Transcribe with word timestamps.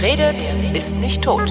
Wer 0.00 0.12
redet, 0.12 0.56
ist 0.72 0.96
nicht 0.96 1.22
tot. 1.22 1.50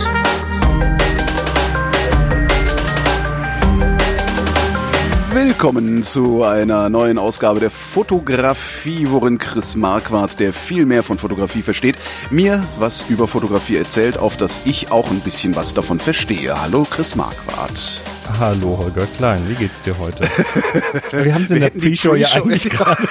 Willkommen 5.32 6.02
zu 6.02 6.44
einer 6.44 6.90
neuen 6.90 7.20
Ausgabe 7.20 7.60
der 7.60 7.70
Fotografie, 7.70 9.06
worin 9.10 9.38
Chris 9.38 9.76
Marquardt, 9.76 10.40
der 10.40 10.52
viel 10.52 10.88
mehr 10.88 11.04
von 11.04 11.20
Fotografie 11.20 11.62
versteht, 11.62 11.96
mir 12.32 12.64
was 12.80 13.04
über 13.08 13.28
Fotografie 13.28 13.78
erzählt, 13.78 14.18
auf 14.18 14.36
das 14.36 14.62
ich 14.66 14.92
auch 14.92 15.12
ein 15.12 15.20
bisschen 15.20 15.56
was 15.56 15.76
davon 15.76 16.00
verstehe. 16.00 16.60
Hallo 16.60 16.88
Chris 16.90 17.16
Marquardt. 17.16 18.02
Hallo 18.40 18.80
Holger 18.80 19.06
Klein, 19.18 19.44
wie 19.48 19.56
geht's 19.56 19.84
dir 19.84 19.96
heute? 20.00 20.24
Wir 21.12 21.36
haben 21.36 21.44
es 21.44 21.52
in 21.52 21.60
der 21.60 21.70
Pre-Show 21.70 22.16
ja 22.16 22.30
eigentlich 22.30 22.64
gerade. 22.70 23.08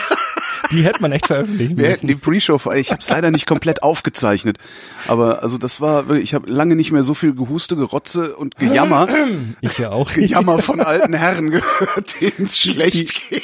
Die 0.73 0.83
hätte 0.83 1.01
man 1.01 1.13
echt 1.13 1.27
veröffentlichen 1.27 1.77
Wir 1.77 1.83
müssen. 1.89 1.91
hätten 1.95 2.07
die 2.09 2.15
Pre-Show, 2.15 2.61
ich 2.75 2.91
habe 2.91 3.01
es 3.01 3.09
leider 3.09 3.31
nicht 3.31 3.47
komplett 3.47 3.83
aufgezeichnet, 3.83 4.59
aber 5.07 5.43
also 5.43 5.57
das 5.59 5.81
war, 5.81 6.09
wirklich- 6.09 6.25
ich 6.25 6.35
habe 6.35 6.51
lange 6.51 6.77
nicht 6.77 6.93
mehr 6.93 7.03
so 7.03 7.15
viel 7.15 7.35
Gehuste, 7.35 7.77
Gerotze 7.77 8.37
und 8.37 8.57
Gejammer, 8.57 9.09
Ich 9.61 9.79
ja 9.79 9.91
auch. 9.91 10.13
Gejammer 10.13 10.59
von 10.59 10.81
alten 10.81 11.15
Herren 11.15 11.51
gehört, 11.51 12.21
denen 12.21 12.45
es 12.45 12.59
schlecht 12.59 13.29
geht. 13.31 13.43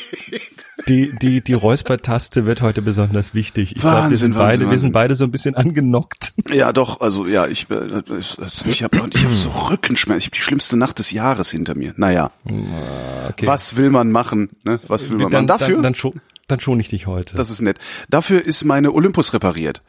Die, 0.89 1.15
die, 1.17 1.41
die 1.41 1.53
Räuspertaste 1.55 2.45
wird 2.45 2.61
heute 2.61 2.83
besonders 2.83 3.33
wichtig. 3.33 3.73
Ich 3.75 3.81
glaube, 3.81 3.97
wir 3.97 4.03
Wahnsinn, 4.03 4.17
sind 4.19 4.35
Wahnsinn, 4.35 4.39
beide, 4.49 4.59
wir 4.61 4.67
Wahnsinn. 4.67 4.79
sind 4.81 4.93
beide 4.93 5.15
so 5.15 5.25
ein 5.25 5.31
bisschen 5.31 5.55
angenockt. 5.55 6.35
Ja, 6.51 6.73
doch, 6.75 7.01
also 7.01 7.27
ja, 7.27 7.47
ich, 7.47 7.71
äh, 7.71 8.03
ich 8.67 8.83
habe 8.83 8.97
ich 9.15 9.25
hab 9.25 9.33
so 9.33 9.49
Rückenschmerzen. 9.71 10.19
Ich 10.19 10.27
habe 10.27 10.37
die 10.37 10.43
schlimmste 10.43 10.77
Nacht 10.77 10.99
des 10.99 11.11
Jahres 11.13 11.51
hinter 11.51 11.75
mir. 11.75 11.95
Naja, 11.97 12.33
Okay. 13.29 13.47
was 13.47 13.77
will 13.77 13.89
man 13.91 14.13
machen? 14.13 14.51
Ne? 14.65 14.79
Was 14.89 15.09
will 15.11 15.19
man 15.19 15.31
dann, 15.31 15.47
machen? 15.47 15.59
Dafür, 15.59 15.75
Dann, 15.77 15.83
dann, 15.85 15.95
schon, 15.95 16.21
dann 16.49 16.61
schon 16.61 16.79
ich 16.81 16.89
dich 16.89 17.07
heute. 17.07 17.37
das 17.37 17.51
ist 17.51 17.63
nett. 17.63 17.79
Dafür 18.09 18.45
ist 18.45 18.65
meine 18.65 18.93
Olympus 18.93 19.33
repariert. 19.33 19.83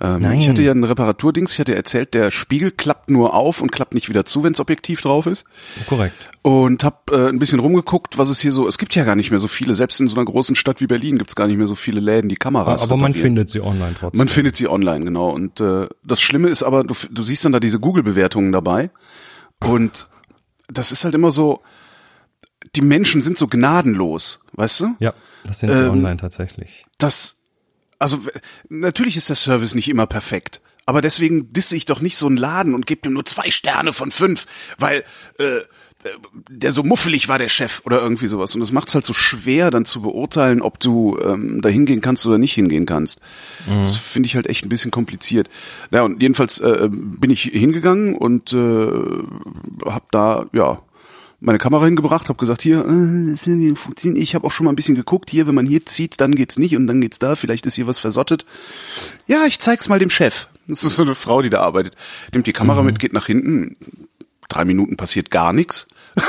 Ähm, 0.00 0.20
Nein. 0.20 0.38
Ich 0.38 0.48
hatte 0.48 0.62
ja 0.62 0.72
ein 0.72 0.84
Reparaturdings. 0.84 1.54
Ich 1.54 1.58
hatte 1.58 1.74
erzählt, 1.74 2.12
der 2.14 2.30
Spiegel 2.30 2.70
klappt 2.70 3.10
nur 3.10 3.34
auf 3.34 3.62
und 3.62 3.72
klappt 3.72 3.94
nicht 3.94 4.08
wieder 4.08 4.24
zu, 4.24 4.44
wenns 4.44 4.60
Objektiv 4.60 5.00
drauf 5.00 5.26
ist. 5.26 5.46
Korrekt. 5.88 6.14
Und 6.42 6.84
hab 6.84 7.10
äh, 7.10 7.28
ein 7.28 7.38
bisschen 7.38 7.60
rumgeguckt, 7.60 8.18
was 8.18 8.28
es 8.28 8.40
hier 8.40 8.52
so. 8.52 8.68
Es 8.68 8.78
gibt 8.78 8.94
ja 8.94 9.04
gar 9.04 9.16
nicht 9.16 9.30
mehr 9.30 9.40
so 9.40 9.48
viele. 9.48 9.74
Selbst 9.74 9.98
in 9.98 10.08
so 10.08 10.16
einer 10.16 10.24
großen 10.24 10.54
Stadt 10.54 10.80
wie 10.80 10.86
Berlin 10.86 11.18
gibt's 11.18 11.34
gar 11.34 11.46
nicht 11.46 11.56
mehr 11.56 11.66
so 11.66 11.74
viele 11.74 12.00
Läden, 12.00 12.28
die 12.28 12.36
Kameras. 12.36 12.82
Aber 12.82 12.96
man 12.96 13.12
reparieren. 13.12 13.22
findet 13.22 13.50
sie 13.50 13.60
online 13.62 13.96
trotzdem. 13.98 14.18
Man 14.18 14.28
findet 14.28 14.56
sie 14.56 14.68
online, 14.68 15.04
genau. 15.04 15.30
Und 15.30 15.60
äh, 15.60 15.88
das 16.04 16.20
Schlimme 16.20 16.48
ist 16.48 16.62
aber, 16.62 16.84
du, 16.84 16.94
du 17.10 17.22
siehst 17.22 17.44
dann 17.44 17.52
da 17.52 17.60
diese 17.60 17.80
Google-Bewertungen 17.80 18.52
dabei. 18.52 18.90
Und 19.64 20.06
das 20.68 20.92
ist 20.92 21.04
halt 21.04 21.14
immer 21.14 21.30
so, 21.30 21.62
die 22.74 22.82
Menschen 22.82 23.22
sind 23.22 23.38
so 23.38 23.48
gnadenlos, 23.48 24.40
weißt 24.52 24.80
du? 24.80 24.96
ja, 24.98 25.14
das 25.44 25.60
sind 25.60 25.70
sie 25.70 25.82
Ähm, 25.82 25.90
online 25.90 26.16
tatsächlich. 26.16 26.84
Das, 26.98 27.36
also 27.98 28.20
natürlich 28.68 29.16
ist 29.16 29.28
der 29.28 29.36
Service 29.36 29.74
nicht 29.74 29.88
immer 29.88 30.06
perfekt. 30.06 30.60
Aber 30.88 31.00
deswegen 31.00 31.52
disse 31.52 31.76
ich 31.76 31.84
doch 31.84 32.00
nicht 32.00 32.16
so 32.16 32.26
einen 32.28 32.36
Laden 32.36 32.72
und 32.72 32.86
gebe 32.86 33.08
ihm 33.08 33.14
nur 33.14 33.24
zwei 33.24 33.50
Sterne 33.50 33.92
von 33.92 34.12
fünf, 34.12 34.46
weil 34.78 35.02
äh, 35.38 35.62
der 36.48 36.70
so 36.70 36.84
muffelig 36.84 37.28
war, 37.28 37.38
der 37.38 37.48
Chef 37.48 37.82
oder 37.84 38.00
irgendwie 38.00 38.28
sowas. 38.28 38.54
Und 38.54 38.60
das 38.60 38.70
macht 38.70 38.86
es 38.86 38.94
halt 38.94 39.04
so 39.04 39.12
schwer, 39.12 39.72
dann 39.72 39.84
zu 39.84 40.02
beurteilen, 40.02 40.62
ob 40.62 40.78
du 40.78 41.18
ähm, 41.18 41.60
da 41.60 41.68
hingehen 41.68 42.00
kannst 42.00 42.24
oder 42.26 42.38
nicht 42.38 42.52
hingehen 42.54 42.86
kannst. 42.86 43.20
Das 43.66 43.96
finde 43.96 44.28
ich 44.28 44.36
halt 44.36 44.46
echt 44.46 44.64
ein 44.64 44.68
bisschen 44.68 44.92
kompliziert. 44.92 45.48
Ja, 45.90 46.02
und 46.02 46.22
jedenfalls 46.22 46.60
äh, 46.60 46.88
bin 46.88 47.30
ich 47.30 47.42
hingegangen 47.42 48.14
und 48.14 48.52
äh, 48.52 48.56
habe 48.56 50.04
da, 50.12 50.46
ja, 50.52 50.80
meine 51.40 51.58
Kamera 51.58 51.84
hingebracht, 51.84 52.28
habe 52.28 52.38
gesagt, 52.38 52.62
hier, 52.62 52.80
äh, 52.80 53.74
funktioniert. 53.74 54.22
ich 54.22 54.34
habe 54.34 54.46
auch 54.46 54.52
schon 54.52 54.64
mal 54.64 54.72
ein 54.72 54.76
bisschen 54.76 54.94
geguckt, 54.94 55.30
hier, 55.30 55.46
wenn 55.46 55.54
man 55.54 55.66
hier 55.66 55.84
zieht, 55.84 56.20
dann 56.20 56.34
geht's 56.34 56.58
nicht 56.58 56.76
und 56.76 56.86
dann 56.86 57.00
geht's 57.00 57.18
da, 57.18 57.36
vielleicht 57.36 57.66
ist 57.66 57.74
hier 57.74 57.86
was 57.86 57.98
versottet. 57.98 58.46
Ja, 59.26 59.44
ich 59.44 59.58
zeig's 59.58 59.88
mal 59.88 59.98
dem 59.98 60.10
Chef. 60.10 60.48
Das 60.66 60.82
ist 60.82 60.96
so 60.96 61.02
eine 61.02 61.14
Frau, 61.14 61.42
die 61.42 61.50
da 61.50 61.60
arbeitet. 61.60 61.94
Nimmt 62.32 62.46
die 62.46 62.52
Kamera 62.52 62.82
mit, 62.82 62.98
geht 62.98 63.12
nach 63.12 63.26
hinten, 63.26 63.76
drei 64.48 64.64
Minuten 64.64 64.96
passiert 64.96 65.30
gar 65.30 65.52
nichts. 65.52 65.86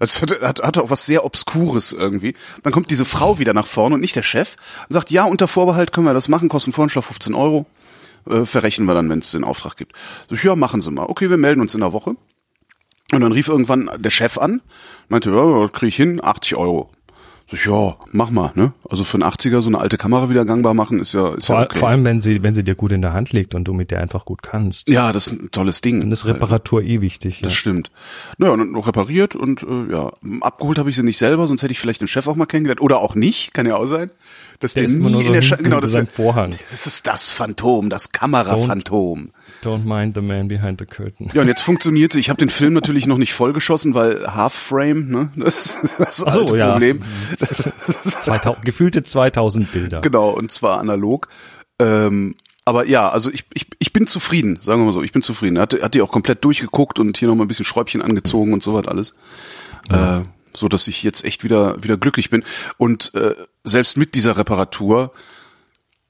Es 0.00 0.20
hat, 0.20 0.42
hat, 0.42 0.76
auch 0.76 0.90
was 0.90 1.06
sehr 1.06 1.24
Obskures 1.24 1.92
irgendwie. 1.92 2.34
Dann 2.64 2.72
kommt 2.72 2.90
diese 2.90 3.04
Frau 3.04 3.38
wieder 3.38 3.54
nach 3.54 3.66
vorne 3.66 3.94
und 3.94 4.00
nicht 4.00 4.16
der 4.16 4.24
Chef 4.24 4.56
und 4.88 4.92
sagt, 4.92 5.12
ja, 5.12 5.24
unter 5.24 5.46
Vorbehalt 5.46 5.92
können 5.92 6.06
wir 6.06 6.12
das 6.12 6.28
machen, 6.28 6.48
kosten 6.48 6.72
Voranschlag 6.72 7.04
15 7.04 7.32
Euro. 7.32 7.64
Äh, 8.28 8.44
verrechnen 8.44 8.86
wir 8.86 8.94
dann, 8.94 9.08
wenn 9.08 9.20
es 9.20 9.30
den 9.30 9.44
Auftrag 9.44 9.76
gibt. 9.76 9.92
So, 10.28 10.34
ich, 10.34 10.42
ja, 10.42 10.56
machen 10.56 10.82
Sie 10.82 10.90
mal. 10.90 11.06
Okay, 11.06 11.30
wir 11.30 11.36
melden 11.36 11.60
uns 11.60 11.74
in 11.74 11.80
der 11.80 11.92
Woche. 11.92 12.16
Und 13.16 13.22
dann 13.22 13.32
rief 13.32 13.48
irgendwann 13.48 13.90
der 13.98 14.10
Chef 14.10 14.38
an, 14.38 14.60
meinte, 15.08 15.30
ja, 15.30 15.68
kriege 15.68 15.88
ich 15.88 15.96
hin, 15.96 16.20
80 16.22 16.56
Euro. 16.56 16.90
So, 17.46 17.56
ich, 17.56 17.66
ja, 17.66 17.96
mach 18.10 18.30
mal, 18.30 18.52
ne? 18.54 18.72
Also 18.88 19.04
für 19.04 19.18
einen 19.18 19.24
80er 19.24 19.60
so 19.60 19.68
eine 19.68 19.78
alte 19.78 19.98
Kamera 19.98 20.30
wieder 20.30 20.46
gangbar 20.46 20.72
machen, 20.72 20.98
ist 20.98 21.12
ja, 21.12 21.34
ist 21.34 21.46
Vor, 21.46 21.56
ja 21.56 21.64
okay. 21.64 21.78
vor 21.78 21.90
allem, 21.90 22.02
wenn 22.04 22.22
sie, 22.22 22.42
wenn 22.42 22.54
sie 22.54 22.64
dir 22.64 22.74
gut 22.74 22.90
in 22.92 23.02
der 23.02 23.12
Hand 23.12 23.32
liegt 23.32 23.54
und 23.54 23.64
du 23.64 23.74
mit 23.74 23.90
der 23.90 24.00
einfach 24.00 24.24
gut 24.24 24.42
kannst. 24.42 24.88
ja, 24.88 25.12
das 25.12 25.26
ist 25.26 25.32
ein 25.32 25.50
tolles 25.50 25.82
Ding. 25.82 26.00
Dann 26.00 26.10
ist 26.10 26.24
Reparatur 26.24 26.82
eh 26.82 27.02
wichtig. 27.02 27.40
Ja. 27.40 27.48
Das 27.48 27.52
stimmt. 27.52 27.90
Naja, 28.38 28.54
und 28.54 28.72
noch 28.72 28.86
repariert 28.86 29.36
und 29.36 29.62
äh, 29.62 29.92
ja, 29.92 30.10
abgeholt 30.40 30.78
habe 30.78 30.88
ich 30.88 30.96
sie 30.96 31.02
nicht 31.02 31.18
selber, 31.18 31.46
sonst 31.46 31.62
hätte 31.62 31.72
ich 31.72 31.78
vielleicht 31.78 32.00
den 32.00 32.08
Chef 32.08 32.26
auch 32.28 32.36
mal 32.36 32.46
kennengelernt. 32.46 32.80
Oder 32.80 33.00
auch 33.00 33.14
nicht, 33.14 33.52
kann 33.52 33.66
ja 33.66 33.76
auch 33.76 33.86
sein. 33.86 34.10
Dass 34.60 34.72
Der 34.72 34.84
der, 34.84 34.88
ist 34.88 34.94
immer 34.94 35.10
nur 35.10 35.20
so 35.20 35.26
in 35.26 35.34
der 35.34 35.42
hinten 35.42 35.64
genau, 35.64 35.80
das, 35.80 35.92
seinem 35.92 36.06
Vorhang. 36.06 36.54
das 36.70 36.86
ist 36.86 37.06
das 37.06 37.30
Phantom, 37.30 37.90
das 37.90 38.12
Kameraphantom. 38.12 39.18
Don't 39.18 39.30
mind 39.84 40.14
the 40.14 40.20
man 40.20 40.48
behind 40.48 40.80
the 40.80 40.86
curtain. 40.86 41.30
Ja, 41.34 41.42
und 41.42 41.48
jetzt 41.48 41.62
funktioniert 41.62 42.12
sie. 42.12 42.20
Ich 42.20 42.30
habe 42.30 42.38
den 42.38 42.50
Film 42.50 42.72
natürlich 42.72 43.06
noch 43.06 43.18
nicht 43.18 43.34
vollgeschossen, 43.34 43.94
weil 43.94 44.26
Half 44.34 44.54
Frame, 44.54 45.08
ne? 45.08 45.30
Das 45.36 45.76
ist 45.82 45.98
das 45.98 46.16
so, 46.16 46.26
alte 46.26 46.56
ja. 46.56 46.72
Problem. 46.72 47.02
2000, 48.20 48.64
gefühlte 48.64 49.02
2000 49.02 49.72
Bilder. 49.72 50.00
Genau, 50.00 50.30
und 50.30 50.50
zwar 50.50 50.78
analog. 50.78 51.28
Ähm, 51.78 52.36
aber 52.64 52.86
ja, 52.86 53.10
also 53.10 53.30
ich, 53.30 53.44
ich, 53.52 53.66
ich 53.78 53.92
bin 53.92 54.06
zufrieden, 54.06 54.58
sagen 54.62 54.80
wir 54.80 54.86
mal 54.86 54.92
so, 54.92 55.02
ich 55.02 55.12
bin 55.12 55.22
zufrieden. 55.22 55.58
Hat, 55.58 55.80
hat 55.82 55.94
die 55.94 56.02
auch 56.02 56.10
komplett 56.10 56.44
durchgeguckt 56.44 56.98
und 56.98 57.18
hier 57.18 57.28
nochmal 57.28 57.44
ein 57.44 57.48
bisschen 57.48 57.66
Schräubchen 57.66 58.00
angezogen 58.00 58.52
und 58.52 58.62
so 58.62 58.74
was 58.74 58.86
alles. 58.86 59.14
Äh, 59.90 60.22
so 60.56 60.68
dass 60.68 60.88
ich 60.88 61.02
jetzt 61.02 61.24
echt 61.24 61.44
wieder, 61.44 61.82
wieder 61.82 61.96
glücklich 61.96 62.30
bin. 62.30 62.44
Und 62.78 63.14
äh, 63.14 63.34
selbst 63.64 63.96
mit 63.96 64.14
dieser 64.14 64.36
Reparatur 64.36 65.12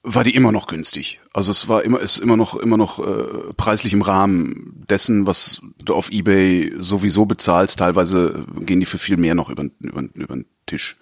war 0.05 0.23
die 0.23 0.35
immer 0.35 0.51
noch 0.51 0.67
günstig. 0.67 1.19
Also 1.33 1.51
es 1.51 1.67
war 1.67 1.83
immer, 1.83 1.99
ist 1.99 2.19
immer 2.19 2.37
noch, 2.37 2.55
immer 2.55 2.77
noch 2.77 2.99
äh, 2.99 3.53
preislich 3.57 3.91
im 3.91 4.03
Rahmen 4.03 4.83
dessen, 4.87 5.25
was 5.25 5.61
du 5.83 5.95
auf 5.95 6.11
Ebay 6.11 6.73
sowieso 6.77 7.25
bezahlst. 7.25 7.79
Teilweise 7.79 8.45
gehen 8.59 8.79
die 8.79 8.85
für 8.85 8.99
viel 8.99 9.17
mehr 9.17 9.35
noch 9.35 9.49
über, 9.49 9.65
über, 9.79 10.03
über 10.13 10.35
den 10.35 10.45
Tisch. 10.67 10.95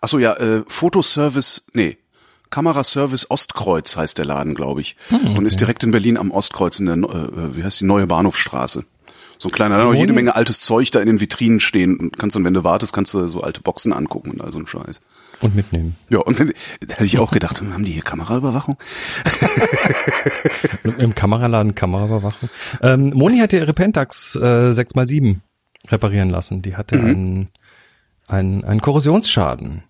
Ach 0.00 0.08
so, 0.08 0.18
ja, 0.18 0.34
äh, 0.34 0.62
Fotoservice, 0.66 1.64
nee, 1.72 1.98
Kameraservice 2.50 3.30
Ostkreuz 3.30 3.96
heißt 3.96 4.16
der 4.18 4.26
Laden, 4.26 4.54
glaube 4.54 4.80
ich. 4.80 4.96
Und 5.36 5.44
ist 5.46 5.60
direkt 5.60 5.82
in 5.82 5.90
Berlin 5.90 6.16
am 6.16 6.30
Ostkreuz 6.30 6.78
in 6.78 6.86
der, 6.86 6.96
äh, 6.96 7.56
wie 7.56 7.64
heißt 7.64 7.80
die, 7.80 7.84
Neue 7.84 8.06
Bahnhofstraße. 8.06 8.84
So 9.38 9.48
ein 9.48 9.52
kleiner, 9.52 9.78
da 9.78 9.92
jede 9.92 10.12
Menge 10.12 10.36
altes 10.36 10.60
Zeug 10.60 10.92
da 10.92 11.00
in 11.00 11.06
den 11.06 11.20
Vitrinen 11.20 11.58
stehen 11.58 11.98
und 11.98 12.16
kannst 12.16 12.36
dann, 12.36 12.44
wenn 12.44 12.54
du 12.54 12.62
wartest, 12.62 12.92
kannst 12.92 13.12
du 13.12 13.26
so 13.26 13.42
alte 13.42 13.60
Boxen 13.60 13.92
angucken 13.92 14.30
und 14.30 14.40
all 14.40 14.52
so 14.52 14.60
ein 14.60 14.66
Scheiß. 14.68 15.00
Und 15.44 15.54
mitnehmen. 15.54 15.96
Ja, 16.08 16.18
und 16.20 16.40
dann 16.40 16.52
da 16.80 16.94
hätte 16.94 17.04
ich 17.04 17.18
auch 17.18 17.30
gedacht, 17.30 17.60
haben 17.60 17.84
die 17.84 17.92
hier 17.92 18.02
Kameraüberwachung? 18.02 18.76
Im 20.98 21.14
Kameraladen 21.14 21.74
Kameraüberwachung. 21.74 22.48
Ähm, 22.82 23.10
Moni 23.14 23.38
hat 23.38 23.52
ihre 23.52 23.72
Pentax 23.72 24.36
äh, 24.36 24.38
6x7 24.40 25.36
reparieren 25.88 26.30
lassen. 26.30 26.62
Die 26.62 26.76
hatte 26.76 26.98
Mhm. 26.98 27.04
einen, 27.06 27.48
einen, 28.28 28.64
einen 28.64 28.80
Korrosionsschaden. 28.80 29.82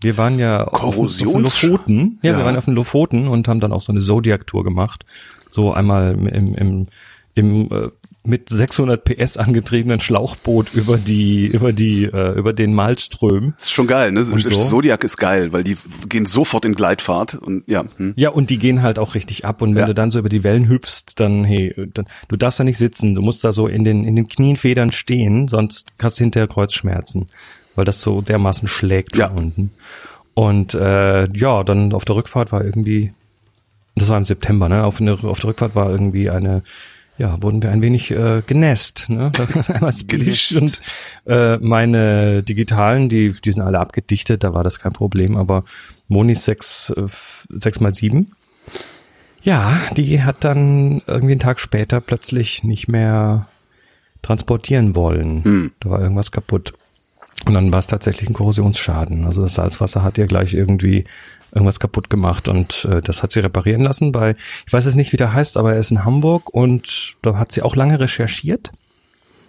Wir 0.00 0.16
waren 0.16 0.38
ja 0.38 0.64
auf, 0.64 0.82
auf 0.82 0.96
Korrosions- 0.96 1.62
Lofoten. 1.62 2.18
Ja, 2.22 2.32
Ja. 2.32 2.38
wir 2.38 2.44
waren 2.44 2.56
auf 2.56 2.64
den 2.66 2.74
Lofoten 2.74 3.28
und 3.28 3.48
haben 3.48 3.60
dann 3.60 3.72
auch 3.72 3.80
so 3.82 3.92
eine 3.92 4.00
Zodiac-Tour 4.00 4.64
gemacht. 4.64 5.04
So 5.50 5.72
einmal 5.72 6.12
im, 6.14 6.26
im, 6.54 6.86
im 7.34 7.72
äh, 7.72 7.88
mit 8.28 8.48
600 8.48 9.02
PS 9.04 9.36
angetriebenen 9.38 10.00
Schlauchboot 10.00 10.72
über 10.74 10.98
die 10.98 11.46
über 11.46 11.72
die 11.72 12.04
äh, 12.04 12.38
über 12.38 12.52
den 12.52 12.74
Malström. 12.74 13.54
Das 13.56 13.66
ist 13.66 13.72
schon 13.72 13.86
geil, 13.86 14.12
ne? 14.12 14.20
Und 14.20 14.40
so? 14.40 14.50
Zodiac 14.54 15.02
ist 15.02 15.16
geil, 15.16 15.52
weil 15.52 15.64
die 15.64 15.76
gehen 16.08 16.26
sofort 16.26 16.64
in 16.64 16.74
Gleitfahrt 16.74 17.34
und 17.34 17.64
ja. 17.66 17.84
Hm. 17.96 18.12
Ja, 18.16 18.28
und 18.30 18.50
die 18.50 18.58
gehen 18.58 18.82
halt 18.82 18.98
auch 18.98 19.14
richtig 19.14 19.44
ab. 19.44 19.62
Und 19.62 19.74
wenn 19.74 19.80
Ja. 19.80 19.86
du 19.86 19.94
dann 19.94 20.10
so 20.10 20.18
über 20.18 20.28
die 20.28 20.44
Wellen 20.44 20.68
hüpfst, 20.68 21.14
dann, 21.16 21.44
hey, 21.44 21.74
dann, 21.94 22.06
du 22.28 22.36
darfst 22.36 22.60
da 22.60 22.64
nicht 22.64 22.78
sitzen. 22.78 23.14
Du 23.14 23.22
musst 23.22 23.42
da 23.44 23.50
so 23.52 23.66
in 23.66 23.82
den, 23.84 24.04
in 24.04 24.14
den 24.14 24.28
Knienfedern 24.28 24.92
stehen, 24.92 25.48
sonst 25.48 25.88
hast 26.02 26.18
du 26.20 26.24
hinterher 26.24 26.46
Kreuzschmerzen, 26.48 27.26
weil 27.74 27.84
das 27.86 28.00
so 28.02 28.20
dermaßen 28.20 28.68
schlägt 28.68 29.16
Ja. 29.16 29.28
von 29.28 29.38
unten. 29.38 29.70
Und 30.34 30.74
äh, 30.74 31.28
ja, 31.36 31.64
dann 31.64 31.92
auf 31.94 32.04
der 32.04 32.14
Rückfahrt 32.16 32.52
war 32.52 32.64
irgendwie, 32.64 33.12
das 33.96 34.08
war 34.08 34.18
im 34.18 34.24
September, 34.24 34.68
ne? 34.68 34.84
Auf, 34.84 34.98
der 34.98 35.14
auf 35.24 35.40
der 35.40 35.48
Rückfahrt 35.50 35.74
war 35.74 35.90
irgendwie 35.90 36.30
eine, 36.30 36.62
ja, 37.18 37.42
wurden 37.42 37.62
wir 37.62 37.70
ein 37.70 37.82
wenig 37.82 38.10
äh, 38.10 38.42
genässt, 38.46 39.10
ne? 39.10 39.32
Einmal 39.68 39.92
Splish 39.92 40.52
und 40.52 40.80
äh, 41.26 41.58
meine 41.58 42.42
digitalen, 42.42 43.08
die, 43.08 43.32
die 43.32 43.52
sind 43.52 43.62
alle 43.62 43.80
abgedichtet, 43.80 44.44
da 44.44 44.54
war 44.54 44.64
das 44.64 44.78
kein 44.78 44.92
Problem, 44.92 45.36
aber 45.36 45.64
Monis 46.06 46.44
6, 46.44 46.94
äh, 46.96 47.06
6 47.50 47.80
mal 47.80 47.94
7 47.94 48.32
ja, 49.42 49.80
die 49.96 50.22
hat 50.22 50.44
dann 50.44 51.02
irgendwie 51.06 51.32
einen 51.32 51.40
Tag 51.40 51.60
später 51.60 52.00
plötzlich 52.00 52.64
nicht 52.64 52.88
mehr 52.88 53.46
transportieren 54.22 54.96
wollen. 54.96 55.44
Hm. 55.44 55.72
Da 55.80 55.90
war 55.90 56.00
irgendwas 56.00 56.32
kaputt. 56.32 56.74
Und 57.46 57.54
dann 57.54 57.72
war 57.72 57.78
es 57.78 57.86
tatsächlich 57.86 58.28
ein 58.28 58.34
Korrosionsschaden. 58.34 59.24
Also 59.24 59.42
das 59.42 59.54
Salzwasser 59.54 60.02
hat 60.02 60.18
ihr 60.18 60.26
gleich 60.26 60.54
irgendwie 60.54 61.04
irgendwas 61.52 61.80
kaputt 61.80 62.10
gemacht 62.10 62.48
und 62.48 62.84
äh, 62.84 63.00
das 63.00 63.22
hat 63.22 63.32
sie 63.32 63.40
reparieren 63.40 63.80
lassen 63.82 64.12
bei, 64.12 64.36
ich 64.66 64.72
weiß 64.72 64.84
jetzt 64.84 64.96
nicht, 64.96 65.12
wie 65.12 65.16
der 65.16 65.32
heißt, 65.32 65.56
aber 65.56 65.72
er 65.72 65.78
ist 65.78 65.90
in 65.90 66.04
Hamburg 66.04 66.52
und 66.52 67.16
da 67.22 67.38
hat 67.38 67.52
sie 67.52 67.62
auch 67.62 67.74
lange 67.76 67.98
recherchiert, 68.00 68.70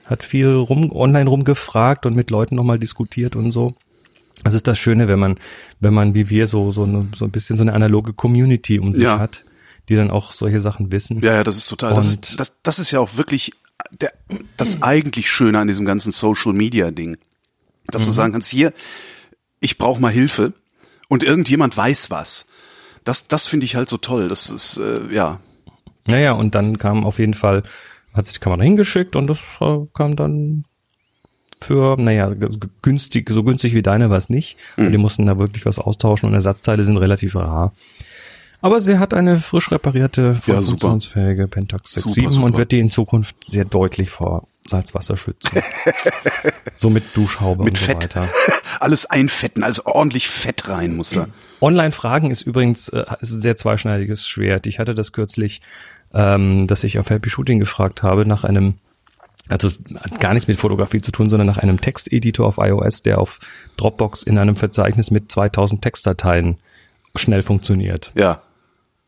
hat 0.06 0.24
viel 0.24 0.48
rum, 0.50 0.92
online 0.92 1.30
rumgefragt 1.30 2.06
und 2.06 2.16
mit 2.16 2.30
Leuten 2.30 2.56
nochmal 2.56 2.80
diskutiert 2.80 3.36
und 3.36 3.52
so. 3.52 3.76
Das 4.44 4.54
ist 4.54 4.68
das 4.68 4.80
Schöne, 4.80 5.08
wenn 5.10 5.20
man, 5.20 5.38
wenn 5.82 5.94
man 5.94 6.14
wie 6.16 6.30
wir 6.30 6.48
so, 6.48 6.72
so, 6.72 6.84
eine, 6.84 7.10
so 7.16 7.26
ein 7.26 7.32
bisschen 7.32 7.58
so 7.58 7.64
eine 7.64 7.74
analoge 7.74 8.14
Community 8.14 8.80
um 8.80 8.94
sich 8.94 9.04
Ja. 9.04 9.20
hat, 9.20 9.44
die 9.90 9.96
dann 9.96 10.10
auch 10.10 10.32
solche 10.32 10.62
Sachen 10.62 10.92
wissen. 10.94 11.20
Ja, 11.20 11.34
ja, 11.34 11.44
das 11.44 11.58
ist 11.58 11.68
total. 11.68 11.94
Das 11.94 12.08
ist, 12.08 12.40
das, 12.40 12.56
das 12.64 12.80
ist 12.80 12.92
ja 12.92 13.00
auch 13.02 13.18
wirklich 13.18 13.52
der, 13.92 14.14
das 14.56 14.82
eigentlich 14.82 15.30
Schöne 15.30 15.60
an 15.60 15.68
diesem 15.68 15.86
ganzen 15.86 16.12
Social 16.12 16.54
Media 16.54 16.92
Ding. 16.92 17.18
Dass 17.88 18.06
du 18.06 18.12
sagen 18.12 18.34
kannst, 18.34 18.50
hier, 18.50 18.72
ich 19.60 19.78
brauche 19.78 20.00
mal 20.00 20.12
Hilfe 20.12 20.54
und 21.10 21.24
irgendjemand 21.24 21.76
weiß 21.76 22.10
was. 22.10 22.46
Das, 23.04 23.28
das 23.28 23.48
finde 23.48 23.66
ich 23.66 23.76
halt 23.76 23.90
so 23.90 23.98
toll. 23.98 24.30
Das 24.30 24.50
ist, 24.50 24.78
äh, 24.78 25.14
ja, 25.14 25.40
Naja, 26.08 26.32
und 26.32 26.56
dann 26.56 26.78
kam 26.78 27.04
auf 27.06 27.20
jeden 27.20 27.34
Fall, 27.34 27.64
hat 28.14 28.28
sich 28.28 28.36
die 28.36 28.40
Kamera 28.40 28.64
hingeschickt 28.64 29.16
und 29.18 29.28
das 29.28 29.40
äh, 29.60 29.80
kam 29.94 30.16
dann 30.16 30.64
für, 31.62 31.98
naja, 32.00 32.32
günstig, 32.82 33.30
so 33.30 33.44
günstig 33.44 33.74
wie 33.74 33.82
deine 33.82 34.10
war 34.10 34.18
es 34.18 34.30
nicht. 34.30 34.56
Und 34.78 34.92
die 34.94 34.98
mussten 34.98 35.26
da 35.26 35.38
wirklich 35.38 35.66
was 35.66 35.78
austauschen 35.78 36.30
und 36.30 36.36
Ersatzteile 36.36 36.84
sind 36.84 36.96
relativ 36.98 37.36
rar. 37.36 37.74
Aber 38.62 38.82
sie 38.82 38.98
hat 38.98 39.14
eine 39.14 39.40
frisch 39.40 39.72
reparierte, 39.72 40.36
voll 40.36 40.56
Ja, 40.56 40.62
funktionsfähige 40.62 41.48
Pentax 41.48 41.94
Super, 41.94 42.10
6.7 42.10 42.32
super. 42.34 42.46
und 42.46 42.58
wird 42.58 42.72
die 42.72 42.80
in 42.80 42.90
Zukunft 42.90 43.44
sehr 43.44 43.66
deutlich 43.66 44.10
vor 44.10 44.48
Salzwasser 44.70 45.18
schützen. 45.18 45.62
so 46.76 46.90
mit 46.90 47.16
Duschhaube 47.16 47.64
mit 47.64 47.74
und 47.74 47.78
so 47.78 47.86
Fett. 47.86 48.16
weiter. 48.16 48.30
Alles 48.80 49.06
einfetten, 49.06 49.64
also 49.64 49.84
ordentlich 49.86 50.30
Fett 50.30 50.70
rein 50.70 50.96
muss 50.96 51.10
da. 51.10 51.28
Online-Fragen 51.62 52.32
ist 52.32 52.44
übrigens 52.44 52.90
äh, 52.90 53.04
ist 53.20 53.32
ein 53.32 53.42
sehr 53.42 53.58
zweischneidiges 53.58 54.28
Schwert. 54.28 54.68
Ich 54.68 54.80
hatte 54.80 54.96
das 54.96 55.12
kürzlich, 55.12 55.62
ähm, 56.14 56.68
dass 56.68 56.84
ich 56.84 57.00
auf 57.00 57.10
Happy 57.10 57.30
Shooting 57.30 57.60
gefragt 57.60 58.04
habe 58.04 58.26
nach 58.26 58.44
einem, 58.44 58.76
also 59.50 59.70
hat 59.70 60.20
gar 60.20 60.34
nichts 60.34 60.48
mit 60.48 60.58
Fotografie 60.58 61.02
zu 61.02 61.12
tun, 61.12 61.30
sondern 61.30 61.48
nach 61.48 61.58
einem 61.58 61.82
Texteditor 61.82 62.48
auf 62.48 62.58
iOS, 62.58 63.04
der 63.04 63.20
auf 63.20 63.40
Dropbox 63.78 64.24
in 64.24 64.38
einem 64.38 64.56
Verzeichnis 64.56 65.12
mit 65.12 65.32
2000 65.32 65.82
Textdateien 65.82 66.58
schnell 67.16 67.42
funktioniert. 67.42 68.12
Ja. 68.16 68.42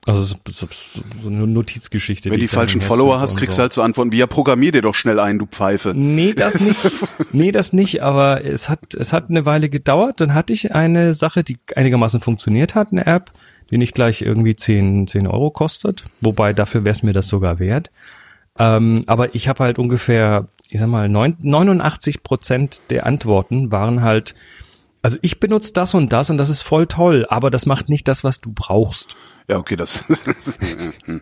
Also 0.08 0.36
es 0.48 0.64
ist 0.64 1.02
so 1.22 1.30
eine 1.30 1.46
Notizgeschichte. 1.46 2.32
Wenn 2.32 2.40
die 2.40 2.48
dann 2.48 2.56
falschen 2.56 2.82
Follower 2.82 3.20
hast, 3.20 3.38
kriegst 3.38 3.58
so. 3.58 3.60
du 3.60 3.62
halt 3.64 3.74
so 3.74 3.82
Antworten 3.84 4.12
wie, 4.12 4.18
ja, 4.18 4.26
programmier 4.26 4.72
dir 4.72 4.82
doch 4.82 4.96
schnell 4.96 5.20
ein, 5.20 5.38
du 5.38 5.46
Pfeife. 5.46 5.94
Nee, 5.96 6.34
das 6.34 6.60
nicht. 6.60 6.80
Nee, 7.34 7.52
das 7.52 7.72
nicht, 7.72 8.02
aber 8.02 8.44
es 8.44 8.68
hat, 8.68 8.94
es 8.96 9.14
hat 9.14 9.30
eine 9.30 9.46
Weile 9.46 9.70
gedauert. 9.70 10.20
Dann 10.20 10.34
hatte 10.34 10.54
ich 10.54 10.74
eine 10.74 11.14
Sache, 11.14 11.44
die 11.44 11.58
einigermaßen 11.76 12.20
funktioniert 12.20 12.74
hat, 12.76 12.92
eine 12.92 13.06
App, 13.06 13.32
die 13.70 13.78
nicht 13.78 13.94
gleich 13.96 14.22
irgendwie 14.22 14.56
10, 14.56 15.08
10 15.08 15.28
Euro 15.28 15.52
kostet. 15.52 16.04
Wobei 16.20 16.52
dafür 16.54 16.84
wäre 16.84 16.92
es 16.94 17.04
mir 17.04 17.14
das 17.14 17.28
sogar 17.28 17.60
wert. 17.60 17.92
Ähm, 18.58 19.02
aber 19.08 19.34
ich 19.36 19.48
habe 19.48 19.64
halt 19.64 19.80
ungefähr, 19.80 20.48
ich 20.68 20.80
sag 20.80 20.88
mal, 20.90 21.08
neun- 21.10 21.38
89 21.42 22.24
Prozent 22.24 22.82
der 22.90 23.06
Antworten 23.06 23.72
waren 23.72 24.02
halt, 24.02 24.36
also 25.02 25.18
ich 25.22 25.40
benutze 25.40 25.74
das 25.74 25.94
und 25.94 26.12
das 26.14 26.30
und 26.30 26.38
das 26.38 26.50
ist 26.50 26.62
voll 26.62 26.88
toll, 26.88 27.26
aber 27.30 27.50
das 27.52 27.66
macht 27.66 27.90
nicht 27.90 28.08
das, 28.08 28.24
was 28.24 28.40
du 28.40 28.52
brauchst. 28.54 29.16
Ja, 29.48 29.58
okay, 29.58 29.76
das. 29.76 30.04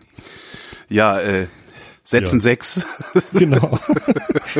ja, 0.88 1.18
äh, 1.20 1.46
setzen 2.04 2.36
Ja. 2.36 2.40
sechs. 2.42 2.84
Genau. 3.32 3.78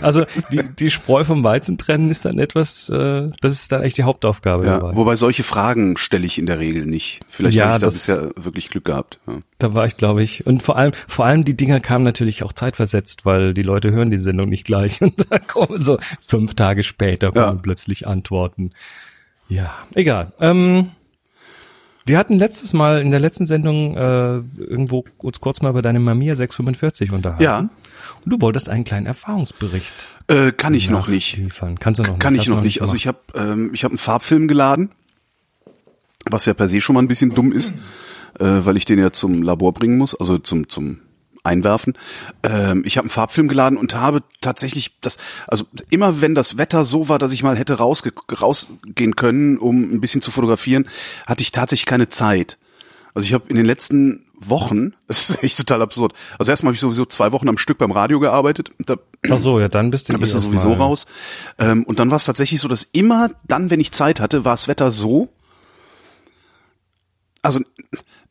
Also 0.03 0.25
die, 0.53 0.63
die 0.63 0.91
Spreu 0.91 1.25
vom 1.25 1.43
Weizen 1.43 1.77
trennen 1.77 2.11
ist 2.11 2.25
dann 2.25 2.39
etwas, 2.39 2.89
äh, 2.91 3.27
das 3.41 3.53
ist 3.55 3.73
dann 3.73 3.81
eigentlich 3.81 3.95
die 3.95 4.05
Hauptaufgabe 4.05 4.65
Ja, 4.65 4.79
dabei. 4.79 4.95
wobei 4.97 5.17
solche 5.17 5.43
Fragen 5.43 5.97
stelle 5.97 6.27
ich 6.27 6.39
in 6.39 6.47
der 6.47 6.61
Regel 6.61 6.87
nicht. 6.87 7.21
Vielleicht 7.29 7.59
Ja, 7.59 7.67
habe 7.67 7.75
ich 7.75 7.81
da 7.81 7.87
das- 7.87 7.95
bisher 7.95 8.31
wirklich 8.37 8.71
Glück 8.71 8.85
gehabt. 8.85 9.19
Ja. 9.27 9.39
Da 9.59 9.75
war 9.75 9.87
ich, 9.87 9.97
glaube 9.97 10.23
ich. 10.23 10.47
Und 10.47 10.63
vor 10.63 10.77
allem, 10.77 10.93
vor 11.09 11.27
allem 11.27 11.45
die 11.45 11.57
Dinger 11.57 11.81
kamen 11.81 12.05
natürlich 12.05 12.45
auch 12.45 12.53
zeitversetzt, 12.53 13.27
weil 13.27 13.53
die 13.53 13.63
Leute 13.63 13.91
hören 13.91 14.11
die 14.11 14.19
Sendung 14.19 14.49
nicht 14.49 14.65
gleich. 14.65 15.01
Und 15.03 15.15
da 15.31 15.39
kommen 15.39 15.85
so 15.85 15.99
fünf 16.21 16.55
Tage 16.55 16.83
später 16.85 17.33
kommen 17.33 17.61
plötzlich 17.63 18.07
Antworten. 18.07 18.71
Ja, 19.51 19.75
egal. 19.95 20.33
Ähm, 20.41 20.93
wir 22.07 22.17
hatten 22.19 22.35
letztes 22.39 22.73
Mal 22.73 23.03
in 23.03 23.11
der 23.11 23.21
letzten 23.21 23.47
Sendung 23.47 23.95
äh, 23.97 24.37
irgendwo 24.59 25.05
kurz, 25.19 25.41
kurz 25.41 25.61
mal 25.61 25.69
über 25.71 25.83
deine 25.83 26.01
Mamiya 26.01 26.35
645 26.35 27.13
unterhalten. 27.13 27.43
Ja. 27.43 27.59
Und 27.59 27.71
du 28.33 28.41
wolltest 28.41 28.69
einen 28.69 28.85
kleinen 28.85 29.07
Erfahrungsbericht 29.07 30.09
Äh, 30.29 30.53
kann 30.53 30.73
ich 30.75 30.89
noch 30.89 31.09
nicht. 31.09 31.37
liefern. 31.37 31.79
Kannst 31.79 31.99
du 32.01 32.05
noch 32.05 32.19
Kann 32.19 32.33
nicht? 32.33 32.43
ich 32.43 32.49
du 32.49 32.55
noch 32.55 32.63
nicht. 32.63 32.81
Also 32.81 32.93
gemacht? 32.97 33.21
ich 33.35 33.39
habe 33.43 33.53
ähm, 33.53 33.71
ich 33.75 33.85
habe 33.85 33.93
einen 33.93 33.99
Farbfilm 33.99 34.49
geladen, 34.49 34.91
was 36.25 36.47
ja 36.47 36.55
per 36.55 36.69
se 36.69 36.81
schon 36.81 36.95
mal 36.95 37.03
ein 37.03 37.09
bisschen 37.09 37.35
dumm 37.35 37.53
ist, 37.53 37.73
äh, 38.39 38.45
weil 38.45 38.77
ich 38.77 38.85
den 38.87 38.99
ja 38.99 39.11
zum 39.13 39.43
Labor 39.43 39.75
bringen 39.75 39.99
muss, 39.99 40.15
also 40.19 40.39
zum 40.39 40.69
zum 40.69 40.99
Einwerfen. 41.43 41.95
Ähm, 42.43 42.83
ich 42.85 42.97
habe 42.97 43.05
einen 43.05 43.11
Farbfilm 43.11 43.49
geladen 43.49 43.79
und 43.79 43.95
habe 43.95 44.23
tatsächlich 44.41 44.97
das, 45.01 45.17
also 45.47 45.65
immer 45.91 46.21
wenn 46.21 46.35
das 46.35 46.59
Wetter 46.59 46.85
so 46.85 47.09
war, 47.09 47.19
dass 47.19 47.33
ich 47.33 47.43
mal 47.43 47.57
hätte 47.57 47.75
rausge 47.75 48.13
rausgehen 48.41 49.17
können, 49.17 49.59
um 49.59 49.95
ein 49.95 50.01
bisschen 50.01 50.23
zu 50.23 50.31
fotografieren, 50.31 50.87
hatte 51.27 51.43
ich 51.43 51.53
tatsächlich 51.53 51.87
keine 51.87 52.09
Zeit. 52.09 52.59
Also 53.15 53.27
ich 53.27 53.35
habe 53.35 53.45
in 53.49 53.57
den 53.57 53.67
letzten 53.67 54.25
Wochen, 54.41 54.95
das 55.07 55.31
ist 55.31 55.43
echt 55.43 55.59
total 55.59 55.83
absurd. 55.83 56.13
Also 56.39 56.51
erstmal 56.51 56.71
habe 56.71 56.75
ich 56.77 56.81
sowieso 56.81 57.05
zwei 57.05 57.33
Wochen 57.33 57.49
am 57.49 57.59
Stück 57.59 57.79
beim 57.79 57.91
Radio 57.93 58.21
gearbeitet. 58.21 58.71
Da 58.79 58.97
Ach 59.31 59.39
so, 59.39 59.61
ja, 59.61 59.69
dann 59.69 59.91
bist 59.91 60.09
du, 60.09 60.13
dann 60.13 60.21
bist 60.21 60.33
du 60.35 60.39
eh 60.39 60.41
sowieso 60.43 60.69
erstmal- 60.71 60.89
raus. 60.89 61.07
Ähm, 61.59 61.85
und 61.85 61.99
dann 61.99 62.11
war 62.11 62.17
es 62.17 62.25
tatsächlich 62.25 62.61
so, 62.61 62.69
dass 62.69 62.85
immer 62.93 63.31
dann, 63.47 63.71
wenn 63.71 63.81
ich 63.81 63.93
Zeit 63.93 64.21
hatte, 64.21 64.45
war 64.45 64.55
das 64.55 64.67
Wetter 64.69 64.91
so, 64.93 65.29
also 67.43 67.61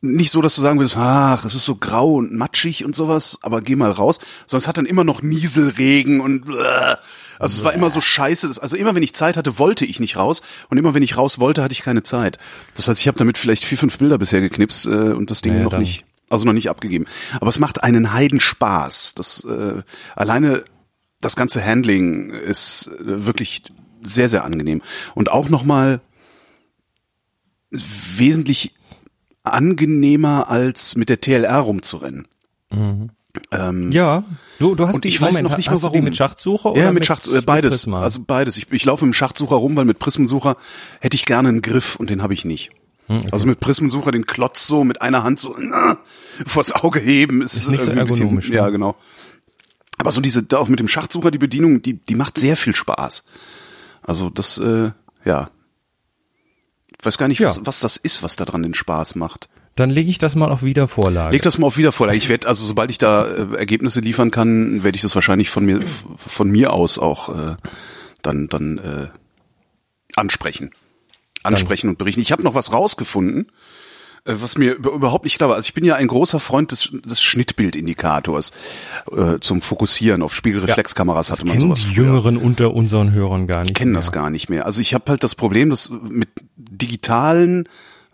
nicht 0.00 0.30
so, 0.30 0.40
dass 0.40 0.54
du 0.54 0.62
sagen 0.62 0.78
würdest, 0.78 0.96
ach, 0.96 1.44
es 1.44 1.54
ist 1.54 1.64
so 1.64 1.74
grau 1.76 2.14
und 2.14 2.32
matschig 2.32 2.84
und 2.84 2.94
sowas, 2.96 3.38
aber 3.42 3.60
geh 3.60 3.76
mal 3.76 3.90
raus, 3.90 4.18
es 4.50 4.68
hat 4.68 4.78
dann 4.78 4.86
immer 4.86 5.04
noch 5.04 5.20
Nieselregen 5.22 6.20
und 6.20 6.48
äh, 6.48 6.96
also 7.38 7.58
es 7.58 7.64
war 7.64 7.72
immer 7.74 7.90
so 7.90 8.00
scheiße. 8.00 8.46
Das, 8.48 8.58
also 8.58 8.76
immer 8.76 8.94
wenn 8.94 9.02
ich 9.02 9.14
Zeit 9.14 9.36
hatte, 9.36 9.58
wollte 9.58 9.84
ich 9.84 9.98
nicht 10.00 10.16
raus 10.16 10.42
und 10.68 10.78
immer 10.78 10.94
wenn 10.94 11.02
ich 11.02 11.16
raus 11.16 11.38
wollte, 11.38 11.62
hatte 11.62 11.72
ich 11.72 11.82
keine 11.82 12.02
Zeit. 12.02 12.38
Das 12.76 12.86
heißt, 12.88 13.00
ich 13.00 13.08
habe 13.08 13.18
damit 13.18 13.36
vielleicht 13.38 13.64
vier, 13.64 13.78
fünf 13.78 13.98
Bilder 13.98 14.16
bisher 14.18 14.40
geknipst 14.40 14.86
äh, 14.86 14.90
und 14.90 15.30
das 15.30 15.40
Ding 15.42 15.52
Naja, 15.54 15.64
noch 15.64 15.70
dann- 15.72 15.80
nicht, 15.80 16.04
also 16.28 16.44
noch 16.44 16.52
nicht 16.52 16.70
abgegeben. 16.70 17.06
Aber 17.40 17.48
es 17.48 17.58
macht 17.58 17.82
einen 17.82 18.12
Heidenspaß. 18.12 19.14
Das 19.14 19.44
äh, 19.44 19.82
alleine 20.14 20.64
das 21.20 21.34
ganze 21.36 21.64
Handling 21.64 22.30
ist 22.30 22.88
äh, 23.00 23.26
wirklich 23.26 23.64
sehr, 24.02 24.28
sehr 24.28 24.44
angenehm. 24.44 24.80
Und 25.14 25.30
auch 25.30 25.48
nochmal 25.48 26.00
wesentlich 27.70 28.72
angenehmer 29.52 30.48
als 30.48 30.96
mit 30.96 31.08
der 31.08 31.20
TLR 31.20 31.56
rumzurennen. 31.58 32.26
Ähm, 33.52 33.92
Ja, 33.92 34.24
du, 34.58 34.74
du 34.74 34.86
hast 34.88 35.04
die, 35.04 35.08
ich 35.08 35.20
weiß 35.20 35.34
Moment, 35.34 35.50
noch 35.50 35.56
nicht 35.56 35.70
mal 35.70 35.82
warum. 35.82 36.04
mit 36.04 36.16
Schachtsucher 36.16 36.70
ja, 36.76 36.82
oder 36.82 36.92
mit 36.92 37.06
Schacht, 37.06 37.28
äh, 37.28 37.40
beides. 37.42 37.74
Prisma? 37.82 38.02
also 38.02 38.20
beides. 38.26 38.56
Ich, 38.56 38.70
ich 38.72 38.84
laufe 38.84 39.04
mit 39.04 39.14
dem 39.14 39.16
Schachtsucher 39.16 39.56
rum, 39.56 39.76
weil 39.76 39.84
mit 39.84 39.98
Prismensucher 39.98 40.56
hätte 41.00 41.14
ich 41.16 41.26
gerne 41.26 41.48
einen 41.48 41.62
Griff 41.62 41.96
und 41.96 42.10
den 42.10 42.22
habe 42.22 42.34
ich 42.34 42.44
nicht. 42.44 42.70
Hm, 43.06 43.22
Also 43.30 43.46
mit 43.46 43.60
Prismensucher 43.60 44.10
den 44.10 44.26
Klotz 44.26 44.66
so 44.66 44.84
mit 44.84 45.02
einer 45.02 45.22
Hand 45.22 45.38
so 45.38 45.56
äh, 45.56 45.96
vors 46.46 46.72
Auge 46.72 46.98
heben 47.00 47.42
ist, 47.42 47.54
Ist 47.54 47.68
nicht 47.68 47.80
so 47.82 47.86
irgendwie 47.90 48.00
ein 48.00 48.06
bisschen, 48.06 48.22
ergonomisch, 48.22 48.48
ne? 48.50 48.56
Ja, 48.56 48.68
genau. 48.70 48.96
Aber 49.98 50.12
so 50.12 50.20
diese, 50.20 50.44
auch 50.54 50.68
mit 50.68 50.80
dem 50.80 50.88
Schachtsucher 50.88 51.30
die 51.30 51.38
Bedienung, 51.38 51.82
die, 51.82 51.94
die 51.94 52.14
macht 52.14 52.38
sehr 52.38 52.56
viel 52.56 52.74
Spaß. 52.74 53.22
Also 54.02 54.30
das, 54.30 54.58
äh, 54.58 54.90
ja. 55.24 55.50
Ich 57.00 57.06
weiß 57.06 57.18
gar 57.18 57.28
nicht, 57.28 57.40
Ja. 57.40 57.46
was, 57.48 57.64
was 57.64 57.80
das 57.80 57.96
ist, 57.96 58.22
was 58.22 58.36
da 58.36 58.44
dran 58.44 58.62
den 58.62 58.74
Spaß 58.74 59.14
macht. 59.14 59.48
Dann 59.76 59.88
lege 59.88 60.10
ich 60.10 60.18
das 60.18 60.34
mal 60.34 60.50
auf 60.52 60.62
Wiedervorlage. 60.62 61.32
Leg 61.32 61.42
das 61.42 61.56
mal 61.56 61.66
auf 61.68 61.76
Wiedervorlage. 61.78 62.18
Ich 62.18 62.28
werde, 62.28 62.46
also 62.48 62.64
sobald 62.64 62.90
ich 62.90 62.98
da 62.98 63.24
äh, 63.26 63.56
Ergebnisse 63.56 64.00
liefern 64.00 64.30
kann, 64.30 64.82
werde 64.82 64.96
ich 64.96 65.02
das 65.02 65.14
wahrscheinlich 65.14 65.48
von 65.48 65.64
mir 65.64 65.80
von 66.16 66.50
mir 66.50 66.72
aus 66.72 66.98
auch 66.98 67.28
äh, 67.30 67.56
dann 68.22 68.48
dann 68.48 68.78
äh, 68.78 69.08
ansprechen, 70.14 70.70
ansprechen 71.42 71.88
und 71.88 71.96
berichten. 71.98 72.20
Ich 72.20 72.32
habe 72.32 72.42
noch 72.42 72.54
was 72.54 72.72
rausgefunden, 72.72 73.50
was 74.24 74.58
mir 74.58 74.74
über, 74.74 74.92
überhaupt 74.92 75.24
nicht 75.24 75.36
klar 75.36 75.48
war. 75.48 75.56
Also 75.56 75.66
ich 75.66 75.74
bin 75.74 75.84
ja 75.84 75.94
ein 75.96 76.06
großer 76.06 76.40
Freund 76.40 76.72
des, 76.72 76.90
des 76.92 77.22
Schnittbildindikators 77.22 78.52
äh, 79.12 79.38
zum 79.40 79.60
Fokussieren 79.60 80.22
auf 80.22 80.34
Spiegelreflexkameras 80.34 81.30
hatte 81.30 81.44
man 81.44 81.52
Kennen 81.52 81.60
sowas 81.60 81.86
die 81.88 81.94
früher 81.94 82.06
Jüngeren 82.06 82.36
unter 82.36 82.74
unseren 82.74 83.12
Hörern 83.12 83.46
gar 83.46 83.62
nicht. 83.62 83.74
kennen 83.74 83.92
mehr. 83.92 83.98
das 83.98 84.12
gar 84.12 84.30
nicht 84.30 84.48
mehr. 84.48 84.66
Also 84.66 84.80
ich 84.80 84.94
habe 84.94 85.04
halt 85.08 85.24
das 85.24 85.34
Problem, 85.34 85.70
das 85.70 85.90
mit 85.90 86.28
digitalen 86.56 87.68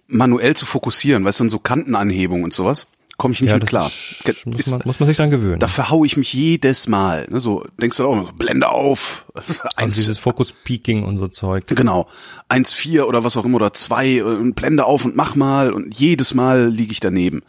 manuell 0.09 0.55
zu 0.55 0.67
fokussieren, 0.67 1.25
weißt 1.25 1.41
du, 1.41 1.45
dann 1.45 1.51
so 1.51 1.59
Kantenanhebung 1.59 2.45
und 2.45 2.53
sowas, 2.53 2.87
komme 3.17 3.33
ich 3.35 3.41
nicht 3.41 3.51
Ja, 3.51 3.57
mit 3.57 3.67
klar. 3.67 3.91
ist- 4.25 4.47
muss, 4.47 4.67
man, 4.69 4.83
muss 4.85 5.01
man 5.01 5.07
sich 5.07 5.17
dann 5.17 5.31
gewöhnen. 5.31 5.59
da 5.59 5.69
verhau 5.69 6.05
ich 6.05 6.17
mich 6.17 6.33
jedes 6.33 6.87
Mal. 6.89 7.27
Ne? 7.31 7.41
So 7.41 7.65
denkst 7.81 7.97
du 7.97 8.07
auch, 8.07 8.33
Blende 8.33 8.69
auf. 8.69 9.27
also 9.77 9.95
dieses 9.95 10.19
Focus 10.19 10.53
Peaking 10.53 11.05
und 11.05 11.17
so 11.17 11.27
Zeug. 11.29 11.67
genau. 11.69 12.09
Eins 12.49 12.73
vier 12.73 13.09
oder 13.09 13.25
was 13.25 13.37
auch 13.37 13.45
immer 13.45 13.57
oder 13.57 13.73
zwei 13.73 14.23
und 14.25 14.55
Blende 14.55 14.85
auf 14.85 15.05
und 15.05 15.17
mach 15.17 15.35
mal 15.35 15.73
und 15.73 15.99
jedes 15.99 16.35
Mal 16.35 16.69
liege 16.69 16.93
ich 16.93 17.01
daneben. 17.01 17.43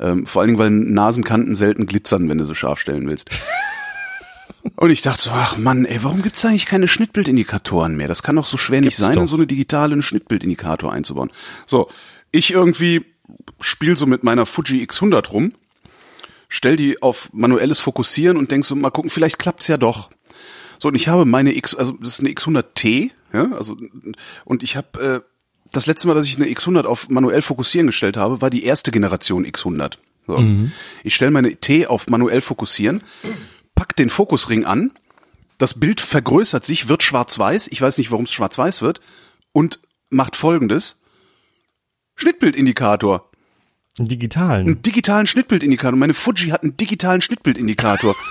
Ähm, 0.00 0.26
vor 0.26 0.42
allen 0.42 0.48
Dingen, 0.48 0.58
weil 0.58 0.70
Nasenkanten 0.70 1.54
selten 1.54 1.86
glitzern, 1.86 2.28
wenn 2.28 2.38
du 2.38 2.44
sie 2.44 2.54
scharf 2.54 2.80
stellen 2.80 3.06
willst. 3.08 3.30
Und 4.76 4.90
ich 4.90 5.02
dachte 5.02 5.22
so, 5.24 5.30
ach 5.30 5.58
Mann, 5.58 5.84
ey, 5.84 6.02
warum 6.02 6.22
gibt's 6.22 6.42
eigentlich 6.44 6.64
keine 6.66 6.88
Schnittbildindikatoren 6.88 7.96
mehr? 7.96 8.08
Das 8.08 8.22
kann 8.22 8.36
doch 8.36 8.46
so 8.46 8.56
schwer 8.56 8.80
nicht 8.80 8.96
Gibt's 8.96 9.00
sein, 9.02 9.12
doch. 9.14 9.20
in 9.20 9.26
so 9.26 9.36
eine 9.36 9.46
digitale 9.46 10.00
Schnittbildindikator 10.02 10.90
einzubauen. 10.92 11.30
So, 11.66 11.88
ich 12.32 12.50
irgendwie 12.52 13.04
spiel 13.60 13.96
so 13.96 14.06
mit 14.06 14.24
meiner 14.24 14.46
Fuji 14.46 14.84
X100 14.84 15.28
rum, 15.30 15.52
stell 16.48 16.76
die 16.76 17.02
auf 17.02 17.32
manuelles 17.32 17.80
Fokussieren 17.80 18.36
und 18.36 18.50
denk 18.50 18.64
so, 18.64 18.74
mal 18.74 18.90
gucken, 18.90 19.10
vielleicht 19.10 19.38
klappt's 19.38 19.68
ja 19.68 19.76
doch. 19.76 20.10
So, 20.78 20.88
und 20.88 20.94
ich 20.94 21.08
habe 21.08 21.24
meine 21.24 21.54
X, 21.54 21.74
also 21.74 21.92
das 21.92 22.14
ist 22.14 22.20
eine 22.20 22.30
X100T, 22.30 23.10
ja, 23.32 23.52
also, 23.52 23.76
und 24.44 24.62
ich 24.62 24.76
habe, 24.76 25.00
äh, 25.00 25.20
das 25.72 25.86
letzte 25.86 26.06
Mal, 26.06 26.14
dass 26.14 26.26
ich 26.26 26.36
eine 26.36 26.46
X100 26.46 26.84
auf 26.84 27.08
manuell 27.08 27.42
fokussieren 27.42 27.86
gestellt 27.86 28.16
habe, 28.16 28.40
war 28.40 28.50
die 28.50 28.64
erste 28.64 28.90
Generation 28.90 29.46
X100. 29.46 29.94
So. 30.26 30.38
Ich 31.02 31.14
stelle 31.14 31.30
meine 31.30 31.56
T 31.56 31.86
auf 31.86 32.06
manuell 32.08 32.40
fokussieren, 32.40 33.02
pack 33.74 33.96
den 33.96 34.10
Fokusring 34.10 34.64
an, 34.64 34.92
das 35.58 35.78
Bild 35.78 36.00
vergrößert 36.00 36.64
sich, 36.64 36.88
wird 36.88 37.02
schwarz-weiß, 37.02 37.68
ich 37.68 37.80
weiß 37.80 37.98
nicht, 37.98 38.10
warum 38.10 38.24
es 38.24 38.32
schwarz-weiß 38.32 38.82
wird, 38.82 39.00
und 39.52 39.80
macht 40.10 40.36
folgendes. 40.36 41.00
Schnittbildindikator. 42.16 43.30
Einen 43.98 44.08
digitalen. 44.08 44.66
Einen 44.66 44.82
digitalen 44.82 45.26
Schnittbildindikator. 45.26 45.96
Meine 45.98 46.14
Fuji 46.14 46.48
hat 46.50 46.62
einen 46.62 46.76
digitalen 46.76 47.20
Schnittbildindikator. 47.22 48.14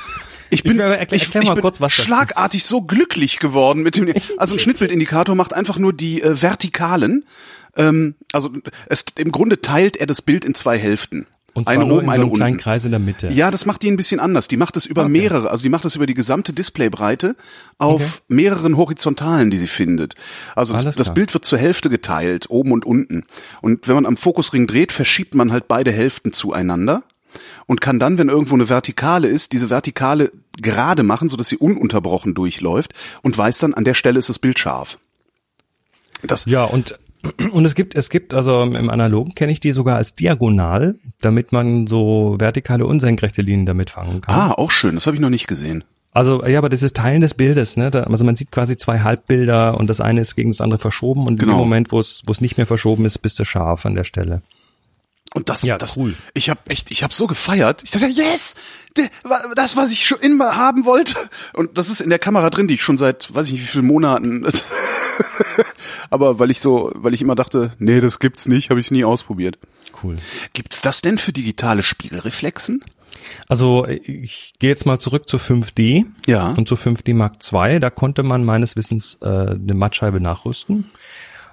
Ich 0.49 0.61
bin, 0.61 0.79
aber 0.79 0.99
erklär- 0.99 1.15
ich, 1.15 1.23
erklär 1.33 1.41
ich 1.41 1.49
bin 1.53 1.61
kurz, 1.61 1.91
schlagartig 1.91 2.63
so 2.63 2.83
glücklich 2.83 3.39
geworden 3.39 3.81
mit 3.81 3.95
dem. 3.95 4.13
Also 4.37 4.53
ein 4.53 4.59
Schnittbildindikator 4.59 5.33
macht 5.33 5.51
einfach 5.51 5.79
nur 5.79 5.93
die 5.93 6.21
äh, 6.21 6.39
Vertikalen. 6.43 7.25
Ähm, 7.75 8.13
also 8.33 8.51
es, 8.85 9.03
im 9.17 9.31
Grunde 9.31 9.61
teilt 9.61 9.97
er 9.97 10.05
das 10.05 10.21
Bild 10.21 10.45
in 10.45 10.53
zwei 10.53 10.77
Hälften. 10.77 11.25
Und 11.53 11.67
eine 11.67 11.85
oben, 11.85 11.99
in 11.99 12.05
so 12.05 12.11
eine 12.11 12.23
einem 12.23 12.33
kleinen. 12.33 12.57
Kreis 12.57 12.83
in 12.83 12.91
der 12.91 12.99
Mitte. 12.99 13.27
Ja, 13.29 13.51
das 13.51 13.65
macht 13.67 13.83
die 13.83 13.91
ein 13.91 13.95
bisschen 13.95 14.19
anders. 14.19 14.47
Die 14.47 14.57
macht 14.57 14.75
es 14.75 14.87
über 14.87 15.03
Okay. 15.03 15.11
mehrere, 15.11 15.51
also 15.51 15.61
die 15.61 15.69
macht 15.69 15.85
es 15.85 15.95
über 15.95 16.07
die 16.07 16.15
gesamte 16.15 16.51
Displaybreite 16.51 17.35
auf 17.77 18.23
mehreren 18.27 18.75
Horizontalen, 18.75 19.51
die 19.51 19.57
sie 19.57 19.67
findet. 19.67 20.15
Also 20.55 20.73
das, 20.73 20.95
das. 20.95 21.13
Bild 21.13 21.33
wird 21.35 21.45
zur 21.45 21.59
Hälfte 21.59 21.89
geteilt, 21.91 22.49
oben 22.49 22.71
und 22.71 22.85
unten. 22.85 23.25
Und 23.61 23.87
wenn 23.87 23.95
man 23.95 24.05
am 24.07 24.17
Fokusring 24.17 24.65
dreht, 24.65 24.91
verschiebt 24.91 25.35
man 25.35 25.51
halt 25.51 25.67
beide 25.67 25.91
Hälften 25.91 26.33
zueinander 26.33 27.03
und 27.67 27.81
kann 27.81 27.99
dann, 27.99 28.17
wenn 28.17 28.29
irgendwo 28.29 28.55
eine 28.55 28.69
Vertikale 28.69 29.27
ist, 29.27 29.53
diese 29.53 29.69
Vertikale 29.69 30.31
gerade 30.59 31.03
machen, 31.03 31.29
sodass 31.29 31.49
sie 31.49 31.57
ununterbrochen 31.57 32.33
durchläuft 32.33 32.93
und 33.21 33.37
weiß 33.37 33.59
dann, 33.59 33.73
an 33.73 33.83
der 33.83 33.93
Stelle 33.93 34.17
ist 34.19 34.29
das 34.29 34.39
Bild 34.39 34.57
scharf. 34.57 34.97
Das, 36.23 36.45
Ja, 36.45 36.63
und, 36.63 36.97
und 37.51 37.65
es 37.65 37.75
gibt, 37.75 37.95
es 37.95 38.09
gibt, 38.09 38.33
also 38.33 38.61
im 38.63 38.89
Analogen 38.89 39.33
kenne 39.35 39.51
ich 39.51 39.59
die 39.59 39.71
sogar 39.71 39.95
als 39.97 40.13
diagonal, 40.13 40.95
damit 41.21 41.51
man 41.51 41.87
so 41.87 42.35
vertikale 42.39 42.85
und 42.85 42.99
senkrechte 42.99 43.41
Linien 43.41 43.65
damit 43.65 43.89
fangen 43.89 44.21
kann. 44.21 44.35
ah, 44.35 44.51
auch 44.51 44.71
schön, 44.71 44.95
das 44.95 45.05
habe 45.07 45.15
ich 45.15 45.21
noch 45.21 45.29
nicht 45.29 45.47
gesehen. 45.47 45.83
Also, 46.15 46.45
ja, 46.45 46.59
aber 46.59 46.69
das 46.69 46.83
ist 46.83 46.95
Teilen 46.95 47.21
des 47.21 47.33
Bildes, 47.33 47.75
ne? 47.75 47.89
Da, 47.89 48.03
also 48.03 48.23
man 48.23 48.35
sieht 48.35 48.51
quasi 48.51 48.77
zwei 48.77 48.99
Halbbilder 48.99 49.77
und 49.79 49.87
das 49.87 49.99
eine 49.99 50.21
ist 50.21 50.35
gegen 50.35 50.51
das 50.51 50.61
andere 50.61 50.79
verschoben 50.79 51.25
und 51.25 51.39
Genau. 51.39 51.53
im 51.53 51.57
Moment, 51.59 51.91
wo 51.91 51.99
es, 51.99 52.21
wo 52.27 52.31
es 52.31 52.39
nicht 52.39 52.57
mehr 52.57 52.67
verschoben 52.67 53.05
ist, 53.05 53.17
bist 53.19 53.39
du 53.39 53.45
scharf 53.45 53.85
an 53.87 53.95
der 53.95 54.03
Stelle. 54.03 54.43
Und 55.33 55.49
das, 55.49 55.63
Ja, 55.63 55.79
das, 55.79 55.97
cool. 55.97 56.13
ich 56.35 56.51
habe 56.51 56.59
echt, 56.67 56.91
ich 56.91 57.01
habe 57.01 57.11
so 57.15 57.25
gefeiert. 57.25 57.81
Ich 57.83 57.89
dachte, 57.89 58.05
yes, 58.05 58.53
das, 59.55 59.75
was 59.75 59.91
ich 59.91 60.05
schon 60.05 60.19
immer 60.19 60.55
haben 60.55 60.85
wollte. 60.85 61.15
Und 61.53 61.79
das 61.79 61.89
ist 61.89 62.01
in 62.01 62.11
der 62.11 62.19
Kamera 62.19 62.51
drin, 62.51 62.67
die 62.67 62.75
ich 62.75 62.83
schon 62.83 62.99
seit, 62.99 63.33
weiß 63.33 63.47
ich 63.47 63.53
nicht, 63.53 63.61
wie 63.63 63.67
vielen 63.67 63.87
Monaten. 63.87 64.45
Aber 66.09 66.39
weil 66.39 66.51
ich 66.51 66.59
so, 66.59 66.91
weil 66.95 67.13
ich 67.13 67.21
immer 67.21 67.35
dachte, 67.35 67.71
nee, 67.79 68.01
das 68.01 68.19
gibt's 68.19 68.47
nicht, 68.47 68.69
habe 68.69 68.79
ich 68.79 68.87
es 68.87 68.91
nie 68.91 69.03
ausprobiert. 69.03 69.57
Cool. 70.03 70.17
Gibt's 70.53 70.81
das 70.81 71.01
denn 71.01 71.17
für 71.17 71.33
digitale 71.33 71.83
Spiegelreflexen? 71.83 72.83
Also 73.47 73.87
ich 73.87 74.53
gehe 74.59 74.69
jetzt 74.69 74.85
mal 74.85 74.99
zurück 74.99 75.29
zu 75.29 75.37
5D 75.37 76.05
Ja. 76.27 76.49
und 76.51 76.67
zu 76.67 76.75
5D 76.75 77.13
Mark 77.13 77.35
II. 77.51 77.79
Da 77.79 77.89
konnte 77.89 78.23
man 78.23 78.43
meines 78.43 78.75
Wissens 78.75 79.17
äh, 79.21 79.27
eine 79.27 79.73
Mattscheibe 79.73 80.19
nachrüsten. 80.19 80.89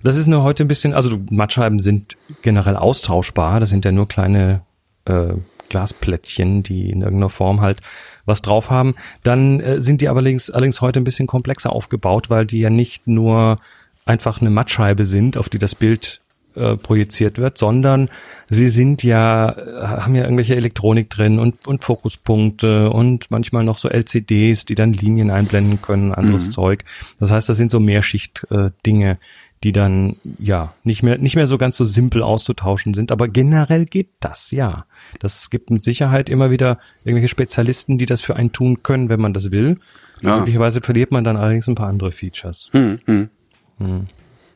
Das 0.03 0.17
ist 0.17 0.27
nur 0.27 0.43
heute 0.43 0.65
ein 0.65 0.69
bisschen, 0.69 0.95
also 0.95 1.19
Mattscheiben 1.31 1.79
sind 1.79 2.17
generell 2.43 2.77
austauschbar. 2.77 3.61
Das 3.61 3.69
sind 3.69 3.85
ja 3.85 3.93
nur 3.93 4.09
kleine 4.09 4.63
äh, 5.05 5.35
Glasplättchen, 5.71 6.63
die 6.63 6.91
in 6.91 7.01
irgendeiner 7.01 7.31
Form 7.31 7.63
halt 7.63 7.81
was 8.27 8.43
drauf 8.43 8.69
haben. 8.69 8.95
Dann 9.23 9.61
äh, 9.61 9.83
sind 9.83 10.03
die 10.03 10.09
allerdings, 10.09 10.51
allerdings 10.51 10.83
heute 10.83 11.01
ein 11.01 11.05
bisschen 11.05 11.27
komplexer 11.27 11.73
aufgebaut, 11.73 12.29
weil 12.29 12.45
die 12.45 12.61
ja 12.61 12.69
nicht 12.69 13.07
nur 13.07 13.59
einfach 14.05 14.41
eine 14.41 14.51
Mattscheibe 14.51 15.05
sind, 15.05 15.39
auf 15.39 15.49
die 15.49 15.59
das 15.59 15.75
Bild 15.75 16.21
äh, 16.57 16.77
projiziert 16.77 17.39
wird, 17.39 17.59
sondern 17.59 18.11
sie 18.49 18.69
sind 18.69 19.03
ja, 19.05 19.51
äh, 19.51 19.87
haben 19.87 20.17
ja 20.17 20.25
irgendwelche 20.25 20.57
Elektronik 20.57 21.09
drin 21.09 21.39
und, 21.39 21.67
und 21.67 21.85
Fokuspunkte 21.85 22.91
und 22.91 23.31
manchmal 23.31 23.63
noch 23.63 23.79
so 23.79 23.89
LCDs, 23.89 24.65
die 24.65 24.75
dann 24.75 24.93
Linien 24.93 25.31
einblenden 25.31 25.81
können, 25.81 26.13
anderes 26.13 26.51
Zeug. 26.51 26.85
Das 27.21 27.31
heißt, 27.31 27.49
das 27.49 27.57
sind 27.57 27.71
so 27.71 27.79
Mehrschicht-Dinge, 27.79 29.19
die 29.63 29.73
dann 29.73 30.17
ja 30.39 30.75
nicht 30.85 31.03
mehr 31.03 31.19
nicht 31.19 31.37
mehr 31.37 31.47
so 31.47 31.59
ganz 31.59 31.77
so 31.77 31.85
simpel 31.85 32.23
auszutauschen 32.23 32.95
sind, 32.95 33.13
aber 33.13 33.29
generell 33.29 33.85
geht 33.85 34.09
das 34.21 34.51
ja. 34.51 34.87
Das 35.19 35.51
gibt 35.51 35.71
mit 35.71 35.85
Sicherheit 35.85 36.31
immer 36.31 36.51
wieder 36.51 36.79
irgendwelche 37.05 37.29
Spezialisten, 37.29 37.99
die 37.99 38.07
das 38.07 38.23
für 38.23 38.37
einen 38.37 38.53
tun 38.53 38.83
können, 38.83 39.09
wenn 39.09 39.21
man 39.21 39.35
das 39.35 39.51
will. 39.51 39.79
Ja. 40.23 40.39
Möglicherweise 40.39 40.81
verliert 40.81 41.13
man 41.13 41.25
dann 41.25 41.37
allerdings 41.37 41.69
ein 41.69 41.75
paar 41.75 41.89
andere 41.89 42.11
Features. 42.13 42.71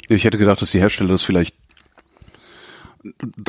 Ich 0.08 0.24
hätte 0.24 0.38
gedacht, 0.38 0.60
dass 0.60 0.70
die 0.70 0.80
Hersteller 0.80 1.10
das 1.10 1.22
vielleicht 1.22 1.54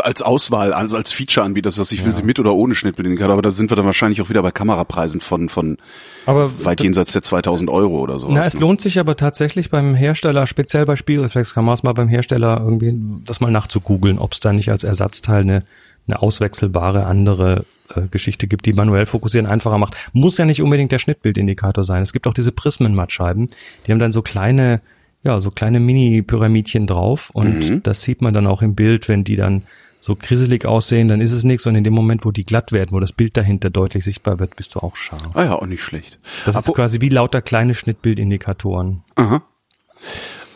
als 0.01 0.21
Auswahl, 0.21 0.73
also 0.73 0.97
als 0.97 1.11
Feature 1.11 1.45
anbieten, 1.45 1.65
dass 1.65 1.91
ich 1.91 2.05
will 2.05 2.13
sie 2.13 2.23
mit 2.23 2.39
oder 2.39 2.53
ohne 2.53 2.75
Schnittbildindikator, 2.75 3.33
aber 3.33 3.41
da 3.41 3.51
sind 3.51 3.71
wir 3.71 3.77
dann 3.77 3.85
wahrscheinlich 3.85 4.21
auch 4.21 4.29
wieder 4.29 4.41
bei 4.41 4.51
Kamerapreisen 4.51 5.21
von, 5.21 5.49
von 5.49 5.77
Aber 6.25 6.51
weit 6.65 6.81
jenseits 6.81 7.13
der 7.13 7.21
2000 7.21 7.69
Euro 7.69 7.99
oder 7.99 8.19
so. 8.19 8.29
Na, 8.29 8.43
es 8.45 8.59
lohnt 8.59 8.81
sich 8.81 8.99
aber 8.99 9.15
tatsächlich 9.15 9.69
beim 9.69 9.95
Hersteller, 9.95 10.45
speziell 10.47 10.85
bei 10.85 10.95
Spiegelreflexkameras, 10.95 11.83
mal 11.83 11.93
beim 11.93 12.09
Hersteller 12.09 12.59
irgendwie 12.59 12.99
das 13.25 13.39
mal 13.39 13.51
nachzugoogeln, 13.51 14.19
ob 14.19 14.33
es 14.33 14.39
da 14.39 14.51
nicht 14.51 14.71
als 14.71 14.83
Ersatzteil 14.83 15.41
eine, 15.41 15.63
eine 16.07 16.21
auswechselbare 16.21 17.05
andere 17.05 17.65
äh, 17.93 18.01
Geschichte 18.09 18.47
gibt, 18.47 18.65
die 18.65 18.73
manuell 18.73 19.05
fokussieren 19.05 19.47
einfacher 19.47 19.77
macht. 19.77 19.95
Muss 20.13 20.37
ja 20.37 20.45
nicht 20.45 20.61
unbedingt 20.61 20.91
der 20.91 20.99
Schnittbildindikator 20.99 21.83
sein. 21.83 22.03
Es 22.03 22.13
gibt 22.13 22.27
auch 22.27 22.33
diese 22.33 22.51
Prismenmattscheiben, 22.51 23.49
die 23.85 23.91
haben 23.91 23.99
dann 23.99 24.11
so 24.11 24.21
kleine, 24.21 24.81
ja, 25.25 25.41
so 25.41 25.51
kleine 25.51 25.81
Mini-Pyramidchen 25.81 26.87
drauf 26.87 27.29
und 27.33 27.85
das 27.85 28.01
sieht 28.03 28.21
man 28.21 28.33
dann 28.33 28.47
auch 28.47 28.61
im 28.61 28.75
Bild, 28.75 29.09
wenn 29.09 29.25
die 29.25 29.35
dann 29.35 29.63
so 29.99 30.15
kriselig 30.15 30.65
aussehen, 30.65 31.07
dann 31.07 31.19
ist 31.19 31.31
es 31.31 31.43
nichts 31.43 31.65
und 31.65 31.73
in 31.73 31.83
dem 31.83 31.93
Moment, 31.93 32.23
wo 32.25 32.31
die 32.31 32.45
glatt 32.45 32.71
werden, 32.71 32.91
wo 32.91 32.99
das 32.99 33.11
Bild 33.11 33.35
dahinter 33.35 33.71
deutlich 33.71 34.03
sichtbar 34.03 34.39
wird, 34.39 34.55
bist 34.55 34.75
du 34.75 34.79
auch 34.79 34.95
scharf. 34.95 35.35
Ah 35.35 35.43
ja, 35.45 35.53
auch 35.53 35.65
nicht 35.65 35.81
schlecht. 35.81 36.19
Das 36.45 36.55
ist 36.55 36.67
Apo- 36.69 36.73
quasi 36.75 37.01
wie 37.01 37.09
lauter 37.09 37.41
kleine 37.41 37.73
Schnittbildindikatoren. 37.73 39.01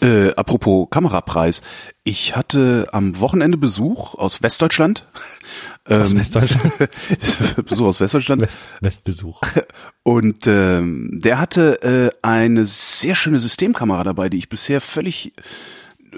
Äh, 0.01 0.31
apropos 0.35 0.88
Kamerapreis. 0.91 1.61
Ich 2.03 2.35
hatte 2.35 2.88
am 2.93 3.19
Wochenende 3.19 3.57
Besuch 3.57 4.15
aus 4.15 4.41
Westdeutschland. 4.41 5.07
Aus 5.89 6.12
Ähm, 6.12 6.19
Westdeutschland. 6.19 6.74
Besuch 7.65 7.86
aus 7.86 8.00
Westdeutschland. 8.00 8.41
West, 8.43 8.58
Westbesuch. 8.81 9.41
Und 10.03 10.46
ähm, 10.48 11.19
der 11.22 11.39
hatte 11.39 11.81
äh, 11.81 12.12
eine 12.22 12.65
sehr 12.65 13.15
schöne 13.15 13.39
Systemkamera 13.39 14.03
dabei, 14.03 14.29
die 14.29 14.38
ich 14.38 14.50
bisher 14.50 14.81
völlig, 14.81 15.34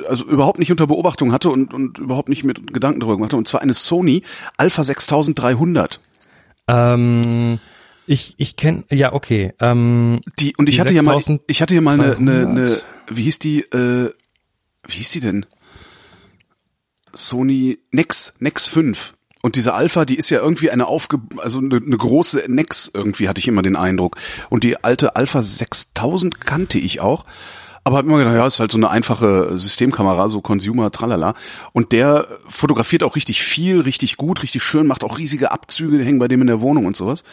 also 0.08 0.26
überhaupt 0.26 0.60
nicht 0.60 0.72
unter 0.72 0.88
Beobachtung 0.88 1.32
hatte 1.32 1.50
und, 1.50 1.74
und 1.74 2.00
überhaupt 2.00 2.30
nicht 2.30 2.44
mit 2.44 2.74
Gedanken 2.74 3.00
darüber 3.00 3.16
gemacht 3.16 3.30
hatte. 3.30 3.38
Und 3.38 3.48
zwar 3.48 3.62
eine 3.62 3.74
Sony 3.74 4.24
Alpha 4.58 4.84
6300. 4.84 6.00
ähm, 6.68 7.60
ich 8.08 8.34
ich 8.38 8.56
kenne, 8.58 8.84
ja, 8.90 9.14
okay. 9.14 9.54
Ähm, 9.60 10.22
Die, 10.40 10.56
und 10.58 10.68
ich 10.68 10.76
Die 10.76 10.82
hatte 10.82 10.94
ja 10.94 11.02
mal, 11.02 11.14
6300. 11.14 11.44
ich 11.50 11.62
hatte 11.62 11.76
ja 11.76 11.82
mal 11.82 12.00
eine, 12.02 12.16
eine, 12.18 12.48
eine 12.48 12.82
wie 13.08 13.24
hieß 13.24 13.40
die, 13.40 13.62
äh, 13.62 14.12
wie 14.88 14.94
hieß 14.98 15.12
die 15.12 15.20
denn? 15.22 15.46
Sony 17.14 17.80
Nex, 17.92 18.34
Nex 18.40 18.68
5. 18.68 19.14
Und 19.42 19.56
diese 19.56 19.74
Alpha, 19.74 20.06
die 20.06 20.16
ist 20.16 20.30
ja 20.30 20.40
irgendwie 20.40 20.70
eine 20.70 20.88
aufge, 20.88 21.20
also 21.38 21.60
eine, 21.60 21.78
eine 21.78 21.98
große 21.98 22.44
Nex 22.48 22.92
irgendwie, 22.94 23.28
hatte 23.28 23.40
ich 23.40 23.48
immer 23.48 23.62
den 23.62 23.76
Eindruck. 23.76 24.18
Und 24.50 24.64
die 24.64 24.84
alte 24.84 25.16
Alpha 25.16 25.42
6000 25.42 26.42
kannte 26.42 26.78
ich 26.78 27.00
auch. 27.00 27.26
Aber 27.84 27.98
hab 27.98 28.06
immer 28.06 28.20
gedacht, 28.20 28.36
ja, 28.36 28.46
ist 28.46 28.60
halt 28.60 28.72
so 28.72 28.78
eine 28.78 28.92
einfache 28.92 29.58
Systemkamera, 29.58 30.30
so 30.30 30.42
Consumer, 30.42 30.92
tralala. 30.92 31.34
Und 31.74 31.92
der 31.92 32.28
fotografiert 32.48 33.02
auch 33.02 33.16
richtig 33.16 33.42
viel, 33.42 33.80
richtig 33.82 34.18
gut, 34.18 34.44
richtig 34.44 34.62
schön, 34.62 34.86
macht 34.86 35.04
auch 35.04 35.18
riesige 35.18 35.52
Abzüge, 35.52 35.98
die 35.98 36.06
hängen 36.06 36.20
bei 36.20 36.28
dem 36.28 36.42
in 36.42 36.48
der 36.48 36.62
Wohnung 36.62 36.86
und 36.86 36.96
sowas. 36.96 37.24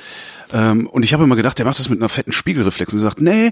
Ähm, 0.51 0.87
und 0.87 1.05
ich 1.05 1.13
habe 1.13 1.25
immer 1.25 1.37
gedacht, 1.37 1.59
der 1.59 1.67
macht 1.67 1.79
das 1.79 1.91
mit 1.91 1.99
einer 1.99 2.09
fetten 2.09 2.33
Spiegelreflex. 2.33 2.95
Und 2.95 3.01
er 3.01 3.03
sagt, 3.03 3.21
nee, 3.21 3.51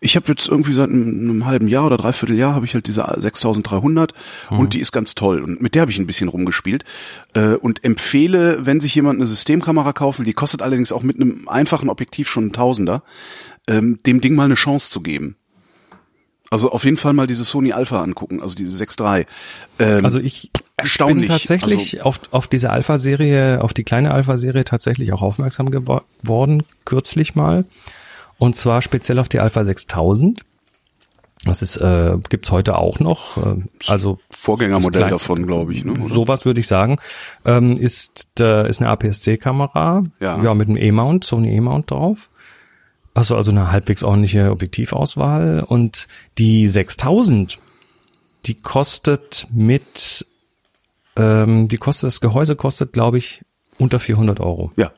ich 0.00 0.16
habe 0.16 0.26
jetzt 0.28 0.46
irgendwie 0.46 0.74
seit 0.74 0.90
einem, 0.90 1.30
einem 1.30 1.46
halben 1.46 1.66
Jahr 1.66 1.86
oder 1.86 1.96
dreiviertel 1.96 2.36
Jahr 2.36 2.54
habe 2.54 2.66
ich 2.66 2.74
halt 2.74 2.86
diese 2.86 3.02
6300 3.16 4.12
und 4.50 4.74
die 4.74 4.80
ist 4.80 4.92
ganz 4.92 5.14
toll. 5.14 5.42
Und 5.42 5.62
mit 5.62 5.74
der 5.74 5.82
habe 5.82 5.90
ich 5.90 5.98
ein 5.98 6.06
bisschen 6.06 6.28
rumgespielt 6.28 6.84
äh, 7.32 7.54
und 7.54 7.84
empfehle, 7.84 8.66
wenn 8.66 8.80
sich 8.80 8.94
jemand 8.94 9.18
eine 9.18 9.26
Systemkamera 9.26 9.94
kaufen 9.94 10.18
will, 10.18 10.26
die 10.26 10.34
kostet 10.34 10.60
allerdings 10.60 10.92
auch 10.92 11.02
mit 11.02 11.16
einem 11.16 11.48
einfachen 11.48 11.88
Objektiv 11.88 12.28
schon 12.28 12.48
ein 12.48 12.52
Tausender, 12.52 13.02
ähm, 13.66 14.00
dem 14.04 14.20
Ding 14.20 14.34
mal 14.34 14.44
eine 14.44 14.54
Chance 14.54 14.90
zu 14.90 15.00
geben. 15.00 15.36
Also 16.50 16.70
auf 16.70 16.84
jeden 16.84 16.96
Fall 16.96 17.14
mal 17.14 17.26
diese 17.26 17.44
Sony 17.44 17.72
Alpha 17.72 18.02
angucken, 18.02 18.40
also 18.42 18.54
diese 18.54 18.82
6.3. 18.84 19.26
Ähm, 19.78 20.04
also 20.04 20.20
ich 20.20 20.50
erstaunlich. 20.76 21.28
bin 21.28 21.36
tatsächlich 21.38 22.02
auf, 22.02 22.20
auf 22.30 22.46
diese 22.46 22.70
Alpha-Serie, 22.70 23.62
auf 23.62 23.72
die 23.74 23.82
kleine 23.84 24.12
Alpha-Serie 24.12 24.64
tatsächlich 24.64 25.12
auch 25.12 25.22
aufmerksam 25.22 25.70
geworden, 25.70 26.62
kürzlich 26.84 27.34
mal. 27.34 27.64
Und 28.38 28.56
zwar 28.56 28.82
speziell 28.82 29.18
auf 29.18 29.28
die 29.28 29.40
Alpha 29.40 29.64
6000. 29.64 30.42
Das 31.44 31.60
ist, 31.60 31.76
äh, 31.76 32.16
gibt's 32.30 32.50
heute 32.50 32.78
auch 32.78 33.00
noch. 33.00 33.36
Äh, 33.36 33.62
also 33.88 34.18
Vorgängermodell 34.30 35.00
klein- 35.02 35.10
davon, 35.10 35.46
glaube 35.46 35.74
ich. 35.74 35.84
Ne? 35.84 35.92
Oder? 35.92 36.14
sowas 36.14 36.44
würde 36.44 36.60
ich 36.60 36.66
sagen. 36.66 36.98
Ähm, 37.44 37.76
ist, 37.76 38.40
äh, 38.40 38.68
ist 38.68 38.80
eine 38.80 38.90
APS-C-Kamera. 38.90 40.04
Ja. 40.20 40.42
ja, 40.42 40.54
mit 40.54 40.68
einem 40.68 40.76
E-Mount, 40.78 41.24
Sony 41.24 41.54
E-Mount 41.54 41.90
drauf. 41.90 42.30
Also, 43.14 43.36
also 43.36 43.50
eine 43.52 43.70
halbwegs 43.70 44.02
ordentliche 44.02 44.50
Objektivauswahl. 44.50 45.60
Und 45.66 46.08
die 46.38 46.66
6000, 46.68 47.58
die 48.46 48.54
kostet 48.54 49.46
mit, 49.52 50.26
ähm, 51.16 51.68
die 51.68 51.76
kostet, 51.78 52.08
das 52.08 52.20
Gehäuse 52.20 52.56
kostet, 52.56 52.92
glaube 52.92 53.18
ich, 53.18 53.42
unter 53.78 54.00
400 54.00 54.40
Euro. 54.40 54.72
Ja. 54.76 54.90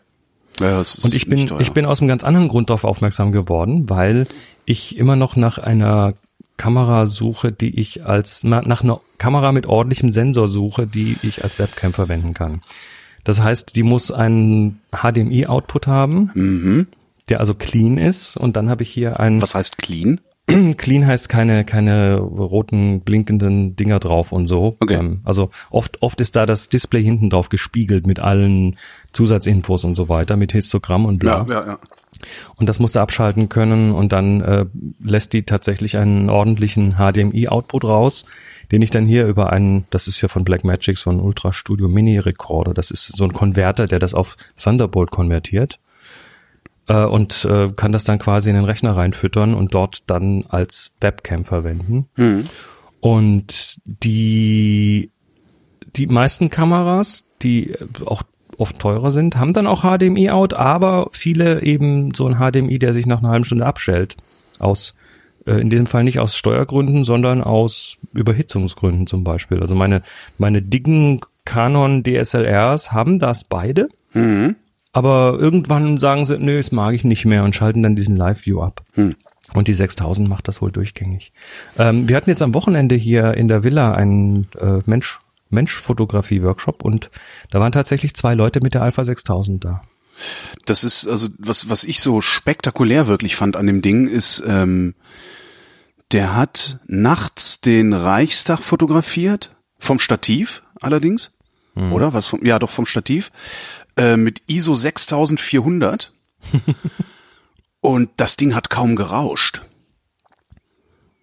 ja 0.61 0.79
das 0.79 0.95
ist 0.97 1.05
Und 1.05 1.15
ich 1.15 1.29
bin, 1.29 1.51
ich 1.59 1.73
bin 1.73 1.85
aus 1.85 2.01
einem 2.01 2.09
ganz 2.09 2.25
anderen 2.25 2.49
Grund 2.49 2.71
darauf 2.71 2.85
aufmerksam 2.85 3.33
geworden, 3.33 3.89
weil 3.91 4.27
ich 4.65 4.97
immer 4.97 5.17
noch 5.17 5.37
nach 5.37 5.59
einer 5.59 6.15
Kamera 6.57 7.07
suche, 7.07 7.53
die 7.53 7.79
ich 7.79 8.07
als, 8.07 8.43
na- 8.45 8.63
nach 8.63 8.83
einer 8.83 9.01
Kamera 9.19 9.53
mit 9.53 9.67
ordentlichem 9.67 10.13
Sensor 10.13 10.49
suche, 10.49 10.87
die 10.87 11.19
ich 11.23 11.45
als 11.45 11.59
Webcam 11.59 11.93
verwenden 11.93 12.33
kann. 12.33 12.63
Das 13.25 13.43
heißt, 13.43 13.77
die 13.77 13.83
muss 13.83 14.11
einen 14.11 14.81
HDMI-Output 14.93 15.87
haben, 15.87 16.31
Mhm. 16.35 16.87
Der 17.29 17.41
also 17.41 17.55
clean 17.55 17.99
ist. 17.99 18.37
Und 18.37 18.57
dann 18.57 18.71
habe 18.71 18.83
ich 18.83 18.91
hier 18.91 19.21
einen, 19.21 19.43
Was 19.43 19.55
heißt 19.55 19.79
clean? 19.79 20.21
clean 20.77 21.07
heißt 21.07 21.29
keine, 21.29 21.65
keine 21.65 22.17
roten 22.19 23.01
blinkenden 23.01 23.75
Dinger 23.75 23.99
drauf 23.99 24.33
und 24.33 24.47
so. 24.47 24.77
Okay. 24.81 24.95
Ähm, 24.95 25.21
also 25.25 25.51
oft, 25.71 26.03
oft 26.03 26.21
ist 26.21 26.37
da 26.37 26.47
das 26.47 26.69
Display 26.69 27.03
hinten 27.03 27.31
drauf 27.31 27.49
gespiegelt 27.49 28.07
mit 28.07 28.21
allen 28.21 28.77
Zusatzinfos 29.13 29.85
und 29.85 29.95
so 29.95 30.09
weiter, 30.09 30.37
mit 30.37 30.53
Histogramm 30.53 31.05
und 31.05 31.19
bla. 31.19 31.45
Ja, 31.49 31.61
ja, 31.61 31.67
ja. 31.67 31.79
Und 32.55 32.69
das 32.69 32.79
musst 32.79 32.95
du 32.95 33.01
abschalten 33.01 33.51
können 33.51 33.93
und 33.93 34.13
dann 34.13 34.41
äh, 34.41 34.65
lässt 35.03 35.35
die 35.35 35.43
tatsächlich 35.43 35.99
einen 35.99 36.31
ordentlichen 36.31 36.95
HDMI-Output 36.95 37.85
raus, 37.85 38.25
den 38.73 38.81
ich 38.81 38.91
dann 38.91 39.05
hier 39.05 39.27
über 39.27 39.53
einen, 39.53 39.87
das 39.91 40.09
ist 40.09 40.21
ja 40.23 40.29
von 40.29 40.45
Blackmagic, 40.45 40.97
so 40.97 41.11
ein 41.11 41.21
Ultra 41.21 41.53
Studio 41.53 41.89
Mini 41.89 42.19
Recorder, 42.19 42.73
das 42.73 42.91
ist 42.91 43.15
so 43.15 43.25
ein 43.25 43.35
Konverter, 43.35 43.87
der 43.87 43.99
das 43.99 44.15
auf 44.15 44.37
Thunderbolt 44.57 45.11
konvertiert 45.11 45.79
äh, 46.89 47.05
und 47.05 47.45
äh, 47.45 47.71
kann 47.75 47.93
das 47.93 48.05
dann 48.05 48.19
quasi 48.19 48.51
in 48.51 48.57
den 48.57 48.65
Rechner 48.65 48.97
reinfüttern 48.97 49.55
und 49.55 49.75
dort 49.75 50.11
dann 50.11 50.45
als 50.49 50.93
Webcam 51.01 51.45
verwenden. 51.45 52.09
Und 53.01 53.77
die 53.87 55.11
die 55.97 56.07
meisten 56.07 56.51
Kameras, 56.51 57.25
die 57.43 57.75
auch 58.05 58.23
oft 58.59 58.79
teurer 58.79 59.13
sind, 59.13 59.37
haben 59.37 59.53
dann 59.53 59.67
auch 59.67 59.83
HDMI-Out, 59.83 60.55
aber 60.55 61.09
viele 61.13 61.63
eben 61.63 62.15
so 62.15 62.27
ein 62.27 62.37
HDMI, 62.37 62.79
der 62.79 62.93
sich 62.93 63.07
nach 63.07 63.19
einer 63.19 63.31
halben 63.31 63.45
Stunde 63.45 63.67
abschält. 63.67 64.17
Aus, 64.59 64.95
äh, 65.47 65.61
in 65.61 65.71
diesem 65.71 65.87
Fall 65.87 66.05
nicht 66.05 66.19
aus 66.21 66.37
Steuergründen, 66.37 67.05
sondern 67.05 67.43
aus 67.43 67.99
Überhitzungsgründen 68.13 69.07
zum 69.07 69.25
Beispiel. 69.25 69.61
Also 69.61 69.75
meine, 69.75 70.03
meine 70.39 70.63
dicken 70.63 71.21
Canon 71.45 72.03
DSLRs 72.03 72.93
haben 72.93 73.19
das 73.19 73.45
beide. 73.45 73.89
Aber 74.97 75.37
irgendwann 75.39 75.99
sagen 75.99 76.25
sie, 76.25 76.39
nö, 76.39 76.57
das 76.57 76.73
mag 76.73 76.95
ich 76.95 77.05
nicht 77.05 77.27
mehr 77.27 77.45
und 77.45 77.55
schalten 77.55 77.83
dann 77.83 77.97
diesen 77.97 78.17
Live-View 78.17 78.63
ab. 78.63 78.83
Und 79.53 79.69
die 79.69 79.75
6000 79.75 80.27
macht 80.27 80.49
das 80.49 80.63
wohl 80.63 80.73
durchgängig. 80.73 81.35
Ähm, 81.79 82.09
wir 82.09 82.17
hatten 82.17 82.31
jetzt 82.31 82.41
am 82.41 82.55
Wochenende 82.55 82.95
hier 82.95 83.35
in 83.35 83.47
der 83.47 83.63
Villa 83.63 83.93
einen 83.93 84.49
äh, 84.59 84.79
Mensch, 84.87 85.19
Mensch-Fotografie-Workshop 85.51 86.83
und 86.83 87.11
da 87.51 87.61
waren 87.61 87.73
tatsächlich 87.73 88.15
zwei 88.15 88.33
Leute 88.33 88.61
mit 88.63 88.73
der 88.73 88.81
Alpha 88.81 89.05
6000 89.05 89.63
da. 89.63 89.83
Das 90.65 90.83
ist, 90.83 91.07
also, 91.07 91.29
was, 91.37 91.69
was 91.69 91.85
ich 91.85 92.01
so 92.01 92.23
spektakulär 92.23 93.07
wirklich 93.07 93.37
fand 93.37 93.59
an 93.59 93.67
dem 93.67 93.83
Ding, 93.83 94.09
ist, 94.09 94.43
ähm, 94.47 94.95
der 96.11 96.35
hat 96.35 96.79
nachts 96.87 97.61
den 97.61 97.93
Reichstag 97.93 98.61
fotografiert, 98.61 99.55
vom 99.79 99.99
Stativ 99.99 100.63
allerdings, 100.81 101.33
oder? 101.91 102.15
Was 102.15 102.27
vom, 102.29 102.43
ja, 102.47 102.59
doch 102.59 102.71
vom 102.71 102.87
Stativ, 102.87 103.31
äh, 103.97 104.17
mit 104.17 104.43
ISO 104.47 104.75
6400. 104.75 106.13
Und 107.81 108.11
das 108.17 108.37
Ding 108.37 108.55
hat 108.55 108.71
kaum 108.71 108.97
gerauscht. 108.97 109.63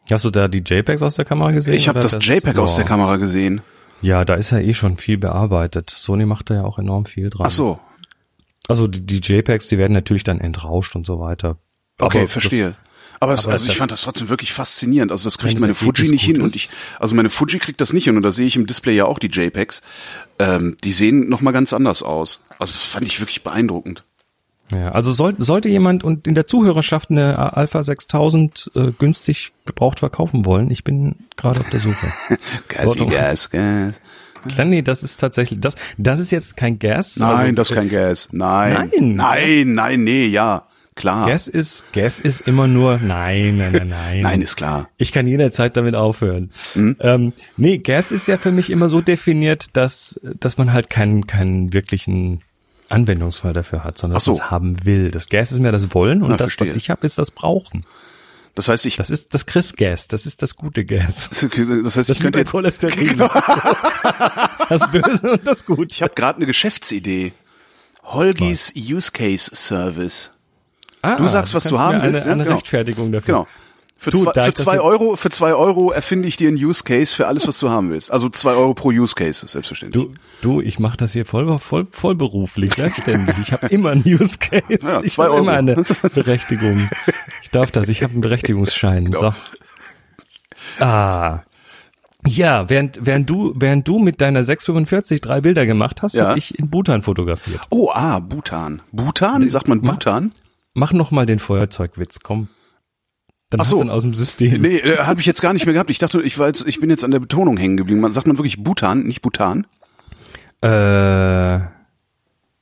Hast 0.10 0.26
du 0.26 0.32
da 0.32 0.48
die 0.48 0.60
JPEGs 0.60 1.02
aus 1.02 1.16
der 1.16 1.26
Kamera 1.26 1.52
gesehen? 1.52 1.74
Ich 1.74 1.88
habe 1.88 2.00
oder 2.00 2.08
das, 2.10 2.26
JPEG 2.26 2.58
aus 2.58 2.76
der. 2.76 2.86
Kamera 2.86 3.18
gesehen. 3.18 3.62
Ja, 4.02 4.26
da 4.26 4.36
ist 4.36 4.52
ja 4.52 4.60
eh 4.60 4.74
schon 4.74 4.98
viel 4.98 5.18
bearbeitet. 5.18 5.90
Sony 5.90 6.26
macht 6.26 6.50
da 6.50 6.56
ja 6.56 6.64
auch 6.64 6.78
enorm 6.78 7.06
viel 7.06 7.30
dran. 7.30 7.48
Ach 7.48 7.52
so, 7.52 7.80
Also 8.68 8.88
die, 8.88 9.02
die 9.06 9.20
JPEGs, 9.20 9.68
die 9.70 9.78
werden 9.78 9.94
natürlich 9.94 10.24
dann 10.24 10.40
entrauscht 10.40 10.96
und 10.96 11.06
so 11.06 11.20
weiter. 11.20 11.58
okay, 12.00 12.20
Aber 12.20 12.28
verstehe. 12.28 12.76
Aber, 13.24 13.34
es, 13.34 13.46
aber 13.46 13.54
also 13.54 13.70
ich 13.70 13.78
fand 13.78 13.92
das 13.92 14.02
trotzdem 14.02 14.30
wirklich 14.30 14.54
faszinierend. 14.54 15.12
Also 15.12 15.26
das 15.26 15.38
kriegt 15.38 15.60
meine 15.60 15.74
Fuji 15.74 16.10
nicht 16.10 16.26
hin 16.26 16.42
und 16.42 16.48
ist. 16.48 16.56
ich, 16.56 16.70
also 17.00 17.16
meine 17.16 17.30
Fuji 17.30 17.60
kriegt 17.60 17.82
das 17.82 17.94
nicht 17.94 18.06
hin 18.06 18.18
und 18.18 18.24
da 18.24 18.32
sehe 18.32 18.46
ich 18.46 18.56
im 18.56 18.68
Display 18.68 18.96
ja 18.96 19.06
auch 19.06 19.20
die 19.20 19.28
JPEGs. 19.28 19.82
Ähm, 20.40 20.78
die 20.84 20.92
sehen 20.92 21.30
noch 21.30 21.42
mal 21.42 21.52
ganz 21.52 21.74
anders 21.74 22.04
aus. 22.04 22.44
Also 22.60 22.74
das 22.74 22.84
fand 22.84 23.06
ich 23.06 23.20
wirklich 23.20 23.44
beeindruckend. 23.44 24.04
Ja, 24.72 24.92
also 24.92 25.12
soll, 25.12 25.36
sollte 25.38 25.70
jemand 25.70 26.04
und 26.04 26.28
in 26.28 26.36
der 26.36 26.48
Zuhörerschaft 26.48 27.12
eine 27.12 27.56
Alpha 27.56 27.84
6000 27.84 28.72
äh, 28.76 28.92
günstig 28.98 29.52
gebraucht 29.66 30.00
verkaufen 30.00 30.46
wollen, 30.46 30.72
ich 30.72 30.84
bin 30.84 31.16
gerade 31.36 31.60
auf 31.60 31.70
der 31.70 31.80
Suche. 31.80 32.08
Warte. 32.76 33.06
Gas, 33.06 33.50
Gas. 33.50 33.94
Klar, 34.48 34.66
nee, 34.66 34.82
das 34.82 35.04
ist 35.04 35.20
tatsächlich, 35.20 35.60
das, 35.60 35.76
das 35.98 36.20
ist 36.20 36.32
jetzt 36.32 36.58
kein 36.58 36.80
Gas. 36.80 37.18
Nein, 37.18 37.30
also, 37.30 37.52
das 37.54 37.70
ist 37.70 37.76
kein 37.76 37.90
Gas. 37.90 38.30
Nein. 38.32 38.92
Nein, 38.92 39.16
Nein, 39.16 39.74
nein, 39.74 40.04
nee, 40.04 40.28
ja. 40.28 40.66
Klar. 40.96 41.28
Gas 41.28 41.48
ist, 41.48 41.84
Gas 41.94 42.20
ist 42.20 42.42
immer 42.42 42.68
nur, 42.68 43.00
nein, 43.00 43.58
nein, 43.58 43.72
nein, 43.74 43.88
nein. 43.88 44.22
Nein, 44.22 44.42
ist 44.42 44.56
klar. 44.56 44.90
Ich 44.98 45.12
kann 45.12 45.26
jederzeit 45.28 45.76
damit 45.76 45.96
aufhören. 45.96 46.52
Hm? 46.74 46.98
Ähm, 47.00 47.34
nee, 47.58 47.80
Gas 47.80 48.12
ist 48.12 48.28
ja 48.28 48.38
für 48.38 48.52
mich 48.52 48.70
immer 48.70 48.90
so 48.90 49.02
definiert, 49.02 49.76
dass, 49.76 50.20
dass 50.40 50.58
man 50.58 50.72
halt 50.74 50.90
keinen, 50.90 51.26
keinen 51.28 51.74
wirklichen 51.74 52.40
Anwendungsfall 52.90 53.54
dafür 53.54 53.84
hat, 53.84 53.98
sondern 53.98 54.18
Ach 54.18 54.22
so. 54.22 54.32
dass 54.34 54.40
man 54.40 54.46
es 54.48 54.52
haben 54.52 54.86
will. 54.86 55.10
Das 55.12 55.30
Gas 55.30 55.52
ist 55.52 55.60
mehr 55.60 55.72
das 55.72 55.94
Wollen 55.96 56.22
und 56.22 56.30
Na, 56.30 56.38
das, 56.38 56.48
was 56.52 56.56
verstehe. 56.56 56.78
ich 56.78 56.90
habe, 56.90 57.06
ist 57.06 57.18
das 57.18 57.32
Brauchen. 57.32 57.86
Das 58.56 58.70
heißt, 58.70 58.86
ich, 58.86 58.98
Das 58.98 59.10
ist 59.10 59.34
das 59.34 59.48
Chris-Gas, 59.48 60.10
das 60.10 60.28
ist 60.28 60.44
das 60.44 60.56
gute 60.56 60.86
Gas. 60.86 61.28
das 61.32 61.42
heißt, 61.42 61.98
Das 61.98 62.10
ich 62.10 62.20
könnte 62.20 62.38
mit 62.38 62.46
jetzt, 62.46 62.52
Cholesterin. 62.52 63.18
Das 64.70 64.92
Böse 64.92 65.32
und 65.32 65.48
das 65.48 65.66
Gute. 65.66 65.88
ich 65.96 66.04
habe 66.04 66.14
gerade 66.14 66.38
eine 66.38 66.46
Geschäftsidee. 66.46 67.32
Holgis 68.04 68.74
Use 68.76 69.12
Case 69.12 69.50
Service. 69.56 70.32
Ah, 71.04 71.18
Du 71.18 71.28
sagst, 71.28 71.54
was 71.54 71.66
du 71.66 71.78
haben 71.80 71.98
mir 72.00 72.04
willst, 72.06 72.22
Eine, 72.24 72.28
ja, 72.30 72.34
eine 72.34 72.44
genau. 72.46 72.56
Rechtfertigung 72.56 73.12
dafür. 73.12 73.34
Genau. 73.36 73.48
Für, 73.98 74.12
Du, 74.12 74.18
zwei, 74.24 74.34
für 74.46 74.54
zwei 74.54 74.80
Euro, 74.82 75.16
für 75.16 75.30
zwei 75.30 75.54
Euro 75.54 75.92
erfinde 75.92 76.28
ich 76.28 76.36
dir 76.36 76.50
einen 76.50 76.58
Use 76.58 76.84
Case 76.84 77.16
für 77.16 77.28
alles, 77.28 77.48
was 77.48 77.58
du 77.60 77.70
haben 77.70 77.90
willst. 77.90 78.12
Also 78.12 78.28
zwei 78.28 78.52
Euro 78.54 78.74
pro 78.74 78.90
Use 78.90 79.16
Case, 79.16 79.48
selbstverständlich. 79.48 80.04
Du, 80.04 80.14
du, 80.42 80.60
ich 80.62 80.78
mache 80.80 80.98
das 80.98 81.14
hier 81.14 81.26
voll, 81.26 81.58
voll, 81.60 81.88
voll 81.90 82.16
beruflich, 82.16 82.74
selbstständig. 82.74 83.36
Ich 83.42 83.54
habe 83.54 83.68
immer 83.68 83.92
einen 83.92 84.04
Use 84.06 84.40
Case. 84.40 84.64
Ja, 84.82 85.02
ich 85.04 85.18
habe 85.18 85.38
immer 85.38 85.54
eine 85.54 85.76
Berechtigung. 85.76 86.90
Ich 87.44 87.50
darf 87.52 87.72
das, 87.72 87.88
ich 87.88 88.04
habe 88.04 88.12
einen 88.14 88.22
Berechtigungsschein. 88.22 89.06
Genau. 89.06 89.20
So. 90.80 90.84
Ah. 90.84 91.40
Ja, 92.26 92.70
während, 92.70 93.00
während 93.06 93.30
du, 93.30 93.54
während 93.56 93.88
du 93.88 94.00
mit 94.00 94.22
deiner 94.22 94.44
645 94.44 95.20
drei 95.22 95.42
Bilder 95.42 95.66
gemacht 95.66 96.02
hast, 96.02 96.14
Ja. 96.16 96.30
habe 96.30 96.40
ich 96.40 96.58
in 96.58 96.70
Bhutan 96.70 97.02
fotografiert. 97.02 97.60
Oh, 97.70 97.90
ah, 97.94 98.20
Bhutan. 98.20 98.82
Bhutan? 98.92 99.48
Sagt 99.50 99.68
man 99.68 99.82
Bhutan? 99.82 100.32
Mach 100.74 100.92
noch 100.94 101.12
mal 101.12 101.26
den 101.26 101.40
Feuerzeugwitz, 101.40 102.20
komm. 102.22 102.48
Dann 103.50 103.60
Ach 103.60 103.66
hast 103.66 103.70
so. 103.70 103.78
du 103.78 103.84
ihn 103.84 103.90
aus 103.92 104.02
dem 104.02 104.14
System. 104.16 104.62
Nee, 104.62 104.78
äh, 104.78 104.98
habe 105.00 105.20
ich 105.20 105.26
jetzt 105.28 105.42
gar 105.42 105.54
nicht 105.54 105.66
mehr 105.66 105.74
gehabt. 105.74 105.92
Ich 105.92 106.00
dachte, 106.00 106.22
ich 106.22 106.40
war 106.40 106.48
jetzt, 106.48 106.68
ich 106.68 106.80
bin 106.80 106.90
jetzt 106.90 107.04
an 107.04 107.12
der 107.12 107.20
Betonung 107.20 107.58
hängen 107.58 107.78
geblieben. 107.78 108.00
Man 108.02 108.12
sagt 108.12 108.26
man 108.26 108.38
wirklich 108.38 108.64
Bhutan, 108.64 109.04
nicht 109.04 109.22
Bhutan? 109.22 109.68
Äh, 110.62 111.60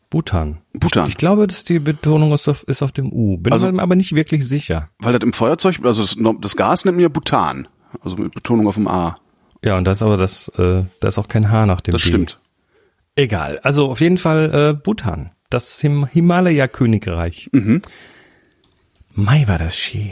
Bhutan. 0.10 0.58
Bhutan. 0.74 1.08
Ich 1.08 1.16
glaube, 1.16 1.48
dass 1.48 1.64
die 1.64 1.80
Betonung 1.80 2.34
ist 2.34 2.48
auf, 2.50 2.64
ist 2.64 2.82
auf 2.82 2.92
dem 2.92 3.14
U. 3.14 3.38
Bin 3.38 3.54
Also- 3.54 3.72
mir 3.72 3.82
aber 3.82 3.96
nicht 3.96 4.14
wirklich 4.14 4.46
sicher. 4.46 4.90
Weil 5.00 5.14
das 5.14 5.22
im 5.24 5.32
Feuerzeug, 5.34 5.80
also 5.84 6.02
das, 6.04 6.18
das 6.42 6.56
Gas 6.58 6.84
nennt 6.84 6.98
man 6.98 7.04
ja 7.04 7.10
Bhutan. 7.10 7.68
Also 8.02 8.18
mit 8.18 8.34
Betonung 8.34 8.68
auf 8.68 8.76
dem 8.76 8.88
A. 8.88 9.16
Ja, 9.64 9.78
und 9.78 9.86
da 9.86 9.92
ist 9.92 10.02
aber 10.02 10.18
das, 10.18 10.50
äh, 10.58 10.84
da 11.00 11.08
ist 11.08 11.18
auch 11.18 11.28
kein 11.28 11.50
Haar 11.50 11.66
nach 11.66 11.80
dem 11.82 11.92
Das 11.94 12.02
B. 12.02 12.10
stimmt. 12.10 12.40
Egal. 13.16 13.60
Also 13.64 13.90
auf 13.92 14.02
jeden 14.02 14.18
Fall 14.18 14.52
äh, 14.54 14.74
Bhutan. 14.82 15.32
Das 15.50 15.80
Him 15.80 16.06
Himalaya-Königreich. 16.10 17.50
Mhm. 17.52 17.82
Mai 19.14 19.48
war 19.48 19.58
das 19.58 19.76
schön. 19.76 20.12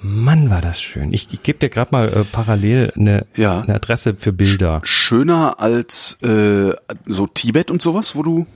Mann, 0.00 0.50
war 0.50 0.60
das 0.60 0.80
schön. 0.80 1.12
Ich, 1.12 1.28
ich 1.32 1.42
gebe 1.42 1.58
dir 1.58 1.68
gerade 1.68 1.90
mal 1.90 2.08
äh, 2.12 2.24
parallel 2.24 2.92
eine, 2.96 3.26
Ja. 3.34 3.60
eine 3.60 3.74
Adresse 3.74 4.14
für 4.14 4.32
Bilder. 4.32 4.80
Schöner 4.84 5.58
als 5.58 6.22
äh, 6.22 6.74
so 7.06 7.26
Tibet 7.26 7.70
und 7.70 7.82
sowas, 7.82 8.14
wo 8.16 8.22
du. 8.22 8.46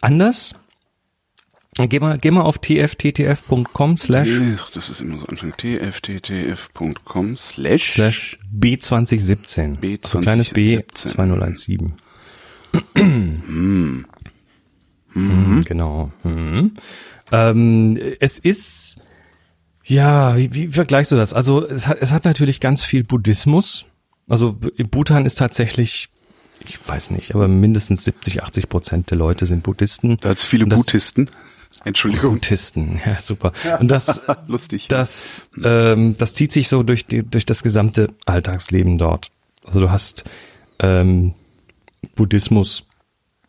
Anders? 0.00 0.54
Geh 1.78 2.00
mal, 2.00 2.18
geh 2.18 2.30
mal 2.30 2.42
auf 2.42 2.58
tfttf.com 2.58 3.96
slash 3.96 4.28
das 4.74 4.90
ist 4.90 5.00
immer 5.00 5.18
so 5.20 5.26
anstrengend. 5.26 5.56
tfttf.com 5.58 7.36
slash. 7.38 7.92
slash 7.92 8.38
B2017. 8.54 9.78
B2017. 9.78 10.02
Also 10.04 10.20
kleines 10.20 10.50
B 10.50 10.80
2017. 10.92 11.94
Mhm. 15.14 15.64
Genau. 15.64 16.12
Mhm. 16.24 16.72
Ähm, 17.30 17.98
es 18.20 18.38
ist, 18.38 19.00
ja, 19.84 20.36
wie, 20.36 20.52
wie 20.54 20.68
vergleichst 20.68 21.12
du 21.12 21.16
das? 21.16 21.32
Also 21.32 21.66
es 21.66 21.86
hat, 21.86 21.98
es 22.00 22.12
hat 22.12 22.24
natürlich 22.26 22.60
ganz 22.60 22.84
viel 22.84 23.02
Buddhismus. 23.04 23.86
Also 24.28 24.52
Bhutan 24.90 25.24
ist 25.26 25.36
tatsächlich, 25.36 26.08
ich 26.66 26.78
weiß 26.86 27.10
nicht, 27.10 27.34
aber 27.34 27.48
mindestens 27.48 28.04
70, 28.04 28.42
80 28.42 28.68
Prozent 28.68 29.10
der 29.10 29.18
Leute 29.18 29.46
sind 29.46 29.62
Buddhisten. 29.62 30.18
Da 30.20 30.30
hat's 30.30 30.44
viele 30.44 30.66
das- 30.66 30.78
Buddhisten. 30.78 31.30
Entschuldigung. 31.84 32.34
Buddhisten, 32.34 33.00
ja 33.06 33.18
super. 33.20 33.52
Und 33.80 33.88
das, 33.88 34.20
Lustig. 34.46 34.88
das, 34.88 35.48
ähm, 35.62 36.16
das 36.18 36.34
zieht 36.34 36.52
sich 36.52 36.68
so 36.68 36.82
durch 36.82 37.06
die, 37.06 37.18
durch 37.18 37.46
das 37.46 37.62
gesamte 37.62 38.08
Alltagsleben 38.26 38.98
dort. 38.98 39.30
Also 39.64 39.80
du 39.80 39.90
hast 39.90 40.24
ähm, 40.78 41.34
Buddhismus 42.14 42.86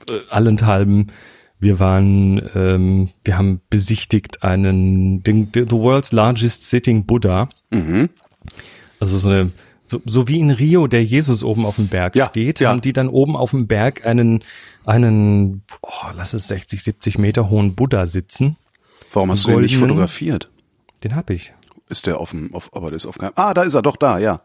äh, 0.09 0.19
allenthalben. 0.29 1.12
Wir 1.59 1.79
waren, 1.79 2.49
ähm, 2.55 3.09
wir 3.23 3.38
haben 3.38 3.62
besichtigt 3.69 4.43
einen, 4.43 5.23
den, 5.23 5.49
the 5.53 5.71
world's 5.71 6.12
largest 6.12 6.63
sitting 6.69 7.05
Buddha. 7.05 7.47
Also 8.99 9.17
so 9.17 9.29
eine, 9.29 9.51
so, 9.93 10.01
so 10.06 10.27
wie 10.27 10.39
in 10.39 10.51
Rio 10.51 10.88
der 10.88 11.03
Jesus 11.03 11.43
oben 11.43 11.65
auf 11.65 11.75
dem 11.77 11.88
Berg 11.88 12.15
Ja, 12.15 12.27
steht, 12.27 12.60
ja. 12.60 12.69
haben 12.69 12.82
die 12.82 12.93
dann 12.93 13.08
oben 13.10 13.36
auf 13.36 13.51
dem 13.51 13.67
Berg 13.67 14.06
einen, 14.06 14.43
einen, 14.86 15.63
oh, 15.82 15.89
lass 16.17 16.34
es 16.34 16.47
60, 16.47 16.84
70 16.84 17.17
Meter 17.17 17.49
hohen 17.49 17.75
Buddha 17.75 18.06
sitzen. 18.06 18.58
Warum 19.12 19.29
hast 19.32 19.45
du 19.45 19.49
den 19.49 19.62
nicht 19.62 19.73
goldenen- 19.75 19.89
fotografiert? 19.89 20.49
Den 21.03 21.15
hab 21.15 21.29
ich. 21.29 21.53
Ist 21.89 22.08
der 22.08 22.19
auf 22.19 22.32
dem, 22.32 22.53
auf, 22.56 22.69
aber 22.75 22.89
der 22.89 22.97
ist 22.97 23.06
auf 23.06 23.17
keinem. 23.17 23.34
Ah, 23.36 23.53
da 23.53 23.63
ist 23.63 23.75
er 23.75 23.82
doch 23.82 23.97
da, 23.97 24.17
ja. 24.17 24.41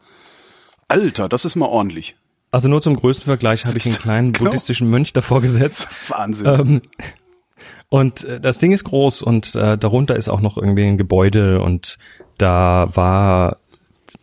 Alter, 0.88 1.28
das 1.28 1.44
ist 1.44 1.56
mal 1.56 1.66
ordentlich. 1.66 2.16
Also 2.50 2.68
nur 2.68 2.82
zum 2.82 2.96
größten 2.96 3.24
Vergleich 3.26 3.64
habe 3.64 3.78
ich 3.78 3.87
einen 3.87 3.94
kleinen 3.94 4.32
genau. 4.32 4.44
buddhistischen 4.46 4.88
Mönch 4.90 5.12
davor 5.12 5.40
gesetzt. 5.40 5.88
Wahnsinn. 6.08 6.46
Ähm, 6.46 6.82
und 7.88 8.24
äh, 8.24 8.40
das 8.40 8.58
Ding 8.58 8.72
ist 8.72 8.84
groß 8.84 9.22
und 9.22 9.54
äh, 9.54 9.78
darunter 9.78 10.16
ist 10.16 10.28
auch 10.28 10.40
noch 10.40 10.56
irgendwie 10.58 10.84
ein 10.87 10.98
Gebäude 10.98 11.61
und 11.61 11.96
da 12.37 12.90
war 12.94 13.58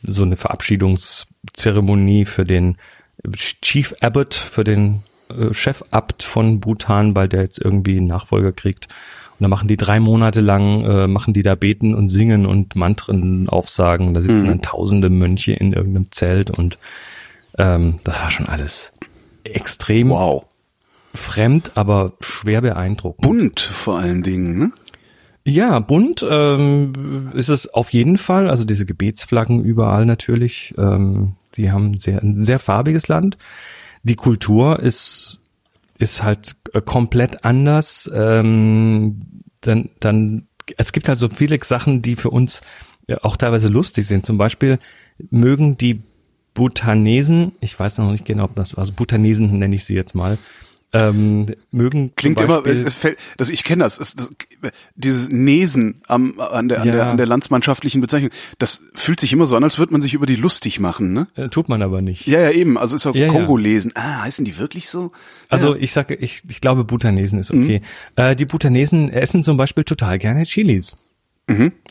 so 0.04 0.24
eine 0.24 0.38
Verabschiedungszeremonie 0.38 2.26
für 2.26 2.46
den 2.46 2.78
Chief 3.62 3.94
Abbot, 4.02 4.34
für 4.34 4.64
den 4.64 5.04
äh, 5.30 5.54
Chefabt 5.54 6.24
von 6.24 6.60
Bhutan, 6.60 7.16
weil 7.16 7.28
der 7.28 7.42
jetzt 7.42 7.60
irgendwie 7.60 7.98
einen 7.98 8.08
Nachfolger 8.08 8.52
kriegt. 8.52 8.88
Und 9.38 9.44
da 9.44 9.48
machen 9.48 9.68
die 9.68 9.78
drei 9.78 10.00
Monate 10.00 10.42
lang, 10.42 10.82
äh, 10.82 11.08
machen 11.08 11.34
die 11.34 11.44
da 11.44 11.56
beten 11.56 11.94
und 11.94 12.10
singen 12.10 12.46
und 12.46 12.76
Mantren 12.76 13.50
aufsagen. 13.50 14.14
Da 14.14 14.22
sitzen 14.22 14.48
dann 14.48 14.62
tausende 14.62 15.10
Mönche 15.10 15.54
in 15.54 15.74
irgendeinem 15.74 16.12
Zelt 16.12 16.52
und 16.52 16.78
ähm, 17.58 17.98
das 18.04 18.20
war 18.22 18.32
schon 18.32 18.48
alles 18.48 18.94
extrem 19.44 20.10
wow. 20.10 20.46
fremd, 21.14 21.74
aber 21.76 22.14
schwer 22.22 22.62
beeindruckend. 22.62 23.22
Bunt 23.22 23.60
vor 23.60 24.00
allen 24.00 24.24
Dingen, 24.24 24.58
ne? 24.58 24.72
Ja, 25.48 25.80
bunt 25.80 26.26
ähm, 26.28 27.32
ist 27.34 27.50
es 27.50 27.72
auf 27.72 27.94
jeden 27.94 28.18
Fall. 28.18 28.50
Also 28.50 28.66
diese 28.66 28.86
Gebetsflaggen 28.86 29.64
überall 29.64 30.06
natürlich. 30.06 30.74
Ähm, 30.78 31.36
die 31.56 31.72
haben 31.72 31.98
sehr, 31.98 32.22
ein 32.22 32.44
sehr 32.44 32.60
farbiges 32.60 33.08
Land. 33.08 33.38
Die 34.04 34.16
Kultur 34.16 34.80
ist 34.80 35.42
ist 35.98 36.24
halt 36.24 36.56
äh, 36.74 36.82
komplett 36.82 37.46
anders. 37.46 38.10
Ähm, 38.14 39.22
dann, 39.62 39.90
dann, 40.00 40.48
es 40.78 40.92
gibt 40.92 41.08
halt 41.08 41.18
so 41.18 41.30
viele 41.30 41.58
Sachen, 41.64 42.02
die 42.02 42.16
für 42.16 42.30
uns 42.30 42.62
auch 43.22 43.38
teilweise 43.38 43.68
lustig 43.68 44.08
sind. 44.08 44.26
Zum 44.26 44.38
Beispiel 44.38 44.80
mögen 45.30 45.78
die 45.78 46.02
Bhutanesen, 46.54 47.52
ich 47.60 47.78
weiß 47.80 48.00
noch 48.00 48.12
nicht 48.12 48.26
genau, 48.26 48.46
ob 48.46 48.56
das, 48.56 48.76
also 48.76 48.94
Bhutanesen 48.94 49.60
nenne 49.60 49.76
ich 49.76 49.86
sie 49.86 49.94
jetzt 49.94 50.16
mal, 50.16 50.38
ähm, 50.96 51.48
mögen 51.72 52.16
Klingt 52.16 52.40
immer, 52.40 52.66
es 52.66 52.94
fällt, 52.94 53.18
das, 53.38 53.50
ich 53.50 53.64
kenne 53.64 53.84
das, 53.84 54.00
es, 54.00 54.16
das, 54.16 54.30
dieses 54.96 55.30
Nesen 55.30 56.02
am, 56.08 56.40
an, 56.40 56.70
der, 56.70 56.82
an, 56.82 56.88
Ja. 56.88 56.94
der, 56.94 57.08
an 57.08 57.18
der 57.18 57.26
landsmannschaftlichen 57.26 58.00
Bezeichnung, 58.02 58.32
das 58.60 58.82
fühlt 58.94 59.20
sich 59.20 59.34
immer 59.34 59.46
so 59.46 59.56
an, 59.58 59.64
als 59.64 59.78
würde 59.78 59.92
man 59.92 60.02
sich 60.02 60.14
über 60.14 60.26
die 60.26 60.36
lustig 60.38 60.80
machen, 60.80 61.12
ne? 61.14 61.28
Äh, 61.36 61.50
tut 61.50 61.68
man 61.68 61.82
aber 61.82 62.02
nicht. 62.02 62.28
Ja, 62.28 62.40
ja, 62.40 62.52
eben, 62.52 62.78
also 62.78 62.96
ist 62.96 63.06
ja 63.06 63.12
Ja, 63.14 63.26
ja. 63.28 63.32
Kongolesen. 63.32 63.92
Ah, 63.96 64.22
heißen 64.24 64.46
die 64.46 64.58
wirklich 64.58 64.90
so? 64.90 65.12
Also 65.50 65.76
ja. 65.76 65.82
ich 65.82 65.92
sage, 65.92 66.16
ich, 66.16 66.44
ich 66.48 66.62
glaube, 66.62 66.86
Bhutanesen 66.86 67.40
ist 67.40 67.52
okay. 67.52 67.82
Äh, 68.16 68.36
die 68.36 68.46
Bhutanesen 68.46 69.10
essen 69.10 69.44
zum 69.44 69.58
Beispiel 69.58 69.84
total 69.84 70.18
gerne 70.18 70.44
Chilis. 70.44 70.96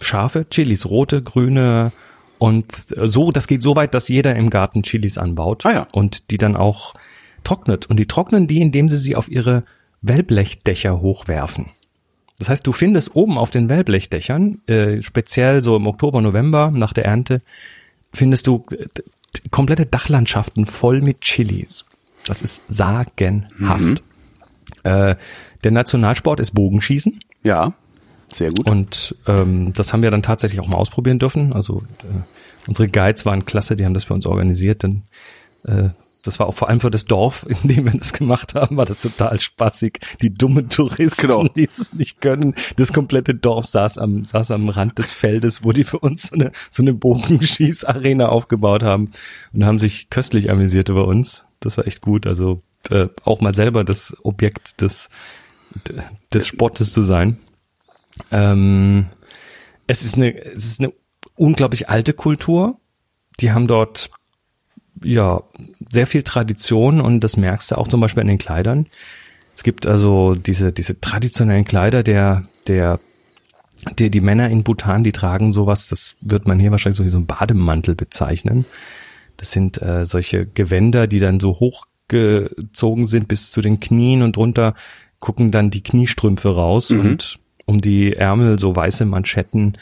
Scharfe 0.00 0.46
Chilis, 0.50 0.86
rote, 0.86 1.22
grüne 1.22 1.92
und 2.38 2.72
so, 3.02 3.30
das 3.30 3.46
geht 3.46 3.62
so 3.62 3.76
weit, 3.76 3.94
dass 3.94 4.08
jeder 4.08 4.34
im 4.34 4.50
Garten 4.50 4.82
Chilis 4.82 5.16
anbaut 5.18 5.64
Ah 5.64 5.72
ja. 5.72 5.86
und 5.92 6.30
die 6.32 6.38
dann 6.38 6.56
auch 6.56 6.94
trocknet. 7.44 7.86
Und 7.86 7.98
die 7.98 8.06
trocknen 8.06 8.46
die, 8.46 8.60
indem 8.60 8.88
sie 8.88 8.96
sie 8.96 9.16
auf 9.16 9.30
ihre 9.30 9.64
Wellblechdächer 10.02 11.00
hochwerfen. 11.00 11.70
Das 12.38 12.48
heißt, 12.48 12.66
du 12.66 12.72
findest 12.72 13.14
oben 13.14 13.38
auf 13.38 13.50
den 13.50 13.68
Wellblechdächern, 13.68 14.60
äh, 14.66 15.00
speziell 15.02 15.62
so 15.62 15.76
im 15.76 15.86
Oktober, 15.86 16.20
November 16.20 16.70
nach 16.72 16.92
der 16.92 17.04
Ernte, 17.04 17.40
findest 18.12 18.46
du 18.46 18.64
äh, 18.70 18.86
komplette 19.50 19.86
Dachlandschaften 19.86 20.66
voll 20.66 21.00
mit 21.00 21.20
Chilis. 21.20 21.84
Das 22.26 22.42
ist 22.42 22.62
sagenhaft. 22.68 24.02
Äh, 24.82 25.16
der 25.62 25.70
Nationalsport 25.70 26.40
ist 26.40 26.52
Bogenschießen 26.52 27.20
ja, 27.42 27.72
sehr 28.28 28.50
gut. 28.50 28.68
und 28.68 29.16
ähm, 29.26 29.72
das 29.74 29.92
haben 29.92 30.02
wir 30.02 30.10
dann 30.10 30.22
tatsächlich 30.22 30.60
auch 30.60 30.68
mal 30.68 30.76
ausprobieren 30.76 31.18
dürfen. 31.18 31.52
Also 31.52 31.82
äh, 32.02 32.22
unsere 32.66 32.88
Guides 32.88 33.24
waren 33.26 33.44
klasse, 33.44 33.76
die 33.76 33.84
haben 33.84 33.94
das 33.94 34.04
für 34.04 34.14
uns 34.14 34.26
organisiert. 34.26 34.82
Denn, 34.82 35.02
äh, 35.64 35.90
das 36.24 36.38
war 36.38 36.46
auch 36.46 36.54
vor 36.54 36.68
allem 36.68 36.80
für 36.80 36.90
das 36.90 37.04
Dorf, 37.04 37.46
in 37.48 37.68
dem 37.68 37.84
wir 37.84 37.98
das 37.98 38.12
gemacht 38.12 38.54
haben, 38.54 38.76
war 38.76 38.86
das 38.86 38.98
total 38.98 39.40
spaßig. 39.40 40.00
Die 40.22 40.32
dummen 40.32 40.68
Touristen, 40.68 41.22
Genau. 41.22 41.44
die 41.56 41.64
es 41.64 41.92
nicht 41.92 42.20
können. 42.20 42.54
Das 42.76 42.92
komplette 42.92 43.34
Dorf 43.34 43.66
saß 43.66 43.98
am, 43.98 44.24
saß 44.24 44.50
am 44.50 44.68
Rand 44.68 44.98
des 44.98 45.10
Feldes, 45.10 45.64
wo 45.64 45.72
die 45.72 45.84
für 45.84 45.98
uns 45.98 46.28
so 46.28 46.34
eine, 46.34 46.50
so 46.70 46.82
eine 46.82 46.94
Bogenschießarena 46.94 48.28
aufgebaut 48.28 48.82
haben 48.82 49.10
und 49.52 49.64
haben 49.64 49.78
sich 49.78 50.10
köstlich 50.10 50.50
amüsiert 50.50 50.88
über 50.88 51.06
uns. 51.06 51.44
Das 51.60 51.76
war 51.76 51.86
echt 51.86 52.00
gut. 52.00 52.26
Also 52.26 52.60
äh, 52.90 53.08
auch 53.24 53.40
mal 53.40 53.54
selber 53.54 53.84
das 53.84 54.16
Objekt 54.22 54.80
des, 54.80 55.10
des 56.32 56.46
Spottes 56.46 56.92
zu 56.92 57.02
sein. 57.02 57.38
Ähm, 58.30 59.06
es 59.86 60.02
ist 60.02 60.16
eine, 60.16 60.34
es 60.42 60.66
ist 60.66 60.80
eine 60.80 60.92
unglaublich 61.36 61.88
alte 61.88 62.12
Kultur. 62.12 62.78
Die 63.40 63.52
haben 63.52 63.66
dort 63.66 64.10
ja 65.04 65.42
sehr 65.90 66.06
viel 66.06 66.22
Tradition 66.22 67.00
und 67.00 67.20
das 67.20 67.36
merkst 67.36 67.70
du 67.70 67.78
auch 67.78 67.88
zum 67.88 68.00
Beispiel 68.00 68.22
an 68.22 68.28
den 68.28 68.38
Kleidern. 68.38 68.86
Es 69.54 69.62
gibt 69.62 69.86
also 69.86 70.34
diese 70.34 70.72
diese 70.72 71.00
traditionellen 71.00 71.64
Kleider 71.64 72.02
der 72.02 72.44
der 72.66 73.00
die, 73.98 74.10
die 74.10 74.20
Männer 74.20 74.48
in 74.48 74.62
Bhutan, 74.62 75.04
die 75.04 75.12
tragen 75.12 75.52
sowas, 75.52 75.88
das 75.88 76.16
wird 76.20 76.46
man 76.46 76.58
hier 76.58 76.70
wahrscheinlich 76.70 76.96
so 76.96 77.04
wie 77.04 77.10
so 77.10 77.18
ein 77.18 77.26
Bademantel 77.26 77.94
bezeichnen. 77.94 78.64
Das 79.36 79.52
sind 79.52 79.82
äh, 79.82 80.04
solche 80.04 80.46
Gewänder, 80.46 81.06
die 81.06 81.18
dann 81.18 81.40
so 81.40 81.58
hochgezogen 81.60 83.06
sind 83.06 83.28
bis 83.28 83.50
zu 83.50 83.60
den 83.60 83.80
Knien 83.80 84.22
und 84.22 84.36
drunter 84.36 84.74
gucken 85.18 85.50
dann 85.50 85.70
die 85.70 85.82
Kniestrümpfe 85.82 86.54
raus 86.54 86.90
und 86.90 87.38
um 87.66 87.80
die 87.80 88.14
Ärmel 88.14 88.58
so 88.58 88.76
weiße 88.76 89.06
Manschetten 89.06 89.78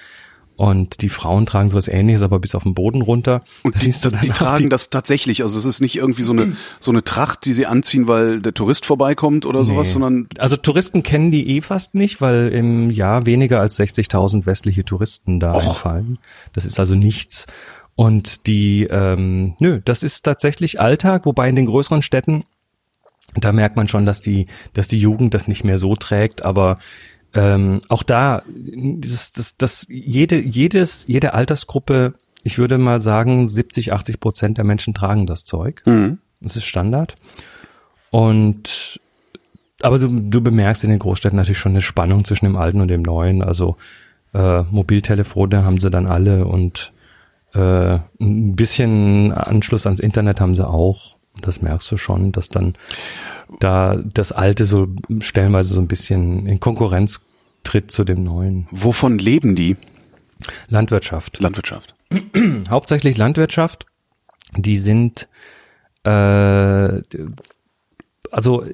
und 0.63 1.03
die 1.03 1.09
Frauen 1.09 1.45
tragen 1.45 1.69
sowas 1.71 1.89
ähnliches, 1.89 2.23
aber 2.23 2.39
bis 2.39 2.55
auf 2.55 2.63
den 2.63 2.73
Boden 2.73 3.03
runter. 3.03 3.43
Und 3.65 3.75
Da 3.75 3.81
die, 3.81 3.87
siehst 3.87 4.05
du 4.05 4.11
dann 4.11 4.21
die 4.21 4.29
tragen 4.31 4.71
das 4.71 4.91
tatsächlich. 4.91 5.43
Also 5.43 5.59
es 5.59 5.65
ist 5.65 5.81
nicht 5.81 5.97
irgendwie 5.97 6.23
so 6.23 6.33
eine 6.33 6.57
so 6.79 6.93
eine 6.93 7.03
Tracht, 7.03 7.45
die 7.47 7.53
sie 7.53 7.67
anziehen, 7.67 8.07
weil 8.07 8.41
der 8.41 8.55
Tourist 8.55 8.87
vorbeikommt 8.87 9.45
oder 9.45 9.65
sowas, 9.65 9.89
Nee. 9.89 9.93
sondern 9.95 10.29
Also 10.39 10.57
Touristen 10.57 11.03
kennen 11.03 11.33
die 11.33 11.57
eh 11.57 11.63
fast 11.63 11.97
nicht, 11.97 12.21
weil 12.21 12.47
im 12.53 12.91
Jahr 12.91 13.27
weniger 13.27 13.59
als 13.59 13.77
60.000 13.77 14.47
westliche 14.47 14.85
Touristen 14.85 15.41
da 15.41 15.51
einfallen. 15.51 16.21
Das 16.53 16.65
ist 16.65 16.79
also 16.79 16.95
nichts. 16.95 17.49
Und 17.97 18.47
die, 18.47 18.85
ähm, 18.89 19.55
nö, 19.59 19.81
das 19.85 20.05
ist 20.05 20.23
tatsächlich 20.25 20.81
Alltag, 20.81 21.27
wobei 21.27 21.49
in 21.49 21.57
den 21.57 21.67
größeren 21.67 22.03
Städten, 22.03 22.45
da 23.35 23.51
merkt 23.51 23.75
man 23.75 23.89
schon, 23.89 24.07
dass 24.07 24.21
die, 24.21 24.47
dass 24.75 24.87
die 24.87 25.01
Jugend 25.01 25.35
das 25.35 25.49
nicht 25.49 25.65
mehr 25.65 25.79
so 25.79 25.97
trägt, 25.97 26.45
aber 26.45 26.79
ähm, 27.35 27.81
auch 27.89 28.03
da, 28.03 28.43
das, 28.47 29.33
das, 29.33 29.57
das, 29.57 29.87
jede, 29.89 30.39
jedes, 30.39 31.07
jede 31.07 31.35
Altersgruppe, 31.35 32.15
ich 32.43 32.59
würde 32.59 32.79
mal 32.79 33.01
sagen, 33.01 33.49
70, 33.49 33.93
80 33.93 34.21
Prozent 34.21 34.59
der 34.59 34.65
Menschen 34.65 34.95
tragen 34.95 35.27
das 35.27 35.45
Zeug. 35.45 35.83
Das 36.41 36.57
ist 36.57 36.65
Standard. 36.65 37.17
Und 38.11 39.01
aber 39.83 39.99
du, 39.99 40.09
du 40.09 40.41
bemerkst 40.41 40.85
in 40.85 40.91
den 40.91 40.99
Großstädten 40.99 41.37
natürlich 41.37 41.59
schon 41.59 41.73
eine 41.73 41.81
Spannung 41.81 42.25
zwischen 42.25 42.45
dem 42.45 42.57
Alten 42.57 42.81
und 42.81 42.89
dem 42.89 43.03
Neuen. 43.03 43.43
Also 43.43 43.77
äh, 44.33 44.63
Mobiltelefone 44.63 45.65
haben 45.65 45.79
sie 45.79 45.91
dann 45.91 46.07
alle 46.07 46.47
und 46.47 46.93
äh, 47.55 47.99
ein 48.21 48.57
bisschen 48.57 49.33
Anschluss 49.33 49.87
ans 49.87 50.01
Internet 50.01 50.41
haben 50.41 50.55
sie 50.55 50.67
auch. 50.67 51.17
Das 51.41 51.63
merkst 51.63 51.91
du 51.91 51.97
schon, 51.97 52.33
dass 52.33 52.49
dann 52.49 52.75
da 53.59 53.97
das 53.97 54.33
Alte 54.33 54.65
so 54.65 54.89
stellenweise 55.21 55.75
so 55.75 55.81
ein 55.81 55.89
bisschen 55.89 56.47
in 56.47 56.61
Konkurrenz 56.61 57.23
tritt 57.65 57.91
zu 57.91 58.05
dem 58.05 58.23
Neuen. 58.25 58.67
wovon 58.71 59.19
leben 59.19 59.55
die? 59.55 59.77
Landwirtschaft. 60.69 61.41
Landwirtschaft. 61.41 61.95
hauptsächlich 62.69 63.17
Landwirtschaft. 63.17 63.87
Die 64.57 64.79
sind 64.79 65.29
äh, 66.05 67.01
also 68.33 68.65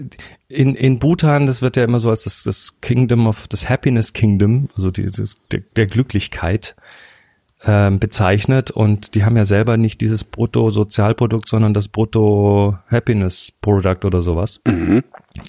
in, 0.49 0.75
in 0.75 0.99
Bhutan, 0.99 1.47
das 1.47 1.63
wird 1.63 1.77
ja 1.77 1.85
immer 1.85 1.99
so 1.99 2.11
als 2.11 2.25
das, 2.25 2.45
das 2.45 2.81
Kingdom 2.81 3.27
of, 3.27 3.49
das 3.49 3.69
Happiness 3.69 4.13
Kingdom, 4.13 4.69
also 4.77 4.91
dieses, 4.91 5.37
der, 5.51 5.61
der 5.77 5.87
Glücklichkeit 5.87 6.77
ähm, 7.65 7.99
bezeichnet 7.99 8.71
und 8.71 9.17
die 9.17 9.25
haben 9.25 9.37
ja 9.37 9.45
selber 9.45 9.77
nicht 9.77 10.01
dieses 10.01 10.25
Brutto-Sozialprodukt, 10.25 11.49
sondern 11.49 11.75
das 11.75 11.89
Brutto-Happiness-Product 11.89 14.05
oder 14.05 14.23
sowas. 14.23 14.61
Mhm. 14.67 15.03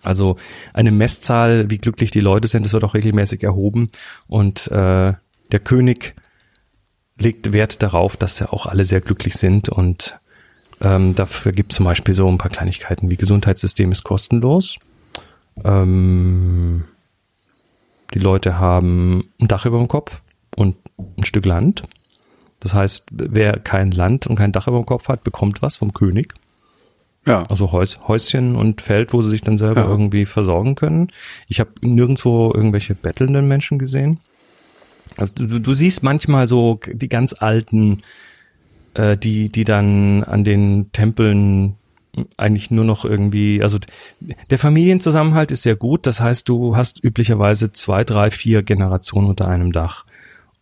Also 0.03 0.35
eine 0.73 0.91
Messzahl, 0.91 1.69
wie 1.69 1.77
glücklich 1.77 2.11
die 2.11 2.19
Leute 2.19 2.47
sind, 2.47 2.65
das 2.65 2.73
wird 2.73 2.83
auch 2.83 2.95
regelmäßig 2.95 3.43
erhoben 3.43 3.89
und 4.27 4.67
äh, 4.71 5.13
der 5.51 5.59
König 5.63 6.15
legt 7.19 7.53
Wert 7.53 7.83
darauf, 7.83 8.17
dass 8.17 8.39
ja 8.39 8.51
auch 8.51 8.65
alle 8.65 8.85
sehr 8.85 9.01
glücklich 9.01 9.35
sind 9.35 9.69
und 9.69 10.19
ähm, 10.81 11.13
dafür 11.13 11.51
gibt 11.51 11.73
es 11.73 11.77
zum 11.77 11.85
Beispiel 11.85 12.15
so 12.15 12.27
ein 12.27 12.37
paar 12.37 12.51
Kleinigkeiten 12.51 13.11
wie 13.11 13.17
Gesundheitssystem 13.17 13.91
ist 13.91 14.03
kostenlos. 14.03 14.77
Ähm, 15.63 16.85
die 18.13 18.19
Leute 18.19 18.57
haben 18.57 19.29
ein 19.39 19.47
Dach 19.47 19.65
über 19.65 19.77
dem 19.77 19.87
Kopf 19.87 20.21
und 20.55 20.75
ein 21.17 21.25
Stück 21.25 21.45
Land. 21.45 21.83
Das 22.59 22.73
heißt, 22.73 23.07
wer 23.11 23.59
kein 23.59 23.91
Land 23.91 24.27
und 24.27 24.35
kein 24.35 24.51
Dach 24.51 24.67
über 24.67 24.77
dem 24.77 24.85
Kopf 24.85 25.07
hat, 25.07 25.23
bekommt 25.23 25.61
was 25.61 25.77
vom 25.77 25.93
König. 25.93 26.33
Ja. 27.25 27.43
Also 27.43 27.71
Häus, 27.71 27.99
Häuschen 28.07 28.55
und 28.55 28.81
Feld, 28.81 29.13
wo 29.13 29.21
sie 29.21 29.29
sich 29.29 29.41
dann 29.41 29.57
selber 29.57 29.81
ja. 29.81 29.87
irgendwie 29.87 30.25
versorgen 30.25 30.75
können. 30.75 31.09
Ich 31.47 31.59
habe 31.59 31.71
nirgendwo 31.81 32.51
irgendwelche 32.53 32.95
bettelnden 32.95 33.47
Menschen 33.47 33.79
gesehen. 33.79 34.19
Also 35.17 35.33
du, 35.35 35.59
du 35.59 35.73
siehst 35.73 36.03
manchmal 36.03 36.47
so 36.47 36.79
die 36.91 37.09
ganz 37.09 37.33
alten, 37.33 38.01
äh, 38.93 39.17
die, 39.17 39.49
die 39.49 39.63
dann 39.63 40.23
an 40.23 40.43
den 40.43 40.91
Tempeln 40.91 41.75
eigentlich 42.37 42.71
nur 42.71 42.85
noch 42.85 43.05
irgendwie, 43.05 43.61
also 43.61 43.77
der 44.49 44.57
Familienzusammenhalt 44.57 45.51
ist 45.51 45.63
sehr 45.63 45.75
gut. 45.75 46.07
Das 46.07 46.19
heißt, 46.19 46.49
du 46.49 46.75
hast 46.75 47.03
üblicherweise 47.03 47.71
zwei, 47.71 48.03
drei, 48.03 48.31
vier 48.31 48.63
Generationen 48.63 49.27
unter 49.27 49.47
einem 49.47 49.71
Dach. 49.71 50.05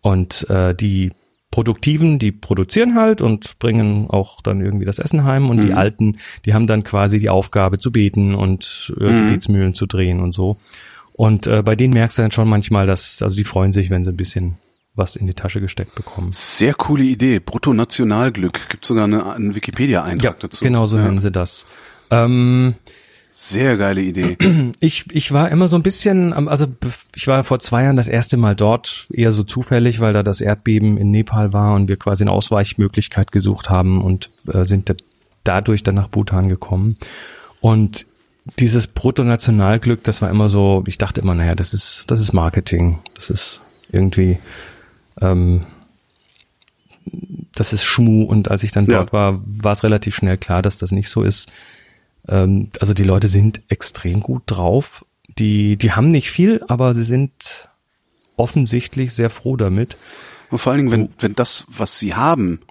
Und 0.01 0.49
äh, 0.49 0.75
die 0.75 1.11
Produktiven, 1.57 2.19
die 2.19 2.31
produzieren 2.31 2.93
halt 2.93 3.19
und 3.19 3.57
bringen 3.57 4.11
auch 4.11 4.41
dann 4.41 4.61
irgendwie 4.61 4.85
das 4.85 4.99
Essen 4.99 5.23
heim 5.23 5.49
und 5.49 5.57
mhm. 5.57 5.61
die 5.61 5.73
Alten, 5.73 6.17
die 6.45 6.53
haben 6.53 6.67
dann 6.67 6.83
quasi 6.83 7.17
die 7.17 7.31
Aufgabe 7.31 7.79
zu 7.79 7.91
beten 7.91 8.35
und 8.35 8.93
äh, 8.99 9.05
mhm. 9.05 9.25
Gebetsmühlen 9.25 9.73
zu 9.73 9.87
drehen 9.87 10.19
und 10.19 10.33
so. 10.33 10.57
Und 11.13 11.47
äh, 11.47 11.63
bei 11.63 11.75
denen 11.75 11.93
merkst 11.93 12.19
du 12.19 12.21
dann 12.21 12.29
schon 12.29 12.47
manchmal, 12.47 12.85
dass, 12.85 13.23
also 13.23 13.35
die 13.35 13.43
freuen 13.43 13.71
sich, 13.71 13.89
wenn 13.89 14.03
sie 14.03 14.11
ein 14.11 14.17
bisschen 14.17 14.57
was 14.93 15.15
in 15.15 15.25
die 15.25 15.33
Tasche 15.33 15.59
gesteckt 15.59 15.95
bekommen. 15.95 16.31
Sehr 16.31 16.75
coole 16.75 17.05
Idee. 17.05 17.39
Bruttonationalglück. 17.39 18.69
Gibt 18.69 18.85
sogar 18.85 19.05
eine, 19.05 19.25
einen 19.33 19.55
Wikipedia-Eintrag 19.55 20.33
ja, 20.35 20.39
dazu. 20.39 20.63
Genau 20.63 20.85
so 20.85 20.97
ja. 20.97 21.05
nennen 21.05 21.21
sie 21.21 21.31
das. 21.31 21.65
Ähm, 22.11 22.75
sehr 23.39 23.77
geile 23.77 24.01
Idee. 24.01 24.35
Ich, 24.79 25.05
ich 25.11 25.31
war 25.31 25.49
immer 25.49 25.67
so 25.67 25.75
ein 25.75 25.83
bisschen, 25.83 26.33
also 26.33 26.65
ich 27.15 27.27
war 27.27 27.43
vor 27.43 27.59
zwei 27.59 27.83
Jahren 27.83 27.95
das 27.95 28.07
erste 28.07 28.35
Mal 28.35 28.55
dort, 28.55 29.07
eher 29.11 29.31
so 29.31 29.43
zufällig, 29.43 29.99
weil 29.99 30.13
da 30.13 30.23
das 30.23 30.41
Erdbeben 30.41 30.97
in 30.97 31.11
Nepal 31.11 31.53
war 31.53 31.75
und 31.75 31.87
wir 31.87 31.97
quasi 31.97 32.23
eine 32.23 32.31
Ausweichmöglichkeit 32.31 33.31
gesucht 33.31 33.69
haben 33.69 34.01
und 34.01 34.31
äh, 34.51 34.63
sind 34.63 34.93
dadurch 35.43 35.83
dann 35.83 35.95
nach 35.95 36.07
Bhutan 36.07 36.49
gekommen. 36.49 36.97
Und 37.61 38.07
dieses 38.59 38.87
Bruttonationalglück, 38.87 40.03
das 40.03 40.21
war 40.23 40.29
immer 40.31 40.49
so, 40.49 40.83
ich 40.87 40.97
dachte 40.97 41.21
immer, 41.21 41.35
naja, 41.35 41.53
das 41.53 41.73
ist, 41.73 42.05
das 42.07 42.19
ist 42.19 42.33
Marketing. 42.33 42.99
Das 43.13 43.29
ist 43.29 43.61
irgendwie, 43.91 44.39
ähm, 45.21 45.61
das 47.53 47.71
ist 47.71 47.83
Schmu. 47.83 48.23
Und 48.23 48.49
als 48.49 48.63
ich 48.63 48.71
dann 48.71 48.87
dort 48.87 49.09
ja. 49.09 49.13
war, 49.13 49.41
war 49.45 49.73
es 49.73 49.83
relativ 49.83 50.15
schnell 50.15 50.37
klar, 50.37 50.63
dass 50.63 50.77
das 50.77 50.91
nicht 50.91 51.09
so 51.09 51.21
ist. 51.21 51.51
Ähm, 52.27 52.69
also 52.79 52.93
die 52.93 53.03
Leute 53.03 53.27
sind 53.27 53.61
extrem 53.69 54.21
gut 54.21 54.43
drauf. 54.45 55.05
Die, 55.37 55.77
die 55.77 55.91
haben 55.91 56.09
nicht 56.09 56.31
viel, 56.31 56.63
aber 56.67 56.93
sie 56.93 57.03
sind 57.03 57.69
offensichtlich 58.37 59.13
sehr 59.13 59.29
froh 59.29 59.55
damit. 59.55 59.97
Und 60.49 60.59
vor 60.59 60.71
allen 60.71 60.79
Dingen, 60.79 60.91
wenn, 60.91 61.09
wenn 61.19 61.35
das, 61.35 61.65
was 61.67 61.99
sie 61.99 62.13
haben, 62.13 62.61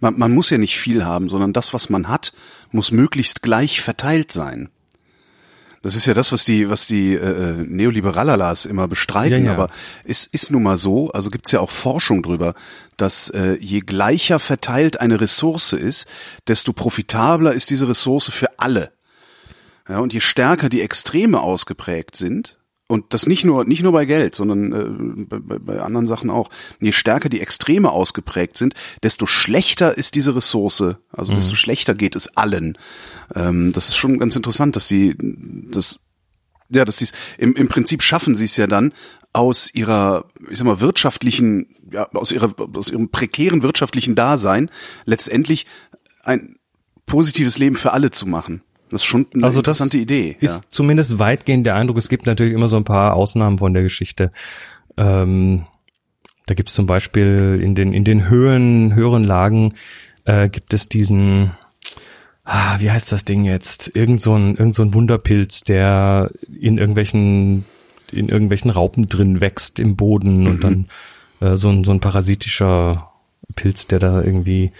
man, 0.00 0.18
man 0.18 0.34
muss 0.34 0.50
ja 0.50 0.58
nicht 0.58 0.78
viel 0.78 1.04
haben, 1.04 1.28
sondern 1.28 1.52
das, 1.52 1.72
was 1.72 1.90
man 1.90 2.08
hat, 2.08 2.32
muss 2.70 2.92
möglichst 2.92 3.42
gleich 3.42 3.80
verteilt 3.80 4.32
sein. 4.32 4.68
Das 5.82 5.96
ist 5.96 6.06
ja 6.06 6.14
das, 6.14 6.30
was 6.30 6.44
die, 6.44 6.70
was 6.70 6.86
die 6.86 7.14
äh, 7.14 7.54
Neoliberalalas 7.54 8.66
immer 8.66 8.86
bestreiten, 8.86 9.44
ja, 9.44 9.46
ja. 9.46 9.52
aber 9.52 9.68
es 10.04 10.26
ist 10.26 10.52
nun 10.52 10.62
mal 10.62 10.76
so, 10.76 11.10
also 11.10 11.28
gibt's 11.28 11.50
ja 11.50 11.58
auch 11.58 11.70
Forschung 11.70 12.22
drüber, 12.22 12.54
dass 12.96 13.30
äh, 13.30 13.56
je 13.60 13.80
gleicher 13.80 14.38
verteilt 14.38 15.00
eine 15.00 15.20
Ressource 15.20 15.72
ist, 15.72 16.06
desto 16.46 16.72
profitabler 16.72 17.52
ist 17.52 17.70
diese 17.70 17.88
Ressource 17.88 18.30
für 18.30 18.60
alle. 18.60 18.92
Ja, 19.88 19.98
und 19.98 20.12
je 20.12 20.20
stärker 20.20 20.68
die 20.68 20.82
Extreme 20.82 21.40
ausgeprägt 21.40 22.14
sind, 22.14 22.58
und 22.92 23.14
das 23.14 23.26
nicht 23.26 23.46
nur 23.46 23.64
nicht 23.64 23.82
nur 23.82 23.92
bei 23.92 24.04
Geld, 24.04 24.34
sondern 24.34 24.72
äh, 24.72 25.38
bei, 25.38 25.58
bei 25.58 25.80
anderen 25.80 26.06
Sachen 26.06 26.28
auch. 26.28 26.50
Je 26.78 26.92
stärker 26.92 27.30
die 27.30 27.40
Extreme 27.40 27.90
ausgeprägt 27.90 28.58
sind, 28.58 28.74
desto 29.02 29.24
schlechter 29.24 29.96
ist 29.96 30.14
diese 30.14 30.36
Ressource. 30.36 30.96
Also 31.10 31.32
mhm. 31.32 31.36
desto 31.36 31.54
schlechter 31.54 31.94
geht 31.94 32.16
es 32.16 32.36
allen. 32.36 32.76
Ähm, 33.34 33.72
das 33.72 33.88
ist 33.88 33.96
schon 33.96 34.18
ganz 34.18 34.36
interessant, 34.36 34.76
dass 34.76 34.88
sie 34.88 35.16
das 35.18 36.00
ja, 36.68 36.84
dass 36.84 36.98
sie 36.98 37.06
es 37.06 37.12
im, 37.38 37.54
im 37.54 37.68
Prinzip 37.68 38.02
schaffen 38.02 38.34
sie 38.34 38.44
es 38.44 38.58
ja 38.58 38.66
dann 38.66 38.92
aus 39.32 39.72
ihrer, 39.72 40.26
ich 40.50 40.58
sag 40.58 40.66
mal, 40.66 40.82
wirtschaftlichen, 40.82 41.74
ja, 41.90 42.10
aus 42.12 42.30
ihrer, 42.30 42.54
aus 42.76 42.90
ihrem 42.90 43.08
prekären 43.08 43.62
wirtschaftlichen 43.62 44.14
Dasein 44.14 44.68
letztendlich 45.06 45.64
ein 46.24 46.56
positives 47.06 47.56
Leben 47.56 47.76
für 47.76 47.92
alle 47.92 48.10
zu 48.10 48.26
machen. 48.26 48.60
Das 48.92 49.02
ist 49.02 49.06
schon 49.06 49.26
eine 49.34 49.44
also 49.44 49.60
interessante 49.60 49.98
Idee. 49.98 50.36
Ist 50.40 50.64
ja. 50.64 50.68
zumindest 50.70 51.18
weitgehend 51.18 51.66
der 51.66 51.74
Eindruck. 51.74 51.96
Es 51.96 52.08
gibt 52.08 52.26
natürlich 52.26 52.52
immer 52.52 52.68
so 52.68 52.76
ein 52.76 52.84
paar 52.84 53.14
Ausnahmen 53.14 53.58
von 53.58 53.72
der 53.72 53.82
Geschichte. 53.82 54.30
Ähm, 54.96 55.66
da 56.46 56.54
gibt 56.54 56.68
es 56.68 56.74
zum 56.74 56.86
Beispiel 56.86 57.60
in 57.62 57.74
den 57.74 57.92
in 57.92 58.04
den 58.04 58.28
höheren 58.28 58.94
höheren 58.94 59.24
Lagen 59.24 59.74
äh, 60.24 60.48
gibt 60.48 60.74
es 60.74 60.88
diesen 60.88 61.52
ah, 62.44 62.76
wie 62.78 62.90
heißt 62.90 63.12
das 63.12 63.24
Ding 63.24 63.44
jetzt? 63.44 63.90
Irgend 63.94 64.20
so 64.20 64.34
ein 64.34 64.56
irgend 64.56 64.74
so 64.74 64.82
ein 64.82 64.94
Wunderpilz, 64.94 65.62
der 65.62 66.30
in 66.60 66.78
irgendwelchen 66.78 67.64
in 68.10 68.28
irgendwelchen 68.28 68.70
Raupen 68.70 69.08
drin 69.08 69.40
wächst 69.40 69.80
im 69.80 69.96
Boden 69.96 70.40
mhm. 70.40 70.46
und 70.46 70.64
dann 70.64 70.86
äh, 71.40 71.56
so 71.56 71.70
ein 71.70 71.84
so 71.84 71.92
ein 71.92 72.00
parasitischer 72.00 73.10
Pilz, 73.54 73.86
der 73.86 73.98
da 73.98 74.22
irgendwie 74.22 74.72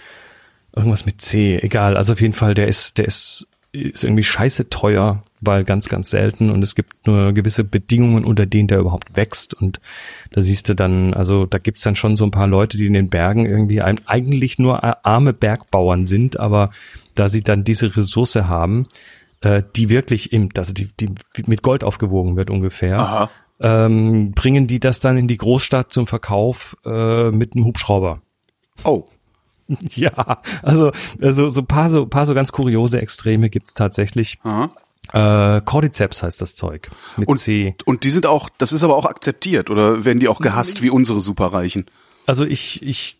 irgendwas 0.75 1.05
mit 1.05 1.21
C, 1.21 1.57
egal. 1.57 1.97
Also 1.97 2.13
auf 2.13 2.21
jeden 2.21 2.33
Fall, 2.33 2.53
der 2.53 2.67
ist 2.67 2.97
der 2.97 3.05
ist 3.05 3.47
ist 3.73 4.03
irgendwie 4.03 4.23
scheiße 4.23 4.69
teuer, 4.69 5.23
weil 5.41 5.63
ganz, 5.63 5.89
ganz 5.89 6.11
selten 6.11 6.51
und 6.51 6.61
es 6.61 6.75
gibt 6.75 7.07
nur 7.07 7.33
gewisse 7.33 7.63
Bedingungen, 7.63 8.23
unter 8.23 8.45
denen 8.45 8.67
der 8.67 8.79
überhaupt 8.79 9.15
wächst 9.15 9.55
und 9.55 9.81
da 10.31 10.41
siehst 10.41 10.69
du 10.69 10.75
dann, 10.75 11.13
also 11.13 11.47
da 11.47 11.57
gibt's 11.57 11.81
dann 11.81 11.95
schon 11.95 12.15
so 12.15 12.23
ein 12.23 12.31
paar 12.31 12.47
Leute, 12.47 12.77
die 12.77 12.85
in 12.85 12.93
den 12.93 13.09
Bergen 13.09 13.45
irgendwie 13.45 13.81
ein, 13.81 13.99
eigentlich 14.05 14.59
nur 14.59 15.05
arme 15.05 15.33
Bergbauern 15.33 16.05
sind, 16.05 16.39
aber 16.39 16.69
da 17.15 17.29
sie 17.29 17.41
dann 17.41 17.63
diese 17.63 17.97
Ressource 17.97 18.35
haben, 18.35 18.87
äh, 19.41 19.63
die 19.75 19.89
wirklich 19.89 20.31
im, 20.31 20.49
also 20.55 20.71
die, 20.71 20.89
die 20.99 21.09
mit 21.47 21.63
Gold 21.63 21.83
aufgewogen 21.83 22.37
wird 22.37 22.51
ungefähr, 22.51 22.99
Aha. 22.99 23.29
Ähm, 23.59 24.33
bringen 24.33 24.67
die 24.67 24.79
das 24.79 24.99
dann 24.99 25.17
in 25.17 25.27
die 25.27 25.37
Großstadt 25.37 25.91
zum 25.91 26.05
Verkauf 26.05 26.75
äh, 26.85 27.31
mit 27.31 27.55
einem 27.55 27.65
Hubschrauber. 27.65 28.21
Oh. 28.83 29.05
Ja, 29.95 30.41
also, 30.61 30.91
also 31.21 31.49
so 31.49 31.63
paar 31.63 31.89
so 31.89 32.05
paar 32.05 32.25
so 32.25 32.33
ganz 32.33 32.51
kuriose 32.51 33.01
Extreme 33.01 33.49
gibt's 33.49 33.73
tatsächlich. 33.73 34.39
Aha. 34.43 34.71
Äh, 35.11 35.61
Cordyceps 35.61 36.23
heißt 36.23 36.41
das 36.41 36.55
Zeug. 36.55 36.89
Mit 37.17 37.27
und, 37.27 37.37
C. 37.37 37.75
und 37.85 38.03
die 38.03 38.09
sind 38.09 38.25
auch, 38.25 38.49
das 38.57 38.71
ist 38.71 38.83
aber 38.83 38.95
auch 38.95 39.05
akzeptiert 39.05 39.69
oder 39.69 40.05
werden 40.05 40.19
die 40.19 40.27
auch 40.27 40.39
gehasst 40.39 40.81
wie 40.81 40.89
unsere 40.89 41.21
Superreichen? 41.21 41.85
Also 42.25 42.45
ich, 42.45 42.81
ich, 42.81 43.17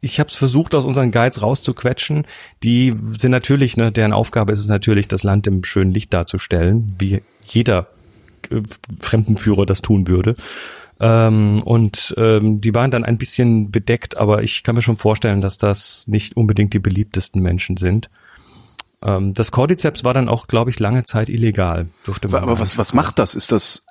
ich 0.00 0.18
habe 0.18 0.30
es 0.30 0.36
versucht, 0.36 0.74
aus 0.74 0.84
unseren 0.84 1.10
Guides 1.10 1.42
rauszuquetschen. 1.42 2.26
Die 2.62 2.94
sind 3.18 3.30
natürlich, 3.30 3.76
ne, 3.76 3.92
deren 3.92 4.12
Aufgabe 4.12 4.52
ist 4.52 4.60
es 4.60 4.68
natürlich, 4.68 5.08
das 5.08 5.22
Land 5.22 5.46
im 5.46 5.62
schönen 5.62 5.92
Licht 5.92 6.12
darzustellen, 6.12 6.94
wie 6.98 7.22
jeder 7.46 7.88
äh, 8.50 8.62
Fremdenführer 9.00 9.66
das 9.66 9.82
tun 9.82 10.08
würde. 10.08 10.36
Ähm, 11.00 11.62
und 11.62 12.14
ähm, 12.18 12.60
die 12.60 12.74
waren 12.74 12.90
dann 12.90 13.04
ein 13.04 13.16
bisschen 13.16 13.70
bedeckt, 13.70 14.16
aber 14.18 14.42
ich 14.42 14.62
kann 14.62 14.74
mir 14.74 14.82
schon 14.82 14.96
vorstellen, 14.96 15.40
dass 15.40 15.56
das 15.56 16.06
nicht 16.06 16.36
unbedingt 16.36 16.74
die 16.74 16.78
beliebtesten 16.78 17.42
Menschen 17.42 17.78
sind. 17.78 18.10
Ähm, 19.02 19.32
das 19.32 19.50
Cordyceps 19.50 20.04
war 20.04 20.12
dann 20.12 20.28
auch, 20.28 20.46
glaube 20.46 20.70
ich, 20.70 20.78
lange 20.78 21.04
Zeit 21.04 21.30
illegal. 21.30 21.88
Durfte 22.04 22.28
man 22.28 22.42
aber 22.42 22.58
was, 22.58 22.76
was 22.76 22.92
macht 22.92 23.18
das? 23.18 23.34
Ist 23.34 23.50
das 23.50 23.82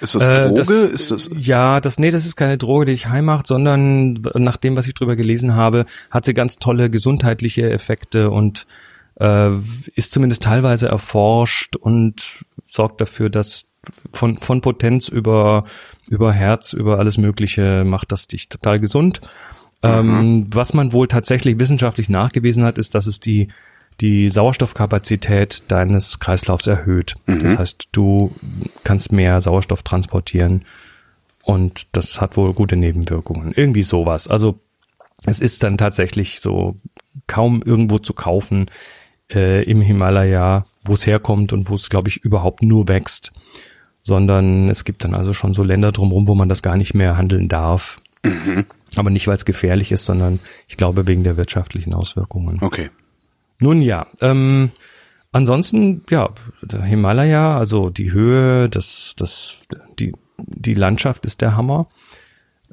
ist 0.00 0.14
das 0.14 0.24
Droge? 0.24 0.50
Äh, 0.50 0.54
das, 0.54 0.68
ist 0.68 1.10
das? 1.10 1.30
Ja, 1.38 1.80
das, 1.80 1.98
nee, 1.98 2.10
das 2.10 2.26
ist 2.26 2.36
keine 2.36 2.58
Droge, 2.58 2.86
die 2.86 2.92
dich 2.92 3.06
heim 3.06 3.26
macht, 3.26 3.46
sondern 3.46 4.14
nach 4.34 4.56
dem, 4.56 4.76
was 4.76 4.86
ich 4.86 4.94
drüber 4.94 5.16
gelesen 5.16 5.54
habe, 5.54 5.86
hat 6.10 6.26
sie 6.26 6.34
ganz 6.34 6.58
tolle 6.58 6.90
gesundheitliche 6.90 7.70
Effekte 7.70 8.30
und 8.30 8.66
äh, 9.18 9.52
ist 9.94 10.12
zumindest 10.12 10.42
teilweise 10.42 10.88
erforscht 10.88 11.76
und 11.76 12.44
sorgt 12.66 13.00
dafür, 13.00 13.30
dass 13.30 13.65
von, 14.12 14.38
von 14.38 14.60
Potenz 14.60 15.08
über, 15.08 15.64
über 16.08 16.32
Herz, 16.32 16.72
über 16.72 16.98
alles 16.98 17.18
Mögliche 17.18 17.84
macht 17.84 18.12
das 18.12 18.26
dich 18.26 18.48
total 18.48 18.80
gesund. 18.80 19.20
Ähm, 19.82 20.46
was 20.50 20.74
man 20.74 20.92
wohl 20.92 21.08
tatsächlich 21.08 21.58
wissenschaftlich 21.60 22.08
nachgewiesen 22.08 22.64
hat, 22.64 22.78
ist, 22.78 22.94
dass 22.94 23.06
es 23.06 23.20
die, 23.20 23.48
die 24.00 24.28
Sauerstoffkapazität 24.28 25.64
deines 25.68 26.18
Kreislaufs 26.18 26.66
erhöht. 26.66 27.14
Das 27.26 27.56
heißt, 27.56 27.88
du 27.92 28.34
kannst 28.84 29.12
mehr 29.12 29.40
Sauerstoff 29.40 29.82
transportieren 29.82 30.64
und 31.42 31.86
das 31.92 32.20
hat 32.20 32.36
wohl 32.36 32.52
gute 32.54 32.76
Nebenwirkungen. 32.76 33.52
Irgendwie 33.54 33.82
sowas. 33.82 34.28
Also 34.28 34.58
es 35.24 35.40
ist 35.40 35.62
dann 35.62 35.78
tatsächlich 35.78 36.40
so 36.40 36.76
kaum 37.26 37.62
irgendwo 37.62 37.98
zu 37.98 38.14
kaufen 38.14 38.66
äh, 39.30 39.62
im 39.64 39.80
Himalaya, 39.80 40.66
wo 40.84 40.94
es 40.94 41.06
herkommt 41.06 41.52
und 41.52 41.70
wo 41.70 41.74
es, 41.74 41.88
glaube 41.88 42.08
ich, 42.08 42.18
überhaupt 42.18 42.62
nur 42.62 42.88
wächst, 42.88 43.32
sondern 44.06 44.70
es 44.70 44.84
gibt 44.84 45.02
dann 45.02 45.14
also 45.14 45.32
schon 45.32 45.52
so 45.52 45.64
Länder 45.64 45.90
drumherum, 45.90 46.28
wo 46.28 46.36
man 46.36 46.48
das 46.48 46.62
gar 46.62 46.76
nicht 46.76 46.94
mehr 46.94 47.16
handeln 47.16 47.48
darf. 47.48 48.00
Aber 48.94 49.10
nicht, 49.10 49.26
weil 49.26 49.34
es 49.34 49.44
gefährlich 49.44 49.90
ist, 49.90 50.04
sondern 50.04 50.38
ich 50.68 50.76
glaube 50.76 51.08
wegen 51.08 51.24
der 51.24 51.36
wirtschaftlichen 51.36 51.92
Auswirkungen. 51.92 52.58
Okay. 52.60 52.90
Nun 53.58 53.82
ja, 53.82 54.06
ähm, 54.20 54.70
ansonsten, 55.32 56.04
ja, 56.08 56.30
der 56.62 56.82
Himalaya, 56.82 57.58
also 57.58 57.90
die 57.90 58.12
Höhe, 58.12 58.68
das, 58.68 59.14
das, 59.16 59.58
die, 59.98 60.12
die 60.38 60.74
Landschaft 60.74 61.24
ist 61.26 61.40
der 61.40 61.56
Hammer. 61.56 61.88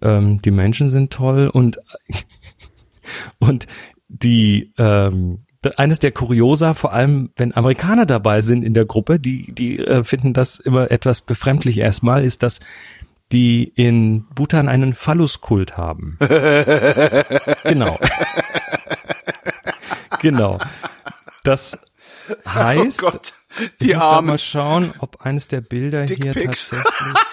Ähm, 0.01 0.39
die 0.41 0.51
Menschen 0.51 0.91
sind 0.91 1.11
toll 1.11 1.49
und, 1.51 1.79
und 3.39 3.65
die, 4.07 4.71
ähm, 4.77 5.39
eines 5.77 5.99
der 5.99 6.11
Kuriosa, 6.11 6.73
vor 6.73 6.93
allem 6.93 7.31
wenn 7.35 7.55
Amerikaner 7.55 8.05
dabei 8.05 8.41
sind 8.41 8.63
in 8.63 8.73
der 8.73 8.85
Gruppe, 8.85 9.19
die, 9.19 9.51
die 9.53 9.79
äh, 9.79 10.03
finden 10.03 10.33
das 10.33 10.59
immer 10.59 10.91
etwas 10.91 11.21
befremdlich 11.21 11.77
erstmal, 11.77 12.23
ist, 12.23 12.43
dass 12.43 12.59
die 13.31 13.63
in 13.63 14.25
Bhutan 14.35 14.69
einen 14.69 14.93
Phalluskult 14.93 15.77
haben. 15.77 16.17
genau. 17.63 17.99
genau. 20.19 20.57
Das 21.43 21.79
heißt, 22.47 23.03
oh 23.03 23.09
Gott, 23.09 23.33
ich 23.59 23.71
die 23.81 23.87
muss 23.87 23.97
grad 23.97 24.13
Armen. 24.13 24.27
mal 24.27 24.37
schauen, 24.37 24.93
ob 24.99 25.21
eines 25.25 25.47
der 25.47 25.61
Bilder 25.61 26.05
hier 26.05 26.17
Dickpics. 26.17 26.69
tatsächlich 26.69 27.23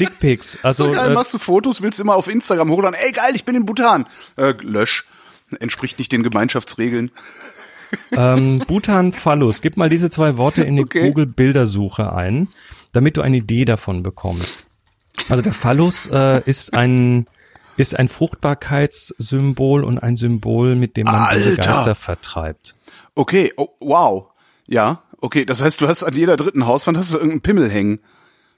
Dickpics, 0.00 0.58
also 0.62 0.86
So 0.86 0.92
geil, 0.92 1.10
äh, 1.10 1.14
machst 1.14 1.34
du 1.34 1.38
Fotos, 1.38 1.82
willst 1.82 2.00
immer 2.00 2.16
auf 2.16 2.28
Instagram 2.28 2.70
hochladen. 2.70 2.98
Ey, 2.98 3.12
geil, 3.12 3.32
ich 3.34 3.44
bin 3.44 3.54
in 3.54 3.64
Bhutan. 3.64 4.06
Äh, 4.36 4.54
lösch. 4.60 5.04
Entspricht 5.56 5.98
nicht 5.98 6.12
den 6.12 6.22
Gemeinschaftsregeln. 6.22 7.10
ähm, 8.12 8.62
Bhutan 8.66 9.12
Phallus. 9.12 9.60
Gib 9.60 9.76
mal 9.76 9.88
diese 9.88 10.10
zwei 10.10 10.36
Worte 10.36 10.62
in 10.62 10.76
die 10.76 10.82
Okay. 10.82 11.08
Google 11.08 11.26
Bildersuche 11.26 12.12
ein, 12.12 12.48
damit 12.92 13.16
du 13.16 13.22
eine 13.22 13.38
Idee 13.38 13.64
davon 13.64 14.02
bekommst. 14.02 14.64
Also 15.28 15.42
der 15.42 15.52
Phallus 15.52 16.08
äh, 16.08 16.42
ist 16.46 16.74
ein 16.74 17.26
ist 17.76 17.98
ein 17.98 18.08
Fruchtbarkeitssymbol 18.08 19.84
und 19.84 19.98
ein 19.98 20.16
Symbol, 20.16 20.76
mit 20.76 20.96
dem 20.96 21.06
man 21.06 21.22
Alter. 21.22 21.56
Geister 21.56 21.94
vertreibt. 21.94 22.74
Okay, 23.14 23.52
oh, 23.56 23.68
wow. 23.80 24.30
Ja, 24.66 25.02
okay, 25.20 25.44
das 25.44 25.62
heißt, 25.62 25.80
du 25.80 25.88
hast 25.88 26.02
an 26.02 26.14
jeder 26.14 26.36
dritten 26.36 26.66
Hauswand 26.66 26.98
hast 26.98 27.12
du 27.12 27.16
irgendeinen 27.16 27.40
Pimmel 27.40 27.70
hängen. 27.70 28.00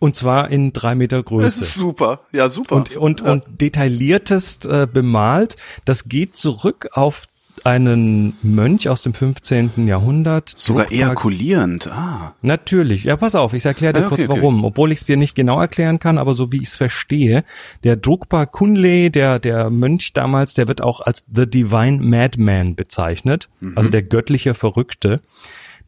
Und 0.04 0.16
zwar 0.16 0.50
in 0.50 0.72
drei 0.72 0.94
Meter 0.94 1.18
Das 1.18 1.24
Größe. 1.26 1.64
ist 1.64 1.74
super. 1.74 2.20
Ja, 2.32 2.48
super. 2.48 2.76
und 2.76 2.96
und, 2.96 3.20
ja. 3.22 3.32
und 3.32 3.44
detailliertest 3.60 4.66
äh, 4.66 4.86
bemalt. 4.92 5.56
Das 5.84 6.08
geht 6.08 6.36
zurück 6.36 6.88
auf 6.92 7.26
einen 7.62 8.36
Mönch 8.42 8.88
aus 8.88 9.02
dem 9.02 9.14
15. 9.14 9.86
Jahrhundert. 9.86 10.48
sogar 10.56 10.84
Drukpa 10.86 10.94
ejakulierend. 10.96 11.86
Ah. 11.86 12.34
Natürlich. 12.42 13.04
Ja, 13.04 13.16
pass 13.16 13.34
auf, 13.36 13.54
ich 13.54 13.64
erkläre 13.64 13.92
dir 13.94 14.00
Ah, 14.00 14.06
okay, 14.08 14.16
kurz 14.16 14.28
okay. 14.28 14.40
warum. 14.42 14.64
Obwohl 14.64 14.90
ich 14.92 15.00
es 15.00 15.06
dir 15.06 15.16
nicht 15.16 15.34
genau 15.34 15.60
erklären 15.60 15.98
kann, 16.00 16.18
aber 16.18 16.34
so 16.34 16.50
wie 16.52 16.56
ich 16.60 16.68
es 16.68 16.76
verstehe, 16.76 17.44
der 17.84 17.96
Drukpa 17.96 18.44
Kunle, 18.46 19.10
der, 19.10 19.38
der 19.38 19.70
Mönch 19.70 20.12
damals, 20.12 20.54
der 20.54 20.66
wird 20.68 20.82
auch 20.82 21.00
als 21.00 21.24
The 21.32 21.48
Divine 21.48 21.98
Madman 22.02 22.74
bezeichnet, 22.74 23.48
Mhm. 23.60 23.72
also 23.76 23.88
der 23.88 24.02
göttliche 24.02 24.52
Verrückte, 24.54 25.20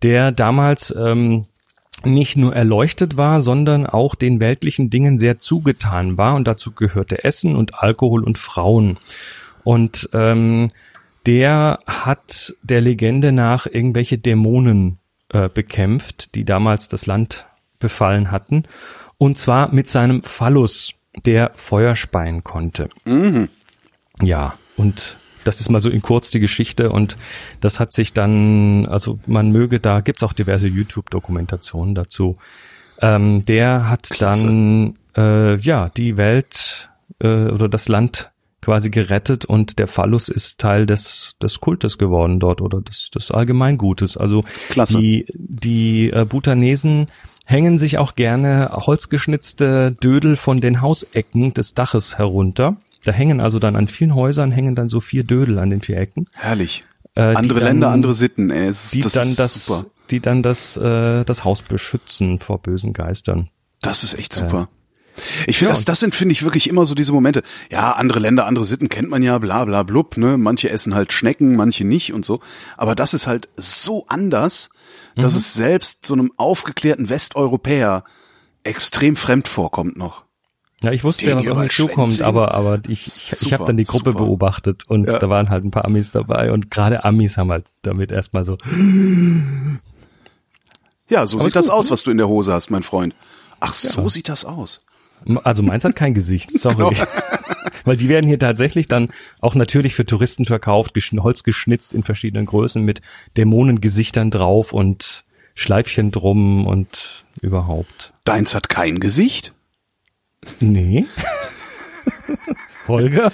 der 0.03 0.31
damals 0.33 0.95
ähm, 0.97 1.47
nicht 2.05 2.37
nur 2.37 2.55
erleuchtet 2.55 3.17
war, 3.17 3.41
sondern 3.41 3.87
auch 3.87 4.15
den 4.15 4.41
weltlichen 4.41 4.91
Dingen 4.91 5.19
sehr 5.19 5.39
zugetan 5.39 6.19
war 6.19 6.35
und 6.35 6.47
dazu 6.47 6.73
gehörte 6.73 7.25
Essen 7.25 7.57
und 7.57 7.83
Alkohol 7.83 8.23
und 8.23 8.39
Frauen. 8.39 8.99
Und 9.65 10.09
ähm, 10.13 10.69
der 11.27 11.81
hat 11.87 12.55
der 12.63 12.81
Legende 12.81 13.33
nach 13.33 13.67
irgendwelche 13.67 14.19
Dämonen 14.19 14.99
äh, 15.33 15.49
bekämpft, 15.49 16.35
die 16.35 16.45
damals 16.45 16.89
das 16.89 17.07
Land 17.07 17.47
befallen 17.79 18.31
hatten. 18.31 18.65
Und 19.19 19.39
zwar 19.39 19.73
mit 19.73 19.89
seinem 19.89 20.23
Phallus, 20.23 20.93
der 21.25 21.53
Feuer 21.57 21.97
speien 21.97 22.45
konnte. 22.45 22.91
Ja, 24.21 24.59
und 24.77 25.17
das 25.47 25.61
ist 25.61 25.71
mal 25.71 25.81
so 25.81 25.89
in 25.89 26.03
kurz 26.03 26.31
die 26.31 26.41
Geschichte 26.41 26.91
und 26.91 27.17
das 27.61 27.81
hat 27.81 27.93
sich 27.93 28.13
dann, 28.13 28.87
also 28.87 29.19
man 29.27 29.53
möge, 29.53 29.81
da 29.81 30.01
gibt's 30.01 30.23
auch 30.23 30.33
diverse 30.33 30.69
YouTube-Dokumentationen 30.69 31.95
dazu. 31.95 32.37
Ähm, 33.01 33.43
der 33.45 33.89
hat 33.89 34.09
Klasse. 34.11 34.47
dann 34.47 34.99
äh, 35.17 35.59
ja 35.59 35.91
die 35.97 36.17
Welt 36.17 36.91
äh, 37.21 37.47
oder 37.47 37.69
das 37.69 37.89
Land 37.89 38.31
quasi 38.63 38.91
gerettet 38.91 39.45
und 39.45 39.79
der 39.79 39.87
Phallus 39.87 40.29
ist 40.29 40.59
Teil 40.59 40.87
des, 40.87 41.37
des 41.41 41.61
Kultes 41.61 41.99
geworden 41.99 42.41
dort 42.41 42.61
oder 42.61 42.81
des, 42.81 43.11
des 43.11 43.31
Allgemeingutes. 43.31 44.17
Also 44.17 44.43
Klasse. 44.71 44.99
die, 44.99 45.27
die 45.35 46.11
äh, 46.11 46.25
Bhutanesen 46.25 47.07
hängen 47.47 47.79
sich 47.79 47.99
auch 47.99 48.17
gerne 48.17 48.71
holzgeschnitzte 48.73 49.93
Dödel 49.93 50.37
von 50.37 50.61
den 50.61 50.81
Hausecken 50.81 51.55
des 51.55 51.75
Daches 51.75 52.19
herunter. 52.19 52.77
Da 53.07 53.12
hängen 53.12 53.40
also 53.40 53.59
dann 53.59 53.77
an 53.77 53.88
vielen 53.88 54.14
Häusern 54.14 54.51
hängen 54.53 54.75
dann 54.75 54.88
so 54.88 55.01
vier 55.01 55.23
Dödel 55.25 55.59
an 55.59 55.71
den 55.71 55.81
vier 55.81 55.99
Ecken, 55.99 56.27
Herrlich. 56.35 56.83
Äh, 57.14 57.21
andere 57.35 57.61
dann- 57.61 57.69
Länder, 57.69 57.88
andere 57.90 58.14
Sitten. 58.14 58.51
Ey, 58.51 58.66
es, 58.69 58.90
die 58.90 59.01
das 59.01 59.12
dann 59.14 59.35
das, 59.37 59.66
super. 59.66 59.87
die 60.11 60.21
dann 60.21 60.42
das, 60.42 60.77
äh, 60.77 61.25
das 61.25 61.45
Haus 61.45 61.62
beschützen 61.62 62.40
vor 62.40 62.61
bösen 62.61 62.92
Geistern. 62.92 63.49
Das 63.81 64.03
ist 64.05 64.14
echt 64.19 64.33
super. 64.35 64.69
Ich 65.47 65.57
finde, 65.57 65.71
Ja, 65.71 65.77
das, 65.77 65.87
das 65.87 66.01
sind, 66.01 66.14
finde 66.14 66.33
ich, 66.33 66.42
wirklich 66.42 66.69
immer 66.69 66.85
so 66.85 66.95
diese 66.95 67.12
Momente. 67.14 67.42
Ja, 67.71 67.92
andere 67.92 68.19
Länder, 68.19 68.45
andere 68.45 68.66
Sitten 68.66 68.90
kennt 68.90 69.09
man 69.09 69.23
ja, 69.23 69.38
bla 69.38 69.64
bla 69.64 69.83
blub, 69.83 70.19
ne? 70.19 70.37
Manche 70.37 70.69
essen 70.69 70.95
halt 70.95 71.11
Schnecken, 71.14 71.57
manche 71.57 71.87
nicht 71.87 72.12
und 72.12 72.27
so. 72.27 72.40
Aber 72.77 72.95
das 72.95 73.14
ist 73.14 73.27
halt 73.27 73.49
so 73.57 74.05
anders, 74.09 74.69
dass 75.14 75.33
Mhm. 75.33 75.38
es 75.38 75.55
selbst 75.55 76.05
so 76.05 76.12
einem 76.12 76.33
aufgeklärten 76.37 77.09
Westeuropäer 77.09 78.05
extrem 78.62 79.16
fremd 79.16 79.49
vorkommt 79.49 79.97
noch. 79.97 80.26
Ja, 80.83 80.93
ich 80.93 81.05
wusste 81.05 81.25
ja, 81.31 81.37
was 81.37 81.47
auf 81.49 81.59
mich 81.59 81.73
zukommt, 81.73 82.21
aber, 82.21 82.55
aber 82.55 82.81
ich, 82.87 83.07
ich, 83.07 83.29
ich 83.33 83.39
Super, 83.39 83.55
habe 83.59 83.65
dann 83.67 83.77
die 83.79 83.85
Gruppe 83.85 84.11
super. 84.12 84.25
beobachtet 84.25 84.85
und 84.89 85.07
Ja. 85.07 85.19
da 85.19 85.29
waren 85.31 85.49
halt 85.49 85.65
ein 85.65 85.71
paar 85.71 85.87
Amis 85.87 86.12
dabei 86.12 86.53
und 86.53 86.71
gerade 86.71 87.03
Amis 87.05 87.39
haben 87.39 87.51
halt 87.51 87.65
damit 87.83 88.12
erstmal 88.12 88.45
so, 88.45 88.59
Ja, 91.09 91.27
so 91.27 91.37
Aber 91.39 91.45
sieht 91.47 91.57
das 91.57 91.67
gut, 91.67 91.75
aus, 91.75 91.87
ne? 91.87 91.91
was 91.93 92.03
du 92.03 92.11
in 92.11 92.19
der 92.19 92.29
Hose 92.29 92.53
hast, 92.53 92.71
mein 92.71 92.83
Freund. 92.83 93.15
Ach, 93.61 93.73
so 93.75 94.09
sieht 94.09 94.29
das 94.29 94.45
aus. 94.45 94.81
also 95.45 95.62
meins 95.62 95.85
hat 95.85 95.97
kein 95.97 96.12
Gesicht, 96.15 96.51
sorry. 96.59 96.77
Genau. 96.77 96.93
Weil 97.85 97.97
die 97.97 98.09
werden 98.09 98.27
hier 98.27 98.39
tatsächlich 98.39 98.89
dann 98.89 99.11
auch 99.41 99.55
natürlich 99.55 99.95
für 99.95 100.05
Touristen 100.05 100.45
verkauft, 100.45 100.93
Holz 101.21 101.43
geschnitzt 101.43 101.95
in 101.95 102.03
verschiedenen 102.03 102.45
Größen 102.47 102.83
mit 102.83 103.01
Dämonengesichtern 103.37 104.31
drauf 104.31 104.73
und 104.73 105.25
Schleifchen 105.55 106.11
drum 106.11 106.67
und 106.67 107.25
überhaupt. 107.41 108.12
Deins 108.25 108.55
hat 108.55 108.69
kein 108.69 108.99
Gesicht? 109.01 109.53
Nee. 110.61 111.07
Holger? 112.89 113.33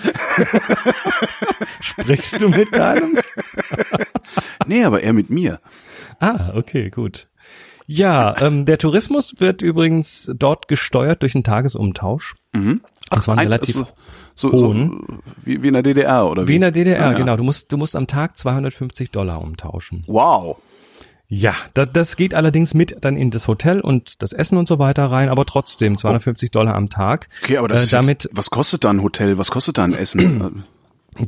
Sprichst 1.81 2.41
du 2.41 2.49
mit 2.49 2.75
deinem? 2.75 3.19
Nee, 4.67 4.85
aber 4.85 5.03
er 5.03 5.13
mit 5.13 5.31
mir. 5.31 5.61
Ah, 6.21 6.53
okay, 6.55 6.91
gut. 6.91 7.29
Ja, 7.87 8.41
ähm, 8.41 8.65
der 8.65 8.79
Tourismus 8.79 9.35
wird 9.39 9.61
übrigens 9.61 10.31
dort 10.35 10.69
gesteuert 10.69 11.23
durch 11.23 11.35
einen 11.35 11.45
Tagesumtausch. 11.45 12.35
Mhm. 12.55 12.81
Und 13.11 13.23
zwar 13.23 13.33
einen 13.35 13.41
Ein- 13.41 13.53
relativ 13.53 13.77
also, 13.77 13.89
so, 14.35 14.51
so, 14.57 14.67
hohen. 14.69 15.21
wie, 15.45 15.63
wie 15.63 15.69
in 15.69 15.75
der 15.75 15.83
DDR, 15.83 16.27
oder 16.31 16.45
wie? 16.45 16.49
wie 16.49 16.55
in 16.55 16.61
der 16.63 16.71
DDR, 16.71 17.05
Ah, 17.09 17.13
ja. 17.13 17.19
genau. 17.19 17.37
Du 17.37 17.43
musst, 17.43 17.71
du 17.73 17.77
musst 17.77 17.97
am 17.97 18.07
Tag 18.07 18.39
250 18.39 19.11
Dollar 19.11 19.43
umtauschen. 19.43 20.05
Wow. 20.07 20.57
Ja, 21.35 21.55
das, 21.73 21.89
das 21.95 22.17
geht 22.17 22.35
allerdings 22.35 22.75
mit 22.75 22.95
dann 23.01 23.17
in 23.17 23.31
das 23.31 23.49
Hotel 23.49 23.81
und 23.81 24.23
das 24.23 24.35
Essen 24.35 24.59
und 24.59 24.69
so 24.69 24.79
weiter 24.79 25.07
rein, 25.07 25.31
aber 25.31 25.47
trotzdem 25.47 25.97
250 25.97 26.51
Dollar 26.51 26.75
am 26.75 26.91
Tag. 26.91 27.31
Okay, 27.43 27.57
aber 27.57 27.69
das 27.69 27.81
äh, 27.81 27.85
ist 27.85 27.93
damit 27.95 28.25
jetzt, 28.25 28.37
was 28.37 28.51
kostet 28.51 28.85
da 28.85 28.91
ein 28.91 29.03
Hotel? 29.03 29.39
Was 29.39 29.51
kostet 29.51 29.79
da 29.79 29.85
ein 29.85 29.95
Essen? 29.95 30.65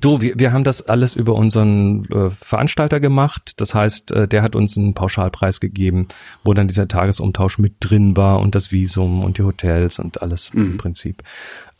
Du, 0.00 0.22
wir, 0.22 0.38
wir 0.38 0.54
haben 0.54 0.64
das 0.64 0.80
alles 0.88 1.14
über 1.14 1.34
unseren 1.34 2.06
äh, 2.06 2.30
Veranstalter 2.30 3.00
gemacht. 3.00 3.60
Das 3.60 3.74
heißt, 3.74 4.12
äh, 4.12 4.26
der 4.26 4.42
hat 4.42 4.56
uns 4.56 4.78
einen 4.78 4.94
Pauschalpreis 4.94 5.60
gegeben, 5.60 6.08
wo 6.42 6.54
dann 6.54 6.68
dieser 6.68 6.88
Tagesumtausch 6.88 7.58
mit 7.58 7.74
drin 7.80 8.16
war 8.16 8.40
und 8.40 8.54
das 8.54 8.72
Visum 8.72 9.22
und 9.22 9.36
die 9.36 9.42
Hotels 9.42 9.98
und 9.98 10.22
alles 10.22 10.52
im 10.54 10.78
Prinzip. 10.78 11.22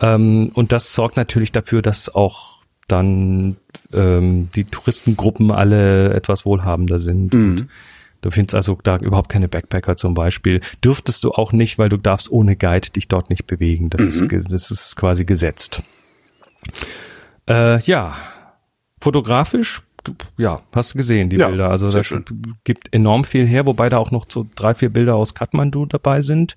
Ähm, 0.01 0.51
und 0.53 0.71
das 0.73 0.93
sorgt 0.93 1.17
natürlich 1.17 1.51
dafür, 1.51 1.81
dass 1.81 2.15
auch 2.15 2.61
dann 2.89 3.57
ähm, 3.95 4.51
die 4.55 4.65
Touristengruppen 4.65 5.51
alle 5.51 6.13
etwas 6.13 6.45
wohlhabender 6.45 6.99
sind. 6.99 7.35
Und 7.35 7.69
du 8.25 8.31
findest 8.31 8.55
also 8.55 8.79
da 8.83 8.97
überhaupt 8.97 9.29
keine 9.31 9.49
Backpacker 9.49 9.97
zum 9.97 10.15
Beispiel. 10.15 10.61
Dürftest 10.83 11.23
du 11.25 11.33
auch 11.33 11.53
nicht, 11.53 11.79
weil 11.79 11.89
du 11.89 11.97
darfst 11.97 12.31
ohne 12.31 12.57
Guide 12.57 12.91
dich 12.91 13.09
dort 13.09 13.31
nicht 13.31 13.47
bewegen. 13.47 13.91
Das, 13.91 14.03
ist, 14.03 14.29
ge- 14.29 14.43
das 14.49 14.71
ist 14.71 14.97
quasi 14.97 15.25
gesetzt. 15.25 15.83
Äh, 17.49 17.81
ja, 17.83 18.15
fotografisch 19.01 19.83
ja, 20.37 20.61
hast 20.75 20.93
du 20.93 20.99
gesehen, 20.99 21.31
die 21.31 21.37
Ja, 21.37 21.49
Bilder. 21.49 21.71
Also 21.71 21.89
sehr 21.89 22.01
da 22.01 22.05
schön. 22.05 22.25
gibt 22.65 22.93
enorm 22.93 23.25
viel 23.25 23.47
her, 23.47 23.65
wobei 23.67 23.89
da 23.89 23.97
auch 23.97 24.11
noch 24.11 24.27
so 24.29 24.47
drei, 24.55 24.75
vier 24.75 24.91
Bilder 24.91 25.15
aus 25.15 25.35
Kathmandu 25.35 25.87
dabei 25.87 26.21
sind. 26.21 26.57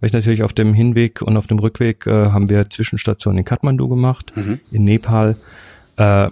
Weil 0.00 0.08
ich 0.08 0.12
natürlich 0.12 0.42
auf 0.42 0.52
dem 0.52 0.74
Hinweg 0.74 1.22
und 1.22 1.36
auf 1.36 1.46
dem 1.46 1.60
Rückweg 1.60 2.08
äh, 2.08 2.30
haben 2.30 2.50
wir 2.50 2.68
Zwischenstationen 2.70 3.38
in 3.38 3.44
Kathmandu 3.44 3.88
gemacht, 3.88 4.32
Mhm. 4.34 4.58
in 4.72 4.82
Nepal. 4.84 5.36
Äh, 5.96 6.30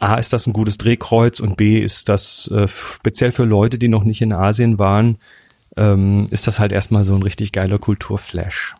A 0.00 0.14
ist 0.16 0.32
das 0.32 0.46
ein 0.46 0.52
gutes 0.52 0.78
Drehkreuz 0.78 1.40
und 1.40 1.56
B 1.56 1.78
ist 1.78 2.08
das 2.08 2.48
äh, 2.52 2.68
speziell 2.68 3.32
für 3.32 3.44
Leute, 3.44 3.78
die 3.78 3.88
noch 3.88 4.04
nicht 4.04 4.22
in 4.22 4.32
Asien 4.32 4.78
waren, 4.78 5.18
ähm, 5.76 6.28
ist 6.30 6.46
das 6.46 6.58
halt 6.58 6.72
erstmal 6.72 7.04
so 7.04 7.14
ein 7.14 7.22
richtig 7.22 7.52
geiler 7.52 7.78
Kulturflash. 7.78 8.74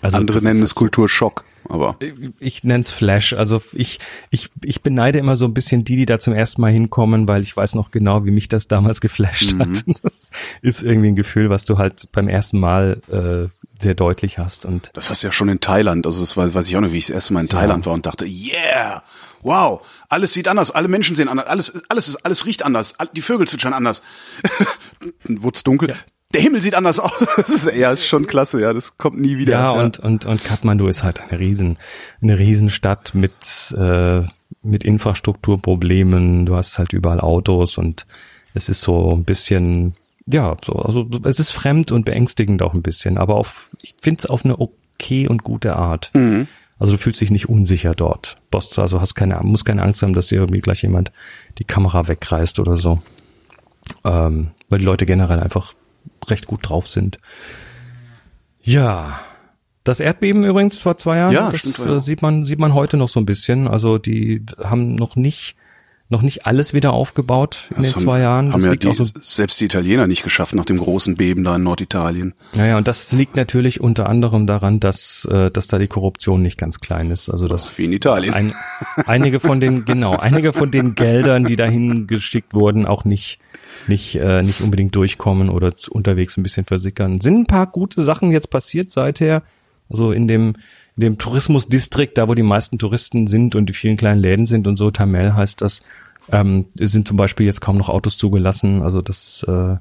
Also 0.00 0.16
Andere 0.16 0.40
nennen 0.42 0.62
es 0.62 0.74
Kulturschock, 0.76 1.44
aber 1.68 1.96
ich 2.38 2.62
nenn's 2.62 2.92
Flash. 2.92 3.32
Also 3.32 3.60
ich, 3.72 3.98
ich, 4.30 4.48
ich 4.62 4.80
beneide 4.82 5.18
immer 5.18 5.34
so 5.34 5.44
ein 5.44 5.54
bisschen 5.54 5.82
die, 5.84 5.96
die 5.96 6.06
da 6.06 6.20
zum 6.20 6.34
ersten 6.34 6.60
Mal 6.60 6.72
hinkommen, 6.72 7.26
weil 7.26 7.42
ich 7.42 7.56
weiß 7.56 7.74
noch 7.74 7.90
genau, 7.90 8.24
wie 8.24 8.30
mich 8.30 8.48
das 8.48 8.68
damals 8.68 9.00
geflasht 9.00 9.52
Mhm. 9.54 9.60
hat. 9.60 9.84
Das 10.02 10.30
ist 10.62 10.82
irgendwie 10.84 11.08
ein 11.08 11.16
Gefühl, 11.16 11.50
was 11.50 11.64
du 11.64 11.78
halt 11.78 12.10
beim 12.12 12.28
ersten 12.28 12.60
Mal 12.60 13.00
äh, 13.10 13.48
sehr 13.80 13.94
deutlich 13.94 14.38
hast. 14.38 14.64
Und 14.64 14.90
das 14.94 15.10
hast 15.10 15.22
du 15.22 15.28
ja 15.28 15.32
schon 15.32 15.48
in 15.48 15.60
Thailand. 15.60 16.06
Also 16.06 16.20
das 16.20 16.36
weiß, 16.36 16.54
weiß 16.54 16.68
ich 16.68 16.76
auch 16.76 16.80
noch, 16.80 16.92
wie 16.92 16.98
ich 16.98 17.06
das 17.06 17.14
erste 17.14 17.32
Mal 17.32 17.40
in 17.40 17.48
Thailand 17.48 17.86
war 17.86 17.92
und 17.94 18.06
dachte, 18.06 18.26
yeah, 18.26 19.02
wow, 19.42 19.80
alles 20.08 20.32
sieht 20.32 20.48
anders, 20.48 20.70
alle 20.70 20.88
Menschen 20.88 21.16
sehen 21.16 21.28
anders, 21.28 21.46
alles, 21.46 21.82
alles 21.88 22.08
ist, 22.08 22.16
alles 22.24 22.46
riecht 22.46 22.64
anders, 22.64 22.94
die 23.14 23.22
Vögel 23.22 23.46
zwitschern 23.46 23.72
anders. 23.72 24.02
Wurd's 25.24 25.62
dunkel. 25.62 25.94
Der 26.34 26.42
Himmel 26.42 26.60
sieht 26.60 26.74
anders 26.74 27.00
aus. 27.00 27.26
Das 27.36 27.48
ist, 27.48 27.72
ja, 27.74 27.92
ist 27.92 28.06
schon 28.06 28.26
klasse, 28.26 28.60
ja, 28.60 28.72
das 28.72 28.98
kommt 28.98 29.18
nie 29.18 29.38
wieder. 29.38 29.52
ja, 29.52 29.70
und, 29.70 29.98
und, 29.98 30.26
und 30.26 30.44
Kathmandu 30.44 30.86
ist 30.86 31.02
halt 31.02 31.20
eine 31.20 31.38
riesen, 31.38 31.78
eine 32.20 32.38
Riesenstadt 32.38 33.14
mit, 33.14 33.74
äh, 33.78 34.22
mit 34.62 34.84
Infrastrukturproblemen. 34.84 36.46
Du 36.46 36.56
hast 36.56 36.78
halt 36.78 36.92
überall 36.92 37.20
Autos 37.20 37.78
und 37.78 38.06
es 38.54 38.68
ist 38.68 38.80
so 38.80 39.14
ein 39.14 39.24
bisschen, 39.24 39.94
ja, 40.30 40.56
so, 40.64 40.74
also 40.74 41.08
es 41.24 41.40
ist 41.40 41.50
fremd 41.52 41.90
und 41.92 42.04
beängstigend 42.04 42.62
auch 42.62 42.74
ein 42.74 42.82
bisschen, 42.82 43.18
aber 43.18 43.36
auf, 43.36 43.70
ich 43.82 43.94
finde 44.00 44.20
es 44.20 44.26
auf 44.26 44.44
eine 44.44 44.58
okay 44.58 45.26
und 45.28 45.42
gute 45.44 45.76
Art. 45.76 46.10
Also 46.78 46.92
du 46.92 46.98
fühlst 46.98 47.20
dich 47.20 47.30
nicht 47.30 47.48
unsicher 47.48 47.94
dort. 47.94 48.38
Bost, 48.50 48.78
also 48.78 49.00
hast 49.00 49.14
keine, 49.14 49.40
musst 49.42 49.64
keine 49.64 49.82
Angst 49.82 50.02
haben, 50.02 50.12
dass 50.12 50.28
dir 50.28 50.36
irgendwie 50.36 50.60
gleich 50.60 50.82
jemand 50.82 51.12
die 51.58 51.64
Kamera 51.64 52.06
wegreißt 52.06 52.58
oder 52.60 52.76
so. 52.76 53.02
Ähm, 54.04 54.52
weil 54.68 54.78
die 54.78 54.84
Leute 54.84 55.06
generell 55.06 55.40
einfach 55.40 55.72
recht 56.28 56.46
gut 56.46 56.68
drauf 56.68 56.88
sind. 56.88 57.18
Ja. 58.62 59.20
Das 59.82 60.00
Erdbeben 60.00 60.44
übrigens 60.44 60.80
vor 60.80 60.98
zwei 60.98 61.16
Jahren, 61.16 61.32
Ja, 61.32 61.50
das 61.50 61.60
stimmt, 61.60 61.78
äh, 61.78 61.88
ja. 61.88 62.00
sieht 62.00 62.22
man, 62.22 62.44
sieht 62.44 62.58
man 62.58 62.74
heute 62.74 62.96
noch 62.96 63.08
so 63.08 63.18
ein 63.18 63.26
bisschen. 63.26 63.66
Also 63.66 63.98
die 63.98 64.44
haben 64.62 64.94
noch 64.94 65.16
nicht, 65.16 65.56
noch 66.10 66.22
nicht 66.22 66.46
alles 66.46 66.72
wieder 66.72 66.94
aufgebaut 66.94 67.68
in 67.70 67.82
Das 67.82 67.92
den 67.92 68.02
zwei 68.02 68.20
Jahren. 68.20 68.52
Haben 68.52 68.60
Das 68.60 68.64
ja 68.64 68.70
liegt 68.72 68.84
die, 68.84 68.88
auch 68.88 68.94
so 68.94 69.04
selbst 69.20 69.60
die 69.60 69.66
Italiener 69.66 70.06
nicht 70.06 70.22
geschafft 70.22 70.54
nach 70.54 70.64
dem 70.64 70.78
großen 70.78 71.16
Beben 71.16 71.44
da 71.44 71.56
in 71.56 71.62
Norditalien. 71.62 72.32
Naja, 72.54 72.78
und 72.78 72.88
das 72.88 73.12
liegt 73.12 73.36
natürlich 73.36 73.80
unter 73.80 74.08
anderem 74.08 74.46
daran, 74.46 74.80
dass, 74.80 75.26
äh, 75.30 75.50
dass 75.50 75.66
da 75.66 75.78
die 75.78 75.86
Korruption 75.86 76.40
nicht 76.42 76.56
ganz 76.56 76.80
klein 76.80 77.10
ist. 77.10 77.28
Also 77.28 77.46
dass 77.46 77.76
Wie 77.76 77.84
in 77.84 77.92
Italien. 77.92 78.32
ein, 78.32 78.54
einige 79.06 79.38
von 79.38 79.60
den, 79.60 79.84
genau, 79.84 80.16
einige 80.16 80.54
von 80.54 80.70
den 80.70 80.94
Geldern, 80.94 81.44
die 81.44 81.56
dahin 81.56 82.06
geschickt 82.06 82.54
wurden, 82.54 82.86
auch 82.86 83.04
nicht, 83.04 83.38
nicht, 83.86 84.14
äh, 84.16 84.42
nicht 84.42 84.62
unbedingt 84.62 84.96
durchkommen 84.96 85.50
oder 85.50 85.74
unterwegs 85.90 86.38
ein 86.38 86.42
bisschen 86.42 86.64
versickern. 86.64 87.20
Sind 87.20 87.40
ein 87.40 87.46
paar 87.46 87.66
gute 87.66 88.02
Sachen 88.02 88.30
jetzt 88.30 88.48
passiert 88.48 88.90
seither. 88.90 89.42
Also 89.90 90.12
in 90.12 90.26
dem, 90.28 90.54
dem 91.02 91.18
Tourismusdistrikt, 91.18 92.18
da 92.18 92.28
wo 92.28 92.34
die 92.34 92.42
meisten 92.42 92.78
Touristen 92.78 93.26
sind 93.26 93.54
und 93.54 93.66
die 93.66 93.72
vielen 93.72 93.96
kleinen 93.96 94.20
Läden 94.20 94.46
sind 94.46 94.66
und 94.66 94.76
so, 94.76 94.90
Tamel 94.90 95.34
heißt 95.34 95.60
das, 95.62 95.82
ähm, 96.30 96.66
sind 96.74 97.08
zum 97.08 97.16
Beispiel 97.16 97.46
jetzt 97.46 97.60
kaum 97.60 97.78
noch 97.78 97.88
Autos 97.88 98.16
zugelassen. 98.16 98.82
Also 98.82 99.00
das 99.00 99.44
äh, 99.48 99.76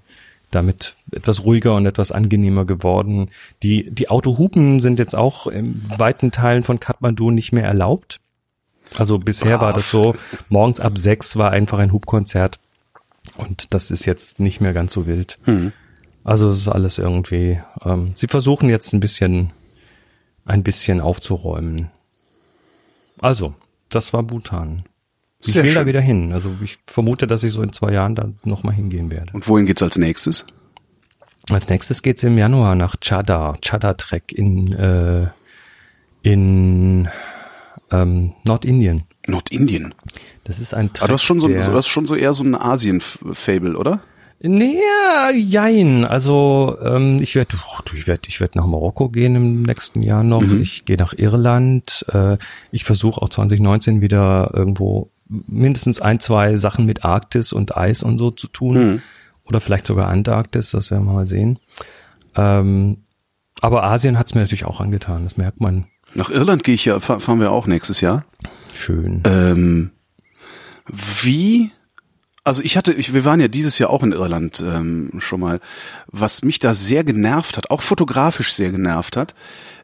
damit 0.52 0.96
etwas 1.12 1.44
ruhiger 1.44 1.76
und 1.76 1.86
etwas 1.86 2.12
angenehmer 2.12 2.66
geworden. 2.66 3.30
Die, 3.64 3.90
die 3.92 4.10
Autohupen 4.10 4.80
sind 4.80 5.00
jetzt 5.00 5.16
auch 5.16 5.48
in 5.48 5.84
weiten 5.98 6.32
Teilen 6.32 6.64
von 6.64 6.80
Kathmandu 6.80 7.32
nicht 7.32 7.52
mehr 7.52 7.66
erlaubt. 7.66 8.20
Also 8.98 9.20
bisher 9.20 9.60
war 9.60 9.72
Brav. 9.72 9.76
das 9.76 9.92
so, 9.92 10.16
morgens 10.48 10.80
ab 10.80 10.98
sechs 10.98 11.36
war 11.36 11.52
einfach 11.52 11.80
ein 11.80 11.92
Hubkonzert 11.92 12.60
und 13.36 13.74
das 13.74 13.92
ist 13.92 14.06
jetzt 14.06 14.40
nicht 14.40 14.62
mehr 14.62 14.72
ganz 14.72 14.94
so 14.94 15.06
wild. 15.06 15.38
Also 16.24 16.48
es 16.50 16.60
ist 16.60 16.70
alles 16.70 16.98
irgendwie, 16.98 17.60
ähm, 17.84 18.12
sie 18.16 18.28
versuchen 18.28 18.70
jetzt 18.70 18.94
ein 18.94 19.02
bisschen, 19.02 19.52
ein 20.48 20.64
bisschen 20.64 21.02
aufzuräumen. 21.02 21.92
Also, 23.20 23.54
das 23.90 24.14
war 24.14 24.24
Bhutan. 24.24 24.84
Ich 25.40 25.54
Sehr 25.54 25.64
will 25.64 25.74
da 25.74 25.82
schön. 25.82 25.88
wieder 25.88 26.02
hin. 26.02 26.34
Also 26.34 26.52
ich 26.64 26.80
vermute, 26.86 27.28
dass 27.28 27.44
ich 27.44 27.52
so 27.52 27.62
in 27.62 27.72
zwei 27.72 27.92
Jahren 27.92 28.16
da 28.16 28.30
nochmal 28.44 28.74
hingehen 28.74 29.12
werde. 29.12 29.32
Und 29.34 29.48
wohin 29.48 29.66
geht's 29.66 29.84
als 29.84 29.98
nächstes? 29.98 30.46
Als 31.50 31.70
nächstes 31.70 32.02
geht's 32.02 32.24
im 32.24 32.38
Januar 32.38 32.76
nach 32.76 32.96
Chada, 33.00 33.56
Chada 33.62 33.94
Trek 33.94 34.32
in, 34.32 34.74
äh, 34.74 35.28
in 36.24 37.08
ähm, 37.92 38.34
Nordindien. 38.46 39.04
Nordindien. 39.28 39.94
Das 40.44 40.60
ist 40.60 40.74
ein 40.74 40.92
Trek, 40.92 41.04
Aber 41.04 41.14
das 41.14 41.22
ist 41.22 41.28
schon 41.28 41.40
so, 41.40 41.48
das 41.48 41.68
ist 41.68 41.88
schon 41.88 42.06
so 42.06 42.16
eher 42.16 42.34
so 42.34 42.44
ein 42.44 42.56
Asien-Fable, 42.56 43.78
oder? 43.78 44.02
Nee, 44.40 44.78
ja, 44.78 45.32
jein. 45.36 46.06
Also 46.06 46.78
ähm, 46.82 47.20
ich 47.22 47.34
werde 47.36 47.58
ich 47.94 48.08
werd, 48.08 48.28
ich 48.28 48.40
werd 48.40 48.56
nach 48.56 48.68
Marokko 48.68 49.10
gehen 49.10 49.36
im 49.36 49.64
nächsten 49.64 50.04
Jahr 50.04 50.24
noch. 50.24 50.44
Ich 50.62 50.86
gehe 50.86 50.98
nach 50.98 51.14
Irland. 51.18 52.06
Äh, 52.14 52.38
ich 52.72 52.84
versuche 52.84 53.22
auch 53.22 53.30
2019 53.30 54.00
wieder 54.02 54.52
irgendwo 54.54 55.10
mindestens 55.28 56.00
ein, 56.00 56.20
zwei 56.20 56.56
Sachen 56.56 56.86
mit 56.86 57.04
Arktis 57.04 57.52
und 57.52 57.76
Eis 57.76 58.04
und 58.04 58.18
so 58.20 58.30
zu 58.32 58.48
tun. 58.48 59.02
Oder 59.46 59.60
vielleicht 59.60 59.86
sogar 59.88 60.08
Antarktis, 60.10 60.72
das 60.72 60.92
werden 60.92 61.06
wir 61.06 61.14
mal 61.14 61.28
sehen. 61.28 61.58
Ähm, 62.36 62.98
aber 63.62 63.84
Asien 63.84 64.20
hat's 64.20 64.36
mir 64.36 64.42
natürlich 64.42 64.66
auch 64.66 64.80
angetan, 64.82 65.24
das 65.24 65.38
merkt 65.38 65.62
man. 65.62 65.86
Nach 66.14 66.30
Irland 66.30 66.64
gehe 66.64 66.76
ich 66.76 66.86
ja, 66.86 67.00
fahr- 67.00 67.20
fahren 67.20 67.40
wir 67.40 67.52
auch 67.52 67.66
nächstes 67.66 68.02
Jahr. 68.02 68.24
Schön. 68.76 69.24
Ähm, 69.26 69.92
wie, 70.88 71.72
also 72.48 72.64
ich 72.64 72.78
hatte, 72.78 72.94
ich, 72.94 73.14
wir 73.14 73.26
waren 73.26 73.42
ja 73.42 73.50
dieses 73.50 73.78
Jahr 73.78 73.90
auch 73.90 74.04
in 74.04 74.14
Irland 74.14 74.64
ähm, 74.66 75.12
schon 75.20 75.42
mal. 75.42 75.60
Was 76.08 76.44
mich 76.44 76.60
da 76.60 76.74
sehr 76.74 77.04
genervt 77.04 77.58
hat, 77.58 77.70
auch 77.70 77.82
fotografisch 77.82 78.54
sehr 78.54 78.72
genervt 78.72 79.18
hat, 79.18 79.36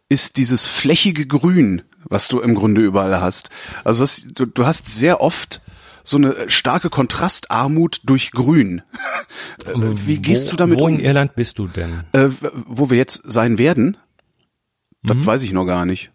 ist 0.07 0.37
dieses 0.37 0.65
flächige 0.65 1.27
Grün, 1.27 1.81
was 2.05 2.29
du 2.29 2.39
im 2.39 2.55
Grunde 2.55 2.79
überall 2.81 3.19
hast. 3.19 3.49
Also 3.83 4.03
das, 4.03 4.27
du, 4.33 4.45
du 4.45 4.65
hast 4.65 4.87
sehr 4.87 5.19
oft 5.19 5.61
so 6.05 6.15
eine 6.15 6.35
starke 6.49 6.89
Kontrastarmut 6.89 8.01
durch 8.05 8.31
Grün. 8.31 8.81
Äh, 9.65 9.71
Wie 10.05 10.21
gehst 10.21 10.47
wo, 10.47 10.51
du 10.51 10.57
damit 10.57 10.77
Wo 10.79 10.85
um? 10.85 10.93
in 10.93 10.99
Irland 10.99 11.33
bist 11.35 11.57
du 11.57 11.67
denn? 11.67 12.03
Äh, 12.11 12.29
wo 12.67 12.89
wir 12.89 12.97
jetzt 12.97 13.21
sein 13.25 13.57
werden, 13.57 13.97
das 15.01 15.17
Mhm. 15.17 15.25
weiß 15.25 15.41
ich 15.43 15.53
noch 15.53 15.65
gar 15.65 15.85
nicht. 15.85 16.11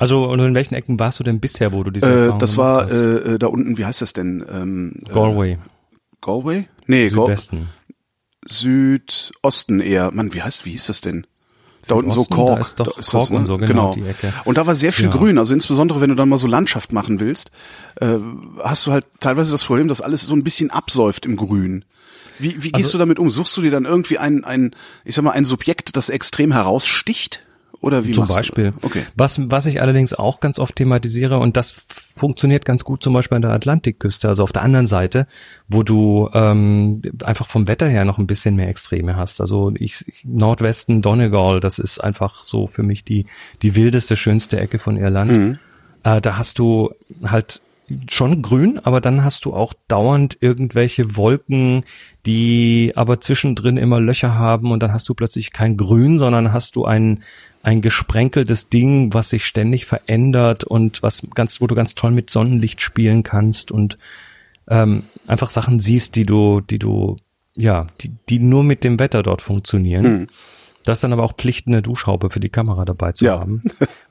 Also 0.00 0.24
und 0.24 0.40
in 0.40 0.54
welchen 0.54 0.74
Ecken 0.74 0.98
warst 0.98 1.20
du 1.20 1.24
denn 1.24 1.38
bisher, 1.40 1.72
wo 1.72 1.82
du 1.84 1.90
diese 1.90 2.06
Äh, 2.32 2.38
das 2.38 2.52
gemacht 2.54 2.56
war 2.56 2.82
hast? 2.84 2.90
äh, 2.92 3.16
äh, 3.34 3.38
da 3.38 3.46
unten, 3.48 3.78
wie 3.78 3.84
heißt 3.84 4.00
das 4.02 4.12
denn? 4.14 4.44
Ähm, 4.50 4.94
äh, 5.08 5.12
Galway, 5.12 5.58
Galway? 6.20 6.66
Nee, 6.86 7.08
Südwesten. 7.10 7.68
Südosten 8.48 9.80
eher. 9.80 10.10
Mann, 10.12 10.32
wie 10.34 10.42
heißt, 10.42 10.64
wie 10.64 10.70
hieß 10.70 10.86
das 10.86 11.00
denn? 11.00 11.26
Da 11.86 11.94
unten 11.94 12.10
so 12.12 12.24
Kork. 12.24 12.56
da 12.56 12.60
ist 12.60 12.80
doch 12.80 12.98
ist 12.98 13.10
Cork 13.10 13.30
und 13.30 13.46
so, 13.46 13.56
genau, 13.56 13.94
Ecke. 13.94 14.32
Und 14.44 14.58
da 14.58 14.66
war 14.66 14.74
sehr 14.74 14.92
viel 14.92 15.06
Ja. 15.06 15.10
Grün. 15.12 15.38
Also 15.38 15.54
insbesondere, 15.54 16.00
wenn 16.00 16.10
du 16.10 16.16
dann 16.16 16.28
mal 16.28 16.36
so 16.38 16.46
Landschaft 16.46 16.92
machen 16.92 17.20
willst, 17.20 17.50
äh, 17.96 18.16
hast 18.62 18.86
du 18.86 18.92
halt 18.92 19.06
teilweise 19.20 19.52
das 19.52 19.64
Problem, 19.64 19.88
dass 19.88 20.00
alles 20.02 20.22
so 20.22 20.34
ein 20.34 20.44
bisschen 20.44 20.70
absäuft 20.70 21.24
im 21.24 21.36
Grün. 21.36 21.84
Wie, 22.38 22.62
wie 22.62 22.70
gehst 22.72 22.86
Also 22.88 22.92
du 22.92 22.98
damit 22.98 23.18
um? 23.18 23.30
Suchst 23.30 23.56
du 23.56 23.62
dir 23.62 23.70
dann 23.70 23.84
irgendwie 23.84 24.18
ein, 24.18 24.44
ein, 24.44 24.74
ich 25.04 25.14
sag 25.14 25.22
mal, 25.24 25.32
ein 25.32 25.44
Subjekt, 25.44 25.96
das 25.96 26.08
extrem 26.10 26.52
heraussticht? 26.52 27.40
Oder 27.82 28.04
wie 28.04 28.12
Zum 28.12 28.26
Beispiel. 28.26 28.72
Du? 28.72 28.86
Okay. 28.86 29.02
Was, 29.16 29.40
was 29.50 29.64
ich 29.64 29.80
allerdings 29.80 30.12
auch 30.12 30.40
ganz 30.40 30.58
oft 30.58 30.76
thematisiere, 30.76 31.38
und 31.38 31.56
das 31.56 31.74
funktioniert 32.14 32.66
ganz 32.66 32.84
gut 32.84 33.02
zum 33.02 33.14
Beispiel 33.14 33.36
an 33.36 33.42
der 33.42 33.52
Atlantikküste, 33.52 34.28
also 34.28 34.42
auf 34.42 34.52
der 34.52 34.62
anderen 34.62 34.86
Seite, 34.86 35.26
wo 35.66 35.82
du 35.82 36.28
ähm, 36.34 37.00
einfach 37.24 37.46
vom 37.46 37.68
Wetter 37.68 37.88
her 37.88 38.04
noch 38.04 38.18
ein 38.18 38.26
bisschen 38.26 38.54
mehr 38.54 38.68
Extreme 38.68 39.16
hast. 39.16 39.40
Also 39.40 39.72
ich, 39.76 40.04
ich 40.06 40.24
Nordwesten, 40.26 41.00
Donegal, 41.00 41.60
das 41.60 41.78
ist 41.78 42.00
einfach 42.00 42.42
so 42.42 42.66
für 42.66 42.82
mich 42.82 43.04
die, 43.04 43.24
die 43.62 43.74
wildeste, 43.74 44.14
schönste 44.14 44.60
Ecke 44.60 44.78
von 44.78 44.98
Irland. 44.98 45.58
Äh, 46.02 46.20
da 46.20 46.36
hast 46.36 46.58
du 46.58 46.90
halt 47.24 47.62
schon 48.08 48.42
grün, 48.42 48.78
aber 48.82 49.00
dann 49.00 49.24
hast 49.24 49.44
du 49.44 49.54
auch 49.54 49.74
dauernd 49.88 50.36
irgendwelche 50.40 51.16
Wolken, 51.16 51.84
die 52.26 52.92
aber 52.94 53.20
zwischendrin 53.20 53.76
immer 53.76 54.00
Löcher 54.00 54.34
haben 54.34 54.70
und 54.70 54.82
dann 54.82 54.92
hast 54.92 55.08
du 55.08 55.14
plötzlich 55.14 55.52
kein 55.52 55.76
Grün, 55.76 56.18
sondern 56.18 56.52
hast 56.52 56.76
du 56.76 56.84
ein 56.84 57.22
ein 57.62 57.80
gesprenkeltes 57.80 58.68
Ding, 58.70 59.12
was 59.12 59.30
sich 59.30 59.44
ständig 59.44 59.84
verändert 59.86 60.64
und 60.64 61.02
was 61.02 61.22
ganz, 61.34 61.60
wo 61.60 61.66
du 61.66 61.74
ganz 61.74 61.94
toll 61.94 62.10
mit 62.10 62.30
Sonnenlicht 62.30 62.80
spielen 62.80 63.22
kannst 63.22 63.70
und 63.70 63.98
ähm, 64.68 65.04
einfach 65.26 65.50
Sachen 65.50 65.80
siehst, 65.80 66.16
die 66.16 66.24
du, 66.26 66.60
die 66.60 66.78
du, 66.78 67.16
ja, 67.56 67.88
die, 68.00 68.12
die 68.28 68.38
nur 68.38 68.64
mit 68.64 68.84
dem 68.84 68.98
Wetter 68.98 69.22
dort 69.22 69.42
funktionieren. 69.42 70.28
Das 70.84 70.98
ist 70.98 71.04
dann 71.04 71.12
aber 71.12 71.24
auch 71.24 71.34
Pflicht, 71.34 71.66
eine 71.66 71.82
Duschhaube 71.82 72.30
für 72.30 72.40
die 72.40 72.48
Kamera 72.48 72.84
dabei 72.86 73.12
zu 73.12 73.26
Ja. 73.26 73.40
haben, 73.40 73.62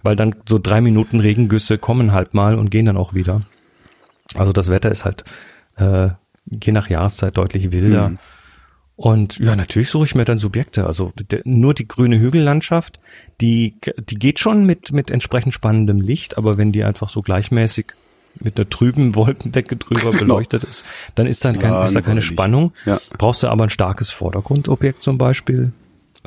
weil 0.04 0.16
dann 0.16 0.36
so 0.48 0.60
drei 0.60 0.82
Minuten 0.82 1.20
Regengüsse 1.20 1.78
kommen 1.80 2.12
halt 2.12 2.34
mal 2.36 2.56
und 2.60 2.70
gehen 2.70 2.86
dann 2.86 2.98
auch 2.98 3.14
wieder. 3.16 3.42
Also 4.36 4.52
das 4.52 4.68
Wetter 4.70 4.92
ist 4.92 5.06
halt 5.06 5.24
äh, 5.78 6.10
je 6.46 6.72
nach 6.72 6.88
Jahreszeit 6.90 7.36
deutlich 7.38 7.72
wilder. 7.72 8.10
Mhm. 8.10 8.18
Und 9.00 9.40
ja, 9.40 9.56
natürlich 9.56 9.88
suche 9.88 10.04
ich 10.04 10.14
mir 10.16 10.26
dann 10.26 10.38
Subjekte. 10.40 10.86
Also 10.86 11.14
der, 11.32 11.40
nur 11.46 11.74
die 11.74 11.88
grüne 11.88 12.20
Hügellandschaft, 12.20 13.00
die, 13.40 13.76
die 14.10 14.16
geht 14.16 14.40
schon 14.40 14.66
mit, 14.66 14.92
mit 14.92 15.10
entsprechend 15.10 15.54
spannendem 15.54 16.02
Licht, 16.02 16.38
aber 16.38 16.58
wenn 16.58 16.74
die 16.74 16.84
einfach 16.84 17.08
so 17.08 17.22
gleichmäßig 17.22 17.94
mit 18.42 18.60
einer 18.60 18.70
trüben 18.70 19.16
Wolkendecke 19.16 19.78
drüber 19.78 20.10
Genau. 20.10 20.20
beleuchtet 20.20 20.66
ist, 20.66 20.84
dann 21.16 21.28
ist 21.28 21.46
dann 21.46 21.58
kein, 21.58 21.72
Ja, 21.72 21.86
ist 21.86 21.96
da 21.96 22.02
keine. 22.02 22.20
Spannung. 22.22 22.74
Ja. 22.86 23.00
Brauchst 23.18 23.42
du 23.42 23.48
aber 23.48 23.64
ein 23.64 23.70
starkes 23.70 24.10
Vordergrundobjekt 24.10 25.02
zum 25.02 25.18
Beispiel 25.18 25.72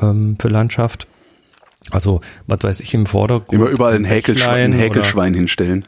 ähm, 0.00 0.36
für 0.40 0.48
Landschaft. 0.48 1.06
Also, 1.90 2.22
was 2.46 2.60
weiß 2.62 2.80
ich, 2.80 2.94
im 2.94 3.04
Vordergrund. 3.04 3.52
Immer 3.52 3.68
überall 3.70 3.96
ein 3.96 4.04
Häkelschwein, 4.06 4.72
ein 4.72 4.78
Häkelschwein 4.78 5.34
hinstellen. 5.34 5.84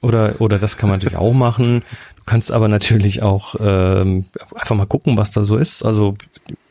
Oder, 0.00 0.30
oder, 0.30 0.40
oder 0.40 0.58
das 0.58 0.78
kann 0.78 0.88
man 0.88 0.98
natürlich 0.98 1.18
auch 1.18 1.34
machen. 1.34 1.82
Du 2.22 2.30
kannst 2.30 2.52
aber 2.52 2.68
natürlich 2.68 3.20
auch 3.20 3.56
ähm, 3.58 4.26
einfach 4.54 4.76
mal 4.76 4.86
gucken, 4.86 5.18
was 5.18 5.32
da 5.32 5.42
so 5.42 5.56
ist. 5.56 5.82
Also 5.82 6.16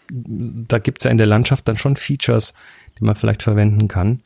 da 0.10 0.80
gibt's 0.80 1.04
ja 1.04 1.12
in 1.12 1.18
der 1.18 1.28
Landschaft 1.28 1.68
dann 1.68 1.76
schon 1.76 1.97
Features, 1.97 2.54
die 2.97 3.04
man 3.04 3.16
vielleicht 3.16 3.43
verwenden 3.43 3.89
kann. 3.89 4.22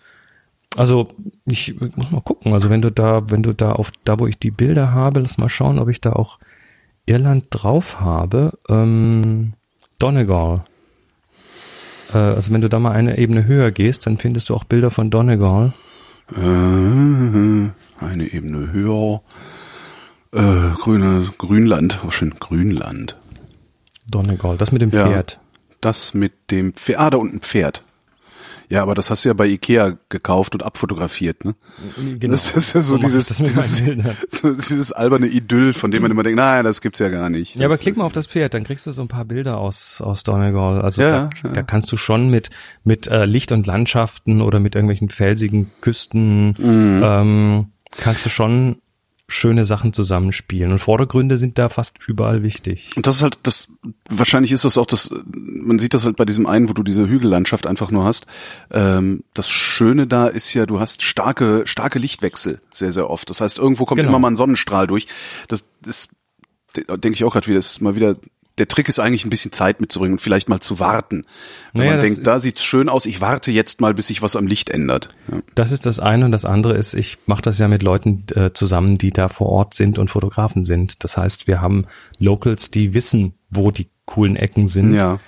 Also 0.78 1.08
ich 1.46 1.80
muss 1.96 2.12
mal 2.12 2.22
gucken. 2.22 2.54
Also 2.54 2.70
wenn 2.70 2.84
du 2.84 2.92
da, 2.92 3.32
wenn 3.32 3.42
du 3.42 3.54
da 3.54 3.72
auf 3.72 3.92
da, 4.04 4.20
wo 4.20 4.28
ich 4.28 4.38
die 4.38 4.52
Bilder 4.52 4.92
habe, 4.92 5.20
lass 5.20 5.40
mal 5.40 5.50
schauen, 5.50 5.80
ob 5.80 5.90
ich 5.90 6.00
da 6.00 6.14
auch 6.14 6.38
Irland 7.08 7.48
drauf 7.50 8.00
habe. 8.00 8.54
Ähm, 8.70 9.54
Donegal. 9.98 10.64
Äh, 12.14 12.18
also 12.18 12.54
wenn 12.54 12.62
du 12.62 12.70
da 12.70 12.78
mal 12.78 12.92
eine 12.92 13.18
Ebene 13.18 13.46
höher 13.46 13.72
gehst, 13.72 14.06
dann 14.06 14.20
findest 14.20 14.50
du 14.50 14.56
auch 14.56 14.64
Bilder 14.64 14.92
von 14.92 15.10
Donegal. 15.10 15.74
Äh, 16.36 16.40
eine 16.40 17.72
Ebene 18.32 18.72
höher. 18.72 19.22
Äh, 20.34 20.72
grüne, 20.82 21.28
Grünland. 21.38 22.00
Oh, 22.06 22.12
schön, 22.12 22.36
Grünland. 22.40 23.18
Donegal, 24.08 24.58
das 24.58 24.72
mit 24.72 24.82
dem 24.82 24.92
Ja. 24.92 25.08
Pferd. 25.08 25.40
Das 25.82 26.14
mit 26.14 26.34
dem 26.52 26.74
Pferd. 26.74 27.00
Ah, 27.00 27.10
da 27.10 27.18
unten 27.18 27.38
ein 27.38 27.42
Pferd. 27.42 27.84
Ja, 28.68 28.82
aber 28.82 28.96
das 28.96 29.12
hast 29.12 29.24
du 29.24 29.30
ja 29.30 29.34
bei 29.34 29.46
Ikea 29.46 29.96
gekauft 30.10 30.56
und 30.56 30.64
abfotografiert, 30.64 31.46
ne? 31.46 31.54
Genau. 32.20 32.32
Das 32.32 32.56
ist 32.56 32.74
ja 32.74 32.82
so, 32.82 32.96
So 32.96 32.98
dieses, 32.98 33.28
dieses, 33.28 33.78
so 34.30 34.54
dieses 34.56 34.92
alberne 34.92 35.28
Idyll, 35.28 35.72
von 35.74 35.92
dem 35.92 36.02
man 36.02 36.10
immer 36.10 36.24
denkt, 36.24 36.38
nein, 36.38 36.64
das 36.64 36.82
gibt's 36.82 36.98
ja 37.00 37.10
gar 37.10 37.30
nicht. 37.30 37.56
Ja, 37.56 37.66
aber 37.68 37.76
Das 37.76 37.82
klick 37.82 37.92
ist- 37.92 37.98
mal 38.00 38.06
auf 38.06 38.14
das 38.14 38.26
Pferd, 38.26 38.56
dann 38.56 38.64
kriegst 38.64 38.88
du 38.88 38.92
so 38.92 39.04
ein 39.04 39.08
paar 39.08 39.26
Bilder 39.26 39.60
aus, 39.60 40.02
aus 40.02 40.24
Donegal. 40.24 40.82
Also 40.82 41.04
Ja, 41.04 41.12
da, 41.12 41.30
ja. 41.44 41.50
da 41.54 41.62
kannst 41.62 41.92
du 41.92 41.98
schon 41.98 42.32
mit, 42.32 42.50
mit 42.84 43.06
äh, 43.06 43.26
Licht 43.26 43.52
und 43.52 43.68
Landschaften 43.68 44.42
oder 44.42 44.60
mit 44.60 44.74
irgendwelchen 44.74 45.10
felsigen 45.10 45.70
Küsten, 45.82 46.56
Mhm. 46.58 47.02
ähm, 47.04 47.68
kannst 47.92 48.26
du 48.26 48.30
schon 48.30 48.78
schöne 49.28 49.66
Sachen 49.66 49.92
zusammenspielen. 49.92 50.72
Und 50.72 50.80
Vordergründe 50.80 51.38
sind 51.38 51.58
da 51.58 51.70
fast 51.70 51.96
überall 52.08 52.44
wichtig. 52.44 52.92
Und 52.96 53.08
das 53.08 53.16
ist 53.18 53.22
halt 53.24 53.40
das, 53.44 53.68
wahrscheinlich 54.08 54.52
ist 54.52 54.66
das 54.66 54.78
auch 54.78 54.86
das, 54.86 55.10
man 55.34 55.80
sieht 55.80 55.94
das 55.96 56.06
halt 56.06 56.16
bei 56.16 56.26
diesem 56.26 56.46
einen, 56.46 56.70
wo 56.70 56.74
du 56.74 56.84
diese 56.84 57.08
Hügellandschaft 57.10 57.66
einfach 57.66 57.90
nur 57.90 58.04
hast. 58.06 58.28
Ähm, 58.72 59.24
das 59.34 59.50
Schöne 59.50 60.06
da 60.06 60.28
ist 60.28 60.54
ja, 60.54 60.66
du 60.68 60.80
hast 60.80 61.02
starke, 61.02 61.64
starke 61.66 61.98
Lichtwechsel 61.98 62.62
sehr, 62.72 62.92
sehr 62.92 63.10
oft. 63.10 63.30
Das 63.30 63.42
heißt, 63.42 63.58
irgendwo 63.58 63.86
kommt 63.86 64.00
Genau. 64.00 64.10
immer 64.10 64.20
mal 64.20 64.30
ein 64.32 64.36
Sonnenstrahl 64.36 64.86
durch. 64.86 65.08
Das 65.48 65.70
ist, 65.86 66.10
denke 66.76 67.12
ich 67.14 67.24
auch 67.24 67.34
gerade 67.34 67.48
wieder, 67.48 67.58
das 67.58 67.72
ist 67.72 67.82
mal 67.82 67.96
wieder, 67.96 68.18
der 68.58 68.68
Trick 68.68 68.88
ist 68.88 69.00
eigentlich 69.00 69.26
ein 69.26 69.30
bisschen 69.30 69.52
Zeit 69.52 69.82
mitzubringen 69.82 70.14
und 70.14 70.20
vielleicht 70.22 70.48
mal 70.50 70.60
zu 70.62 70.80
warten. 70.80 71.26
Wenn 71.74 71.82
Naja, 71.86 71.92
man 71.98 72.02
denkt, 72.06 72.26
da 72.26 72.40
sieht's 72.40 72.64
schön 72.64 72.88
aus, 72.90 73.06
ich 73.06 73.20
warte 73.22 73.52
jetzt 73.52 73.82
mal, 73.82 73.94
bis 73.94 74.08
sich 74.08 74.22
was 74.22 74.36
am 74.36 74.48
Licht 74.48 74.70
ändert. 74.70 75.10
Ja. 75.32 75.40
Das 75.56 75.72
ist 75.72 75.86
das 75.86 76.00
eine 76.00 76.26
und 76.26 76.32
das 76.32 76.46
andere 76.46 76.74
ist, 76.76 76.94
ich 76.94 77.18
mache 77.26 77.42
das 77.42 77.60
ja 77.60 77.68
mit 77.68 77.84
Leuten 77.84 78.26
äh, 78.34 78.54
zusammen, 78.54 78.96
die 78.96 79.12
da 79.12 79.28
vor 79.28 79.50
Ort 79.50 79.74
sind 79.74 80.00
und 80.00 80.10
Fotografen 80.10 80.64
sind. 80.64 81.04
Das 81.04 81.18
heißt, 81.18 81.48
wir 81.48 81.60
haben 81.62 81.86
Locals, 82.20 82.72
die 82.72 82.94
wissen, 82.94 83.34
wo 83.50 83.72
die 83.72 83.90
coolen 84.06 84.36
Ecken 84.36 84.68
sind, 84.68 84.94
Ja. 84.94 85.20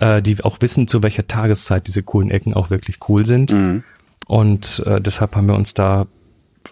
äh, 0.00 0.20
die 0.20 0.42
auch 0.44 0.58
wissen, 0.60 0.86
zu 0.88 1.02
welcher 1.02 1.26
Tageszeit 1.26 1.86
diese 1.86 2.02
coolen 2.02 2.30
Ecken 2.30 2.52
auch 2.54 2.68
wirklich 2.70 2.98
cool 3.08 3.24
sind. 3.24 3.52
Mhm. 3.52 3.82
Und 4.26 4.82
äh, 4.86 5.00
deshalb 5.00 5.36
haben 5.36 5.48
wir 5.48 5.54
uns 5.54 5.74
da 5.74 6.06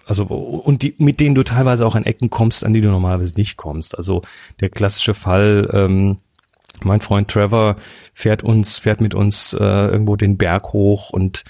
also 0.07 0.25
und 0.25 0.83
die, 0.83 0.95
mit 0.99 1.21
denen 1.21 1.35
du 1.35 1.43
teilweise 1.43 1.87
auch 1.87 1.95
an 1.95 2.05
Ecken 2.05 2.31
kommst, 2.31 2.65
an 2.65 2.75
die 2.75 2.81
du 2.81 2.89
normalerweise 2.89 3.35
nicht 3.37 3.57
kommst. 3.57 3.97
Also 3.97 4.23
der 4.61 4.69
klassische 4.69 5.15
Fall, 5.15 5.69
ähm, 5.73 6.19
mein 6.83 7.01
Freund 7.01 7.29
Trevor 7.29 7.77
fährt 8.13 8.43
uns, 8.43 8.79
fährt 8.79 9.01
mit 9.01 9.15
uns 9.15 9.53
äh, 9.53 9.63
irgendwo 9.63 10.17
den 10.17 10.37
Berg 10.37 10.73
hoch 10.73 11.11
und 11.11 11.45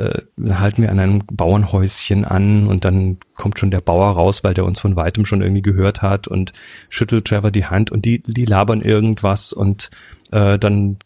äh, 0.00 0.52
halten 0.52 0.82
wir 0.82 0.90
an 0.90 0.98
einem 0.98 1.22
Bauernhäuschen 1.30 2.24
an 2.24 2.66
und 2.66 2.84
dann 2.84 3.18
kommt 3.36 3.58
schon 3.58 3.70
der 3.70 3.80
Bauer 3.80 4.10
raus, 4.12 4.44
weil 4.44 4.54
der 4.54 4.64
uns 4.64 4.80
von 4.80 4.96
weitem 4.96 5.26
schon 5.26 5.42
irgendwie 5.42 5.62
gehört 5.62 6.02
hat 6.02 6.28
und 6.28 6.52
schüttelt 6.88 7.26
Trevor 7.26 7.50
die 7.50 7.66
Hand 7.66 7.90
und 7.90 8.04
die, 8.04 8.20
die 8.20 8.44
labern 8.44 8.80
irgendwas 8.82 9.52
und 9.52 9.90
äh, 10.32 10.58
dann 10.58 10.98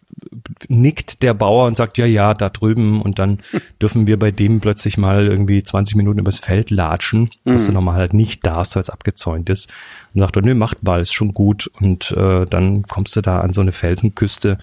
nickt 0.68 1.22
der 1.22 1.34
Bauer 1.34 1.66
und 1.66 1.76
sagt, 1.76 1.99
ja, 1.99 2.07
ja, 2.07 2.34
da 2.34 2.51
drüben 2.51 3.03
und 3.03 3.18
dann 3.18 3.38
dürfen 3.80 4.07
wir 4.07 4.18
bei 4.18 4.30
dem 4.30 4.61
plötzlich 4.61 4.97
mal 4.97 5.26
irgendwie 5.26 5.62
20 5.62 5.97
Minuten 5.97 6.20
übers 6.20 6.38
Feld 6.38 6.70
latschen, 6.70 7.30
was 7.45 7.66
du 7.66 7.72
normal 7.72 7.97
halt 7.97 8.14
nicht 8.14 8.47
darfst, 8.47 8.76
weil 8.76 8.82
es 8.82 8.90
abgezäunt 8.90 9.51
ist. 9.51 9.68
Und 10.12 10.20
sagt 10.20 10.36
er, 10.36 10.42
nö, 10.42 10.55
macht 10.55 10.82
mal, 10.82 11.01
ist 11.01 11.14
schon 11.14 11.32
gut. 11.32 11.70
Und 11.80 12.12
äh, 12.12 12.45
dann 12.47 12.82
kommst 12.84 13.16
du 13.16 13.22
da 13.22 13.40
an 13.40 13.53
so 13.53 13.61
eine 13.61 13.72
Felsenküste, 13.72 14.59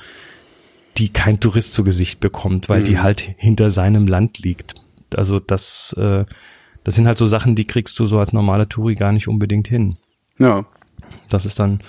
die 0.98 1.10
kein 1.10 1.40
Tourist 1.40 1.74
zu 1.74 1.84
Gesicht 1.84 2.20
bekommt, 2.20 2.70
weil 2.70 2.84
die 2.84 3.00
halt 3.00 3.22
hinter 3.38 3.70
seinem 3.70 4.08
Land 4.08 4.40
liegt. 4.40 4.76
Also 5.16 5.40
das, 5.40 5.94
äh, 5.98 6.26
das 6.84 6.96
sind 6.96 7.08
halt 7.08 7.18
so 7.18 7.28
Sachen, 7.28 7.56
die 7.56 7.66
kriegst 7.66 7.98
du 8.00 8.06
so 8.06 8.20
als 8.20 8.34
normaler 8.34 8.68
Touri 8.70 8.96
gar 8.96 9.12
nicht 9.12 9.28
unbedingt 9.28 9.68
hin. 9.68 9.98
Ja. 10.38 10.66
Das 11.30 11.46
ist 11.46 11.60
dann, 11.60 11.80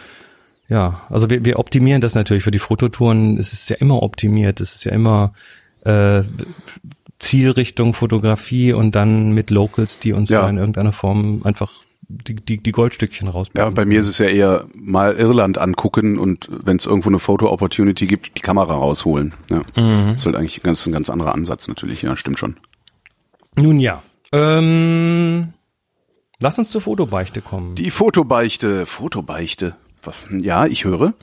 ja, 0.69 1.03
also 1.09 1.29
wir, 1.31 1.45
wir 1.45 1.59
optimieren 1.59 2.01
das 2.01 2.15
natürlich 2.15 2.45
für 2.45 2.51
die 2.51 2.59
Fototouren. 2.59 3.39
Es 3.39 3.53
ist 3.53 3.69
ja 3.71 3.77
immer 3.77 4.03
optimiert. 4.03 4.61
Es 4.61 4.75
ist 4.75 4.85
ja 4.85 4.93
immer 4.93 5.33
äh, 5.85 6.23
Zielrichtung 7.19 7.95
Fotografie 7.95 8.73
und 8.73 8.95
dann 8.95 9.33
mit 9.33 9.51
Locals, 9.51 9.99
die 9.99 10.13
uns 10.13 10.29
Ja. 10.31 10.43
da 10.43 10.49
in 10.51 10.59
irgendeiner 10.59 10.93
Form 10.93 11.43
einfach 11.45 11.73
die, 12.13 12.35
die, 12.35 12.59
die 12.59 12.73
Goldstückchen 12.73 13.27
Ja, 13.29 13.33
rausbringen. 13.33 13.69
und 13.69 13.75
bei 13.75 13.85
mir 13.85 14.01
ist 14.01 14.09
es 14.09 14.19
ja 14.19 14.27
eher 14.27 14.67
mal 14.75 15.15
Irland 15.15 15.59
angucken 15.59 16.19
und 16.19 16.49
wenn 16.51 16.77
es 16.77 16.87
irgendwo 16.87 17.09
eine 17.09 17.19
Foto-Opportunity 17.19 18.07
gibt, 18.07 18.37
die 18.37 18.43
Kamera 18.43 18.75
rausholen. 18.75 19.35
Ja. 19.51 19.63
Das 19.75 20.21
ist 20.21 20.27
halt 20.27 20.37
eigentlich 20.37 20.59
ein 20.59 20.65
ganz, 20.65 20.87
ein 20.87 20.93
ganz 20.93 21.11
anderer 21.11 21.35
Ansatz 21.35 21.69
natürlich, 21.69 22.03
ja, 22.03 22.17
stimmt 22.17 22.39
schon. 22.39 22.57
Nun 23.57 23.81
ja, 23.81 24.03
ähm, 24.33 25.53
lass 26.41 26.59
uns 26.59 26.71
zur 26.71 26.81
Fotobeichte 26.81 27.43
kommen. 27.43 27.75
Die 27.75 27.91
Fotobeichte, 27.91 28.87
Fotobeichte. 28.87 29.77
Ja, 30.41 30.67
ich 30.67 30.85
höre. 30.85 31.15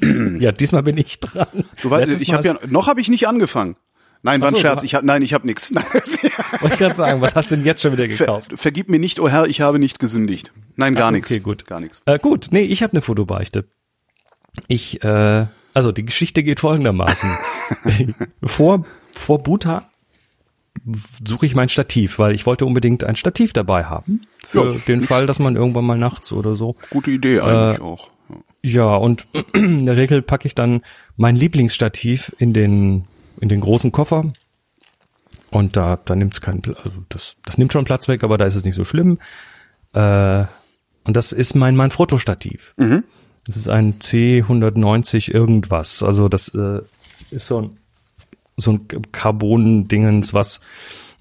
ja, 0.38 0.52
diesmal 0.52 0.84
bin 0.84 0.96
ich 0.98 1.18
dran. 1.18 1.48
Du 1.82 1.90
weißt, 1.90 2.20
ich 2.22 2.32
habe 2.32 2.46
ja 2.46 2.54
noch 2.68 2.86
habe 2.86 3.00
ich 3.00 3.08
nicht 3.08 3.26
angefangen. 3.26 3.74
Nein, 4.22 4.40
war 4.40 4.48
ein 4.48 4.54
so, 4.54 4.60
Scherz. 4.60 4.82
Ich 4.82 4.94
hab, 4.94 5.04
nein, 5.04 5.22
ich 5.22 5.32
habe 5.34 5.46
nichts. 5.46 5.72
wollte 6.60 6.72
ich 6.72 6.78
gerade 6.78 6.94
sagen, 6.94 7.20
was 7.20 7.34
hast 7.34 7.50
du 7.50 7.56
denn 7.56 7.64
jetzt 7.64 7.82
schon 7.82 7.92
wieder 7.92 8.04
Ver, 8.10 8.26
gekauft? 8.26 8.52
vergib 8.56 8.88
mir 8.88 8.98
nicht, 8.98 9.20
oh 9.20 9.28
Herr, 9.28 9.46
ich 9.46 9.60
habe 9.60 9.78
nicht 9.78 9.98
gesündigt. 10.00 10.52
Nein, 10.76 10.94
gar 10.94 11.08
Ah, 11.08 11.10
nichts. 11.12 11.30
okay, 11.30 11.40
gut. 11.40 11.66
Gar 11.66 11.80
nichts. 11.80 12.02
Äh, 12.06 12.18
gut, 12.18 12.48
nee, 12.50 12.62
ich 12.62 12.82
habe 12.82 12.92
eine 12.92 13.02
Fotobeichte. 13.02 13.64
Ich, 14.66 15.02
äh, 15.04 15.46
also 15.74 15.92
die 15.92 16.04
Geschichte 16.04 16.42
geht 16.42 16.60
folgendermaßen. 16.60 17.30
vor, 18.44 18.84
vor 19.12 19.38
Bhutan 19.38 19.82
suche 21.26 21.46
ich 21.46 21.54
mein 21.54 21.68
Stativ, 21.68 22.18
weil 22.18 22.34
ich 22.34 22.46
wollte 22.46 22.64
unbedingt 22.64 23.04
ein 23.04 23.16
Stativ 23.16 23.52
dabei 23.52 23.84
haben. 23.84 24.22
Für 24.46 24.68
Ja, 24.68 24.74
den 24.86 25.02
Fall, 25.02 25.26
dass 25.26 25.38
man 25.38 25.56
irgendwann 25.56 25.84
mal 25.84 25.98
nachts 25.98 26.32
oder 26.32 26.56
so. 26.56 26.76
Gute 26.90 27.10
Idee 27.10 27.40
eigentlich 27.40 27.80
auch. 27.80 28.08
Ja. 28.08 28.36
Ja, 28.60 28.96
und 28.96 29.26
in 29.54 29.86
der 29.86 29.96
Regel 29.96 30.22
packe 30.22 30.46
ich 30.46 30.54
dann 30.54 30.82
mein 31.16 31.36
Lieblingsstativ 31.36 32.34
in 32.38 32.52
den, 32.52 33.04
in 33.40 33.48
den 33.48 33.60
großen 33.60 33.92
Koffer. 33.92 34.32
Und 35.50 35.76
da, 35.76 35.96
da 36.04 36.14
nimmt's 36.14 36.40
keinen 36.40 36.62
Platz, 36.62 36.78
also 36.84 36.98
das, 37.08 37.36
das 37.44 37.58
nimmt 37.58 37.72
schon 37.72 37.84
Platz 37.84 38.08
weg, 38.08 38.22
aber 38.22 38.38
da 38.38 38.44
ist 38.44 38.56
es 38.56 38.64
nicht 38.64 38.74
so 38.74 38.84
schlimm. 38.84 39.18
Äh, 39.94 40.44
und 41.04 41.16
das 41.16 41.32
ist 41.32 41.54
mein, 41.54 41.74
mein 41.74 41.90
Fotostativ. 41.90 42.74
Das 43.46 43.56
ist 43.56 43.68
ein 43.68 43.98
C190 43.98 45.32
irgendwas. 45.32 46.02
Also 46.02 46.28
das 46.28 46.48
äh, 46.54 46.80
ist 47.30 47.46
so 47.46 47.62
ein, 47.62 47.78
so 48.58 48.72
ein 48.72 48.88
Carbon-Dingens, 49.12 50.34
was, 50.34 50.60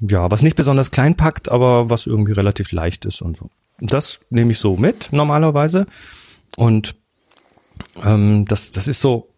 ja, 0.01 0.29
was 0.29 0.41
nicht 0.41 0.57
besonders 0.57 0.91
klein 0.91 1.15
packt, 1.15 1.49
aber 1.49 1.89
was 1.89 2.05
irgendwie 2.05 2.33
relativ 2.33 2.71
leicht 2.73 3.05
ist 3.05 3.21
und 3.21 3.37
so. 3.37 3.49
Das 3.79 4.19
nehme 4.29 4.51
ich 4.51 4.59
so 4.59 4.75
mit, 4.75 5.09
normalerweise. 5.13 5.87
Und 6.57 6.95
ähm, 8.03 8.45
das, 8.45 8.71
das 8.71 8.87
ist 8.87 8.99
so, 8.99 9.29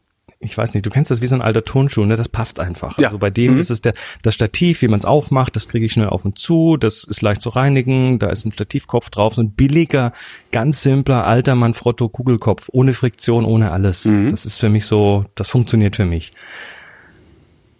ich 0.41 0.57
weiß 0.57 0.73
nicht, 0.73 0.85
du 0.85 0.89
kennst 0.89 1.11
das 1.11 1.21
wie 1.21 1.27
so 1.27 1.35
ein 1.35 1.41
alter 1.41 1.65
Turnschuh, 1.65 2.05
ne? 2.05 2.15
Das 2.15 2.29
passt 2.29 2.61
einfach. 2.61 2.97
Ja. 2.97 3.09
Also 3.09 3.19
bei 3.19 3.29
dem 3.29 3.59
ist 3.59 3.69
es 3.69 3.81
der, 3.81 3.93
das 4.21 4.33
Stativ, 4.33 4.81
wie 4.81 4.87
man 4.87 4.99
es 4.99 5.05
aufmacht, 5.05 5.55
das 5.55 5.67
kriege 5.67 5.85
ich 5.85 5.91
schnell 5.91 6.07
auf 6.07 6.23
und 6.23 6.39
zu, 6.39 6.77
das 6.77 7.03
ist 7.03 7.21
leicht 7.21 7.41
zu 7.41 7.49
reinigen, 7.49 8.19
da 8.19 8.29
ist 8.29 8.45
ein 8.45 8.53
Stativkopf 8.53 9.09
drauf, 9.09 9.35
so 9.35 9.41
ein 9.41 9.51
billiger, 9.51 10.13
ganz 10.51 10.81
simpler, 10.81 11.27
alter 11.27 11.55
Manfrotto 11.55 12.07
Kugelkopf, 12.07 12.69
ohne 12.71 12.93
Friktion, 12.93 13.43
ohne 13.43 13.71
alles. 13.71 14.07
Das 14.29 14.45
ist 14.45 14.57
für 14.57 14.69
mich 14.69 14.85
so, 14.85 15.25
das 15.35 15.49
funktioniert 15.49 15.97
für 15.97 16.05
mich. 16.05 16.31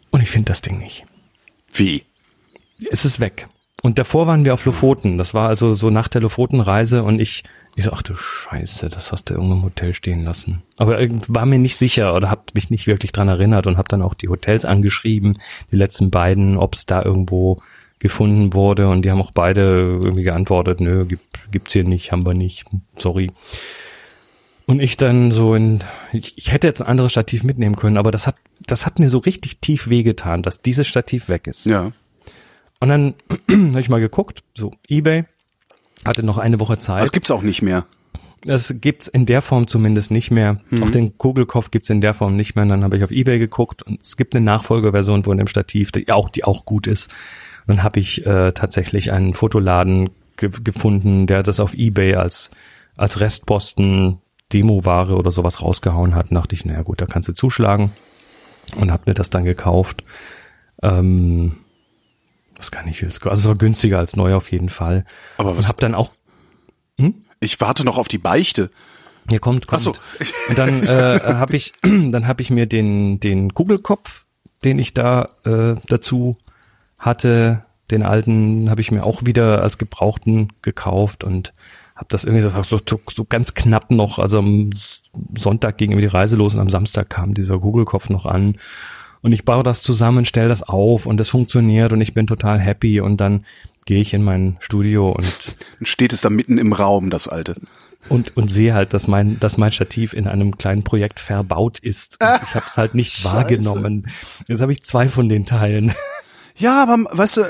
Und 0.10 0.22
ich 0.22 0.30
finde 0.30 0.50
das 0.50 0.62
Ding 0.62 0.80
nicht. 0.80 1.06
Wie? 1.74 2.04
Es 2.92 3.06
ist 3.06 3.22
weg. 3.22 3.48
Und 3.82 3.98
davor 3.98 4.28
waren 4.28 4.46
wir 4.46 4.54
auf 4.54 4.66
Lofoten. 4.66 5.18
Das 5.18 5.34
war 5.34 5.48
also 5.48 5.74
so 5.74 5.90
nach 5.90 6.08
der 6.08 6.22
Lofotenreise 6.22 7.04
und 7.04 7.20
ich, 7.20 7.44
ich 7.76 7.86
so, 7.86 7.92
ach 7.94 8.02
du 8.02 8.16
Scheiße, 8.16 8.90
das 8.90 9.12
hast 9.12 9.30
du 9.30 9.36
irgendwo 9.36 9.54
im 9.54 9.64
Hotel 9.64 9.94
stehen 9.94 10.24
lassen. 10.24 10.64
Aber 10.78 11.00
war 11.28 11.46
mir 11.46 11.60
nicht 11.60 11.78
sicher 11.78 12.16
oder 12.16 12.30
hab 12.30 12.54
mich 12.56 12.70
nicht 12.70 12.88
wirklich 12.88 13.12
dran 13.12 13.30
erinnert 13.30 13.68
und 13.68 13.78
habe 13.78 13.88
dann 13.88 14.02
auch 14.02 14.14
die 14.14 14.30
Hotels 14.30 14.66
angeschrieben, 14.66 15.38
die 15.72 15.78
letzten 15.78 16.12
beiden, 16.12 16.58
ob 16.58 16.76
es 16.76 16.86
da 16.86 17.04
irgendwo 17.04 17.62
gefunden 18.00 18.54
wurde 18.54 18.88
und 18.88 19.04
die 19.04 19.12
haben 19.12 19.22
auch 19.22 19.32
beide 19.32 19.62
irgendwie 20.02 20.24
geantwortet, 20.24 20.80
nö, 20.80 21.06
gibt, 21.06 21.52
gibt's 21.52 21.74
hier 21.74 21.84
nicht, 21.84 22.12
haben 22.12 22.26
wir 22.26 22.34
nicht, 22.34 22.66
sorry. 22.96 23.30
Und 24.66 24.80
ich 24.82 24.98
dann 24.98 25.32
so 25.32 25.56
in, 25.56 25.84
ich, 26.14 26.38
ich 26.38 26.52
hätte 26.52 26.68
jetzt 26.68 26.82
ein 26.82 26.88
anderes 26.88 27.12
Stativ 27.12 27.44
mitnehmen 27.44 27.76
können, 27.76 27.98
aber 27.98 28.12
das 28.12 28.28
hat, 28.28 28.36
das 28.66 28.86
hat 28.86 29.00
mir 29.00 29.10
so 29.10 29.18
richtig 29.18 29.60
tief 29.60 29.90
wehgetan, 29.90 30.44
dass 30.44 30.62
dieses 30.62 30.88
Stativ 30.88 31.28
weg 31.28 31.48
ist. 31.48 31.66
Ja. 31.66 31.92
Und 32.80 32.90
dann 32.90 33.14
habe 33.50 33.80
ich 33.80 33.90
mal 33.90 34.00
geguckt, 34.00 34.44
so 34.56 34.72
eBay 34.88 35.26
hatte 36.06 36.24
noch 36.24 36.38
eine 36.38 36.60
Woche 36.60 36.80
Zeit. 36.80 37.02
Das 37.02 37.12
gibt's 37.12 37.32
auch 37.32 37.42
nicht 37.42 37.62
mehr. 37.62 37.86
Das 38.42 38.74
gibt's 38.80 39.08
in 39.10 39.26
der 39.26 39.42
Form 39.42 39.68
zumindest 39.68 40.12
nicht 40.12 40.32
mehr. 40.32 40.62
Mhm. 40.70 40.84
Auch 40.84 40.90
den 40.90 41.18
Kugelkopf 41.18 41.72
gibt's 41.72 41.90
in 41.90 42.00
der 42.00 42.14
Form 42.14 42.36
nicht 42.36 42.56
mehr. 42.56 42.64
Und 42.64 42.70
dann 42.70 42.84
habe 42.84 42.96
ich 42.96 43.04
auf 43.04 43.12
eBay 43.12 43.38
geguckt 43.38 43.84
und 43.84 44.02
es 44.02 44.16
gibt 44.16 44.36
eine 44.36 44.46
Nachfolgerversion 44.46 45.24
von 45.24 45.38
dem 45.38 45.48
Stativ, 45.48 45.92
die 45.92 46.10
auch, 46.10 46.30
die 46.30 46.46
auch 46.46 46.64
gut 46.64 46.88
ist. 46.88 47.10
Und 47.68 47.78
dann 47.78 47.84
habe 47.84 48.00
ich 48.00 48.26
äh, 48.26 48.54
tatsächlich 48.54 49.12
einen 49.12 49.34
Fotoladen 49.34 50.12
ge 50.38 50.50
gefunden, 50.64 51.28
der 51.28 51.44
das 51.44 51.60
auf 51.60 51.74
eBay 51.74 52.16
als 52.16 52.50
als 52.96 53.20
Restposten 53.20 54.20
Demo-Ware 54.52 55.16
oder 55.16 55.32
sowas 55.32 55.62
rausgehauen 55.62 56.16
hat. 56.16 56.32
Und 56.32 56.36
dachte 56.36 56.56
ich, 56.56 56.66
naja 56.66 56.82
gut, 56.82 57.02
da 57.02 57.06
kannst 57.06 57.30
du 57.30 57.34
zuschlagen. 57.34 57.92
Und 58.76 58.92
hab 58.92 59.08
mir 59.08 59.14
das 59.14 59.30
dann 59.30 59.46
gekauft. 59.46 60.04
Ähm, 60.82 61.58
das 62.60 62.72
kann 62.72 62.86
nicht 62.86 63.00
viel. 63.00 63.08
Also 63.08 63.30
es 63.30 63.46
war 63.48 63.56
günstiger 63.56 64.00
als 64.00 64.18
neu 64.18 64.36
auf 64.36 64.52
jeden 64.52 64.70
Fall. 64.70 65.06
Aber 65.38 65.58
was? 65.58 65.66
Und 65.66 65.70
hab 65.70 65.80
dann 65.80 65.96
auch 65.96 66.12
Ich 67.40 67.60
warte 67.62 67.86
noch 67.86 67.98
auf 67.98 68.10
die 68.10 68.18
Beichte. 68.18 68.70
hier 69.30 69.40
kommt, 69.40 69.66
kommt. 69.68 69.80
Ach 69.80 69.84
so. 69.84 69.94
Und 70.50 70.58
dann 70.58 70.84
äh, 70.84 71.20
habe 71.24 71.56
ich, 71.56 71.72
dann 71.82 72.28
habe 72.28 72.42
ich 72.42 72.52
mir 72.52 72.66
den 72.66 73.22
den 73.22 73.54
Kugelkopf, 73.54 74.26
den 74.66 74.78
ich 74.78 74.94
da 74.94 75.30
äh, 75.46 75.76
dazu 75.88 76.38
hatte, 76.98 77.64
den 77.92 78.04
alten, 78.04 78.70
habe 78.70 78.82
ich 78.82 78.92
mir 78.92 79.06
auch 79.06 79.26
wieder 79.26 79.64
als 79.64 79.78
gebrauchten 79.78 80.50
gekauft 80.62 81.24
und 81.24 81.54
habe 81.96 82.08
das 82.10 82.26
irgendwie 82.26 82.44
das 82.44 82.68
so, 82.68 82.80
so, 82.86 83.00
so 83.10 83.24
ganz 83.24 83.54
knapp 83.54 83.90
noch. 83.90 84.20
Also 84.20 84.40
am 84.40 84.72
Sonntag 85.36 85.78
ging 85.78 85.92
irgendwie 85.92 86.08
die 86.08 86.14
Reise 86.14 86.36
los 86.36 86.56
und 86.56 86.60
am 86.60 86.70
Samstag 86.70 87.10
kam 87.10 87.34
dieser 87.34 87.60
Kugelkopf 87.60 88.10
noch 88.10 88.26
an. 88.26 88.58
Und 89.22 89.32
ich 89.34 89.44
baue 89.46 89.64
das 89.64 89.82
zusammen, 89.84 90.26
stelle 90.26 90.48
das 90.50 90.64
auf 90.64 91.06
und 91.06 91.20
es 91.20 91.30
funktioniert 91.30 91.92
und 91.92 92.00
ich 92.02 92.14
bin 92.14 92.26
total 92.28 92.60
happy 92.60 93.02
und 93.02 93.18
dann 93.18 93.46
gehe 93.86 94.00
ich 94.02 94.14
in 94.14 94.24
mein 94.24 94.58
Studio 94.60 95.10
und 95.10 95.26
Dann 95.80 95.86
steht 95.86 96.14
es 96.14 96.22
da 96.22 96.30
mitten 96.30 96.58
im 96.58 96.72
Raum, 96.74 97.10
das 97.10 97.28
alte. 97.28 97.56
und 98.08 98.38
und 98.38 98.50
sehe 98.52 98.74
halt, 98.74 98.94
dass 98.94 99.08
mein 99.08 99.40
dass 99.40 99.58
mein 99.58 99.72
Stativ 99.74 100.14
in 100.14 100.28
einem 100.28 100.58
kleinen 100.58 100.84
Projekt 100.84 101.20
verbaut 101.20 101.80
ist. 101.80 102.18
Und 102.22 102.40
ich 102.44 102.56
habe 102.56 102.66
es 102.66 102.78
halt 102.78 102.96
nicht 102.96 103.24
wahrgenommen. 103.26 104.08
Jetzt 104.48 104.62
habe 104.62 104.72
ich 104.72 104.84
zwei 104.84 105.10
von 105.10 105.28
den 105.30 105.46
Teilen. 105.46 105.94
Ja, 106.62 106.84
aber 106.84 106.98
weißt 107.18 107.38
du, 107.38 107.44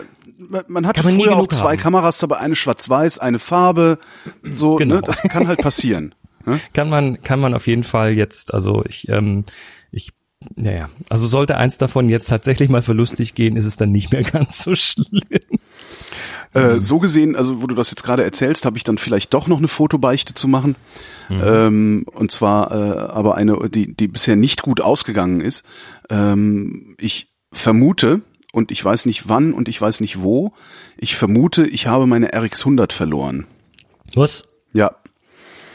man- 0.68 0.86
hatte 0.86 1.04
nie 1.12 1.24
früher 1.24 1.36
auch 1.36 1.48
zwei 1.48 1.72
haben. 1.72 1.78
Kameras 1.82 2.20
dabei, 2.20 2.38
eine 2.38 2.56
schwarz-weiß, 2.56 3.18
eine 3.18 3.40
Farbe, 3.40 3.98
so, 4.44 4.76
Genau. 4.76 4.98
ne, 4.98 5.02
das 5.02 5.24
kann 5.24 5.48
halt 5.48 5.60
passieren. 5.64 6.14
Ne? 6.46 6.60
kann 6.74 6.90
man 6.92 7.20
kann 7.24 7.40
man 7.40 7.56
auf 7.56 7.66
jeden 7.66 7.84
Fall 7.84 8.12
jetzt. 8.14 8.54
Also 8.54 8.84
ich 8.88 9.10
ähm, 9.10 9.46
ich 9.92 10.12
naja, 10.56 10.90
also 11.10 11.28
sollte 11.28 11.58
eins 11.58 11.78
davon 11.78 12.10
jetzt 12.10 12.30
tatsächlich 12.30 12.70
mal 12.70 12.82
verlustig 12.82 13.36
gehen, 13.36 13.58
ist 13.58 13.66
es 13.66 13.76
dann 13.76 13.92
nicht 13.92 14.12
mehr 14.12 14.24
ganz 14.32 14.64
so 14.64 14.76
schlimm. 14.76 15.22
Äh, 16.54 16.82
so 16.82 17.00
gesehen, 17.00 17.36
also 17.36 17.62
wo 17.62 17.68
du 17.68 17.76
das 17.76 17.92
jetzt 17.92 18.04
gerade 18.04 18.24
erzählst, 18.24 18.66
habe 18.66 18.78
ich 18.78 18.84
dann 18.84 18.98
vielleicht 18.98 19.34
doch 19.34 19.48
noch 19.48 19.60
eine 19.60 19.68
Fotobeichte 19.68 20.34
zu 20.34 20.48
machen. 20.48 20.76
Ähm, 21.30 22.06
und 22.12 22.32
zwar 22.32 22.72
äh, 22.72 23.12
aber 23.12 23.36
eine, 23.36 23.70
die, 23.70 23.94
die 23.94 24.08
bisher 24.08 24.36
nicht 24.36 24.64
gut 24.64 24.82
ausgegangen 24.82 25.42
ist. 25.42 25.64
Ähm, 26.10 26.96
ich 26.98 27.28
vermute, 27.52 28.22
und 28.52 28.72
ich 28.72 28.84
weiß 28.84 29.06
nicht 29.06 29.30
wann 29.30 29.54
und 29.54 29.68
ich 29.68 29.80
weiß 29.80 30.00
nicht 30.02 30.22
wo, 30.22 30.54
ich 30.98 31.16
vermute, 31.16 31.68
ich 31.68 31.86
habe 31.86 32.08
meine 32.08 32.30
RX 32.34 32.62
100 32.62 32.94
verloren. 32.94 33.46
Was? 34.16 34.44
Ja, 34.74 34.96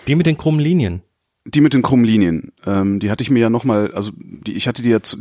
Die 0.08 0.16
mit 0.16 0.26
den 0.26 0.36
krummen 0.36 0.60
Linien. 0.60 1.02
Die 1.46 1.60
mit 1.60 1.74
den 1.74 1.82
krummen 1.82 2.06
Linien, 2.06 2.52
ähm, 2.64 3.00
die 3.00 3.10
hatte 3.10 3.22
ich 3.22 3.30
mir 3.30 3.40
ja 3.40 3.50
nochmal, 3.50 3.92
also 3.92 4.12
die, 4.16 4.52
ich 4.52 4.66
hatte 4.66 4.82
die 4.82 4.88
jetzt, 4.88 5.18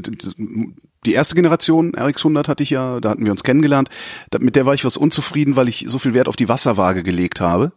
die 1.06 1.14
erste 1.14 1.36
Generation 1.36 1.92
RX100 1.92 2.48
hatte 2.48 2.64
ich 2.64 2.70
ja, 2.70 3.02
da 3.02 3.10
hatten 3.10 3.26
wir 3.26 3.32
uns 3.34 3.44
kennengelernt, 3.44 3.90
da, 4.32 4.40
mit 4.40 4.56
der 4.56 4.66
war 4.66 4.74
ich 4.74 4.86
was 4.86 4.96
unzufrieden, 4.96 5.58
weil 5.58 5.68
ich 5.68 5.86
so 5.90 6.00
viel 6.00 6.14
Wert 6.14 6.30
auf 6.30 6.38
die 6.38 6.48
Wasserwaage 6.48 7.04
gelegt 7.04 7.42
habe, 7.42 7.74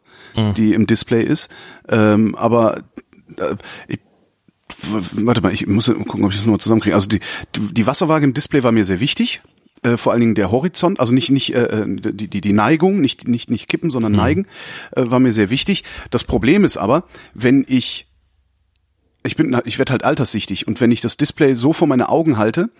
die 0.57 0.75
im 0.75 0.87
Display 0.87 1.25
ist, 1.25 1.51
ähm, 1.89 2.37
aber 2.37 2.85
äh, 3.37 3.57
ich, 3.89 4.01
warte 5.13 5.41
mal, 5.41 5.53
ich 5.53 5.67
muss 5.67 5.87
gucken, 5.87 6.25
ob 6.25 6.31
ich 6.31 6.37
das 6.37 6.47
nochmal 6.47 6.61
zusammenkriege. 6.61 6.95
Also 6.95 7.09
die, 7.09 7.21
die, 7.57 7.87
Wasserwaage 7.87 8.25
im 8.25 8.35
Display 8.35 8.63
war 8.63 8.73
mir 8.73 8.85
sehr 8.85 9.01
wichtig, 9.01 9.41
äh, 9.83 9.97
vor 9.97 10.13
allen 10.13 10.21
Dingen 10.21 10.35
der 10.35 10.51
Horizont, 10.51 11.01
also 11.01 11.15
nicht 11.15 11.31
nicht 11.31 11.55
äh, 11.55 11.85
die, 11.87 12.29
die 12.29 12.41
die 12.41 12.53
Neigung, 12.53 13.01
nicht 13.01 13.29
nicht 13.29 13.51
nicht 13.51 13.69
kippen, 13.69 13.91
sondern 13.91 14.13
neigen, 14.13 14.47
äh, 14.93 15.03
war 15.07 15.21
mir 15.21 15.33
sehr 15.33 15.51
wichtig. 15.51 15.85
Das 16.11 16.25
Problem 16.25 16.65
ist 16.65 16.77
aber, 16.77 17.05
wenn 17.35 17.65
ich 17.69 18.06
ich 19.27 19.37
bin, 19.37 19.61
ich 19.64 19.79
werde 19.79 19.93
halt 19.93 20.05
alterssichtig 20.05 20.66
und 20.66 20.81
wenn 20.81 20.91
ich 20.91 21.01
das 21.01 21.16
Display 21.16 21.55
so 21.55 21.72
vor 21.72 21.89
meine 21.89 22.09
Augen 22.09 22.39
halte, 22.39 22.70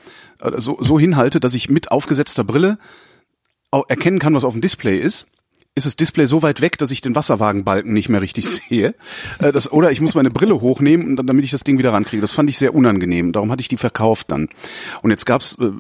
äh, 0.41 0.53
so, 0.61 0.79
so 0.81 0.99
hinhalte, 0.99 1.41
dass 1.41 1.55
ich 1.55 1.69
mit 1.69 1.91
aufgesetzter 1.91 2.45
Brille 2.45 2.79
erkennen 3.89 4.19
kann, 4.19 4.33
was 4.33 4.45
auf 4.45 4.55
dem 4.55 4.63
Display 4.63 4.99
ist, 4.99 5.27
ist 5.75 5.85
das 5.85 5.97
Display 5.97 6.25
so 6.25 6.41
weit 6.43 6.63
weg, 6.63 6.79
dass 6.79 6.91
ich 6.91 7.03
den 7.03 7.15
Wasserwagenbalken 7.15 7.93
nicht 7.93 8.09
mehr 8.09 8.23
richtig 8.23 8.47
sehe. 8.69 8.95
Äh, 9.39 9.53
Das, 9.53 9.71
oder 9.71 9.93
ich 9.93 10.01
muss 10.01 10.15
meine 10.15 10.31
Brille 10.31 10.61
hochnehmen, 10.61 11.07
und 11.07 11.17
dann, 11.17 11.27
damit 11.27 11.45
ich 11.45 11.51
das 11.51 11.63
Ding 11.65 11.79
wieder 11.79 11.93
rankriege. 11.93 12.23
Das 12.23 12.33
fand 12.33 12.49
ich 12.49 12.59
sehr 12.59 12.75
unangenehm. 12.75 13.33
Darum 13.33 13.53
hatte 13.53 13.61
ich 13.61 13.69
die 13.69 13.77
verkauft 13.77 14.31
dann. 14.31 14.49
Und 15.03 15.11
jetzt 15.11 15.27
gab's 15.27 15.57
äh, 15.61 15.71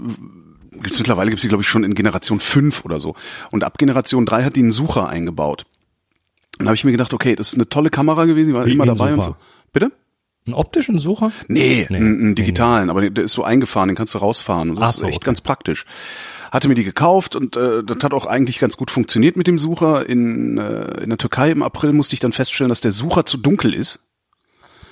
gibt's 0.83 0.99
mittlerweile 0.99 1.31
gibt's 1.31 1.43
die, 1.43 1.49
glaube 1.49 1.63
ich, 1.63 1.69
schon 1.69 1.85
in 1.85 1.95
Generation 1.95 2.39
5 2.39 2.85
oder 2.85 3.01
so. 3.01 3.15
Und 3.51 3.65
ab 3.65 3.79
Generation 3.79 4.27
3 4.27 4.45
hat 4.45 4.57
die 4.57 4.61
einen 4.61 4.73
Sucher 4.73 5.09
eingebaut. 5.09 5.65
Dann 6.59 6.69
habe 6.69 6.75
ich 6.75 6.85
mir 6.85 6.93
gedacht, 6.93 7.15
okay, 7.15 7.35
das 7.35 7.49
ist 7.49 7.55
eine 7.55 7.69
tolle 7.69 7.91
Kamera 7.91 8.27
gewesen, 8.27 8.49
die 8.49 8.55
war 8.55 8.67
Wie 8.67 8.73
immer 8.73 8.87
dabei 8.87 9.15
und 9.15 9.23
so. 9.23 9.37
Bitte? 9.73 9.93
Einen 10.47 10.55
optischen 10.55 10.99
Sucher? 10.99 11.33
Nee, 11.49 11.87
Nee, 11.91 11.97
einen, 11.97 12.07
einen 12.07 12.29
nee, 12.31 12.35
digitalen, 12.35 12.89
aber 12.91 13.09
der 13.11 13.25
ist 13.25 13.33
so 13.33 13.43
eingefahren, 13.43 13.89
den 13.89 13.97
kannst 13.97 14.15
du 14.15 14.19
rausfahren. 14.19 14.71
Und 14.71 14.77
das 14.77 14.85
Ach 14.85 14.91
ist 14.91 14.97
so, 14.99 15.07
echt 15.07 15.17
okay. 15.17 15.27
ganz 15.27 15.41
praktisch. 15.41 15.85
Hatte 16.53 16.69
mir 16.69 16.77
die 16.77 16.85
gekauft 16.85 17.35
und 17.35 17.57
äh, 17.57 17.83
das 17.83 17.99
hat 18.03 18.15
auch 18.15 18.27
eigentlich 18.27 18.61
ganz 18.61 18.77
gut 18.77 18.91
funktioniert 18.93 19.37
mit 19.37 19.49
dem 19.49 19.59
Sucher. 19.59 20.09
In, 20.09 20.57
äh, 20.59 21.03
in 21.03 21.09
der 21.11 21.19
Türkei 21.19 21.51
im 21.51 21.63
April 21.65 21.93
musste 21.93 22.15
ich 22.15 22.21
dann 22.21 22.33
feststellen, 22.33 22.69
dass 22.69 22.81
der 22.81 22.93
Sucher 22.93 23.27
zu 23.27 23.37
dunkel 23.37 23.75
ist. 23.75 23.99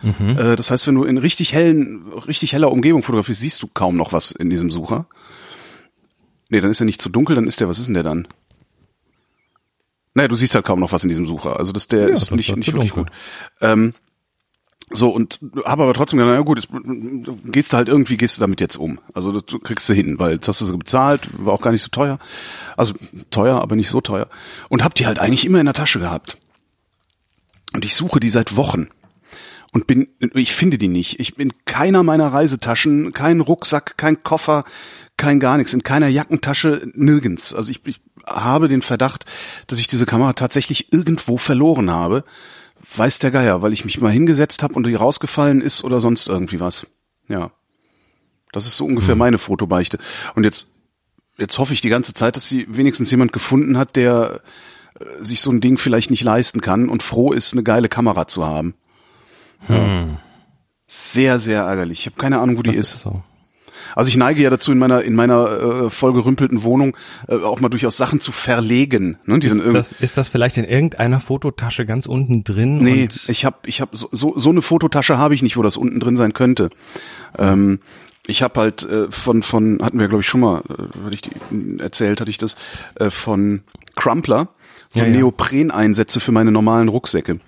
Mhm. 0.02 0.36
Äh, 0.36 0.56
das 0.56 0.70
heißt, 0.72 0.86
wenn 0.88 0.96
du 0.96 1.04
in 1.04 1.16
richtig 1.18 1.54
hellen, 1.54 2.04
richtig 2.26 2.52
heller 2.52 2.72
Umgebung 2.72 3.02
fotografierst, 3.04 3.40
siehst 3.40 3.62
du 3.62 3.68
kaum 3.72 3.96
noch 3.96 4.12
was 4.12 4.32
in 4.32 4.50
diesem 4.50 4.70
Sucher. 4.70 5.06
Nee, 6.50 6.60
dann 6.60 6.70
ist 6.70 6.80
er 6.80 6.86
nicht 6.86 7.00
zu 7.00 7.08
dunkel, 7.08 7.36
dann 7.36 7.46
ist 7.46 7.60
der, 7.60 7.68
was 7.68 7.78
ist 7.78 7.86
denn 7.86 7.94
der 7.94 8.02
dann? 8.02 8.26
Naja, 10.14 10.28
du 10.28 10.36
siehst 10.36 10.54
halt 10.54 10.64
kaum 10.64 10.80
noch 10.80 10.92
was 10.92 11.02
in 11.04 11.08
diesem 11.08 11.26
Sucher. 11.26 11.58
Also 11.58 11.72
das, 11.72 11.88
der 11.88 12.00
Ja, 12.02 12.08
ist 12.08 12.22
das 12.22 12.30
nicht, 12.32 12.54
nicht 12.56 12.72
wirklich 12.72 12.92
dunkel. 12.92 13.04
gut. 13.04 13.12
Ähm, 13.60 13.94
so, 14.90 15.08
und 15.08 15.40
habe 15.64 15.82
aber 15.84 15.94
trotzdem 15.94 16.18
gedacht, 16.18 16.34
na 16.36 16.42
gut, 16.42 16.68
gehst 17.46 17.72
du 17.72 17.76
halt 17.76 17.88
irgendwie, 17.88 18.16
gehst 18.16 18.36
du 18.36 18.40
damit 18.40 18.60
jetzt 18.60 18.76
um. 18.76 19.00
Also 19.14 19.40
das 19.40 19.60
kriegst 19.62 19.88
du 19.88 19.94
hin, 19.94 20.18
weil 20.18 20.34
jetzt 20.34 20.48
hast 20.48 20.60
du 20.60 20.66
sie 20.66 20.76
bezahlt, 20.76 21.30
war 21.38 21.54
auch 21.54 21.62
gar 21.62 21.72
nicht 21.72 21.82
so 21.82 21.88
teuer. 21.88 22.18
Also 22.76 22.94
teuer, 23.30 23.60
aber 23.60 23.76
nicht 23.76 23.88
so 23.88 24.00
teuer. 24.00 24.28
Und 24.68 24.84
hab 24.84 24.94
die 24.94 25.06
halt 25.06 25.18
eigentlich 25.18 25.46
immer 25.46 25.58
in 25.58 25.66
der 25.66 25.74
Tasche 25.74 26.00
gehabt. 26.00 26.38
Und 27.72 27.84
ich 27.84 27.94
suche 27.94 28.20
die 28.20 28.28
seit 28.28 28.56
Wochen. 28.56 28.88
Und 29.72 29.88
bin, 29.88 30.08
ich 30.34 30.52
finde 30.52 30.78
die 30.78 30.86
nicht. 30.86 31.18
Ich 31.18 31.34
bin 31.34 31.52
keiner 31.64 32.04
meiner 32.04 32.32
Reisetaschen, 32.32 33.12
kein 33.12 33.40
Rucksack, 33.40 33.96
kein 33.96 34.22
Koffer, 34.22 34.64
kein 35.16 35.40
gar 35.40 35.56
nichts, 35.56 35.72
in 35.72 35.82
keiner 35.82 36.06
Jackentasche, 36.06 36.86
nirgends. 36.94 37.52
Also 37.54 37.72
ich, 37.72 37.80
ich 37.84 38.00
habe 38.24 38.68
den 38.68 38.82
Verdacht, 38.82 39.24
dass 39.66 39.80
ich 39.80 39.88
diese 39.88 40.06
Kamera 40.06 40.34
tatsächlich 40.34 40.92
irgendwo 40.92 41.38
verloren 41.38 41.90
habe. 41.90 42.22
Weiß 42.96 43.18
der 43.18 43.30
Geier, 43.30 43.62
weil 43.62 43.72
ich 43.72 43.84
mich 43.84 44.00
mal 44.00 44.10
hingesetzt 44.12 44.62
habe 44.62 44.74
und 44.74 44.86
die 44.86 44.94
rausgefallen 44.94 45.60
ist 45.60 45.84
oder 45.84 46.00
sonst 46.00 46.28
irgendwie 46.28 46.60
was. 46.60 46.86
Ja. 47.28 47.50
Das 48.52 48.66
ist 48.66 48.76
so 48.76 48.84
ungefähr 48.84 49.16
meine 49.16 49.38
Fotobeichte. 49.38 49.98
Und 50.34 50.44
jetzt, 50.44 50.68
jetzt 51.38 51.58
hoffe 51.58 51.72
ich 51.72 51.80
die 51.80 51.88
ganze 51.88 52.14
Zeit, 52.14 52.36
dass 52.36 52.46
sie 52.46 52.66
wenigstens 52.68 53.10
jemand 53.10 53.32
gefunden 53.32 53.76
hat, 53.78 53.96
der 53.96 54.42
äh, 55.00 55.04
sich 55.22 55.40
so 55.40 55.50
ein 55.50 55.60
Ding 55.60 55.76
vielleicht 55.76 56.10
nicht 56.10 56.22
leisten 56.22 56.60
kann 56.60 56.88
und 56.88 57.02
froh 57.02 57.32
ist, 57.32 57.52
eine 57.52 57.62
geile 57.62 57.88
Kamera 57.88 58.28
zu 58.28 58.46
haben. 58.46 58.74
Ja. 59.68 60.20
Sehr, 60.86 61.38
sehr 61.38 61.62
ärgerlich. 61.62 62.00
Ich 62.00 62.06
habe 62.06 62.16
keine 62.16 62.38
Ahnung, 62.38 62.58
wo 62.58 62.62
die 62.62 62.70
Das 62.70 62.76
ist. 62.76 63.00
so. 63.00 63.22
Also 63.94 64.08
ich 64.08 64.16
neige 64.16 64.42
ja 64.42 64.50
dazu, 64.50 64.72
in 64.72 64.78
meiner 64.78 65.02
in 65.02 65.14
meiner 65.14 65.84
äh, 65.86 65.90
vollgerümpelten 65.90 66.62
Wohnung 66.62 66.96
äh, 67.28 67.36
auch 67.36 67.60
mal 67.60 67.68
durchaus 67.68 67.96
Sachen 67.96 68.20
zu 68.20 68.32
verlegen. 68.32 69.18
Ne? 69.26 69.38
Die 69.38 69.48
dann 69.48 69.56
Ist 69.58 69.62
irgendwie- 69.62 69.76
das, 69.78 69.92
ist 69.92 70.16
das 70.16 70.28
vielleicht 70.28 70.58
in 70.58 70.64
irgendeiner 70.64 71.20
Fototasche 71.20 71.84
ganz 71.86 72.06
unten 72.06 72.44
drin? 72.44 72.78
Nee, 72.82 73.08
ich 73.28 73.44
habe 73.44 73.56
ich 73.66 73.80
hab 73.80 73.94
so, 73.96 74.08
so, 74.12 74.34
so 74.36 74.50
eine 74.50 74.62
Fototasche 74.62 75.18
habe 75.18 75.34
ich 75.34 75.42
nicht, 75.42 75.56
wo 75.56 75.62
das 75.62 75.76
unten 75.76 76.00
drin 76.00 76.16
sein 76.16 76.32
könnte. 76.32 76.70
Ähm, 77.38 77.80
Ich 78.26 78.42
habe 78.42 78.58
halt 78.58 78.82
äh, 78.88 79.10
von 79.10 79.42
von 79.42 79.80
hatten 79.82 80.00
wir 80.00 80.08
glaube 80.08 80.22
ich 80.22 80.26
schon 80.26 80.40
mal, 80.40 80.62
äh, 80.70 81.04
hatte 81.04 81.14
ich 81.14 81.20
die, 81.22 81.78
erzählt, 81.78 82.20
hatte 82.20 82.30
ich 82.30 82.38
das 82.38 82.56
äh, 82.94 83.10
von 83.10 83.62
Crumpler 83.96 84.48
so 84.88 85.00
Ja, 85.00 85.06
ja. 85.06 85.12
Neopreneinsätze 85.12 86.20
für 86.20 86.32
meine 86.32 86.50
normalen 86.50 86.88
Rucksäcke. 86.88 87.38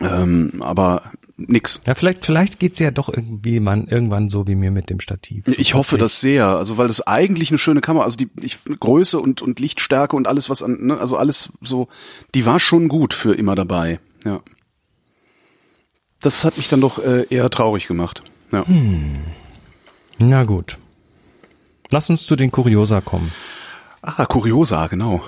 Ähm, 0.00 0.52
aber 0.60 1.02
nix. 1.36 1.80
Ja, 1.86 1.94
vielleicht, 1.94 2.24
vielleicht 2.24 2.58
geht's 2.58 2.78
ja 2.78 2.90
doch 2.90 3.08
irgendwie 3.08 3.60
man, 3.60 3.86
irgendwann 3.86 4.28
so 4.28 4.46
wie 4.46 4.54
mir 4.54 4.70
mit 4.70 4.90
dem 4.90 5.00
Stativ. 5.00 5.46
Ich 5.58 5.74
hoffe 5.74 5.98
das 5.98 6.20
sehr, 6.20 6.46
also 6.46 6.78
weil 6.78 6.88
das 6.88 7.06
eigentlich 7.06 7.50
eine 7.50 7.58
schöne 7.58 7.80
Kamera, 7.80 8.04
also 8.04 8.16
die 8.16 8.30
ich, 8.40 8.58
Größe 8.64 9.20
und 9.20 9.42
und 9.42 9.60
Lichtstärke 9.60 10.16
und 10.16 10.26
alles 10.26 10.48
was 10.50 10.62
an, 10.62 10.86
ne, 10.86 10.98
also 10.98 11.16
alles 11.16 11.50
so, 11.60 11.88
die 12.34 12.46
war 12.46 12.60
schon 12.60 12.88
gut 12.88 13.14
für 13.14 13.34
immer 13.34 13.54
dabei. 13.54 14.00
Ja. 14.24 14.40
Das 16.20 16.44
hat 16.44 16.56
mich 16.56 16.68
dann 16.68 16.80
doch 16.80 16.98
äh, 16.98 17.26
eher 17.28 17.50
traurig 17.50 17.86
gemacht. 17.86 18.22
Ja. 18.52 18.64
Na 20.18 20.44
gut. 20.44 20.78
Lass 21.90 22.10
uns 22.10 22.24
zu 22.24 22.36
den 22.36 22.50
Kuriosa 22.50 23.00
kommen. 23.00 23.32
Ah, 24.02 24.24
Kuriosa, 24.24 24.86
genau. 24.86 25.22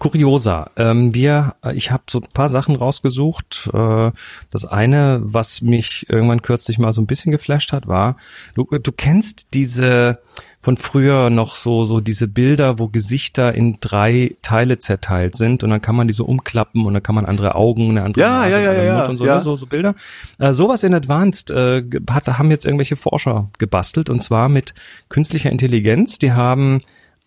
Kuriosa. 0.00 0.70
Ähm, 0.76 1.14
wir, 1.14 1.54
äh, 1.62 1.76
ich 1.76 1.92
habe 1.92 2.04
so 2.10 2.20
ein 2.20 2.26
paar 2.32 2.48
Sachen 2.48 2.74
rausgesucht. 2.74 3.70
Äh, 3.72 4.10
das 4.50 4.64
eine, 4.64 5.20
was 5.22 5.60
mich 5.60 6.06
irgendwann 6.08 6.42
kürzlich 6.42 6.78
mal 6.78 6.92
so 6.92 7.02
ein 7.02 7.06
bisschen 7.06 7.30
geflasht 7.30 7.72
hat, 7.72 7.86
war, 7.86 8.16
du, 8.54 8.64
du 8.64 8.90
kennst 8.92 9.54
diese 9.54 10.18
von 10.62 10.76
früher 10.76 11.30
noch 11.30 11.56
so 11.56 11.84
so 11.84 12.00
diese 12.00 12.28
Bilder, 12.28 12.78
wo 12.78 12.88
Gesichter 12.88 13.54
in 13.54 13.78
drei 13.80 14.36
Teile 14.42 14.78
zerteilt 14.78 15.36
sind 15.36 15.62
und 15.62 15.70
dann 15.70 15.80
kann 15.80 15.96
man 15.96 16.06
die 16.06 16.12
so 16.12 16.24
umklappen 16.24 16.84
und 16.84 16.92
dann 16.94 17.02
kann 17.02 17.14
man 17.14 17.24
andere 17.24 17.54
Augen, 17.54 17.90
eine 17.90 18.02
andere 18.02 18.22
Ja, 18.22 18.40
Nase, 18.40 18.50
ja, 18.50 18.58
ja, 18.72 18.82
ja, 18.82 18.98
Mund 18.98 19.10
und 19.10 19.18
so, 19.18 19.26
ja. 19.26 19.36
ne, 19.36 19.40
so, 19.40 19.56
so 19.56 19.66
Bilder. 19.66 19.94
Äh, 20.38 20.52
sowas 20.52 20.82
in 20.82 20.94
Advanced 20.94 21.50
äh, 21.50 21.82
hat, 22.10 22.26
haben 22.26 22.50
jetzt 22.50 22.66
irgendwelche 22.66 22.96
Forscher 22.96 23.50
gebastelt 23.58 24.10
und 24.10 24.22
zwar 24.22 24.48
mit 24.48 24.74
künstlicher 25.08 25.50
Intelligenz. 25.50 26.18
Die 26.18 26.32
haben 26.32 26.80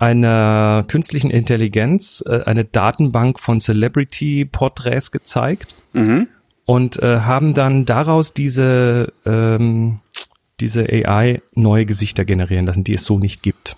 einer 0.04 0.84
künstlichen 0.88 1.32
Intelligenz 1.32 2.24
äh, 2.26 2.41
eine 2.43 2.66
Datenbank 2.66 3.39
von 3.39 3.60
Celebrity-Porträts 3.62 5.12
gezeigt 5.12 5.76
und 6.66 7.01
äh, 7.01 7.22
haben 7.22 7.54
dann 7.54 7.86
daraus 7.86 8.34
diese 8.34 9.14
ähm, 9.26 9.99
diese 10.60 10.84
AI 10.84 11.41
neue 11.54 11.86
Gesichter 11.86 12.26
generieren 12.26 12.66
lassen, 12.66 12.84
die 12.84 12.93
es 12.93 13.06
so 13.06 13.18
nicht 13.18 13.41
gibt. 13.43 13.76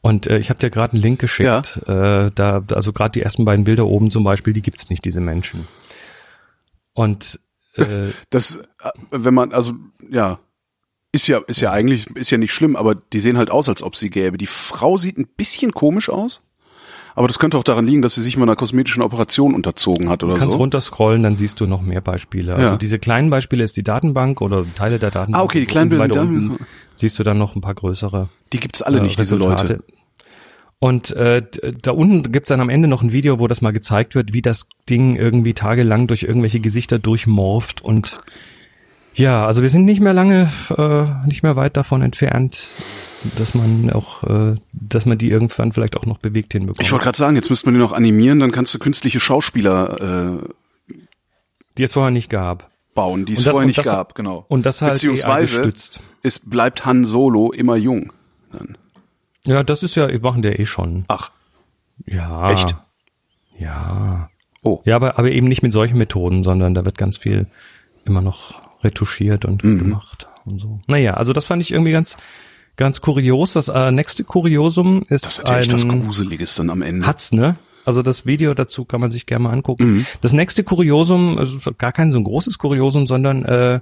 Und 0.00 0.26
äh, 0.26 0.38
ich 0.38 0.50
habe 0.50 0.60
dir 0.60 0.70
gerade 0.70 0.92
einen 0.92 1.02
Link 1.02 1.20
geschickt. 1.20 1.80
Äh, 1.86 2.30
da, 2.34 2.62
also 2.72 2.92
gerade 2.92 3.12
die 3.12 3.22
ersten 3.22 3.44
beiden 3.44 3.64
Bilder 3.64 3.86
oben 3.86 4.10
zum 4.10 4.24
Beispiel, 4.24 4.52
die 4.52 4.62
gibt's 4.62 4.90
nicht, 4.90 5.04
diese 5.04 5.20
Menschen. 5.20 5.66
Und 6.92 7.40
äh, 7.76 8.10
Das, 8.30 8.58
äh, 8.58 8.90
wenn 9.10 9.34
man, 9.34 9.52
also, 9.52 9.72
ja, 10.10 10.38
ist 11.14 11.26
ja, 11.28 11.38
ist 11.46 11.60
ja 11.60 11.70
eigentlich, 11.70 12.06
ist 12.16 12.30
ja 12.30 12.38
nicht 12.38 12.52
schlimm, 12.52 12.76
aber 12.76 12.94
die 12.94 13.20
sehen 13.20 13.38
halt 13.38 13.50
aus, 13.50 13.68
als 13.68 13.82
ob 13.82 13.96
sie 13.96 14.10
gäbe. 14.10 14.36
Die 14.36 14.46
Frau 14.46 14.98
sieht 14.98 15.16
ein 15.16 15.26
bisschen 15.36 15.72
komisch 15.72 16.08
aus, 16.10 16.42
aber 17.14 17.28
das 17.28 17.38
könnte 17.38 17.56
auch 17.56 17.62
daran 17.64 17.86
liegen, 17.86 18.02
dass 18.02 18.16
sie 18.16 18.22
sich 18.22 18.36
mal 18.36 18.42
einer 18.42 18.56
kosmetischen 18.56 19.02
Operation 19.02 19.54
unterzogen 19.54 20.08
hat 20.10 20.24
oder 20.24 20.34
Du 20.34 20.40
kannst 20.40 20.52
so. 20.52 20.58
runterscrollen, 20.58 21.22
dann 21.22 21.36
siehst 21.36 21.60
du 21.60 21.66
noch 21.66 21.80
mehr 21.80 22.00
Beispiele. 22.00 22.54
Also 22.56 22.72
Ja. 22.72 22.76
diese 22.76 22.98
kleinen 22.98 23.30
Beispiele 23.30 23.62
ist 23.64 23.76
die 23.76 23.82
Datenbank 23.84 24.40
oder 24.40 24.66
Teile 24.74 24.98
der 24.98 25.10
Datenbank. 25.12 25.40
Ah, 25.40 25.44
okay, 25.44 25.60
die 25.60 25.66
kleinen 25.66 25.90
Bilder 25.90 26.12
sind 26.22 26.58
siehst 26.96 27.18
du 27.18 27.22
dann 27.22 27.38
noch 27.38 27.54
ein 27.56 27.60
paar 27.60 27.74
größere. 27.74 28.28
Die 28.52 28.60
gibt's 28.60 28.82
alle 28.82 28.98
äh, 28.98 29.02
nicht, 29.02 29.18
diese 29.20 29.36
Resultate. 29.36 29.72
Leute. 29.74 29.84
Und 30.80 31.12
äh, 31.12 31.40
d- 31.42 31.74
da 31.80 31.92
unten 31.92 32.30
gibt's 32.30 32.48
dann 32.50 32.60
am 32.60 32.68
Ende 32.68 32.88
noch 32.88 33.02
ein 33.02 33.10
Video, 33.12 33.38
wo 33.38 33.48
das 33.48 33.62
mal 33.62 33.72
gezeigt 33.72 34.14
wird, 34.14 34.32
wie 34.32 34.42
das 34.42 34.68
Ding 34.90 35.16
irgendwie 35.16 35.54
tagelang 35.54 36.06
durch 36.08 36.24
irgendwelche 36.24 36.60
Gesichter 36.60 36.98
durchmorpht 36.98 37.80
und 37.80 38.18
ja, 39.14 39.46
also 39.46 39.62
wir 39.62 39.68
sind 39.70 39.84
nicht 39.84 40.00
mehr 40.00 40.12
lange, 40.14 40.50
äh, 40.76 41.26
nicht 41.26 41.42
mehr 41.42 41.56
weit 41.56 41.76
davon 41.76 42.02
entfernt, 42.02 42.68
dass 43.36 43.54
man 43.54 43.90
auch, 43.90 44.22
äh, 44.24 44.56
dass 44.72 45.06
man 45.06 45.16
die 45.18 45.30
irgendwann 45.30 45.72
vielleicht 45.72 45.96
auch 45.96 46.06
noch 46.06 46.18
bewegt 46.18 46.52
hinbekommt. 46.52 46.82
Ich 46.84 46.92
wollte 46.92 47.04
gerade 47.04 47.18
sagen, 47.18 47.36
jetzt 47.36 47.50
müsste 47.50 47.66
man 47.66 47.74
die 47.74 47.80
noch 47.80 47.92
animieren, 47.92 48.38
dann 48.40 48.50
kannst 48.52 48.74
du 48.74 48.78
künstliche 48.78 49.20
Schauspieler 49.20 50.42
äh, 50.42 50.94
die 51.78 51.82
es 51.82 51.92
vorher 51.94 52.10
nicht 52.12 52.30
gab. 52.30 52.70
bauen, 52.94 53.24
die 53.24 53.32
es 53.32 53.42
das- 53.44 53.50
vorher 53.52 53.66
nicht 53.66 53.78
das- 53.78 53.86
gab, 53.86 54.14
genau. 54.14 54.44
und 54.48 54.64
das 54.66 54.80
halt 54.82 54.92
Beziehungsweise 54.94 55.72
es 56.22 56.38
bleibt 56.38 56.84
Han 56.86 57.04
Solo 57.04 57.50
immer 57.52 57.76
jung. 57.76 58.12
Dann. 58.52 58.78
Ja, 59.46 59.62
das 59.64 59.82
ist 59.82 59.94
ja, 59.96 60.06
machen 60.20 60.42
der 60.42 60.60
eh 60.60 60.66
schon. 60.66 61.04
Ach, 61.08 61.30
Ja. 62.06 62.50
Echt? 62.52 62.76
Ja. 63.58 64.28
oh. 64.62 64.80
Ja, 64.84 64.96
aber, 64.96 65.18
aber 65.18 65.30
eben 65.30 65.48
nicht 65.48 65.62
mit 65.62 65.72
solchen 65.72 65.98
Methoden, 65.98 66.42
sondern 66.44 66.74
da 66.74 66.84
wird 66.84 66.96
ganz 66.98 67.16
viel 67.18 67.46
immer 68.04 68.20
noch 68.20 68.62
retuschiert 68.84 69.44
und 69.44 69.64
Mhm. 69.64 69.78
gemacht 69.78 70.28
und 70.44 70.58
so. 70.60 70.80
Naja, 70.86 71.14
also 71.14 71.32
das 71.32 71.44
fand 71.46 71.62
ich 71.62 71.72
irgendwie 71.72 71.92
ganz, 71.92 72.16
ganz 72.76 73.00
kurios. 73.00 73.54
Das 73.54 73.68
äh, 73.68 73.90
nächste 73.90 74.24
Kuriosum 74.24 75.02
ist 75.08 75.24
Das 75.24 75.38
ist 75.38 75.44
natürlich 75.44 75.68
das 75.68 75.84
ein, 75.84 76.02
Gruseliges 76.04 76.54
dann 76.54 76.70
am 76.70 76.82
Ende. 76.82 77.06
hat's, 77.06 77.32
ne? 77.32 77.56
Also 77.86 78.02
das 78.02 78.24
Video 78.24 78.54
dazu 78.54 78.84
kann 78.86 79.00
man 79.00 79.10
sich 79.10 79.26
gerne 79.26 79.44
mal 79.44 79.50
angucken. 79.52 79.84
Mhm. 79.96 80.06
Das 80.22 80.32
nächste 80.32 80.64
Kuriosum, 80.64 81.36
also 81.38 81.58
gar 81.76 81.92
kein 81.92 82.10
so 82.10 82.16
ein 82.18 82.24
großes 82.24 82.56
Kuriosum, 82.58 83.06
sondern 83.06 83.44
äh, 83.44 83.80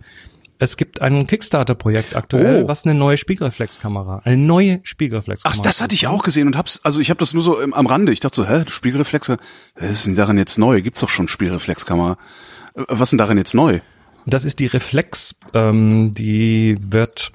es 0.59 0.77
gibt 0.77 1.01
ein 1.01 1.27
Kickstarter-Projekt 1.27 2.15
aktuell, 2.15 2.65
Oh. 2.65 2.69
was 2.69 2.85
eine 2.85 2.95
neue 2.95 3.17
Spiegelreflexkamera, 3.17 4.23
eine 4.25 4.37
neue 4.37 4.81
Spiegelreflexkamera. 4.85 5.59
Ach, 5.59 5.63
das 5.63 5.81
hatte 5.81 5.95
ich 5.95 6.07
auch 6.07 6.23
gesehen 6.23 6.47
und 6.47 6.57
hab's, 6.57 6.81
also 6.85 7.01
ich 7.01 7.11
habe 7.11 7.19
das 7.19 7.33
nur 7.35 7.43
so 7.43 7.61
im, 7.61 7.75
am 7.75 7.87
Rande. 7.87 8.13
Ich 8.13 8.21
dachte 8.21 8.37
so, 8.37 8.47
hä, 8.49 8.65
Spiegelreflexe, 8.69 9.39
was 9.77 9.91
ist 9.91 10.07
denn 10.07 10.15
daran 10.17 10.39
jetzt 10.39 10.59
neu? 10.59 10.81
Gibt's 10.83 11.01
doch 11.01 11.09
schon 11.09 11.27
Spiegelreflexkamera. 11.29 12.17
Äh, 12.75 12.83
Was 12.89 13.03
ist 13.03 13.11
denn 13.13 13.19
daran 13.19 13.39
jetzt 13.39 13.55
neu? 13.55 13.81
Das 14.27 14.45
ist 14.45 14.59
die 14.61 14.67
Reflex, 14.67 15.35
ähm, 15.55 16.13
die 16.13 16.77
wird 16.81 17.33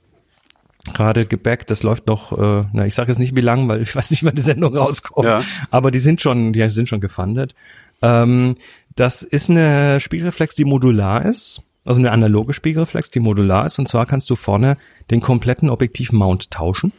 gerade 0.94 1.26
gebackt, 1.26 1.70
das 1.70 1.84
läuft 1.84 2.08
noch, 2.08 2.32
äh, 2.32 2.64
na, 2.72 2.86
ich 2.86 2.96
sage 2.96 3.12
jetzt 3.12 3.20
nicht 3.20 3.36
wie 3.36 3.42
lang, 3.42 3.68
weil 3.68 3.82
ich 3.82 3.94
weiß 3.96 4.12
nicht, 4.12 4.24
wann 4.24 4.36
die 4.36 4.42
Sendung 4.42 4.76
rauskommt, 4.76 5.28
Ja. 5.28 5.44
aber 5.70 5.92
die 5.92 6.00
sind 6.00 6.22
schon, 6.22 6.54
die 6.54 6.68
sind 6.70 6.88
schon 6.88 7.02
gefundet. 7.02 7.56
Ähm, 8.02 8.56
das 8.96 9.22
ist 9.22 9.50
eine 9.50 10.00
Spiegelreflex, 10.00 10.56
die 10.56 10.64
modular 10.66 11.26
ist, 11.26 11.62
also 11.86 12.00
eine 12.00 12.12
analoge 12.12 12.54
Spiegelreflex, 12.54 13.12
die 13.12 13.20
modular 13.20 13.66
ist, 13.66 13.80
und 13.80 13.88
zwar 13.90 14.06
kannst 14.06 14.30
du 14.30 14.36
vorne 14.36 14.78
den 15.12 15.20
kompletten 15.20 15.70
Objektivmount 15.70 16.52
tauschen. 16.52 16.94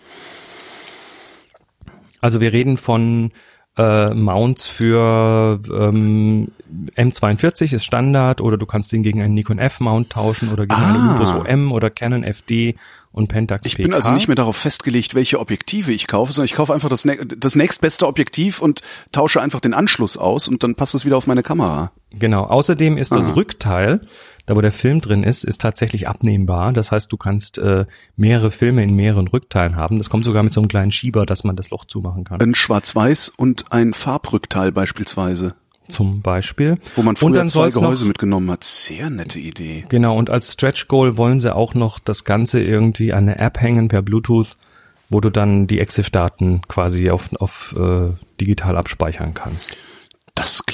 Also 2.21 2.41
wir 2.41 2.53
reden 2.53 2.77
von 2.77 3.31
äh, 3.79 4.13
Mounts 4.15 4.67
für 4.67 5.61
ähm, 5.73 6.49
M42 6.97 7.75
ist 7.75 7.85
Standard 7.85 8.41
oder 8.41 8.57
du 8.59 8.67
kannst 8.67 8.93
den 8.93 9.03
gegen 9.03 9.23
einen 9.23 9.35
Nikon 9.35 9.59
F-Mount 9.59 10.11
tauschen 10.11 10.51
oder 10.53 10.67
gegen 10.67 10.81
Ah. 10.81 11.17
Olympus 11.19 11.33
OM 11.33 11.73
oder 11.73 11.89
Canon 11.91 12.25
FD 12.25 12.75
und 13.13 13.29
Pentax 13.29 13.67
Ich 13.67 13.77
PK. 13.77 13.85
bin 13.89 13.95
also 13.95 14.13
nicht 14.13 14.29
mehr 14.29 14.35
darauf 14.35 14.57
festgelegt, 14.57 15.15
welche 15.15 15.41
Objektive 15.41 15.93
ich 15.93 16.07
kaufe, 16.07 16.33
sondern 16.33 16.47
ich 16.47 16.55
kaufe 16.55 16.75
einfach 16.75 16.89
das, 16.91 17.07
nä- 17.07 17.25
das 17.37 17.55
nächstbeste 17.55 18.07
Objektiv 18.07 18.61
und 18.61 18.83
tausche 19.13 19.41
einfach 19.41 19.61
den 19.61 19.75
Anschluss 19.75 20.17
aus 20.19 20.49
und 20.49 20.63
dann 20.63 20.75
passt 20.75 20.95
es 20.95 21.05
wieder 21.07 21.17
auf 21.17 21.27
meine 21.27 21.43
Kamera. 21.43 21.91
Genau. 22.11 22.45
Außerdem 22.45 22.99
ist 22.99 23.13
das 23.13 23.27
Aha. 23.29 23.35
Rückteil, 23.35 24.01
da 24.49 24.57
wo 24.57 24.63
der 24.63 24.73
Film 24.73 25.03
drin 25.03 25.25
ist, 25.25 25.45
ist 25.45 25.61
tatsächlich 25.61 26.09
abnehmbar. 26.09 26.73
Das 26.73 26.91
heißt, 26.91 27.13
du 27.13 27.19
kannst 27.19 27.59
äh, 27.59 27.85
mehrere 28.17 28.51
Filme 28.51 28.83
in 28.83 28.95
mehreren 28.95 29.29
Rückteilen 29.29 29.77
haben. 29.77 29.99
Das 29.99 30.09
kommt 30.09 30.25
sogar 30.25 30.43
mit 30.43 30.55
so 30.55 30.61
einem 30.63 30.69
kleinen 30.69 30.91
Schieber, 30.91 31.27
dass 31.27 31.45
man 31.45 31.55
das 31.55 31.69
Loch 31.69 31.85
zumachen 31.85 32.25
kann. 32.25 32.41
Ein 32.41 32.55
Schwarz-Weiß 32.55 33.29
und 33.37 33.71
ein 33.73 33.93
Farbrückteil 33.93 34.73
beispielsweise, 34.73 35.51
Zum 35.91 36.23
Beispiel. 36.23 36.79
wo 36.97 37.03
man 37.03 37.11
und 37.11 37.19
früher 37.19 37.33
dann 37.35 37.49
zwei 37.49 37.69
Gehäuse 37.69 38.05
noch, 38.05 38.09
mitgenommen 38.09 38.51
hat. 38.51 38.65
Sehr 38.65 39.11
nette 39.11 39.39
Idee. 39.39 39.85
Genau, 39.91 40.17
und 40.17 40.31
als 40.31 40.55
Stretch 40.55 40.89
Goal 40.89 41.19
wollen 41.19 41.41
sie 41.41 41.55
auch 41.55 41.75
noch 41.75 41.99
das 41.99 42.25
Ganze 42.25 42.63
irgendwie 42.63 43.13
an 43.13 43.29
eine 43.29 43.39
App 43.39 43.61
hängen 43.61 43.89
per 43.89 44.01
Bluetooth, 44.01 44.57
wo 45.11 45.21
du 45.21 45.29
dann 45.29 45.67
die 45.67 45.79
EXIF-Daten 45.79 46.63
quasi 46.69 47.11
auf, 47.11 47.35
auf 47.39 47.77
äh, 47.79 48.15
digital 48.41 48.79
abspeichern 48.79 49.35
kannst. 49.35 49.77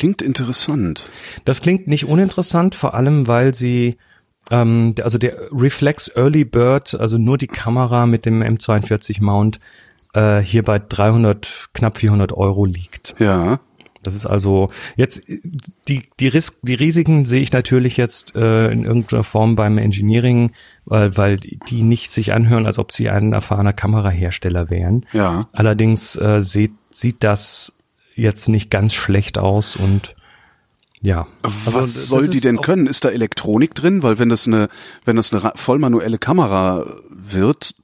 Das 0.04 0.16
klingt 0.16 0.22
interessant. 0.22 1.08
Das 1.46 1.62
klingt 1.62 1.86
nicht 1.86 2.04
uninteressant, 2.04 2.74
vor 2.74 2.92
allem 2.92 3.26
weil 3.26 3.54
sie, 3.54 3.96
ähm, 4.50 4.94
also 5.02 5.16
der 5.16 5.50
Reflex 5.50 6.08
Early 6.14 6.44
Bird, 6.44 6.94
also 6.94 7.16
nur 7.16 7.38
die 7.38 7.46
Kamera 7.46 8.04
mit 8.04 8.26
dem 8.26 8.42
M42 8.42 9.22
Mount, 9.22 9.60
äh, 10.12 10.40
hier 10.40 10.62
bei 10.62 10.78
300, 10.78 11.70
knapp 11.72 11.96
400 11.96 12.32
Euro 12.32 12.66
liegt. 12.66 13.14
Ja. 13.18 13.60
Das 14.02 14.14
ist 14.14 14.26
also 14.26 14.68
jetzt 14.96 15.22
die 15.88 16.02
die, 16.20 16.28
Ris 16.28 16.60
die 16.60 16.74
Risiken 16.74 17.24
sehe 17.24 17.40
ich 17.40 17.52
natürlich 17.52 17.96
jetzt 17.96 18.36
äh, 18.36 18.70
in 18.70 18.84
irgendeiner 18.84 19.24
Form 19.24 19.56
beim 19.56 19.78
Engineering, 19.78 20.52
weil 20.84 21.16
weil 21.16 21.36
die 21.38 21.82
nicht 21.82 22.10
sich 22.10 22.34
anhören, 22.34 22.66
als 22.66 22.78
ob 22.78 22.92
sie 22.92 23.08
ein 23.08 23.32
erfahrener 23.32 23.72
Kamerahersteller 23.72 24.68
wären. 24.68 25.06
Ja. 25.14 25.48
Allerdings 25.54 26.16
äh, 26.16 26.42
sieht 26.42 26.72
sieht 26.92 27.24
das 27.24 27.73
jetzt 28.14 28.48
nicht 28.48 28.70
ganz 28.70 28.92
schlecht 28.94 29.38
aus 29.38 29.76
und 29.76 30.14
ja. 31.02 31.26
Also 31.42 31.74
Was 31.74 31.94
das 31.94 32.08
soll 32.08 32.28
die 32.28 32.40
denn 32.40 32.60
können? 32.60 32.86
Ist 32.86 33.04
da 33.04 33.10
Elektronik 33.10 33.74
drin? 33.74 34.02
Weil 34.02 34.18
wenn 34.18 34.28
das 34.30 34.46
eine, 34.46 34.68
wenn 35.04 35.16
das 35.16 35.32
eine 35.32 35.44
ra- 35.44 35.52
vollmanuelle 35.54 36.18
Kamera 36.18 36.86
wird, 37.10 37.74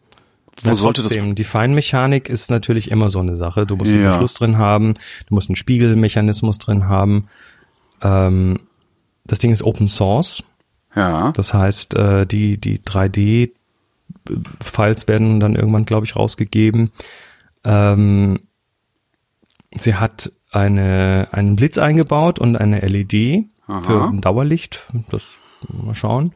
wo 0.63 0.71
Na, 0.71 0.77
sollte 0.77 1.03
das? 1.03 1.13
trotzdem, 1.13 1.35
die 1.35 1.45
Feinmechanik 1.45 2.29
ist 2.29 2.51
natürlich 2.51 2.91
immer 2.91 3.11
so 3.11 3.19
eine 3.21 3.37
Sache. 3.37 3.67
Du 3.67 3.77
musst 3.77 3.93
einen 3.93 4.03
Ja. 4.03 4.11
Verschluss 4.11 4.35
drin 4.35 4.57
haben, 4.59 4.95
du 5.29 5.35
musst 5.35 5.49
einen 5.51 5.57
Spiegelmechanismus 5.57 6.59
drin 6.59 6.87
haben. 6.89 7.27
Ähm, 8.03 8.59
das 9.25 9.39
Ding 9.39 9.53
ist 9.53 9.63
Open 9.63 9.89
Source. 9.89 10.43
Ja. 10.97 11.33
Das 11.33 11.53
heißt, 11.55 11.95
äh, 11.97 12.27
die, 12.27 12.57
die 12.59 12.79
3D 12.79 13.51
Files 14.61 15.09
werden 15.09 15.41
dann 15.41 15.55
irgendwann, 15.57 15.85
glaube 15.85 16.05
ich, 16.07 16.17
rausgegeben. 16.17 16.91
Ähm, 17.65 18.41
sie 19.77 19.95
hat 19.95 20.33
eine, 20.53 21.29
einen 21.33 21.57
Blitz 21.57 21.79
eingebaut 21.79 22.39
und 22.39 22.57
eine 22.57 22.81
LED 22.81 23.47
Aha. 23.67 23.83
für 23.83 24.05
ein 24.05 24.21
Dauerlicht. 24.21 24.89
Das 25.11 25.27
mal 25.69 25.95
schauen. 25.95 26.33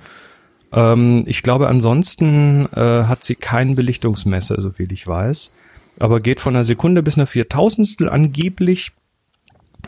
Ähm, 0.72 1.24
ich 1.26 1.43
glaube, 1.43 1.68
ansonsten 1.68 2.66
äh, 2.72 3.05
hat 3.05 3.24
sie 3.24 3.35
kein 3.35 3.74
Belichtungsmesser, 3.74 4.61
so 4.61 4.70
viel 4.70 4.93
ich 4.93 5.07
weiß. 5.07 5.51
Aber 5.99 6.20
geht 6.20 6.41
von 6.41 6.55
einer 6.55 6.64
Sekunde 6.64 7.03
bis 7.03 7.16
einer 7.16 7.26
Viertausendstel 7.26 8.09
angeblich. 8.09 8.93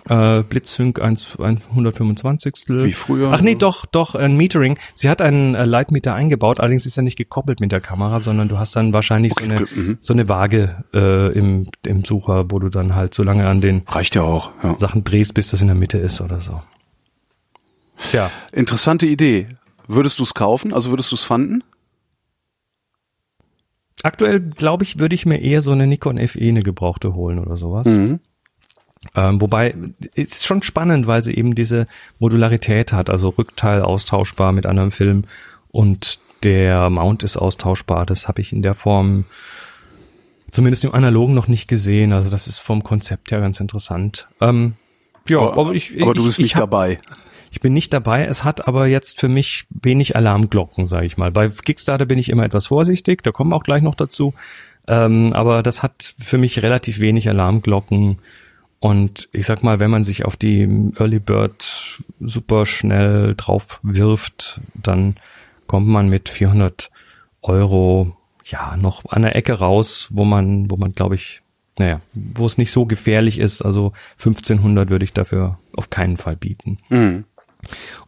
Äh, 0.09 0.43
Blitzsync 0.43 1.01
1, 1.01 1.39
125. 1.39 2.55
Wie 2.69 2.93
früher? 2.93 3.33
Ach 3.33 3.41
nee, 3.41 3.55
doch, 3.55 3.87
doch, 3.87 4.15
ein 4.15 4.37
Metering. 4.37 4.79
Sie 4.95 5.09
hat 5.09 5.23
einen 5.23 5.55
äh, 5.55 5.65
Lightmeter 5.65 6.15
eingebaut, 6.15 6.61
allerdings 6.61 6.87
ist 6.87 6.97
er 6.97 7.03
nicht 7.03 7.17
gekoppelt 7.17 7.61
mit 7.61 7.73
der 7.73 7.81
Kamera, 7.81 8.21
sondern 8.21 8.49
du 8.49 8.59
hast 8.59 8.77
dann 8.77 8.93
wahrscheinlich 8.93 9.35
so 9.35 9.45
eine, 9.45 9.61
mhm. 9.61 9.99
so 10.01 10.13
eine 10.13 10.29
Waage 10.29 10.85
äh, 10.95 11.33
im, 11.33 11.69
im 11.85 12.05
Sucher, 12.05 12.51
wo 12.51 12.59
du 12.59 12.69
dann 12.69 12.95
halt 12.95 13.15
so 13.15 13.23
lange 13.23 13.49
an 13.49 13.61
den 13.61 13.83
Reicht 13.89 14.15
ja 14.15 14.23
auch. 14.23 14.51
Ja. 14.63 14.79
Sachen 14.79 15.05
drehst, 15.05 15.35
bis 15.35 15.51
das 15.51 15.61
in 15.61 15.69
der 15.69 15.77
Mitte 15.77 15.99
ist 15.99 16.21
oder 16.21 16.41
so. 16.41 16.63
Tja, 18.11 18.31
Interessante 18.53 19.07
Idee. 19.07 19.49
Würdest 19.89 20.19
du 20.19 20.25
es 20.25 20.35
kaufen? 20.35 20.73
Also 20.73 20.91
würdest 20.91 21.13
du 21.13 21.17
es 21.17 21.25
fanden? 21.25 21.63
aktuell 24.07 24.41
glaube 24.41 24.85
ich, 24.85 24.99
würde 24.99 25.15
ich 25.15 25.27
mir 25.27 25.41
eher 25.43 25.61
so 25.61 25.73
eine 25.73 25.87
Nikon 25.87 26.19
FE 26.27 26.41
eine 26.41 26.63
gebrauchte 26.63 27.15
holen 27.15 27.39
oder 27.39 27.57
sowas. 27.57 27.87
Mhm. 27.87 28.21
Ähm, 29.15 29.41
wobei 29.41 29.75
ist 30.15 30.45
schon 30.45 30.63
spannend, 30.63 31.07
weil 31.07 31.23
sie 31.23 31.35
eben 31.35 31.55
diese 31.55 31.87
Modularität 32.19 32.93
hat, 32.93 33.11
also 33.11 33.31
Rückteil 33.31 33.83
austauschbar 33.83 34.53
mit 34.53 34.67
anderem 34.67 34.91
Film 34.91 35.23
und 35.71 36.19
der 36.43 36.91
Mount 36.91 37.23
ist 37.23 37.37
austauschbar. 37.37 38.07
Das 38.07 38.29
habe 38.29 38.41
ich 38.41 38.53
in 38.53 38.63
der 38.63 38.75
Form 38.75 39.25
zumindest 40.51 40.85
im 40.85 40.95
Analogen 40.95 41.35
noch 41.35 41.49
nicht 41.49 41.69
gesehen. 41.69 42.13
Also 42.13 42.31
das 42.31 42.47
ist 42.47 42.59
vom 42.59 42.83
Konzept 42.83 43.31
her 43.31 43.41
ganz 43.41 43.61
interessant. 43.61 44.29
Ähm, 44.41 44.75
ja, 45.29 45.39
aber, 45.39 45.59
aber, 45.59 45.73
ich, 45.75 46.01
aber 46.03 46.15
du 46.15 46.21
ich, 46.21 46.27
bist 46.27 46.39
ich 46.39 46.45
nicht 46.45 46.55
hab- 46.55 46.63
dabei. 46.63 46.99
Ich 47.51 47.61
bin 47.61 47.73
nicht 47.73 47.95
dabei. 47.95 48.27
Es 48.27 48.45
hat 48.45 48.69
aber 48.69 48.87
jetzt 48.87 49.21
für 49.21 49.29
mich 49.29 49.67
wenig 49.71 50.15
Alarmglocken, 50.15 50.87
sage 50.87 51.07
ich 51.07 51.17
mal. 51.17 51.31
Bei 51.31 51.49
Kickstarter 51.49 52.05
bin 52.05 52.19
ich 52.19 52.29
immer 52.29 52.45
etwas 52.45 52.67
vorsichtig. 52.67 53.23
Da 53.23 53.33
kommen 53.33 53.51
wir 53.51 53.57
auch 53.57 53.63
gleich 53.63 53.83
noch 53.83 53.95
dazu. 53.95 54.35
Ähm, 54.87 55.33
aber 55.33 55.63
das 55.63 55.83
hat 55.83 56.15
für 56.19 56.39
mich 56.39 56.63
relativ 56.63 57.01
wenig 57.01 57.29
Alarmglocken. 57.29 58.17
Und 58.79 59.29
ich 59.33 59.47
sag 59.47 59.63
mal, 59.63 59.81
wenn 59.81 59.91
man 59.91 60.05
sich 60.05 60.25
auf 60.25 60.37
die 60.37 60.93
Early 60.99 61.19
Bird 61.19 62.01
super 62.21 62.67
schnell 62.67 63.35
drauf 63.35 63.81
wirft, 63.83 64.61
dann 64.75 65.17
kommt 65.67 65.89
man 65.89 66.09
mit 66.09 66.29
400 66.29 66.91
Euro 67.43 68.17
ja 68.45 68.77
noch 68.77 69.05
an 69.07 69.23
der 69.23 69.35
Ecke 69.35 69.55
raus, 69.55 70.09
wo 70.11 70.25
man, 70.25 70.71
wo 70.71 70.77
man 70.77 70.93
glaube 70.93 71.15
ich, 71.15 71.43
naja, 71.79 72.01
wo 72.15 72.47
es 72.47 72.59
nicht 72.59 72.71
so 72.71 72.87
gefährlich 72.87 73.39
ist. 73.39 73.63
Also 73.63 73.93
1500 74.19 74.91
würde 74.91 75.05
ich 75.05 75.13
dafür 75.13 75.59
auf 75.75 75.91
keinen 75.91 76.17
Fall 76.17 76.37
bieten. 76.37 76.79
Mhm. 76.89 77.25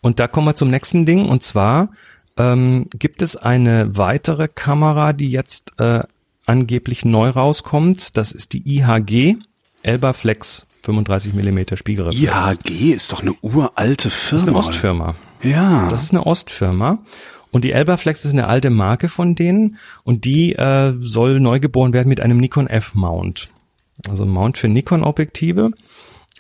Und 0.01 0.21
da 0.21 0.29
kommen 0.29 0.47
wir 0.47 0.55
zum 0.55 0.71
nächsten 0.71 1.07
Ding. 1.07 1.27
Und 1.27 1.43
zwar 1.43 1.91
ähm, 2.37 2.89
gibt 2.91 3.23
es 3.23 3.37
eine 3.37 3.97
weitere 3.97 4.49
Kamera, 4.49 5.13
die 5.13 5.29
jetzt 5.29 5.75
äh, 5.79 6.03
angeblich 6.47 7.05
neu 7.05 7.31
rauskommt. 7.31 8.17
Das 8.17 8.33
ist 8.33 8.53
die 8.53 8.79
IHG 8.79 9.37
Elba 9.89 10.13
Flex 10.13 10.67
35 10.83 11.35
mm 11.35 11.77
Spiegelreflex. 11.77 12.23
IHG 12.23 12.93
ist 12.93 13.13
doch 13.13 13.23
eine 13.23 13.35
uralte 13.43 14.11
Firma. 14.11 14.33
Das 14.33 14.43
ist 14.43 14.49
eine? 14.49 14.57
Ostfirma. 14.57 15.15
Ja. 15.43 15.89
Das 15.89 16.03
ist 16.03 16.13
eine 16.13 16.27
Ostfirma. 16.27 16.99
Und 17.51 17.65
die 17.65 17.73
Elbaflex 17.73 18.25
ist 18.25 18.33
eine 18.33 18.47
alte 18.47 18.71
Marke 18.71 19.09
von 19.09 19.35
denen 19.35 19.79
und 20.05 20.25
die 20.25 20.53
äh, 20.55 20.95
soll 20.99 21.41
neu 21.41 21.61
geboren 21.61 21.93
werden 21.93 22.09
mit 22.09 22.21
einem 22.21 22.37
Nikon 22.39 22.67
F-Mount. 22.67 23.49
Also 24.09 24.25
ein 24.25 24.29
Mount 24.29 24.59
für 24.59 24.69
Nikon-Objektive. 24.69 25.71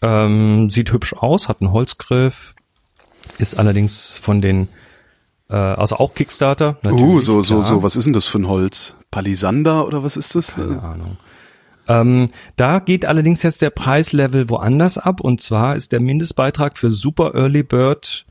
Ähm, 0.03 0.70
sieht 0.70 0.92
hübsch 0.92 1.14
aus, 1.14 1.49
hat 1.49 1.61
einen 1.61 1.72
Holzgriff, 1.72 2.55
ist 3.38 3.59
allerdings 3.59 4.16
von 4.18 4.40
den, 4.40 4.68
äh, 5.49 5.57
also 5.57 5.96
auch 5.96 6.14
Kickstarter. 6.14 6.78
uh, 6.84 7.20
so, 7.20 7.42
so, 7.42 7.57
klar. 7.57 7.64
so, 7.64 7.82
was 7.82 7.96
ist 7.96 8.05
denn 8.05 8.12
das 8.12 8.26
für 8.26 8.38
ein 8.38 8.46
Holz? 8.46 8.94
Palisander 9.11 9.86
oder 9.86 10.05
was 10.05 10.16
ist 10.16 10.34
das? 10.34 10.55
Keine 10.55 10.82
Ahnung. 10.82 11.16
Ähm, 11.89 12.26
da 12.57 12.78
geht 12.78 13.07
allerdings 13.07 13.43
jetzt 13.43 13.62
der 13.62 13.70
Preislevel 13.70 14.51
woanders 14.51 14.99
ab 14.99 15.20
und 15.20 15.41
zwar 15.41 15.74
ist 15.74 15.93
der 15.93 16.01
Mindestbeitrag 16.01 16.76
für 16.76 16.91
Super 16.91 17.34
Early 17.34 17.62
Bird, 17.62 18.26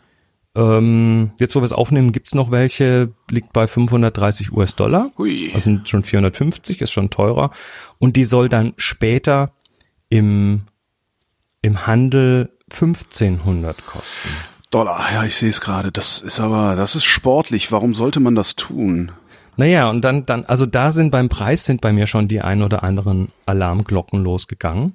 ähm, 0.57 1.31
jetzt 1.39 1.55
wo 1.55 1.59
wir 1.59 1.65
es 1.65 1.71
aufnehmen, 1.71 2.11
gibt's 2.11 2.33
noch 2.33 2.49
welche, 2.49 3.13
liegt 3.29 3.53
bei 3.53 3.67
530 3.67 4.51
US-Dollar. 4.51 5.11
Das 5.53 5.63
sind 5.63 5.87
schon 5.87 6.03
450, 6.03 6.81
ist 6.81 6.91
schon 6.91 7.11
teurer. 7.11 7.51
Und 7.99 8.15
die 8.15 8.23
soll 8.23 8.49
dann 8.49 8.73
später 8.77 9.51
im, 10.09 10.63
im 11.61 11.85
Handel 11.85 12.49
1500 12.71 13.85
kosten. 13.85 14.29
Dollar, 14.71 15.05
ja, 15.13 15.23
ich 15.23 15.35
sehe 15.35 15.49
es 15.49 15.61
gerade. 15.61 15.91
Das 15.91 16.21
ist 16.21 16.39
aber, 16.39 16.75
das 16.75 16.95
ist 16.95 17.05
sportlich. 17.05 17.71
Warum 17.71 17.93
sollte 17.93 18.19
man 18.19 18.33
das 18.33 18.55
tun? 18.55 19.11
Naja, 19.57 19.89
und 19.89 20.01
dann, 20.01 20.25
dann, 20.25 20.45
also 20.45 20.65
da 20.65 20.91
sind 20.91 21.11
beim 21.11 21.29
Preis 21.29 21.65
sind 21.65 21.81
bei 21.81 21.91
mir 21.91 22.07
schon 22.07 22.27
die 22.27 22.41
ein 22.41 22.61
oder 22.61 22.83
anderen 22.83 23.31
Alarmglocken 23.45 24.23
losgegangen. 24.23 24.93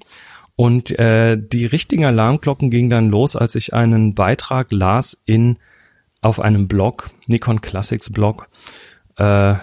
Und 0.54 0.96
äh, 0.98 1.36
die 1.36 1.66
richtigen 1.66 2.04
Alarmglocken 2.04 2.70
gingen 2.70 2.90
dann 2.90 3.08
los, 3.08 3.34
als 3.34 3.56
ich 3.56 3.74
einen 3.74 4.14
Beitrag 4.14 4.70
las 4.70 5.20
in 5.24 5.58
auf 6.20 6.40
einem 6.40 6.68
Blog, 6.68 7.10
Nikon 7.26 7.60
Classics 7.60 8.10
Blog. 8.10 8.48
Äh, 9.16 9.54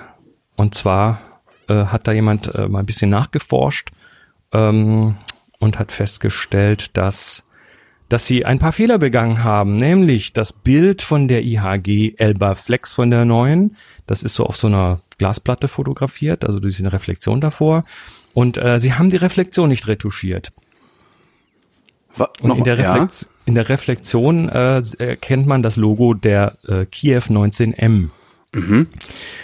und 0.57 0.75
zwar 0.75 1.21
äh, 1.69 1.85
hat 1.85 2.07
da 2.07 2.11
jemand 2.11 2.53
äh, 2.53 2.67
mal 2.67 2.79
ein 2.79 2.85
bisschen 2.85 3.09
nachgeforscht 3.09 3.91
ähm, 4.51 5.15
und 5.59 5.79
hat 5.79 5.93
festgestellt, 5.93 6.97
dass 6.97 7.45
dass 8.09 8.25
sie 8.25 8.43
ein 8.43 8.59
paar 8.59 8.71
Fehler 8.71 8.97
begangen 8.97 9.43
haben, 9.43 9.77
nämlich 9.77 10.33
das 10.33 10.51
Bild 10.51 11.01
von 11.01 11.27
der 11.27 11.43
IHG 11.43 12.15
Elba 12.17 12.55
Flex 12.55 12.95
von 12.95 13.11
der 13.11 13.23
neuen, 13.23 13.77
das 14.07 14.23
ist 14.23 14.33
so 14.33 14.45
auf 14.45 14.57
so 14.57 14.67
einer 14.67 14.99
Glasplatte 15.19 15.67
fotografiert, 15.67 16.43
also 16.43 16.59
du 16.59 16.69
siehst 16.69 16.81
eine 16.81 16.91
Reflexion 16.91 17.39
davor 17.39 17.85
und 18.33 18.57
äh, 18.57 18.79
sie 18.79 18.93
haben 18.93 19.11
die 19.11 19.17
Reflexion 19.17 19.69
nicht 19.69 19.87
retuschiert. 19.87 20.51
Wa 22.15 22.29
Und 22.41 22.57
in 22.57 22.63
der, 22.63 22.79
ja? 22.79 22.93
Reflex 22.93 23.27
in 23.45 23.55
der 23.55 23.69
Reflexion 23.69 24.49
äh, 24.49 24.81
erkennt 24.97 25.45
man 25.45 25.63
das 25.63 25.75
Logo 25.75 26.13
der 26.13 26.57
äh, 26.67 26.85
Kiev 26.85 27.29
19M. 27.29 28.09
Mhm. 28.53 28.87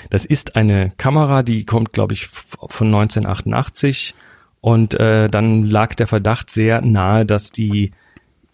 Das 0.09 0.25
ist 0.25 0.55
eine 0.55 0.91
Kamera, 0.97 1.43
die 1.43 1.65
kommt, 1.65 1.93
glaube 1.93 2.13
ich, 2.13 2.27
von 2.27 2.87
1988 2.87 4.15
und 4.61 4.95
äh, 4.95 5.29
dann 5.29 5.65
lag 5.65 5.93
der 5.93 6.07
Verdacht 6.07 6.49
sehr 6.49 6.81
nahe, 6.81 7.25
dass 7.25 7.51
die 7.51 7.91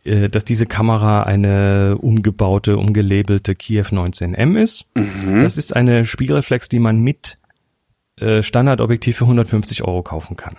dass 0.04 0.45
diese 0.45 0.66
Kamera 0.66 1.24
eine 1.24 1.97
umgebaute, 1.99 2.78
umgelabelte 2.78 3.56
Kiev 3.56 3.91
19M 3.91 4.60
ist. 4.60 4.86
Mhm. 4.95 5.41
Das 5.41 5.58
ist 5.58 5.76
eine 5.76 6.06
Spiegelreflex, 6.06 6.70
die 6.70 6.80
man 6.80 6.99
mit 6.99 7.38
äh, 8.18 8.41
Standardobjektiv 8.41 9.18
für 9.18 9.26
150 9.26 9.84
Euro 9.84 10.02
kaufen 10.04 10.38
kann. 10.38 10.58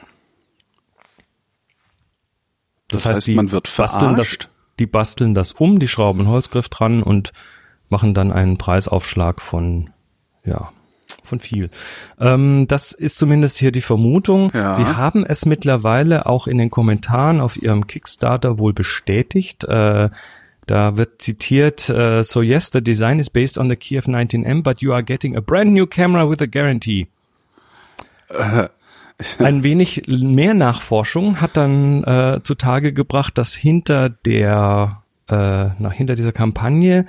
Das 2.89 3.07
heißt, 3.07 3.27
die 3.27 3.35
man 3.35 3.51
wird 3.51 3.75
basteln 3.77 4.17
das, 4.17 4.37
die 4.79 4.87
basteln 4.87 5.35
das 5.35 5.53
um, 5.53 5.79
die 5.79 5.89
schrauben 5.89 6.21
einen 6.21 6.29
Holzgriff 6.29 6.69
dran 6.69 7.03
und 7.03 7.33
machen 7.89 8.15
dann 8.15 8.33
einen 8.33 8.59
Preisaufschlag 8.59 9.41
von, 9.41 9.91
ja, 10.45 10.73
von 11.23 11.41
viel. 11.41 11.71
Ähm, 12.21 12.67
das 12.69 12.93
ist 12.93 13.19
zumindest 13.19 13.59
hier 13.59 13.73
die 13.73 13.81
Vermutung. 13.81 14.51
Ja. 14.55 14.77
Sie 14.77 14.85
haben 14.85 15.25
es 15.25 15.47
mittlerweile 15.47 16.27
auch 16.27 16.47
in 16.47 16.59
den 16.59 16.71
Kommentaren 16.71 17.41
auf 17.41 17.61
ihrem 17.61 17.87
Kickstarter 17.87 18.59
wohl 18.59 18.73
bestätigt. 18.73 19.65
Äh, 19.65 20.11
da 20.67 20.97
wird 20.97 21.21
zitiert, 21.23 21.89
äh, 21.89 22.23
so 22.23 22.41
yes, 22.41 22.71
the 22.73 22.83
design 22.83 23.19
is 23.19 23.31
based 23.31 23.59
on 23.59 23.69
the 23.69 23.77
Kiev 23.77 24.07
19M, 24.07 24.63
but 24.63 24.81
you 24.81 24.93
are 24.93 25.03
getting 25.03 25.37
a 25.37 25.41
brand 25.41 25.73
new 25.73 25.87
camera 25.87 26.29
with 26.29 26.41
a 26.41 26.47
guarantee. 26.47 27.09
Ein 29.39 29.63
wenig 29.63 30.05
mehr 30.07 30.55
Nachforschung 30.55 31.41
hat 31.41 31.57
dann 31.57 32.03
äh, 32.05 32.41
zutage 32.43 32.93
gebracht, 32.93 33.39
dass 33.39 33.55
hinter 33.55 34.09
der, 34.09 35.03
äh, 35.29 35.35
nach 35.79 35.93
hinter 35.93 36.15
dieser 36.15 36.33
Kampagne 36.33 37.07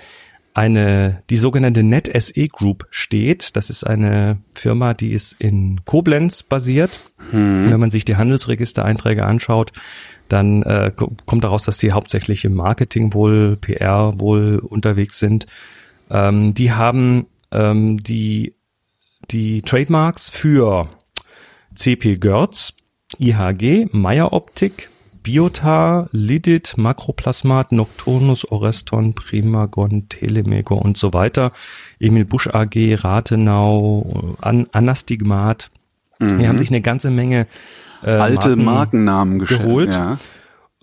eine 0.53 1.23
die 1.29 1.37
sogenannte 1.37 1.83
NetSE 1.83 2.47
Group 2.47 2.87
steht. 2.91 3.55
Das 3.55 3.69
ist 3.69 3.83
eine 3.83 4.37
Firma, 4.53 4.93
die 4.93 5.11
ist 5.13 5.35
in 5.39 5.81
Koblenz 5.85 6.43
basiert. 6.43 6.99
Und 7.31 7.71
wenn 7.71 7.79
man 7.79 7.89
sich 7.91 8.05
die 8.05 8.15
Handelsregistereinträge 8.17 9.25
anschaut, 9.25 9.71
dann 10.29 10.63
äh, 10.63 10.91
ko- 10.95 11.11
kommt 11.25 11.43
daraus, 11.43 11.63
dass 11.65 11.77
die 11.77 11.91
hauptsächlich 11.91 12.45
im 12.45 12.53
Marketing 12.53 13.13
wohl, 13.13 13.57
PR 13.57 14.19
wohl 14.19 14.59
unterwegs 14.59 15.19
sind. 15.19 15.47
Ähm, 16.11 16.53
die 16.53 16.71
haben 16.71 17.25
ähm, 17.51 18.01
die 18.03 18.53
die 19.31 19.61
Trademarks 19.61 20.29
für 20.29 20.89
CP 21.75 22.17
Görz, 22.17 22.73
IHG, 23.19 23.87
Meyer 23.91 24.33
Optik, 24.33 24.89
Biota, 25.23 26.09
Lidit, 26.11 26.75
Makroplasmat, 26.77 27.71
Nocturnus, 27.71 28.45
Oreston, 28.51 29.15
Primagon, 29.15 30.09
Telemego 30.09 30.75
und 30.75 30.97
so 30.97 31.13
weiter. 31.13 31.51
Emil 31.99 32.25
Busch 32.25 32.47
AG, 32.47 32.75
Rathenau, 32.75 34.35
An 34.41 34.67
Anastigmat. 34.71 35.71
Mhm. 36.19 36.39
Die 36.39 36.47
haben 36.47 36.59
sich 36.59 36.69
eine 36.69 36.81
ganze 36.81 37.09
Menge 37.09 37.47
äh, 38.03 38.11
alte 38.11 38.49
Marken 38.49 38.63
Markennamen 38.63 39.39
geholt. 39.39 39.93
Ja. 39.93 40.17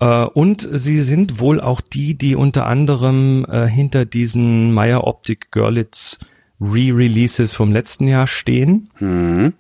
Äh, 0.01 0.25
und 0.25 0.67
sie 0.73 1.01
sind 1.01 1.39
wohl 1.39 1.61
auch 1.61 1.81
die, 1.81 2.17
die 2.17 2.35
unter 2.35 2.67
anderem 2.67 3.45
äh, 3.49 3.67
hinter 3.67 4.07
diesen 4.07 4.73
Meyer 4.73 5.07
Optik 5.07 5.51
Görlitz 5.51 6.19
Re-Releases 6.61 7.55
vom 7.55 7.73
letzten 7.73 8.09
Jahr 8.09 8.27
stehen. 8.27 8.91
Mhm. 8.99 9.55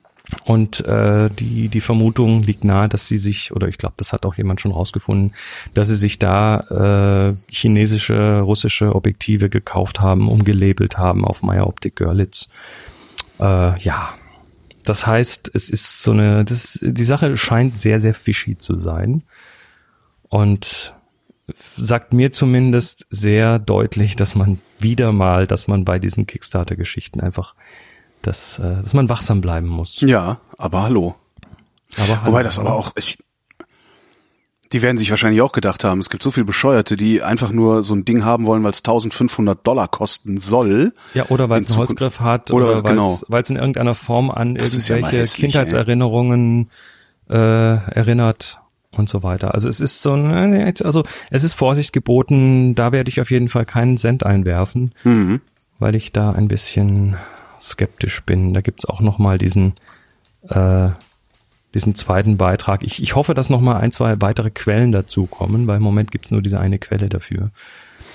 Und 0.45 0.85
äh, 0.87 1.29
die, 1.31 1.69
die 1.69 1.81
Vermutung 1.81 2.43
liegt 2.43 2.65
nahe, 2.65 2.89
dass 2.89 3.07
sie 3.07 3.19
sich, 3.19 3.53
oder 3.53 3.69
ich 3.69 3.79
glaube, 3.79 3.95
das 3.97 4.13
hat 4.13 4.25
auch 4.27 4.35
jemand 4.35 4.61
schon 4.61 4.73
rausgefunden, 4.73 5.33
dass 5.75 5.89
sie 5.89 5.97
sich 5.97 6.19
da 6.19 7.31
äh, 7.31 7.53
chinesische, 7.53 8.41
russische 8.41 8.95
Objektive 8.95 9.49
gekauft 9.49 10.01
haben, 10.01 10.29
umgelabelt 10.29 10.99
haben 10.99 11.25
auf 11.25 11.43
Meyer 11.43 11.67
Optik 11.67 11.97
Görlitz. 11.97 12.49
Äh, 13.39 13.79
ja, 13.81 14.15
das 14.85 15.07
heißt, 15.07 15.51
es 15.55 15.69
ist 15.69 16.03
so 16.03 16.13
eine, 16.13 16.45
das, 16.45 16.79
die 16.83 17.05
Sache 17.05 17.37
scheint 17.37 17.79
sehr, 17.79 18.01
sehr 18.01 18.15
fishy 18.15 18.57
zu 18.57 18.79
sein. 18.79 19.23
Und 20.29 20.95
sagt 21.77 22.13
mir 22.13 22.33
zumindest 22.33 23.07
sehr 23.11 23.59
deutlich, 23.59 24.17
dass 24.17 24.35
man 24.35 24.61
wieder 24.79 25.13
mal, 25.13 25.47
dass 25.47 25.69
man 25.69 25.85
bei 25.85 25.99
diesen 25.99 26.27
Kickstarter-Geschichten 26.27 27.21
einfach, 27.21 27.55
dass, 28.23 28.59
äh, 28.59 28.83
dass 28.83 28.95
man 28.95 29.09
wachsam 29.09 29.41
bleiben 29.41 29.67
muss. 29.67 30.01
Ja, 30.01 30.41
aber 30.59 30.83
hallo. 30.83 31.17
Aber 31.97 32.21
hallo. 32.21 32.27
Wobei 32.27 32.43
das 32.43 32.59
aber 32.59 32.75
auch, 32.75 32.93
ich, 32.97 33.19
die 34.73 34.83
werden 34.83 34.99
sich 34.99 35.11
wahrscheinlich 35.11 35.43
auch 35.43 35.53
gedacht 35.53 35.83
haben, 35.83 35.99
es 35.99 36.11
gibt 36.11 36.23
so 36.23 36.31
viel 36.31 36.45
Bescheuerte, 36.45 36.97
die 36.97 37.23
einfach 37.23 37.51
nur 37.51 37.83
so 37.83 37.95
ein 37.95 38.05
Ding 38.05 38.25
haben 38.25 38.47
wollen, 38.47 38.63
weil 38.63 38.71
es 38.71 38.79
1500 38.79 39.67
Dollar 39.67 39.89
kosten 39.89 40.39
soll. 40.39 40.93
Ja, 41.15 41.27
oder 41.29 41.49
weil 41.49 41.61
es 41.61 41.71
einen 41.71 41.79
Holzgriff 41.79 42.21
hat 42.21 42.53
oder, 42.53 42.67
oder 42.67 42.85
weil 42.85 42.93
genau. 42.93 43.19
es 43.29 43.51
in 43.51 43.57
irgendeiner 43.57 43.95
Form 43.95 44.31
an 44.31 44.55
das 44.55 44.89
irgendwelche 44.89 45.17
ja 45.17 45.25
Kindheitserinnerungen 45.25 46.71
äh, 47.29 47.35
erinnert 47.35 48.61
und 48.93 49.09
so 49.09 49.23
weiter. 49.23 49.55
Also 49.55 49.69
es 49.69 49.81
ist 49.81 50.03
so 50.03 50.13
ein, 50.13 50.75
also 50.85 51.05
es 51.31 51.45
ist 51.45 51.55
Vorsicht 51.55 51.93
geboten, 51.93 52.75
da 52.75 52.93
werde 52.93 53.09
ich 53.09 53.21
auf 53.21 53.31
jeden 53.31 53.49
Fall 53.49 53.65
keinen 53.65 53.97
Cent 53.97 54.25
einwerfen, 54.25 54.93
mhm. 55.03 55.41
weil 55.81 55.97
ich 55.97 56.13
da 56.13 56.31
ein 56.31 56.49
bisschen 56.49 57.17
skeptisch 57.61 58.23
bin. 58.23 58.55
Da 58.55 58.61
gibt's 58.61 58.85
auch 58.85 59.01
noch 59.01 59.19
mal 59.19 59.39
diesen 59.39 59.75
äh, 60.49 60.91
diesen 61.75 61.95
zweiten 61.95 62.37
Beitrag. 62.37 62.83
Ich, 62.83 63.03
ich 63.03 63.15
hoffe, 63.15 63.35
dass 63.35 63.51
noch 63.51 63.61
mal 63.61 63.77
ein, 63.79 63.93
zwei 63.93 64.21
weitere 64.21 64.51
Quellen 64.51 64.93
dazu 64.93 65.27
kommen, 65.27 65.67
weil 65.67 65.77
im 65.77 65.83
Moment 65.83 66.11
gibt's 66.11 66.31
nur 66.31 66.43
diese 66.43 66.59
eine 66.59 66.79
Quelle 66.79 67.09
dafür. 67.09 67.51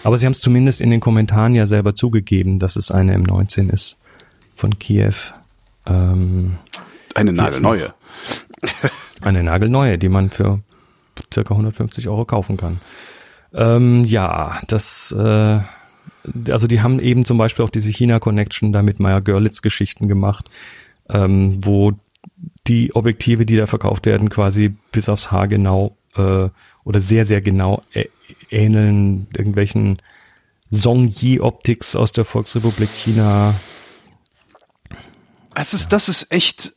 Aber 0.03 0.17
sie 0.17 0.25
haben 0.25 0.33
es 0.33 0.41
zumindest 0.41 0.81
in 0.81 0.89
den 0.89 0.99
Kommentaren 0.99 1.55
ja 1.55 1.67
selber 1.67 1.95
zugegeben, 1.95 2.59
dass 2.59 2.75
es 2.75 2.91
eine 2.91 3.17
M19 3.17 3.71
ist 3.71 3.97
von 4.55 4.77
Kiew. 4.77 5.15
Ähm, 5.85 6.57
eine 7.13 7.33
nagelneue. 7.33 7.93
Eine 9.21 9.43
nagelneue, 9.43 9.97
die 9.97 10.09
man 10.09 10.29
für 10.29 10.59
circa 11.33 11.53
150 11.53 12.07
Euro 12.09 12.25
kaufen 12.25 12.57
kann. 12.57 12.81
Ähm, 13.53 14.03
ja, 14.03 14.59
das, 14.67 15.11
äh, 15.17 15.59
also 16.49 16.67
die 16.67 16.81
haben 16.81 16.99
eben 16.99 17.25
zum 17.25 17.37
Beispiel 17.37 17.65
auch 17.65 17.69
diese 17.69 17.89
China-Connection 17.89 18.71
da 18.71 18.81
mit 18.81 18.99
Meyer 18.99 19.21
Görlitz-Geschichten 19.21 20.07
gemacht, 20.07 20.49
ähm, 21.09 21.59
wo 21.63 21.93
die 22.67 22.95
Objektive, 22.95 23.45
die 23.45 23.55
da 23.55 23.67
verkauft 23.67 24.05
werden, 24.05 24.29
quasi 24.29 24.75
bis 24.91 25.09
aufs 25.09 25.31
Haar 25.31 25.47
genau 25.47 25.95
äh, 26.15 26.49
oder 26.83 27.01
sehr, 27.01 27.25
sehr 27.25 27.41
genau 27.41 27.83
ähneln 28.49 29.27
irgendwelchen 29.35 29.97
Songyi 30.71 31.39
Optics 31.39 31.95
aus 31.95 32.11
der 32.11 32.25
Volksrepublik 32.25 32.89
China. 32.89 33.55
Es 35.53 35.73
ist, 35.73 35.89
das 35.89 36.09
ist 36.09 36.31
echt. 36.31 36.73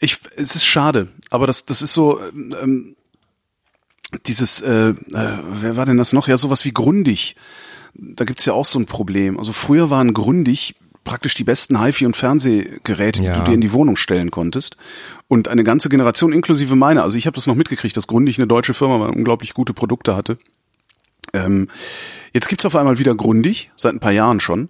Ich, 0.00 0.18
es 0.36 0.54
ist 0.54 0.64
schade, 0.64 1.08
aber 1.30 1.46
das, 1.46 1.64
das 1.64 1.82
ist 1.82 1.94
so. 1.94 2.20
Ähm, 2.60 2.96
dieses, 4.26 4.60
äh, 4.60 4.90
äh, 4.90 4.94
wer 5.12 5.76
war 5.76 5.86
denn 5.86 5.96
das 5.96 6.12
noch? 6.12 6.28
Ja, 6.28 6.36
sowas 6.36 6.64
wie 6.64 6.72
Grundig. 6.72 7.36
Da 7.94 8.24
gibt's 8.24 8.44
ja 8.44 8.52
auch 8.52 8.66
so 8.66 8.78
ein 8.78 8.86
Problem. 8.86 9.38
Also 9.38 9.52
früher 9.52 9.90
waren 9.90 10.14
Grundig 10.14 10.76
praktisch 11.04 11.34
die 11.34 11.44
besten 11.44 11.78
HiFi- 11.78 12.04
und 12.04 12.16
Fernsehgeräte, 12.16 13.22
ja. 13.22 13.32
die 13.32 13.38
du 13.38 13.44
dir 13.46 13.54
in 13.54 13.60
die 13.60 13.72
Wohnung 13.72 13.96
stellen 13.96 14.30
konntest. 14.30 14.76
Und 15.28 15.48
eine 15.48 15.64
ganze 15.64 15.88
Generation, 15.88 16.32
inklusive 16.32 16.76
meiner, 16.76 17.04
also 17.04 17.16
ich 17.16 17.26
habe 17.26 17.36
das 17.36 17.46
noch 17.46 17.54
mitgekriegt, 17.54 17.96
dass 17.96 18.06
Grundig 18.06 18.38
eine 18.38 18.46
deutsche 18.46 18.74
Firma 18.74 19.00
war, 19.00 19.10
unglaublich 19.10 19.54
gute 19.54 19.72
Produkte 19.72 20.16
hatte. 20.16 20.36
Ähm, 21.32 21.68
jetzt 22.32 22.48
gibt's 22.48 22.66
auf 22.66 22.76
einmal 22.76 22.98
wieder 22.98 23.14
Grundig, 23.14 23.70
seit 23.76 23.94
ein 23.94 24.00
paar 24.00 24.12
Jahren 24.12 24.40
schon. 24.40 24.68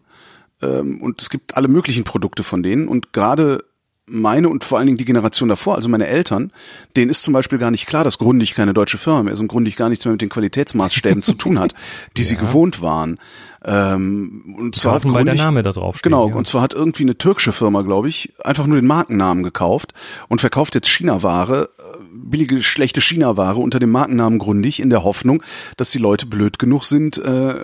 Ähm, 0.63 1.01
und 1.01 1.21
es 1.21 1.31
gibt 1.31 1.57
alle 1.57 1.69
möglichen 1.69 2.05
Produkte 2.05 2.43
von 2.43 2.63
denen. 2.63 2.87
Und 2.87 3.13
gerade 3.13 3.65
meine 4.09 4.49
und 4.49 4.63
vor 4.63 4.79
allen 4.79 4.87
Dingen 4.87 4.99
die 4.99 5.05
Generation 5.05 5.49
davor, 5.49 5.75
also 5.75 5.89
meine 5.89 6.07
Eltern, 6.07 6.53
denen 6.97 7.11
ist 7.11 7.23
zum 7.23 7.33
Beispiel 7.33 7.59
gar 7.59 7.73
nicht 7.73 7.87
klar, 7.87 8.05
dass 8.05 8.19
Grundig 8.19 8.55
keine 8.55 8.73
deutsche 8.73 8.99
Firma 8.99 9.25
mehr 9.25 9.35
ist 9.35 9.41
und 9.41 9.49
Grundig 9.49 9.77
gar 9.77 9.89
nichts 9.89 10.05
mehr 10.05 10.13
mit 10.13 10.23
den 10.23 10.29
Qualitätsmaßstäben 10.29 11.23
zu 11.23 11.35
tun 11.35 11.59
hat, 11.59 11.75
die 12.17 12.23
ja. 12.23 12.29
sie 12.29 12.37
gewohnt 12.37 12.83
waren. 12.83 13.19
Ähm, 13.65 14.55
und 14.59 14.77
zwar 14.77 14.95
Kaufen, 14.95 15.11
Grundig, 15.11 15.27
weil 15.27 15.37
der 15.37 15.45
Name 15.45 15.63
da 15.65 15.73
drauf 15.73 15.97
steht. 15.97 16.05
Genau, 16.05 16.29
ja. 16.29 16.37
und 16.37 16.47
zwar 16.47 16.63
hat 16.63 16.73
irgendwie 16.73 17.03
eine 17.03 17.19
türkische 17.19 17.53
Firma, 17.53 17.83
glaube 17.83 18.09
ich, 18.09 18.33
einfach 18.45 18.67
nur 18.67 18.77
den 18.77 18.87
Markennamen 18.87 19.43
gekauft 19.43 19.93
und 20.29 20.41
verkauft 20.41 20.77
jetzt 20.77 20.89
China-Ware, 20.89 21.71
äh, 21.77 21.83
billige, 22.13 22.63
schlechte 22.63 23.01
China-Ware 23.01 23.59
unter 23.59 23.81
dem 23.81 23.91
Markennamen 23.91 24.39
Grundig 24.39 24.79
in 24.79 24.91
der 24.91 25.03
Hoffnung, 25.03 25.43
dass 25.77 25.91
die 25.91 25.99
Leute 25.99 26.27
blöd 26.27 26.61
genug 26.61 26.85
sind, 26.85 27.19
äh, 27.19 27.57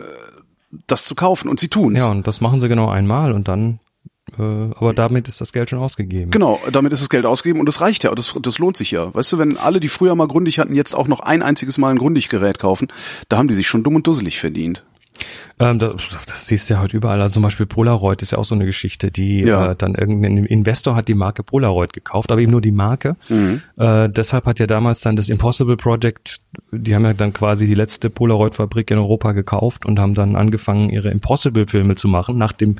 das 0.89 1.05
zu 1.05 1.15
kaufen 1.15 1.49
und 1.49 1.61
sie 1.61 1.69
tun's. 1.69 2.01
Ja, 2.01 2.09
und 2.09 2.27
das 2.27 2.41
machen 2.41 2.61
sie 2.61 2.69
genau 2.69 2.89
einmal 2.89 3.33
und 3.33 3.47
dann 3.47 3.79
aber 4.39 4.95
damit 4.95 5.29
ist 5.29 5.41
das 5.41 5.53
Geld 5.53 5.71
schon 5.71 5.79
ausgegeben. 5.79 6.31
Genau, 6.31 6.61
damit 6.73 6.93
ist 6.93 7.03
das 7.03 7.11
Geld 7.11 7.27
ausgegeben 7.27 7.61
und 7.61 7.67
das 7.67 7.81
reicht 7.81 8.05
ja, 8.05 8.15
das, 8.15 8.35
das 8.41 8.59
lohnt 8.59 8.77
sich 8.77 8.91
ja. 8.91 9.15
Weißt 9.15 9.33
du, 9.33 9.39
wenn 9.39 9.57
alle, 9.57 9.81
die 9.81 9.89
früher 9.89 10.15
mal 10.15 10.29
Grundig 10.29 10.59
hatten, 10.59 10.75
jetzt 10.75 10.95
auch 10.95 11.09
noch 11.09 11.21
ein 11.21 11.43
einziges 11.43 11.79
Mal 11.79 11.91
ein 11.91 11.99
Grundig-Gerät 11.99 12.59
kaufen, 12.59 12.89
da 13.29 13.39
haben 13.39 13.49
die 13.49 13.55
sich 13.55 13.67
schon 13.67 13.83
dumm 13.83 13.97
und 13.97 14.07
dusselig 14.07 14.41
verdient. 14.41 14.85
Ähm, 15.59 15.79
das, 15.79 15.97
das 16.27 16.47
siehst 16.47 16.69
du 16.69 16.75
ja 16.75 16.81
heute 16.81 16.97
überall. 16.97 17.21
Also 17.21 17.35
zum 17.35 17.43
Beispiel 17.43 17.67
Polaroid 17.67 18.23
ist 18.23 18.33
ja 18.33 18.39
auch 18.39 18.45
so 18.45 18.55
eine 18.55 18.65
Geschichte, 18.65 19.11
die 19.11 19.41
ja. 19.41 19.73
äh, 19.73 19.77
dann 19.77 19.95
irgendein 19.95 20.45
Investor 20.47 20.97
hat 20.97 21.09
die 21.09 21.15
Marke 21.15 21.43
Polaroid 21.43 21.93
gekauft, 21.93 22.33
aber 22.33 22.41
eben 22.41 22.53
nur 22.53 22.61
die 22.61 22.73
Marke. 22.73 23.17
Mhm. 23.29 23.63
Äh, 23.77 24.09
deshalb 24.09 24.47
hat 24.47 24.59
ja 24.59 24.67
damals 24.67 25.01
dann 25.01 25.17
das 25.17 25.29
Impossible 25.29 25.77
Project, 25.77 26.41
die 26.71 26.95
haben 26.95 27.05
ja 27.05 27.13
dann 27.13 27.33
quasi 27.33 27.67
die 27.67 27.75
letzte 27.75 28.11
Polaroid-Fabrik 28.11 28.91
in 28.91 28.99
Europa 28.99 29.33
gekauft 29.33 29.87
und 29.87 29.99
haben 29.99 30.15
dann 30.15 30.37
angefangen, 30.37 30.91
ihre 30.91 31.11
Impossible-Filme 31.11 31.95
zu 31.95 32.09
machen, 32.09 32.39
nach 32.39 32.53
dem 32.53 32.77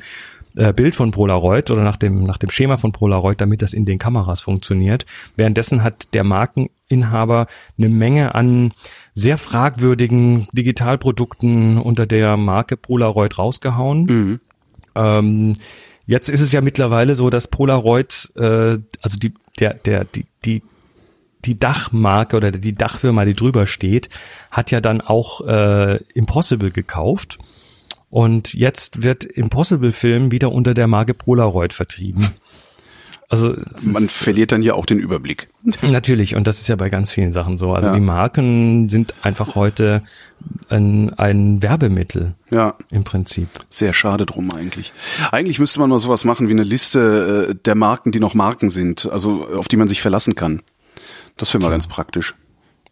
äh, 0.55 0.73
Bild 0.73 0.95
von 0.95 1.11
Polaroid 1.11 1.71
oder 1.71 1.83
nach 1.83 1.97
dem, 1.97 2.23
nach 2.23 2.37
dem 2.37 2.49
Schema 2.49 2.77
von 2.77 2.91
Polaroid, 2.91 3.41
damit 3.41 3.61
das 3.61 3.73
in 3.73 3.85
den 3.85 3.99
Kameras 3.99 4.41
funktioniert. 4.41 5.05
Währenddessen 5.35 5.83
hat 5.83 6.13
der 6.13 6.23
Markeninhaber 6.23 7.47
eine 7.77 7.89
Menge 7.89 8.35
an 8.35 8.73
sehr 9.15 9.37
fragwürdigen 9.37 10.47
Digitalprodukten 10.53 11.77
unter 11.77 12.05
der 12.05 12.37
Marke 12.37 12.77
Polaroid 12.77 13.37
rausgehauen. 13.37 14.03
Mhm. 14.05 14.39
Ähm, 14.95 15.55
jetzt 16.05 16.29
ist 16.29 16.41
es 16.41 16.51
ja 16.51 16.61
mittlerweile 16.61 17.15
so, 17.15 17.29
dass 17.29 17.47
Polaroid, 17.47 18.31
äh, 18.35 18.77
also 19.01 19.17
die, 19.17 19.33
der, 19.59 19.75
der, 19.75 20.05
die, 20.05 20.25
die, 20.45 20.63
die 21.45 21.59
Dachmarke 21.59 22.37
oder 22.37 22.51
die 22.51 22.75
Dachfirma, 22.75 23.25
die 23.25 23.35
drüber 23.35 23.67
steht, 23.67 24.09
hat 24.49 24.71
ja 24.71 24.81
dann 24.81 25.01
auch 25.01 25.41
äh, 25.41 25.97
Impossible 26.13 26.71
gekauft. 26.71 27.37
Und 28.13 28.53
jetzt 28.53 29.01
wird 29.01 29.23
Impossible 29.23 29.91
Film 29.91 30.29
wieder 30.29 30.51
unter 30.51 30.75
der 30.75 30.85
Marke 30.85 31.15
Polaroid 31.15 31.73
vertrieben. 31.73 32.27
Also 33.27 33.55
man 33.85 34.07
verliert 34.07 34.51
dann 34.51 34.61
ja 34.61 34.75
auch 34.75 34.85
den 34.85 34.99
Überblick. 34.99 35.49
Natürlich, 35.81 36.35
und 36.35 36.45
das 36.45 36.61
ist 36.61 36.67
ja 36.67 36.75
bei 36.75 36.89
ganz 36.89 37.09
vielen 37.09 37.31
Sachen 37.31 37.57
so. 37.57 37.73
Also 37.73 37.87
ja. 37.87 37.93
die 37.95 37.99
Marken 37.99 38.87
sind 38.87 39.15
einfach 39.23 39.55
heute 39.55 40.03
ein, 40.69 41.11
ein 41.15 41.63
Werbemittel. 41.63 42.35
Ja. 42.51 42.75
Im 42.91 43.03
Prinzip. 43.03 43.47
Sehr 43.69 43.93
schade 43.93 44.27
drum 44.27 44.53
eigentlich. 44.53 44.93
Eigentlich 45.31 45.57
müsste 45.57 45.79
man 45.79 45.89
mal 45.89 45.97
sowas 45.97 46.23
machen 46.23 46.47
wie 46.49 46.51
eine 46.53 46.61
Liste 46.61 47.49
äh, 47.49 47.55
der 47.65 47.73
Marken, 47.73 48.11
die 48.11 48.19
noch 48.19 48.35
Marken 48.35 48.69
sind, 48.69 49.07
also 49.11 49.47
auf 49.47 49.67
die 49.67 49.77
man 49.77 49.87
sich 49.87 50.03
verlassen 50.03 50.35
kann. 50.35 50.61
Das 51.35 51.51
wäre 51.51 51.63
mal 51.63 51.71
ganz 51.71 51.87
praktisch. 51.87 52.35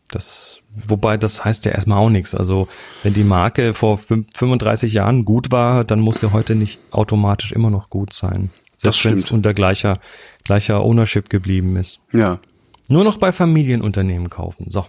Das 0.09 0.60
Wobei 0.73 1.17
das 1.17 1.43
heißt 1.43 1.65
ja 1.65 1.71
erstmal 1.71 1.97
auch 1.97 2.09
nichts. 2.09 2.33
Also 2.33 2.67
wenn 3.03 3.13
die 3.13 3.23
Marke 3.23 3.73
vor 3.73 3.97
35 3.97 4.93
Jahren 4.93 5.25
gut 5.25 5.51
war, 5.51 5.83
dann 5.83 5.99
muss 5.99 6.19
sie 6.19 6.31
heute 6.31 6.55
nicht 6.55 6.79
automatisch 6.91 7.51
immer 7.51 7.69
noch 7.69 7.89
gut 7.89 8.13
sein. 8.13 8.51
Selbst 8.77 9.05
wenn 9.05 9.15
es 9.15 9.29
unter 9.31 9.53
gleicher, 9.53 9.99
gleicher 10.43 10.83
Ownership 10.83 11.29
geblieben 11.29 11.75
ist. 11.75 11.99
Ja. 12.13 12.39
Nur 12.87 13.03
noch 13.03 13.17
bei 13.17 13.31
Familienunternehmen 13.31 14.29
kaufen. 14.29 14.67
So. 14.69 14.85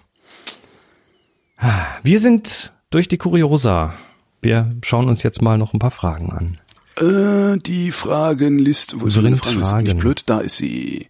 Wir 2.02 2.20
sind 2.20 2.72
durch 2.90 3.08
die 3.08 3.18
Kuriosa. 3.18 3.94
Wir 4.40 4.70
schauen 4.82 5.08
uns 5.08 5.22
jetzt 5.22 5.42
mal 5.42 5.58
noch 5.58 5.74
ein 5.74 5.78
paar 5.78 5.90
Fragen 5.90 6.32
an. 6.32 6.58
Äh, 6.96 7.58
die 7.58 7.90
Fragenliste. 7.90 9.00
Wo 9.00 9.06
ist 9.06 9.16
die 9.16 9.20
Fragenliste? 9.20 9.64
Fragen. 9.64 9.84
Nicht 9.84 9.98
blöd, 9.98 10.22
da 10.26 10.40
ist 10.40 10.56
sie. 10.56 11.08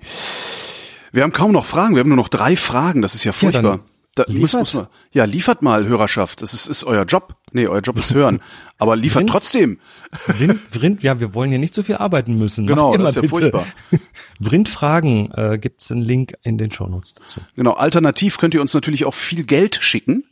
Wir 1.12 1.22
haben 1.22 1.32
kaum 1.32 1.52
noch 1.52 1.66
Fragen. 1.66 1.94
Wir 1.94 2.00
haben 2.00 2.08
nur 2.08 2.16
noch 2.16 2.28
drei 2.28 2.56
Fragen. 2.56 3.02
Das 3.02 3.14
ist 3.14 3.24
ja 3.24 3.32
furchtbar. 3.32 3.62
dann 3.62 3.80
da 4.14 4.24
muss, 4.26 4.34
liefert. 4.36 4.60
muss 4.60 4.74
man, 4.74 4.86
ja, 5.12 5.24
liefert 5.24 5.62
mal 5.62 5.86
Hörerschaft. 5.86 6.42
Das 6.42 6.52
ist, 6.52 6.66
ist 6.66 6.84
euer 6.84 7.04
Job. 7.04 7.34
Nee, 7.52 7.66
euer 7.66 7.80
Job 7.80 7.98
ist 7.98 8.12
hören. 8.14 8.40
Aber 8.78 8.96
liefert 8.96 9.20
Rind- 9.20 9.30
trotzdem. 9.30 9.78
Vrind, 10.12 10.58
Vrind, 10.70 11.02
ja, 11.02 11.18
wir 11.20 11.34
wollen 11.34 11.50
hier 11.50 11.58
nicht 11.58 11.74
so 11.74 11.82
viel 11.82 11.96
arbeiten 11.96 12.36
müssen. 12.36 12.66
Genau, 12.66 12.94
das 12.96 13.10
ist 13.10 13.14
ja 13.16 13.20
bitte. 13.22 13.30
furchtbar. 13.30 13.66
Vrind-Fragen 14.40 15.30
äh, 15.32 15.58
gibt's 15.58 15.90
einen 15.90 16.02
Link 16.02 16.34
in 16.42 16.58
den 16.58 16.70
Shownotes 16.70 17.14
dazu. 17.14 17.40
Genau. 17.56 17.72
Alternativ 17.72 18.38
könnt 18.38 18.54
ihr 18.54 18.60
uns 18.60 18.74
natürlich 18.74 19.04
auch 19.04 19.14
viel 19.14 19.44
Geld 19.44 19.76
schicken, 19.80 20.24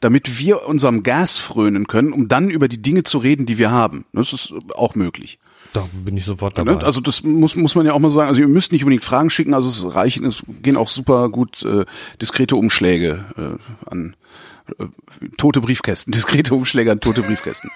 damit 0.00 0.38
wir 0.38 0.66
unserem 0.66 1.02
Gas 1.02 1.38
frönen 1.38 1.86
können, 1.86 2.12
um 2.12 2.28
dann 2.28 2.50
über 2.50 2.68
die 2.68 2.80
Dinge 2.82 3.02
zu 3.02 3.18
reden, 3.18 3.46
die 3.46 3.58
wir 3.58 3.70
haben. 3.70 4.04
Das 4.12 4.32
ist 4.32 4.52
auch 4.76 4.94
möglich. 4.94 5.38
Da 5.74 5.88
bin 5.92 6.16
ich 6.16 6.24
sofort 6.24 6.56
dabei. 6.56 6.74
Ne? 6.74 6.84
Also 6.84 7.00
das 7.00 7.24
muss, 7.24 7.56
muss 7.56 7.74
man 7.74 7.84
ja 7.84 7.94
auch 7.94 7.98
mal 7.98 8.08
sagen. 8.08 8.28
Also 8.28 8.40
ihr 8.40 8.46
müsst 8.46 8.70
nicht 8.70 8.84
unbedingt 8.84 9.02
Fragen 9.02 9.28
schicken, 9.28 9.54
also 9.54 9.68
es 9.68 9.94
reichen, 9.94 10.24
es 10.24 10.44
gehen 10.62 10.76
auch 10.76 10.88
super 10.88 11.28
gut 11.30 11.64
äh, 11.64 11.84
diskrete 12.22 12.54
Umschläge 12.54 13.24
äh, 13.36 13.90
an 13.90 14.14
äh, 14.78 14.84
tote 15.36 15.60
Briefkästen, 15.60 16.12
diskrete 16.12 16.54
Umschläge 16.54 16.92
an 16.92 17.00
tote 17.00 17.22
Briefkästen. 17.22 17.70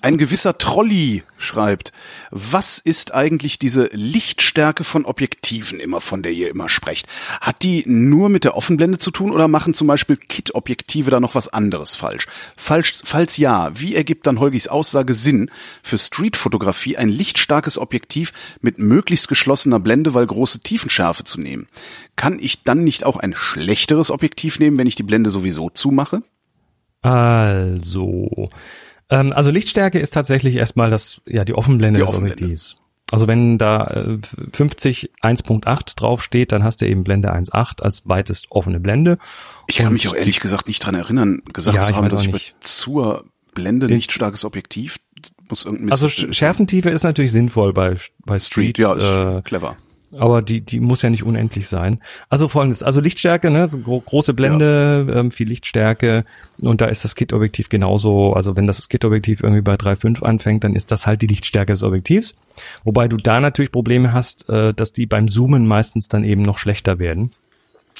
Ein 0.00 0.16
gewisser 0.16 0.58
Trolli 0.58 1.22
schreibt, 1.36 1.92
was 2.30 2.78
ist 2.78 3.14
eigentlich 3.14 3.58
diese 3.58 3.90
Lichtstärke 3.92 4.84
von 4.84 5.04
Objektiven 5.04 5.80
immer, 5.80 6.00
von 6.00 6.22
der 6.22 6.32
ihr 6.32 6.48
immer 6.48 6.68
sprecht? 6.68 7.06
Hat 7.40 7.62
die 7.62 7.84
nur 7.86 8.28
mit 8.28 8.44
der 8.44 8.56
Offenblende 8.56 8.98
zu 8.98 9.10
tun 9.10 9.32
oder 9.32 9.48
machen 9.48 9.74
zum 9.74 9.86
Beispiel 9.86 10.16
Kit-Objektive 10.16 11.10
da 11.10 11.20
noch 11.20 11.34
was 11.34 11.48
anderes 11.48 11.94
falsch? 11.94 12.26
falsch? 12.56 12.94
Falls 13.04 13.36
ja, 13.36 13.70
wie 13.78 13.94
ergibt 13.94 14.26
dann 14.26 14.40
Holgis 14.40 14.68
Aussage 14.68 15.14
Sinn, 15.14 15.50
für 15.82 15.98
Streetfotografie 15.98 16.96
ein 16.96 17.08
lichtstarkes 17.08 17.78
Objektiv 17.78 18.32
mit 18.60 18.78
möglichst 18.78 19.28
geschlossener 19.28 19.80
Blende, 19.80 20.14
weil 20.14 20.26
große 20.26 20.60
Tiefenschärfe 20.60 21.24
zu 21.24 21.40
nehmen? 21.40 21.66
Kann 22.16 22.38
ich 22.38 22.62
dann 22.62 22.84
nicht 22.84 23.04
auch 23.04 23.16
ein 23.16 23.34
schlechteres 23.34 24.10
Objektiv 24.10 24.58
nehmen, 24.58 24.78
wenn 24.78 24.86
ich 24.86 24.96
die 24.96 25.02
Blende 25.02 25.30
sowieso 25.30 25.70
zumache? 25.70 26.22
Also, 27.02 28.50
ähm, 29.12 29.32
also 29.32 29.50
Lichtstärke 29.50 29.98
ist 30.00 30.12
tatsächlich 30.14 30.56
erstmal 30.56 30.90
das, 30.90 31.20
ja, 31.26 31.44
die 31.44 31.54
Offenblende 31.54 31.98
Die 32.00 32.04
des 32.04 32.10
Offenblende. 32.10 32.44
Objektivs. 32.44 32.76
Also 33.10 33.28
wenn 33.28 33.58
da 33.58 33.84
äh, 33.88 34.18
50 34.52 35.10
1.8 35.22 35.96
draufsteht, 35.96 36.50
dann 36.50 36.64
hast 36.64 36.80
du 36.80 36.86
eben 36.88 37.04
Blende 37.04 37.32
1.8 37.34 37.82
als 37.82 38.08
weitest 38.08 38.46
offene 38.50 38.80
Blende. 38.80 39.18
Ich 39.66 39.76
kann 39.76 39.92
mich 39.92 40.08
auch 40.08 40.14
ehrlich 40.14 40.40
gesagt 40.40 40.66
nicht 40.66 40.78
dran 40.84 40.94
erinnern, 40.94 41.42
gesagt 41.52 41.76
Ja, 41.76 41.82
zu 41.82 41.94
haben, 41.94 42.08
dass 42.08 42.22
ich 42.22 42.28
bei 42.28 42.32
nicht. 42.34 42.54
zur 42.60 43.24
Blende 43.54 43.86
Den- 43.86 43.98
nicht 43.98 44.12
starkes 44.12 44.44
Objektiv 44.46 44.98
muss 45.50 45.66
irgendein 45.66 45.92
Also 45.92 46.08
Schärfentiefe 46.08 46.88
ist 46.88 47.02
natürlich 47.02 47.32
sinnvoll 47.32 47.74
bei 47.74 47.96
bei 48.24 48.38
Street, 48.38 48.76
Street, 48.76 48.78
ja, 48.78 48.94
ist 48.94 49.04
äh, 49.04 49.42
clever. 49.42 49.76
Aber 50.16 50.42
die 50.42 50.60
die 50.60 50.80
muss 50.80 51.02
ja 51.02 51.10
nicht 51.10 51.24
unendlich 51.24 51.68
sein. 51.68 52.00
Also 52.28 52.48
folgendes, 52.48 52.82
also 52.82 53.00
Lichtstärke, 53.00 53.50
ne, 53.50 53.68
gro 53.68 54.00
große 54.00 54.34
Blende, 54.34 55.06
ähm, 55.14 55.30
viel 55.30 55.48
Lichtstärke 55.48 56.24
und 56.60 56.80
da 56.80 56.86
ist 56.86 57.04
das 57.04 57.14
Kit-Objektiv 57.14 57.68
genauso. 57.68 58.34
Also 58.34 58.56
wenn 58.56 58.66
das 58.66 58.88
Kit-Objektiv 58.88 59.42
irgendwie 59.42 59.62
bei 59.62 59.74
3,5 59.74 60.22
anfängt, 60.22 60.64
dann 60.64 60.74
ist 60.74 60.90
das 60.90 61.06
halt 61.06 61.22
die 61.22 61.26
Lichtstärke 61.26 61.72
des 61.72 61.82
Objektivs. 61.82 62.34
Wobei 62.84 63.08
du 63.08 63.16
da 63.16 63.40
natürlich 63.40 63.72
Probleme 63.72 64.12
hast, 64.12 64.48
äh, 64.48 64.74
dass 64.74 64.92
die 64.92 65.06
beim 65.06 65.28
Zoomen 65.28 65.66
meistens 65.66 66.08
dann 66.08 66.24
eben 66.24 66.42
noch 66.42 66.58
schlechter 66.58 66.98
werden. 66.98 67.30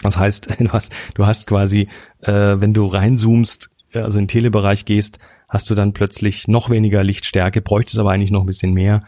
Das 0.03 0.17
heißt, 0.17 0.49
du 0.61 0.73
hast, 0.73 0.93
du 1.15 1.27
hast 1.27 1.47
quasi, 1.47 1.89
äh, 2.21 2.33
wenn 2.33 2.75
du 2.75 2.87
reinzoomst, 2.87 3.71
äh, 3.93 4.01
also 4.01 4.19
in 4.19 4.25
den 4.25 4.29
Telebereich 4.29 4.85
gehst, 4.85 5.19
hast 5.49 5.69
du 5.71 5.75
dann 5.75 5.93
plötzlich 5.93 6.49
noch 6.49 6.71
weniger 6.71 7.05
Lichtstärke, 7.05 7.61
bräuchtest 7.61 7.99
aber 7.99 8.11
eigentlich 8.11 8.31
noch 8.31 8.43
ein 8.43 8.47
bisschen 8.47 8.73
mehr. 8.73 9.05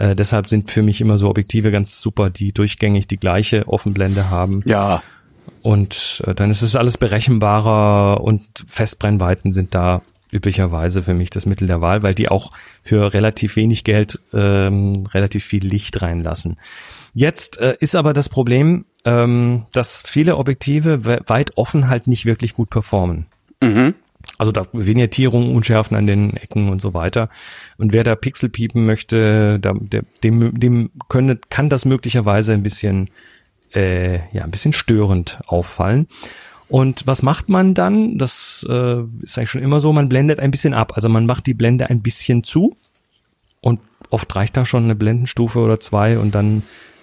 Äh, 0.00 0.16
deshalb 0.16 0.48
sind 0.48 0.70
für 0.70 0.82
mich 0.82 1.00
immer 1.00 1.18
so 1.18 1.28
Objektive 1.28 1.70
ganz 1.70 2.00
super, 2.00 2.30
die 2.30 2.52
durchgängig 2.52 3.06
die 3.06 3.18
gleiche 3.18 3.68
Offenblende 3.68 4.30
haben. 4.30 4.62
Ja, 4.64 5.02
Und 5.62 6.22
äh, 6.26 6.34
dann 6.34 6.50
ist 6.50 6.62
es 6.62 6.74
alles 6.74 6.96
berechenbarer 6.98 8.22
und 8.22 8.42
Festbrennweiten 8.66 9.52
sind 9.52 9.74
da 9.74 10.02
üblicherweise 10.32 11.02
für 11.02 11.12
mich 11.12 11.28
das 11.30 11.44
Mittel 11.44 11.66
der 11.66 11.80
Wahl, 11.80 12.02
weil 12.02 12.14
die 12.14 12.28
auch 12.28 12.52
für 12.82 13.12
relativ 13.12 13.56
wenig 13.56 13.84
Geld 13.84 14.20
ähm, 14.32 15.04
relativ 15.12 15.44
viel 15.44 15.66
Licht 15.66 16.00
reinlassen. 16.02 16.56
Jetzt 17.12 17.58
äh, 17.58 17.76
ist 17.80 17.96
aber 17.96 18.12
das 18.12 18.28
Problem, 18.28 18.86
ähm, 19.04 19.66
dass 19.72 20.02
viele 20.06 20.36
Objektive 20.36 21.04
we 21.04 21.20
weit 21.26 21.58
offen 21.58 21.88
halt 21.88 22.06
nicht 22.06 22.26
wirklich 22.26 22.54
gut 22.54 22.70
performen. 22.70 23.26
Also 24.40 24.52
da 24.52 24.66
Vignettierung, 24.72 25.54
Unschärfen 25.54 25.98
an 25.98 26.06
den 26.06 26.34
Ecken 26.34 26.70
und 26.70 26.80
so 26.80 26.94
weiter. 26.94 27.28
Und 27.76 27.92
wer 27.92 28.04
da 28.04 28.16
Pixel 28.16 28.48
piepen 28.48 28.86
möchte, 28.86 29.60
da, 29.60 29.74
der, 29.74 30.04
dem, 30.24 30.58
dem 30.58 30.90
könne, 31.10 31.38
kann 31.50 31.68
das 31.68 31.84
möglicherweise 31.84 32.54
ein 32.54 32.62
bisschen, 32.62 33.10
äh, 33.74 34.14
ja, 34.32 34.42
ein 34.42 34.50
bisschen 34.50 34.72
störend 34.72 35.40
auffallen. 35.46 36.06
Und 36.68 37.06
was 37.06 37.22
macht 37.22 37.50
man 37.50 37.74
dann? 37.74 38.16
Das 38.16 38.64
äh, 38.66 39.02
ist 39.20 39.36
eigentlich 39.36 39.50
schon 39.50 39.62
immer 39.62 39.78
so, 39.78 39.92
man 39.92 40.08
blendet 40.08 40.40
ein 40.40 40.50
bisschen 40.50 40.72
ab. 40.72 40.92
Also 40.96 41.10
man 41.10 41.26
macht 41.26 41.44
die 41.44 41.52
Blende 41.52 41.90
ein 41.90 42.00
bisschen 42.00 42.42
zu 42.42 42.78
und 43.60 43.78
oft 44.08 44.34
reicht 44.34 44.56
da 44.56 44.64
schon 44.64 44.84
eine 44.84 44.94
Blendenstufe 44.94 45.58
oder 45.58 45.80
zwei 45.80 46.18
und 46.18 46.34
dann 46.34 46.62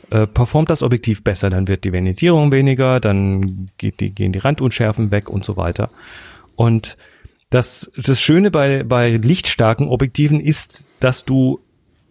äh, 0.10 0.26
performt 0.26 0.72
das 0.72 0.82
Objektiv 0.82 1.24
besser. 1.24 1.52
Dann 1.52 1.68
wird 1.68 1.84
die 1.84 1.94
Vignettierung 1.94 2.52
weniger, 2.52 3.00
dann 3.00 3.68
geht 3.78 4.00
die, 4.00 4.10
gehen 4.10 4.32
die 4.32 4.40
Randunschärfen 4.40 5.12
weg 5.12 5.30
und 5.30 5.46
so 5.46 5.56
weiter. 5.56 5.92
Und 6.56 6.98
das, 7.50 7.91
das 7.95 8.22
Schöne 8.22 8.52
bei, 8.52 8.84
bei 8.84 9.12
lichtstarken 9.12 9.88
Objektiven 9.88 10.39
ist, 10.39 10.93
dass 11.00 11.26
du, 11.26 11.60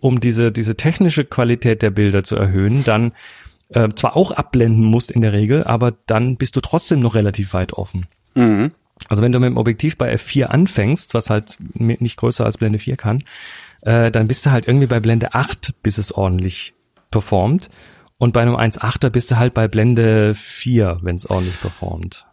um 0.01 0.21
diese, 0.21 0.53
diese 0.53 0.77
technische 0.77 1.25
Qualität 1.25 1.83
der 1.83 1.91
Bilder 1.91 2.25
zu 2.25 2.37
erhöhen, 2.37 2.85
dann 2.85 3.13
äh, 3.69 3.89
zwar 3.95 4.17
auch 4.17 4.31
abblenden 4.31 4.85
musst 4.85 5.11
in 5.11 5.23
der 5.23 5.33
Regel, 5.33 5.65
aber 5.65 5.93
dann 6.07 6.37
bist 6.37 6.57
du 6.57 6.61
trotzdem 6.61 7.01
noch 7.01 7.15
relativ 7.15 7.53
weit 7.53 7.73
offen. 7.73 8.07
Also 9.09 9.23
wenn 9.23 9.33
du 9.33 9.41
mit 9.41 9.49
dem 9.49 9.57
Objektiv 9.57 9.97
bei 9.99 10.15
F4 10.15 10.45
anfängst, 10.45 11.15
was 11.15 11.31
halt 11.31 11.59
nicht 11.75 12.17
größer 12.17 12.45
als 12.45 12.59
Blende 12.59 12.79
4 12.79 12.97
kann, 12.97 13.23
äh, 13.83 14.11
dann 14.11 14.29
bist 14.29 14.47
du 14.47 14.51
halt 14.51 14.67
irgendwie 14.67 14.87
bei 14.87 15.01
Blende 15.01 15.35
8, 15.35 15.75
bis 15.83 15.99
es 15.99 16.13
ordentlich 16.13 16.75
performt. 17.11 17.69
Und 18.19 18.33
bei 18.33 18.41
einem 18.41 18.57
1.8er 18.57 19.11
bist 19.11 19.31
du 19.31 19.37
halt 19.37 19.53
bei 19.53 19.69
Blende 19.69 20.35
4, 20.35 21.01
wenn 21.03 21.17
es 21.17 21.29
ordentlich 21.29 21.61
performt. 21.61 22.26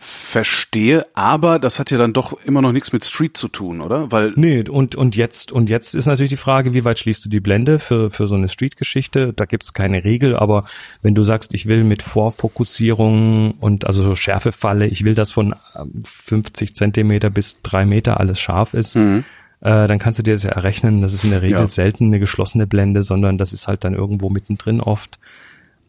Verstehe, 0.00 1.06
aber 1.14 1.58
das 1.58 1.78
hat 1.80 1.90
ja 1.90 1.98
dann 1.98 2.12
doch 2.12 2.32
immer 2.44 2.62
noch 2.62 2.70
nichts 2.72 2.92
mit 2.92 3.04
Street 3.04 3.36
zu 3.36 3.48
tun, 3.48 3.80
oder? 3.80 4.10
Weil 4.12 4.32
Nee, 4.36 4.62
und, 4.68 4.94
und 4.94 5.16
jetzt, 5.16 5.50
und 5.50 5.68
jetzt 5.68 5.94
ist 5.94 6.06
natürlich 6.06 6.30
die 6.30 6.36
Frage, 6.36 6.72
wie 6.72 6.84
weit 6.84 7.00
schließt 7.00 7.24
du 7.24 7.28
die 7.28 7.40
Blende 7.40 7.80
für, 7.80 8.10
für 8.10 8.28
so 8.28 8.36
eine 8.36 8.48
Street-Geschichte? 8.48 9.32
Da 9.32 9.44
gibt's 9.44 9.74
keine 9.74 10.04
Regel, 10.04 10.36
aber 10.36 10.64
wenn 11.02 11.14
du 11.14 11.24
sagst, 11.24 11.52
ich 11.52 11.66
will 11.66 11.82
mit 11.82 12.02
Vorfokussierung 12.02 13.52
und 13.60 13.86
also 13.86 14.02
so 14.02 14.14
Schärfefalle, 14.14 14.86
ich 14.86 15.04
will, 15.04 15.14
dass 15.14 15.32
von 15.32 15.54
ähm, 15.76 16.02
50 16.04 16.76
Zentimeter 16.76 17.30
bis 17.30 17.60
drei 17.62 17.84
Meter 17.84 18.20
alles 18.20 18.38
scharf 18.40 18.74
ist, 18.74 18.94
äh, 18.96 19.22
dann 19.60 19.98
kannst 19.98 20.20
du 20.20 20.22
dir 20.22 20.34
das 20.34 20.44
ja 20.44 20.52
errechnen. 20.52 21.02
Das 21.02 21.12
ist 21.12 21.24
in 21.24 21.30
der 21.30 21.42
Regel 21.42 21.58
Ja. 21.60 21.68
selten 21.68 22.06
eine 22.06 22.20
geschlossene 22.20 22.66
Blende, 22.68 23.02
sondern 23.02 23.36
das 23.36 23.52
ist 23.52 23.66
halt 23.66 23.82
dann 23.84 23.94
irgendwo 23.94 24.30
mittendrin 24.30 24.80
oft. 24.80 25.18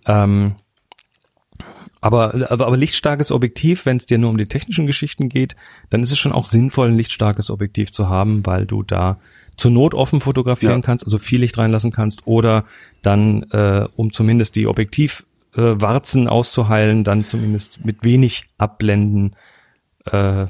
Ähm, 0.08 0.56
aber, 2.02 2.34
aber, 2.50 2.68
aber 2.68 2.78
lichtstarkes 2.78 3.32
Objektiv, 3.32 3.86
wenn 3.86 3.98
es 3.98 4.06
dir 4.06 4.18
nur 4.18 4.30
um 4.30 4.38
die 4.38 4.48
technischen 4.48 4.88
Geschichten 4.88 5.30
geht, 5.30 5.56
dann 5.90 6.02
ist 6.02 6.12
es 6.12 6.18
schon 6.18 6.32
auch 6.32 6.46
sinnvoll, 6.46 6.90
ein 6.90 6.98
lichtstarkes 6.98 7.50
Objektiv 7.50 7.92
zu 7.92 8.08
haben, 8.10 8.46
weil 8.46 8.66
du 8.66 8.84
da 8.84 9.20
zur 9.58 9.72
Not 9.72 9.94
offen 9.94 10.22
fotografieren 10.22 10.80
Ja. 10.80 10.82
kannst, 10.82 11.04
also 11.04 11.18
viel 11.18 11.42
Licht 11.42 11.58
reinlassen 11.58 11.92
kannst 11.92 12.26
oder 12.26 12.64
dann, 13.02 13.44
äh, 13.52 13.86
um 13.96 14.14
zumindest 14.14 14.56
die 14.56 14.68
Objektivwarzen 14.68 15.26
äh, 15.56 15.82
Warzen 15.82 16.28
auszuheilen, 16.30 17.04
dann 17.04 17.26
zumindest 17.26 17.84
mit 17.86 18.04
wenig 18.04 18.46
Abblenden 18.58 19.36
äh, 20.06 20.46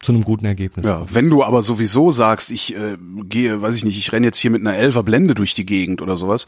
zu 0.00 0.12
einem 0.12 0.22
guten 0.22 0.46
Ergebnis. 0.46 0.86
Ja, 0.86 1.02
wenn 1.12 1.28
du 1.28 1.42
aber 1.42 1.60
sowieso 1.62 2.12
sagst, 2.12 2.52
ich 2.52 2.74
äh, 2.76 2.96
gehe, 3.28 3.60
weiß 3.60 3.74
ich 3.74 3.84
nicht, 3.84 3.98
ich 3.98 4.12
renne 4.12 4.26
jetzt 4.26 4.38
hier 4.38 4.50
mit 4.52 4.60
einer 4.60 4.76
Elfer 4.76 5.02
Blende 5.02 5.34
durch 5.34 5.54
die 5.54 5.66
Gegend 5.66 6.00
oder 6.02 6.16
sowas, 6.16 6.46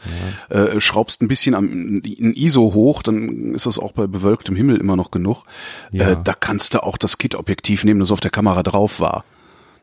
äh, 0.49 0.79
schraubst 0.79 1.21
ein 1.21 1.27
bisschen 1.27 1.53
am 1.55 1.65
ein 1.65 2.33
ISO 2.33 2.73
hoch, 2.73 3.03
dann 3.03 3.53
ist 3.53 3.65
das 3.65 3.77
auch 3.77 3.91
bei 3.91 4.07
bewölktem 4.07 4.55
Himmel 4.55 4.77
immer 4.77 4.95
noch 4.95 5.11
genug. 5.11 5.43
Ja. 5.91 6.11
Äh, 6.11 6.17
da 6.23 6.33
kannst 6.33 6.73
du 6.75 6.83
auch 6.83 6.97
das 6.97 7.17
Kit-Objektiv 7.17 7.83
nehmen, 7.83 7.99
das 7.99 8.11
auf 8.11 8.21
der 8.21 8.31
Kamera 8.31 8.63
drauf 8.63 9.01
war. 9.01 9.25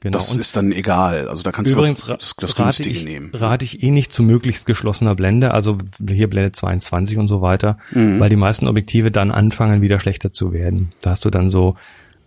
genau. 0.00 0.16
Das 0.16 0.32
Und 0.32 0.40
ist 0.40 0.56
dann 0.56 0.72
egal. 0.72 1.28
Also 1.28 1.42
da 1.42 1.52
kannst 1.52 1.70
Übrigens 1.72 2.04
du 2.04 2.08
was, 2.12 2.18
das, 2.20 2.34
das 2.38 2.58
rate 2.58 2.84
günstige 2.84 2.96
ich, 2.96 3.04
nehmen. 3.04 3.30
rate 3.34 3.66
ich 3.66 3.82
eh 3.82 3.90
nicht 3.90 4.12
zu 4.14 4.22
möglichst 4.22 4.64
geschlossener 4.64 5.14
Blende, 5.14 5.52
also 5.52 5.76
hier 6.08 6.30
Blende 6.30 6.52
22 6.52 7.18
und 7.18 7.28
so 7.28 7.42
weiter, 7.42 7.76
Mhm. 7.90 8.18
weil 8.18 8.30
die 8.30 8.36
meisten 8.36 8.66
Objektive 8.66 9.10
dann 9.10 9.30
anfangen, 9.30 9.82
wieder 9.82 10.00
schlechter 10.00 10.32
zu 10.32 10.54
werden. 10.54 10.92
Da 11.02 11.10
hast 11.10 11.26
du 11.26 11.28
dann 11.30 11.50
so 11.50 11.74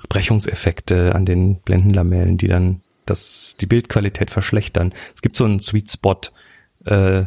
Brechungseffekte 0.09 1.15
an 1.15 1.25
den 1.25 1.55
Blendenlamellen, 1.55 2.37
die 2.37 2.47
dann 2.47 2.81
das, 3.05 3.57
die 3.59 3.65
Bildqualität 3.65 4.31
verschlechtern. 4.31 4.93
Es 5.15 5.21
gibt 5.21 5.37
so 5.37 5.45
einen 5.45 5.59
Sweet 5.59 5.91
Spot, 5.91 6.19
äh, 6.85 7.25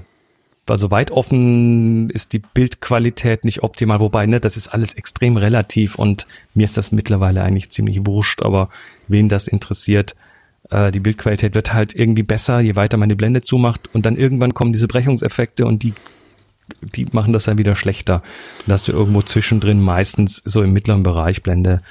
also 0.66 0.90
weit 0.90 1.10
offen 1.10 2.09
ist 2.10 2.32
die 2.32 2.38
Bildqualität 2.38 3.44
nicht 3.44 3.62
optimal, 3.62 4.01
wobei, 4.01 4.26
ne, 4.26 4.40
das 4.40 4.56
ist 4.56 4.68
alles 4.68 4.94
extrem 4.94 5.36
relativ 5.36 5.96
und 5.96 6.26
mir 6.55 6.64
ist 6.64 6.76
das 6.76 6.90
mittlerweile 6.90 7.42
eigentlich 7.42 7.70
ziemlich 7.70 8.06
wurscht, 8.06 8.42
aber 8.42 8.70
wen 9.06 9.28
das 9.28 9.46
interessiert, 9.46 10.16
äh, 10.70 10.90
die 10.90 11.01
Bildqualität 11.01 11.55
wird 11.55 11.74
halt 11.74 11.94
irgendwie 11.94 12.22
besser, 12.22 12.60
je 12.60 12.76
weiter 12.76 12.96
man 12.96 13.10
die 13.10 13.14
Blende 13.14 13.42
zumacht 13.42 13.94
und 13.94 14.06
dann 14.06 14.16
irgendwann 14.16 14.55
kommen 14.55 14.72
diese 14.72 14.88
Brechungseffekte 14.88 15.66
und 15.66 15.82
die 15.82 15.92
die 16.80 17.06
machen 17.12 17.34
das 17.34 17.44
dann 17.44 17.59
wieder 17.59 17.76
schlechter. 17.76 18.22
Da 18.66 18.72
hast 18.72 18.88
du 18.88 18.92
irgendwo 18.92 19.20
zwischendrin 19.20 19.82
meistens 19.82 20.40
so 20.46 20.62
im 20.62 20.72
mittleren 20.72 21.02
Bereich 21.02 21.42
Blende, 21.42 21.82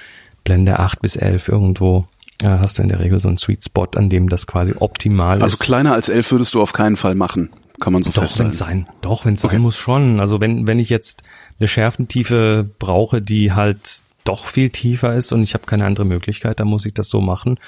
Blende 0.43 0.79
8 0.79 1.01
bis 1.01 1.15
11 1.15 1.47
irgendwo 1.47 2.05
äh, 2.41 2.47
hast 2.47 2.77
du 2.77 2.83
in 2.83 2.89
der 2.89 2.99
Regel 2.99 3.19
so 3.19 3.27
einen 3.27 3.37
Sweet 3.37 3.63
Spot, 3.63 3.87
an 3.95 4.09
dem 4.09 4.29
das 4.29 4.47
quasi 4.47 4.73
optimal 4.77 5.41
Also 5.41 5.53
ist. 5.53 5.59
kleiner 5.59 5.93
als 5.93 6.09
11 6.09 6.31
würdest 6.31 6.53
du 6.53 6.61
auf 6.61 6.73
keinen 6.73 6.95
Fall 6.95 7.15
machen. 7.15 7.49
Kann 7.79 7.93
man 7.93 8.03
so 8.03 8.11
Doch, 8.11 8.17
wenn 8.17 8.27
festhalten. 8.27 8.51
es 8.51 8.57
sein, 8.57 8.87
doch, 9.01 9.25
wenn 9.25 9.33
es 9.33 9.43
Okay. 9.43 9.55
sein 9.55 9.61
muss 9.61 9.75
schon. 9.77 10.19
Also 10.19 10.39
wenn, 10.41 10.67
wenn 10.67 10.79
ich 10.79 10.89
jetzt 10.89 11.23
eine 11.59 11.67
Schärfentiefe 11.67 12.69
brauche, 12.79 13.21
die 13.21 13.53
halt 13.53 14.01
doch 14.25 14.45
viel 14.45 14.69
tiefer 14.69 15.15
ist 15.15 15.31
und 15.31 15.41
ich 15.43 15.53
habe 15.53 15.65
keine 15.65 15.85
andere 15.85 16.05
Möglichkeit, 16.05 16.59
dann 16.59 16.67
muss 16.67 16.85
ich 16.85 16.93
das 16.93 17.09
so 17.09 17.19
machen. 17.19 17.59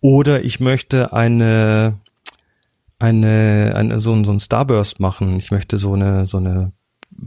Oder 0.00 0.44
ich 0.44 0.60
möchte 0.60 1.12
eine, 1.12 1.94
eine, 2.98 3.72
eine 3.76 4.00
so, 4.00 4.12
ein- 4.12 4.24
so 4.24 4.32
ein 4.32 4.40
Starburst 4.40 5.00
machen. 5.00 5.36
Ich 5.38 5.50
möchte 5.50 5.78
so 5.78 5.94
eine, 5.94 6.26
so 6.26 6.38
eine 6.38 6.72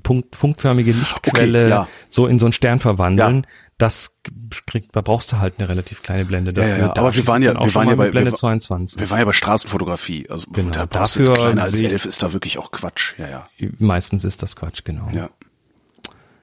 Punkt, 0.02 0.32
punktförmige 0.32 0.92
Lichtquelle 0.92 1.60
Okay, 1.66 1.70
ja. 1.70 1.88
so 2.10 2.28
in 2.28 2.40
so 2.40 2.46
einen 2.46 2.54
Stern 2.54 2.80
verwandeln. 2.80 3.44
Ja. 3.44 3.50
Das 3.78 4.18
kriegt, 4.66 4.96
da 4.96 5.02
brauchst 5.02 5.32
du 5.32 5.38
halt 5.40 5.56
eine 5.60 5.70
relativ 5.70 6.02
kleine 6.02 6.26
Blende 6.26 6.52
dafür. 6.54 6.72
ja, 6.72 6.78
ja. 6.78 6.88
Da 6.94 7.02
Aber 7.02 7.16
wir 7.16 7.28
waren 7.28 7.44
ja- 7.44 7.54
wir 7.54 7.76
waren 7.76 7.90
ja 7.90 7.96
bei- 7.96 8.10
Blende 8.10 8.32
wir- 8.32 8.38
22. 8.38 9.00
Wir 9.00 9.10
waren 9.12 9.20
ja 9.20 9.26
bei 9.26 9.34
Straßenfotografie. 9.34 10.28
Also 10.30 10.50
Genau, 10.52 10.72
da 10.72 10.86
brauchst 10.88 11.18
du 11.18 11.24
dafür 11.26 11.36
kleiner 11.36 11.64
als 11.64 11.80
11 11.80 12.06
ist 12.06 12.24
da 12.24 12.34
wirklich 12.34 12.58
auch 12.58 12.72
Quatsch. 12.72 13.14
Ja, 13.20 13.28
ja. 13.30 13.50
Meistens 13.80 14.24
ist 14.24 14.42
das 14.42 14.56
Quatsch, 14.56 14.84
genau. 14.84 15.08
ja. 15.14 15.30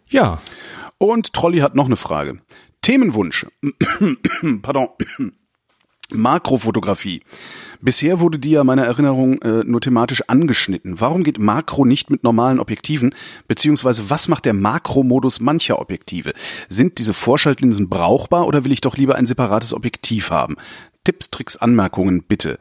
ja. 0.09 0.41
Und 0.99 1.33
Trolli 1.33 1.59
hat 1.59 1.75
noch 1.75 1.87
eine 1.87 1.97
Frage. 1.97 2.39
Themenwunsch. 2.83 3.47
Pardon. 4.63 4.89
Makrofotografie. 6.15 7.21
Bisher 7.81 8.21
wurde 8.21 8.39
die 8.39 8.51
ja 8.53 8.65
meiner 8.65 8.85
Erinnerung 8.85 9.41
äh, 9.43 9.63
nur 9.65 9.81
thematisch 9.81 10.23
angeschnitten. 10.29 11.01
Warum 11.01 11.23
geht 11.23 11.39
Makro 11.39 11.85
nicht 11.85 12.11
mit 12.11 12.25
normalen 12.25 12.61
Objektiven? 12.61 13.15
Beziehungsweise 13.49 14.09
was 14.09 14.29
macht 14.29 14.45
der 14.47 14.55
Makromodus 14.55 15.41
mancher 15.41 15.79
Objektive? 15.79 16.33
Sind 16.69 16.99
diese 16.99 17.13
Vorschaltlinsen 17.15 17.89
brauchbar 17.89 18.47
oder 18.47 18.65
will 18.65 18.73
ich 18.73 18.81
doch 18.81 18.97
lieber 18.97 19.17
ein 19.17 19.27
separates 19.27 19.75
Objektiv 19.75 20.31
haben? 20.31 20.57
Tipps, 21.05 21.31
Tricks, 21.31 21.57
Anmerkungen 21.57 22.23
bitte. 22.23 22.59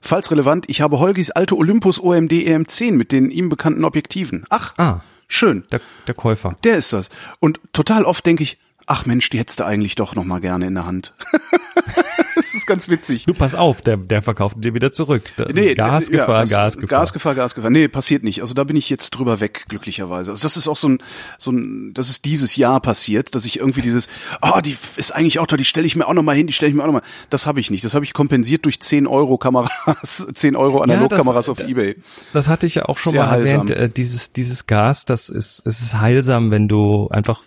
Falls 0.00 0.30
relevant, 0.30 0.64
ich 0.68 0.80
habe 0.80 0.98
Holgis 0.98 1.30
alte 1.30 1.56
Olympus 1.56 2.00
OMD 2.00 2.32
EM10 2.32 2.92
mit 2.92 3.12
den 3.12 3.30
ihm 3.30 3.48
bekannten 3.48 3.84
Objektiven. 3.84 4.44
Ach, 4.50 4.74
Ah. 4.76 5.00
schön. 5.28 5.64
Der, 5.72 5.80
der 6.06 6.14
Käufer. 6.14 6.56
Der 6.64 6.76
ist 6.76 6.92
das. 6.92 7.08
Und 7.40 7.60
total 7.72 8.04
oft 8.04 8.26
denke 8.26 8.42
ich, 8.42 8.58
ach 8.86 9.06
Mensch, 9.06 9.28
die 9.30 9.38
hättest 9.38 9.60
du 9.60 9.64
eigentlich 9.64 9.94
doch 9.94 10.14
noch 10.14 10.24
mal 10.24 10.40
gerne 10.40 10.66
in 10.66 10.74
der 10.74 10.86
Hand. 10.86 11.14
das 12.34 12.54
ist 12.54 12.66
ganz 12.66 12.88
witzig. 12.88 13.24
Du 13.26 13.34
pass 13.34 13.54
auf, 13.54 13.82
der, 13.82 13.96
der 13.96 14.22
verkauft 14.22 14.56
dir 14.58 14.74
wieder 14.74 14.92
zurück. 14.92 15.22
Nee, 15.52 15.74
Gasgefahr, 15.74 16.28
ja, 16.36 16.40
das- 16.42 16.50
Gasgefahr. 16.50 16.88
Gasgefahr, 16.88 17.34
Gasgefahr. 17.34 17.70
Nee, 17.70 17.88
passiert 17.88 18.22
nicht. 18.24 18.40
Also 18.40 18.54
da 18.54 18.64
bin 18.64 18.76
ich 18.76 18.90
jetzt 18.90 19.10
drüber 19.10 19.40
weg, 19.40 19.64
glücklicherweise. 19.68 20.30
Also 20.30 20.42
das 20.42 20.56
ist 20.56 20.68
auch 20.68 20.76
so 20.76 20.88
ein, 20.88 20.98
so 21.38 21.50
ein, 21.52 21.92
das 21.94 22.08
ist 22.10 22.24
dieses 22.24 22.56
Jahr 22.56 22.80
passiert, 22.80 23.34
dass 23.34 23.44
ich 23.44 23.58
irgendwie 23.58 23.80
dieses, 23.80 24.08
ah, 24.40 24.60
die 24.62 24.76
ist 24.96 25.12
eigentlich 25.14 25.38
auch 25.38 25.46
toll, 25.46 25.58
die 25.58 25.64
stelle 25.64 25.86
ich 25.86 25.96
mir 25.96 26.06
auch 26.06 26.14
noch 26.14 26.22
mal 26.22 26.34
hin, 26.36 26.46
die 26.46 26.52
stelle 26.52 26.70
ich 26.70 26.76
mir 26.76 26.82
auch 26.82 26.86
noch 26.86 26.94
mal. 26.94 27.02
Das 27.30 27.46
habe 27.46 27.60
ich 27.60 27.70
nicht. 27.70 27.84
Das 27.84 27.94
habe 27.94 28.04
ich 28.04 28.12
kompensiert 28.12 28.64
durch 28.64 28.80
10 28.80 29.06
Euro 29.06 29.38
Kameras, 29.38 30.26
10 30.34 30.56
Euro 30.56 30.80
Analogkameras 30.80 31.48
auf 31.48 31.60
Ebay. 31.60 31.96
Das 32.32 32.48
hatte 32.48 32.66
ich 32.66 32.74
ja 32.76 32.86
auch 32.86 32.98
schon 32.98 33.12
Sehr 33.12 33.22
mal 33.22 33.30
heilsam. 33.30 33.68
erwähnt. 33.68 33.78
Äh, 33.78 33.88
dieses, 33.90 34.32
dieses 34.32 34.66
Gas, 34.66 35.04
das 35.04 35.28
ist, 35.28 35.62
es 35.66 35.80
ist 35.82 35.98
heilsam, 36.00 36.50
wenn 36.50 36.68
du 36.68 37.08
einfach, 37.08 37.40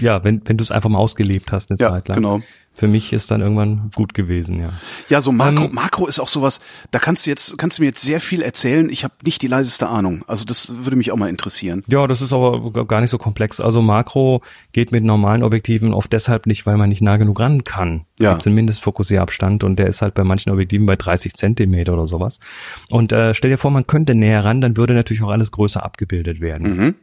ja, 0.00 0.22
wenn, 0.24 0.42
wenn 0.44 0.56
du 0.56 0.62
es 0.64 0.70
einfach 0.70 0.88
mal 0.90 0.98
ausgelebt 0.98 1.52
hast 1.52 1.70
eine 1.70 1.78
Ja, 1.80 1.90
Zeit 1.90 2.08
lang. 2.08 2.16
genau. 2.16 2.40
Für 2.74 2.86
mich 2.86 3.12
ist 3.12 3.32
dann 3.32 3.40
irgendwann 3.40 3.90
gut 3.96 4.14
gewesen, 4.14 4.60
ja. 4.60 4.68
Ja, 5.08 5.20
so 5.20 5.32
Makro, 5.32 5.64
Ähm, 5.64 5.74
Makro 5.74 6.06
ist 6.06 6.20
auch 6.20 6.28
sowas, 6.28 6.60
da 6.92 7.00
kannst 7.00 7.26
du 7.26 7.30
jetzt, 7.30 7.58
kannst 7.58 7.78
du 7.78 7.82
mir 7.82 7.88
jetzt 7.88 8.02
sehr 8.02 8.20
viel 8.20 8.40
erzählen. 8.40 8.88
Ich 8.88 9.02
habe 9.02 9.14
nicht 9.24 9.42
die 9.42 9.48
leiseste 9.48 9.88
Ahnung. 9.88 10.24
Also 10.28 10.44
das 10.44 10.72
würde 10.84 10.94
mich 10.94 11.10
auch 11.10 11.16
mal 11.16 11.28
interessieren. 11.28 11.82
Ja, 11.88 12.06
das 12.06 12.22
ist 12.22 12.32
aber 12.32 12.70
gar 12.86 13.00
nicht 13.00 13.10
so 13.10 13.18
komplex. 13.18 13.60
Also 13.60 13.82
Makro 13.82 14.42
geht 14.70 14.92
mit 14.92 15.02
normalen 15.02 15.42
Objektiven 15.42 15.92
oft 15.92 16.12
deshalb 16.12 16.46
nicht, 16.46 16.66
weil 16.66 16.76
man 16.76 16.88
nicht 16.88 17.02
nah 17.02 17.16
genug 17.16 17.40
ran 17.40 17.64
kann. 17.64 18.04
Ja. 18.20 18.30
Gibt's 18.30 18.46
einen 18.46 18.54
Mindestfokussierabstand 18.54 19.64
und 19.64 19.76
der 19.80 19.88
ist 19.88 20.00
halt 20.00 20.14
bei 20.14 20.22
manchen 20.22 20.52
Objektiven 20.52 20.86
bei 20.86 20.94
30 20.94 21.34
Zentimeter 21.34 21.94
oder 21.94 22.06
sowas. 22.06 22.38
Und 22.90 23.10
äh, 23.10 23.34
stell 23.34 23.50
dir 23.50 23.58
vor, 23.58 23.72
man 23.72 23.88
könnte 23.88 24.14
näher 24.14 24.44
ran, 24.44 24.60
dann 24.60 24.76
würde 24.76 24.94
natürlich 24.94 25.24
auch 25.24 25.30
alles 25.30 25.50
größer 25.50 25.82
abgebildet 25.84 26.40
werden. 26.40 26.94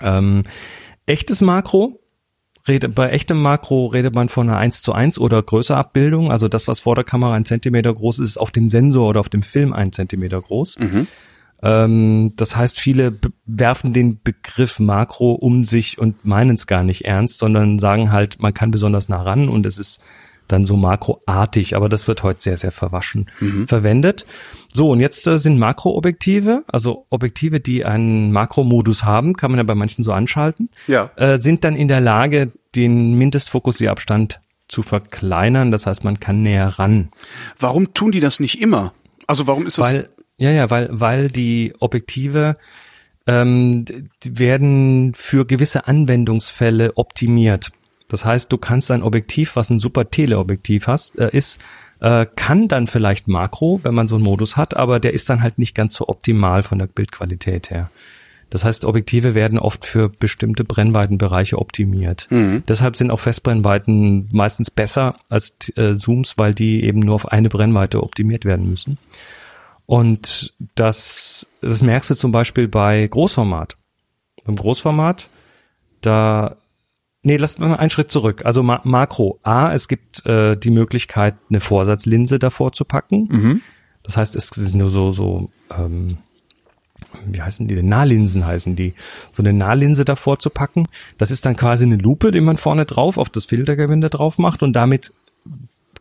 Ähm, 0.00 0.42
echtes 1.06 1.40
Makro, 1.42 2.00
rede, 2.68 2.88
bei 2.88 3.10
echtem 3.10 3.40
Makro 3.40 3.86
redet 3.86 4.14
man 4.14 4.28
von 4.28 4.48
einer 4.48 4.58
1 4.58 4.82
zu 4.82 4.92
1 4.92 5.18
oder 5.18 5.42
größer 5.42 5.76
Abbildung. 5.76 6.30
Also 6.30 6.48
das, 6.48 6.68
was 6.68 6.80
vor 6.80 6.94
der 6.94 7.04
Kamera 7.04 7.34
ein 7.34 7.44
Zentimeter 7.44 7.92
groß 7.92 8.18
ist, 8.18 8.30
ist 8.30 8.36
auf 8.36 8.50
dem 8.50 8.68
Sensor 8.68 9.08
oder 9.08 9.20
auf 9.20 9.28
dem 9.28 9.42
Film 9.42 9.72
ein 9.72 9.92
Zentimeter 9.92 10.40
groß. 10.40 10.76
Ähm, 11.62 12.32
das 12.36 12.56
heißt, 12.56 12.78
viele 12.78 13.18
werfen 13.46 13.92
den 13.92 14.20
Begriff 14.22 14.80
Makro 14.80 15.32
um 15.32 15.64
sich 15.64 15.98
und 15.98 16.24
meinen 16.24 16.56
es 16.56 16.66
gar 16.66 16.82
nicht 16.82 17.04
ernst, 17.04 17.38
sondern 17.38 17.78
sagen 17.78 18.10
halt, 18.10 18.42
man 18.42 18.54
kann 18.54 18.70
besonders 18.70 19.08
nah 19.08 19.22
ran 19.22 19.48
und 19.48 19.64
es 19.64 19.78
ist 19.78 20.02
dann 20.48 20.64
so 20.64 20.76
makroartig, 20.76 21.76
aber 21.76 21.88
das 21.88 22.08
wird 22.08 22.22
heute 22.22 22.40
sehr, 22.42 22.56
sehr 22.56 22.72
verwaschen 22.72 23.30
verwendet. 23.66 24.26
So, 24.72 24.90
und 24.90 25.00
jetzt 25.00 25.26
äh, 25.26 25.38
sind 25.38 25.58
Makroobjektive, 25.58 26.64
also 26.66 27.06
Objektive, 27.10 27.60
die 27.60 27.84
einen 27.84 28.32
Makromodus 28.32 29.04
haben, 29.04 29.34
kann 29.34 29.50
man 29.50 29.58
ja 29.58 29.64
bei 29.64 29.74
manchen 29.74 30.02
so 30.02 30.12
anschalten, 30.12 30.70
Ja. 30.86 31.10
äh, 31.16 31.38
sind 31.38 31.64
dann 31.64 31.76
in 31.76 31.88
der 31.88 32.00
Lage, 32.00 32.52
den 32.74 33.14
Mindestfokussierabstand 33.18 34.40
zu 34.68 34.82
verkleinern. 34.82 35.70
Das 35.70 35.86
heißt, 35.86 36.04
man 36.04 36.20
kann 36.20 36.42
näher 36.42 36.68
ran. 36.78 37.10
Warum 37.58 37.92
tun 37.94 38.12
die 38.12 38.20
das 38.20 38.40
nicht 38.40 38.60
immer? 38.60 38.92
Also 39.26 39.46
warum 39.46 39.66
ist 39.66 39.78
das? 39.78 39.92
Weil, 39.92 40.08
ja, 40.38 40.50
ja, 40.50 40.70
weil, 40.70 40.88
weil 40.90 41.28
die 41.28 41.74
Objektive 41.78 42.56
ähm, 43.26 43.84
werden 44.24 45.12
für 45.14 45.44
gewisse 45.46 45.86
Anwendungsfälle 45.86 46.96
optimiert. 46.96 47.70
Das 48.12 48.24
heißt, 48.24 48.52
du 48.52 48.58
kannst 48.58 48.90
ein 48.90 49.02
Objektiv, 49.02 49.56
was 49.56 49.70
ein 49.70 49.78
super 49.78 50.10
Teleobjektiv 50.10 50.86
hast, 50.86 51.18
äh, 51.18 51.30
ist, 51.32 51.60
äh, 52.00 52.26
kann 52.36 52.68
dann 52.68 52.86
vielleicht 52.86 53.26
Makro, 53.26 53.80
wenn 53.82 53.94
man 53.94 54.06
so 54.06 54.16
einen 54.16 54.24
Modus 54.24 54.56
hat, 54.56 54.76
aber 54.76 55.00
der 55.00 55.14
ist 55.14 55.30
dann 55.30 55.42
halt 55.42 55.58
nicht 55.58 55.74
ganz 55.74 55.94
so 55.94 56.08
optimal 56.08 56.62
von 56.62 56.78
der 56.78 56.86
Bildqualität 56.86 57.70
her. 57.70 57.90
Das 58.50 58.66
heißt, 58.66 58.84
Objektive 58.84 59.34
werden 59.34 59.58
oft 59.58 59.86
für 59.86 60.10
bestimmte 60.10 60.62
Brennweitenbereiche 60.62 61.56
optimiert. 61.56 62.28
Deshalb 62.68 62.96
sind 62.96 63.10
auch 63.10 63.20
Festbrennweiten 63.20 64.28
meistens 64.30 64.70
besser 64.70 65.14
als 65.30 65.56
äh, 65.76 65.94
Zooms, 65.94 66.36
weil 66.36 66.52
die 66.52 66.84
eben 66.84 67.00
nur 67.00 67.14
auf 67.14 67.32
eine 67.32 67.48
Brennweite 67.48 68.02
optimiert 68.02 68.44
werden 68.44 68.68
müssen. 68.68 68.98
Und 69.86 70.52
das, 70.74 71.46
das 71.62 71.80
merkst 71.80 72.10
du 72.10 72.14
zum 72.14 72.30
Beispiel 72.30 72.68
bei 72.68 73.06
Großformat. 73.06 73.78
Beim 74.44 74.56
Großformat, 74.56 75.30
da, 76.02 76.56
nee, 77.22 77.36
lass 77.36 77.58
mal 77.58 77.76
einen 77.76 77.90
Schritt 77.90 78.10
zurück. 78.10 78.44
Also 78.44 78.62
Ma 78.62 78.80
Makro. 78.84 79.38
A, 79.42 79.72
es 79.72 79.88
gibt 79.88 80.24
äh, 80.26 80.56
die 80.56 80.70
Möglichkeit, 80.70 81.34
eine 81.48 81.60
Vorsatzlinse 81.60 82.38
davor 82.38 82.72
zu 82.72 82.84
packen. 82.84 83.28
Das 84.02 84.16
heißt, 84.16 84.36
es 84.36 84.50
ist 84.50 84.74
nur 84.74 84.90
so, 84.90 85.12
so, 85.12 85.50
ähm, 85.76 86.18
wie 87.26 87.42
heißen 87.42 87.68
die 87.68 87.74
denn? 87.74 87.88
Nahlinsen 87.88 88.44
heißen 88.44 88.76
die. 88.76 88.94
So 89.32 89.42
eine 89.42 89.52
Nahlinse 89.52 90.04
davor 90.04 90.38
zu 90.38 90.50
packen. 90.50 90.88
Das 91.18 91.30
ist 91.30 91.46
dann 91.46 91.56
quasi 91.56 91.84
eine 91.84 91.96
Lupe, 91.96 92.30
die 92.30 92.40
man 92.40 92.56
vorne 92.56 92.84
drauf 92.84 93.18
auf 93.18 93.30
das 93.30 93.46
Filtergewinde 93.46 94.10
drauf 94.10 94.38
macht 94.38 94.62
und 94.62 94.72
damit 94.74 95.12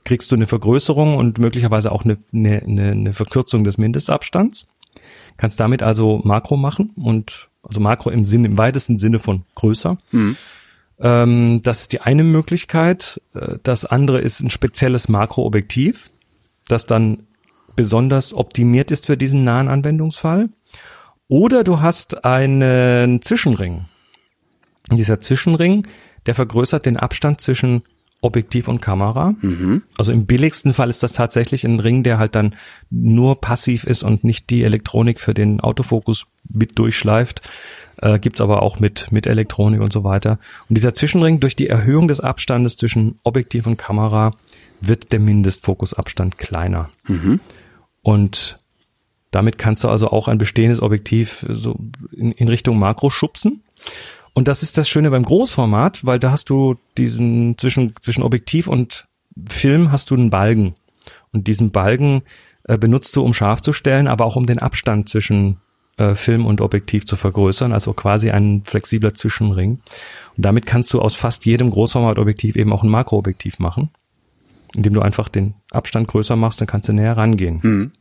kriegst 0.04 0.32
du 0.32 0.36
eine 0.36 0.48
Vergrößerung 0.48 1.16
und 1.16 1.38
möglicherweise 1.38 1.92
auch 1.92 2.04
eine, 2.04 2.18
eine, 2.34 2.62
eine, 2.64 3.14
Verkürzung 3.14 3.64
des 3.64 3.78
Mindestabstands. 3.78 4.66
Kannst 5.38 5.60
damit 5.60 5.84
also 5.84 6.22
Makro 6.24 6.58
machen 6.58 6.92
und 6.96 7.50
also 7.64 7.80
Makro 7.80 8.10
im 8.10 8.26
Sinn, 8.26 8.44
im 8.44 8.58
weitesten 8.58 8.98
Sinne 8.98 9.20
von 9.20 9.44
größer. 9.56 9.98
Ähm, 11.02 11.62
das 11.64 11.82
ist 11.82 11.94
die 11.94 12.02
eine 12.02 12.24
Möglichkeit. 12.24 13.20
Äh, 13.34 13.58
Das 13.64 13.86
andere 13.86 14.22
ist 14.22 14.40
ein 14.42 14.50
spezielles 14.50 15.10
Makroobjektiv, 15.10 16.12
das 16.68 16.86
dann 16.86 17.24
besonders 17.76 18.34
optimiert 18.34 18.92
ist 18.92 19.06
für 19.08 19.18
diesen 19.18 19.44
nahen 19.44 19.68
Anwendungsfall. 19.68 20.50
Oder 21.28 21.64
du 21.64 21.80
hast 21.80 22.26
einen 22.26 23.22
Zwischenring. 23.22 23.86
Und 24.90 24.98
dieser 24.98 25.22
Zwischenring, 25.22 25.88
der 26.26 26.36
vergrößert 26.36 26.86
den 26.86 26.98
Abstand 26.98 27.40
zwischen 27.40 27.84
Objektiv 28.20 28.68
und 28.68 28.82
Kamera. 28.82 29.34
Also 29.98 30.12
im 30.12 30.26
billigsten 30.28 30.74
Fall 30.76 30.90
ist 30.92 31.02
das 31.02 31.14
tatsächlich 31.14 31.64
ein 31.64 31.80
Ring, 31.80 32.04
der 32.04 32.20
halt 32.20 32.36
dann 32.36 32.56
nur 32.92 33.42
passiv 33.42 33.86
ist 33.86 34.04
und 34.04 34.24
nicht 34.24 34.50
die 34.52 34.64
Elektronik 34.64 35.20
für 35.20 35.34
den 35.34 35.60
Autofokus 35.62 36.28
mit 36.48 36.78
durchschleift. 36.78 37.42
Äh, 38.02 38.20
gibt's 38.20 38.42
aber 38.42 38.64
auch 38.64 38.80
mit, 38.80 39.12
mit 39.12 39.28
Elektronik 39.28 39.80
und 39.80 39.94
so 39.94 40.04
weiter. 40.04 40.40
Und 40.68 40.76
dieser 40.76 40.94
Zwischenring, 40.94 41.40
durch 41.40 41.56
die 41.56 41.68
Erhöhung 41.68 42.08
des 42.08 42.20
Abstandes 42.20 42.76
zwischen 42.76 43.20
Objektiv 43.24 43.68
und 43.68 43.78
Kamera, 43.78 44.36
wird 44.82 45.12
der 45.12 45.20
Mindestfokusabstand 45.20 46.38
kleiner. 46.40 46.90
Und 48.02 48.60
damit 49.30 49.58
kannst 49.58 49.84
du 49.84 49.88
also 49.88 50.10
auch 50.10 50.28
ein 50.28 50.40
bestehendes 50.40 50.82
Objektiv 50.82 51.46
so 51.48 51.78
in, 52.12 52.32
in 52.32 52.48
Richtung 52.48 52.80
Makro 52.80 53.10
schubsen. 53.12 53.64
Und 54.34 54.48
das 54.48 54.64
ist 54.64 54.78
das 54.78 54.90
Schöne 54.90 55.12
beim 55.12 55.24
Großformat, 55.24 56.06
weil 56.06 56.20
da 56.20 56.32
hast 56.32 56.50
du 56.50 56.78
diesen 56.98 57.58
zwischen, 57.58 57.94
zwischen 58.02 58.24
Objektiv 58.24 58.68
und 58.68 59.06
Film 59.50 59.92
hast 59.92 60.10
du 60.10 60.16
einen 60.16 60.30
Balken. 60.30 60.74
Und 61.32 61.48
diesen 61.48 61.72
Balken 61.72 62.24
äh, 62.64 62.78
benutzt 62.78 63.16
du, 63.16 63.24
um 63.24 63.34
scharf 63.34 63.62
zu 63.62 63.74
stellen, 63.74 64.08
aber 64.08 64.26
auch 64.26 64.36
um 64.36 64.46
den 64.46 64.60
Abstand 64.60 65.08
zwischen 65.08 65.58
äh, 65.98 66.16
Film 66.16 66.46
und 66.46 66.62
Objektiv 66.62 67.06
zu 67.06 67.16
vergrößern, 67.16 67.74
also 67.74 67.94
quasi 67.94 68.32
ein 68.32 68.64
flexibler 68.64 69.14
Zwischenring. 69.14 69.80
Und 70.38 70.46
damit 70.46 70.66
kannst 70.66 70.94
du 70.94 71.02
aus 71.02 71.16
fast 71.16 71.46
jedem 71.46 71.70
Großformatobjektiv 71.70 72.56
eben 72.56 72.74
auch 72.74 72.84
ein 72.84 72.90
Makroobjektiv 72.90 73.60
machen, 73.60 73.90
indem 74.76 74.94
du 74.94 75.02
einfach 75.02 75.30
den 75.30 75.56
Abstand 75.72 76.08
größer 76.08 76.36
machst, 76.36 76.62
dann 76.62 76.68
kannst 76.68 76.90
du 76.90 76.94
näher 76.94 77.18
rangehen. 77.18 77.60
Mhm. 77.62 77.92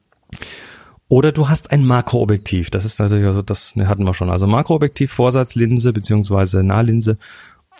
Oder 1.08 1.32
du 1.32 1.48
hast 1.48 1.72
ein 1.72 1.84
Makroobjektiv. 1.84 2.70
Das 2.70 2.84
ist 2.84 3.00
natürlich 3.00 3.26
also 3.26 3.42
das 3.42 3.74
ne, 3.74 3.88
hatten 3.88 4.04
wir 4.04 4.14
schon. 4.14 4.30
Also 4.30 4.46
Makroobjektiv, 4.46 5.10
Vorsatzlinse 5.10 5.92
beziehungsweise 5.92 6.62
Nahlinse 6.62 7.18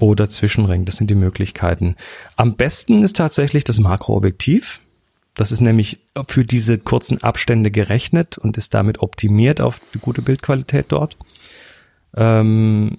oder 0.01 0.29
Zwischenring. 0.29 0.85
Das 0.85 0.97
sind 0.97 1.11
die 1.11 1.15
Möglichkeiten. 1.15 1.95
Am 2.37 2.57
besten 2.57 3.05
ist 3.05 3.17
tatsächlich 3.17 3.63
das 3.63 3.79
Makroobjektiv. 3.79 4.81
Das 5.41 5.53
ist 5.53 5.63
nämlich 5.63 6.01
für 6.29 6.45
diese 6.45 6.77
kurzen 6.77 7.23
Abstände 7.23 7.71
gerechnet 7.71 8.37
und 8.37 8.59
ist 8.59 8.75
damit 8.75 8.99
optimiert 9.01 9.63
auf 9.63 9.81
die 9.95 9.99
gute 9.99 10.21
Bildqualität 10.21 10.85
dort. 10.91 11.17
Ähm, 12.15 12.99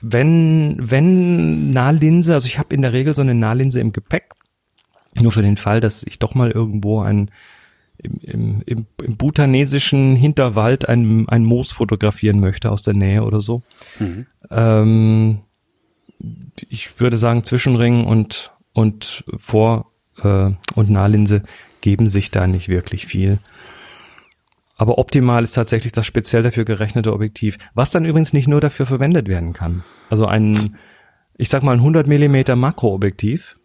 wenn, 0.00 0.78
wenn 0.78 1.68
Nahlinse, 1.72 2.32
also 2.32 2.46
ich 2.46 2.58
habe 2.58 2.74
in 2.74 2.80
der 2.80 2.94
Regel 2.94 3.14
so 3.14 3.20
eine 3.20 3.34
Nahlinse 3.34 3.80
im 3.80 3.92
Gepäck, 3.92 4.30
nur 5.20 5.30
für 5.30 5.42
den 5.42 5.58
Fall, 5.58 5.80
dass 5.80 6.04
ich 6.04 6.18
doch 6.18 6.34
mal 6.34 6.50
irgendwo 6.50 7.02
ein 7.02 7.30
im, 7.98 8.20
im, 8.22 8.62
im, 8.64 8.86
im 9.04 9.16
butanesischen 9.18 10.16
Hinterwald 10.16 10.88
ein, 10.88 11.28
ein 11.28 11.44
Moos 11.44 11.70
fotografieren 11.70 12.40
möchte 12.40 12.70
aus 12.72 12.80
der 12.80 12.94
Nähe 12.94 13.24
oder 13.24 13.42
so. 13.42 13.60
Mhm. 13.98 14.24
Ähm, 14.50 15.40
ich 16.70 16.98
würde 16.98 17.18
sagen, 17.18 17.44
Zwischenring 17.44 18.04
und, 18.06 18.52
und 18.72 19.22
Vor- 19.36 19.91
äh, 20.22 20.50
und 20.74 20.90
Nahlinse 20.90 21.42
geben 21.80 22.06
sich 22.06 22.30
da 22.30 22.46
nicht 22.46 22.68
wirklich 22.68 23.06
viel. 23.06 23.38
Aber 24.76 24.98
optimal 24.98 25.44
ist 25.44 25.52
tatsächlich 25.52 25.92
das 25.92 26.06
speziell 26.06 26.42
dafür 26.42 26.64
gerechnete 26.64 27.12
Objektiv, 27.12 27.58
was 27.74 27.90
dann 27.90 28.04
übrigens 28.04 28.32
nicht 28.32 28.48
nur 28.48 28.60
dafür 28.60 28.86
verwendet 28.86 29.28
werden 29.28 29.52
kann. 29.52 29.84
Also 30.10 30.26
ein, 30.26 30.76
ich 31.36 31.48
sag 31.48 31.62
mal 31.62 31.72
ein 31.72 31.80
100 31.80 32.06
Millimeter 32.06 32.56
Makroobjektiv 32.56 33.56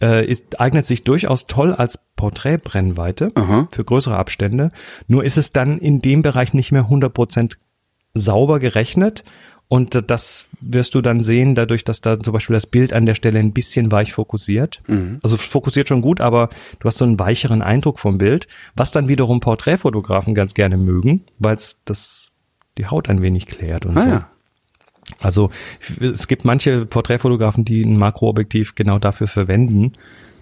äh, 0.00 0.26
ist, 0.26 0.60
eignet 0.60 0.86
sich 0.86 1.04
durchaus 1.04 1.46
toll 1.46 1.74
als 1.74 2.08
Porträtbrennweite 2.16 3.30
Aha. 3.34 3.68
für 3.70 3.84
größere 3.84 4.16
Abstände. 4.16 4.70
Nur 5.06 5.24
ist 5.24 5.36
es 5.36 5.52
dann 5.52 5.78
in 5.78 6.00
dem 6.02 6.22
Bereich 6.22 6.52
nicht 6.52 6.72
mehr 6.72 6.86
100% 6.86 7.56
sauber 8.14 8.58
gerechnet. 8.58 9.24
Und 9.72 10.10
das 10.10 10.48
wirst 10.60 10.96
du 10.96 11.00
dann 11.00 11.22
sehen, 11.22 11.54
dadurch, 11.54 11.84
dass 11.84 12.00
da 12.00 12.18
zum 12.18 12.32
Beispiel 12.32 12.54
das 12.54 12.66
Bild 12.66 12.92
an 12.92 13.06
der 13.06 13.14
Stelle 13.14 13.38
ein 13.38 13.52
bisschen 13.52 13.92
weich 13.92 14.12
fokussiert. 14.12 14.80
Mhm. 14.88 15.20
Also 15.22 15.36
fokussiert 15.36 15.86
schon 15.86 16.02
gut, 16.02 16.20
aber 16.20 16.48
du 16.80 16.88
hast 16.88 16.98
so 16.98 17.04
einen 17.04 17.20
weicheren 17.20 17.62
Eindruck 17.62 18.00
vom 18.00 18.18
Bild, 18.18 18.48
was 18.74 18.90
dann 18.90 19.06
wiederum 19.06 19.38
Porträtfotografen 19.38 20.34
ganz 20.34 20.54
gerne 20.54 20.76
mögen, 20.76 21.22
weil 21.38 21.54
es 21.54 21.82
das 21.84 22.32
die 22.78 22.86
Haut 22.88 23.08
ein 23.08 23.22
wenig 23.22 23.46
klärt 23.46 23.86
und 23.86 23.96
Ah, 23.96 24.02
so. 24.02 24.08
ja. 24.10 24.30
Also 25.20 25.50
es 26.00 26.26
gibt 26.26 26.44
manche 26.44 26.84
Porträtfotografen, 26.84 27.64
die 27.64 27.82
ein 27.82 27.96
Makroobjektiv 27.96 28.74
genau 28.74 28.98
dafür 28.98 29.28
verwenden. 29.28 29.92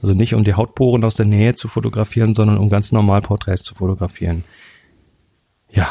Also 0.01 0.15
nicht 0.15 0.33
um 0.35 0.43
die 0.45 0.55
Hautporen 0.55 1.05
aus 1.05 1.17
der 1.17 1.27
Nähe 1.27 1.55
zu 1.55 1.69
fotografieren, 1.69 2.35
sondern 2.35 2.57
um 2.57 2.71
ganz 2.71 2.93
normal 2.93 3.21
Porträts 3.21 3.63
zu 3.63 3.75
fotografieren. 3.75 4.45
Ja, 5.71 5.91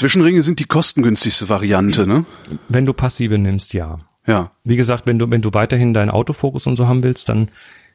Zwischenringe 0.00 0.40
sind 0.40 0.60
die 0.60 0.64
kostengünstigste 0.64 1.50
Variante, 1.50 2.06
ne? 2.06 2.24
wenn 2.70 2.86
du 2.86 2.94
passive 2.94 3.36
nimmst, 3.36 3.74
ja. 3.74 3.98
Ja. 4.26 4.52
Wie 4.64 4.76
gesagt, 4.76 5.06
wenn 5.06 5.18
du 5.18 5.30
wenn 5.30 5.42
du 5.42 5.52
weiterhin 5.52 5.92
deinen 5.92 6.08
Autofokus 6.08 6.66
und 6.66 6.76
so 6.76 6.88
haben 6.88 7.02
willst, 7.02 7.28
dann 7.28 7.50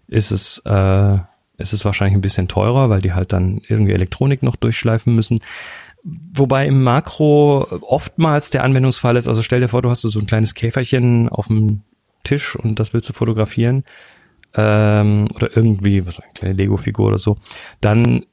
ist 0.08 0.30
es 0.30 0.62
äh, 0.66 1.18
ist 1.58 1.74
es 1.74 1.84
wahrscheinlich 1.84 2.14
ein 2.16 2.22
bisschen 2.22 2.48
teurer, 2.48 2.92
weil 2.92 3.02
die 3.02 3.14
halt 3.14 3.34
dann 3.34 3.60
irgendwie 3.68 3.94
Elektronik 3.94 4.44
noch 4.44 4.56
durchschleifen 4.56 5.16
müssen. 5.16 5.40
Wobei 6.04 6.68
im 6.68 6.84
Makro 6.84 7.66
oftmals 7.82 8.52
der 8.52 8.64
Anwendungsfall 8.64 9.18
ist, 9.18 9.28
also 9.28 9.42
stell 9.42 9.62
dir 9.62 9.68
vor, 9.68 9.82
du 9.82 9.90
hast 9.90 10.04
so 10.04 10.20
ein 10.20 10.28
kleines 10.28 10.54
Käferchen 10.54 11.28
auf 11.28 11.48
dem 11.48 11.82
Tisch 12.24 12.56
und 12.56 12.80
das 12.80 12.94
willst 12.94 13.10
du 13.10 13.14
fotografieren 13.14 13.84
ähm, 14.54 15.28
oder 15.34 15.58
irgendwie, 15.58 16.06
was 16.06 16.20
eine 16.20 16.34
kleine 16.36 16.54
Lego-Figur 16.54 17.08
oder 17.08 17.18
so, 17.18 17.38
dann 17.82 18.28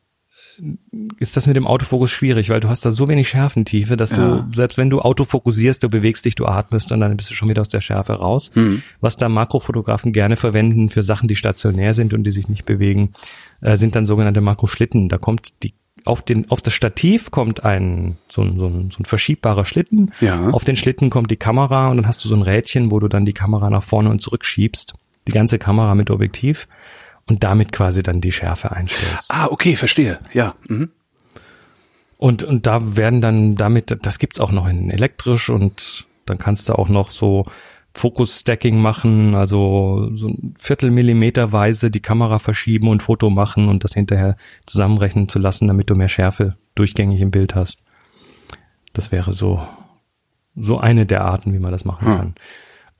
ist 1.18 1.36
das 1.36 1.47
mit 1.47 1.56
dem 1.56 1.66
Autofokus 1.66 2.10
schwierig, 2.10 2.48
weil 2.48 2.60
du 2.60 2.68
hast 2.68 2.84
da 2.84 2.90
so 2.90 3.09
wenig 3.09 3.28
Schärfentiefe, 3.28 3.97
dass 3.97 4.10
Ja. 4.12 4.43
du, 4.43 4.52
selbst 4.55 4.78
wenn 4.78 4.90
du 4.90 5.01
autofokussierst, 5.01 5.82
du 5.82 5.89
bewegst 5.89 6.24
dich, 6.24 6.34
du 6.36 6.47
atmest 6.47 6.93
und 6.93 7.01
dann 7.01 7.16
bist 7.16 7.30
du 7.30 7.34
schon 7.34 7.48
wieder 7.48 7.62
aus 7.62 7.68
der 7.68 7.80
Schärfe 7.80 8.14
raus. 8.14 8.51
Hm. 8.55 8.82
Was 9.01 9.16
da 9.16 9.28
Makrofotografen 9.28 10.12
gerne 10.12 10.36
verwenden 10.36 10.89
für 10.89 11.02
Sachen, 11.02 11.26
die 11.28 11.34
stationär 11.36 11.94
sind 11.94 12.14
und 12.14 12.24
die 12.24 12.30
sich 12.30 12.48
nicht 12.48 12.64
bewegen, 12.64 13.12
äh, 13.60 13.76
sind 13.76 13.97
dann 13.97 14.06
sogenannte 14.06 14.40
Makroschlitten. 14.40 15.09
Da 15.09 15.18
kommt 15.18 15.62
die 15.62 15.74
auf 16.05 16.22
den 16.22 16.51
auf 16.51 16.60
das 16.60 16.72
Stativ 16.72 17.30
kommt 17.30 17.64
ein 17.64 18.16
so 18.28 18.43
ein, 18.43 18.59
so 18.59 18.66
ein, 18.66 18.90
so 18.90 18.98
ein 19.01 19.05
verschiebbarer 19.05 19.64
Schlitten. 19.64 20.10
Ja. 20.20 20.51
Auf 20.51 20.64
den 20.64 20.74
Schlitten 20.76 21.10
kommt 21.10 21.30
die 21.30 21.36
Kamera 21.36 21.89
und 21.89 21.97
dann 21.97 22.06
hast 22.06 22.24
du 22.24 22.28
so 22.28 22.34
ein 22.34 22.43
Rädchen, 22.43 22.90
wo 22.90 22.98
du 22.98 23.06
dann 23.09 23.24
die 23.24 23.32
Kamera 23.32 23.70
nach 23.70 23.82
vorne 23.84 24.10
und 24.10 24.20
zurück 24.20 24.44
schiebst. 24.44 24.94
Die 25.28 25.32
ganze 25.32 25.59
Kamera 25.60 25.94
mit 25.94 26.10
Objektiv 26.10 26.66
und 27.33 27.43
damit 27.45 27.73
quasi 27.73 28.03
dann 28.03 28.21
die 28.21 28.33
Schärfe 28.33 28.73
einstellst. 28.73 29.31
Ah, 29.31 29.47
okay, 29.51 29.75
verstehe. 29.75 30.19
Ja. 30.35 30.55
Mhm. 30.69 30.91
Und, 32.19 32.45
und 32.45 32.67
da 32.67 32.97
werden 32.97 33.21
dann 33.21 33.57
damit, 33.57 33.97
das 34.03 34.19
gibt's 34.19 34.39
auch 34.39 34.53
noch 34.53 34.69
in 34.69 34.91
elektrisch 34.91 35.49
und 35.49 36.07
dann 36.27 36.39
kannst 36.39 36.69
du 36.69 36.75
auch 36.75 36.89
noch 36.91 37.11
so 37.11 37.45
Fokus-Stacking 37.95 38.79
machen, 38.81 39.35
also 39.35 40.11
so 40.15 40.29
ein 40.29 40.55
Viertelmillimeterweise 40.59 41.91
die 41.91 42.01
Kamera 42.01 42.39
verschieben 42.39 42.89
und 42.89 43.03
Foto 43.03 43.29
machen 43.31 43.69
und 43.69 43.83
das 43.85 43.95
hinterher 43.95 44.37
zusammenrechnen 44.67 45.29
zu 45.29 45.39
lassen, 45.39 45.69
damit 45.69 45.91
du 45.91 45.95
mehr 45.95 46.09
Schärfe 46.09 46.57
durchgängig 46.75 47.21
im 47.21 47.31
Bild 47.31 47.55
hast. 47.55 47.81
Das 48.93 49.11
wäre 49.11 49.33
so, 49.33 49.67
so 50.55 50.79
eine 50.79 51.07
der 51.07 51.25
Arten, 51.25 51.53
wie 51.55 51.59
man 51.59 51.73
das 51.73 51.85
machen 51.85 52.07
Hm. 52.07 52.17
kann. 52.17 52.35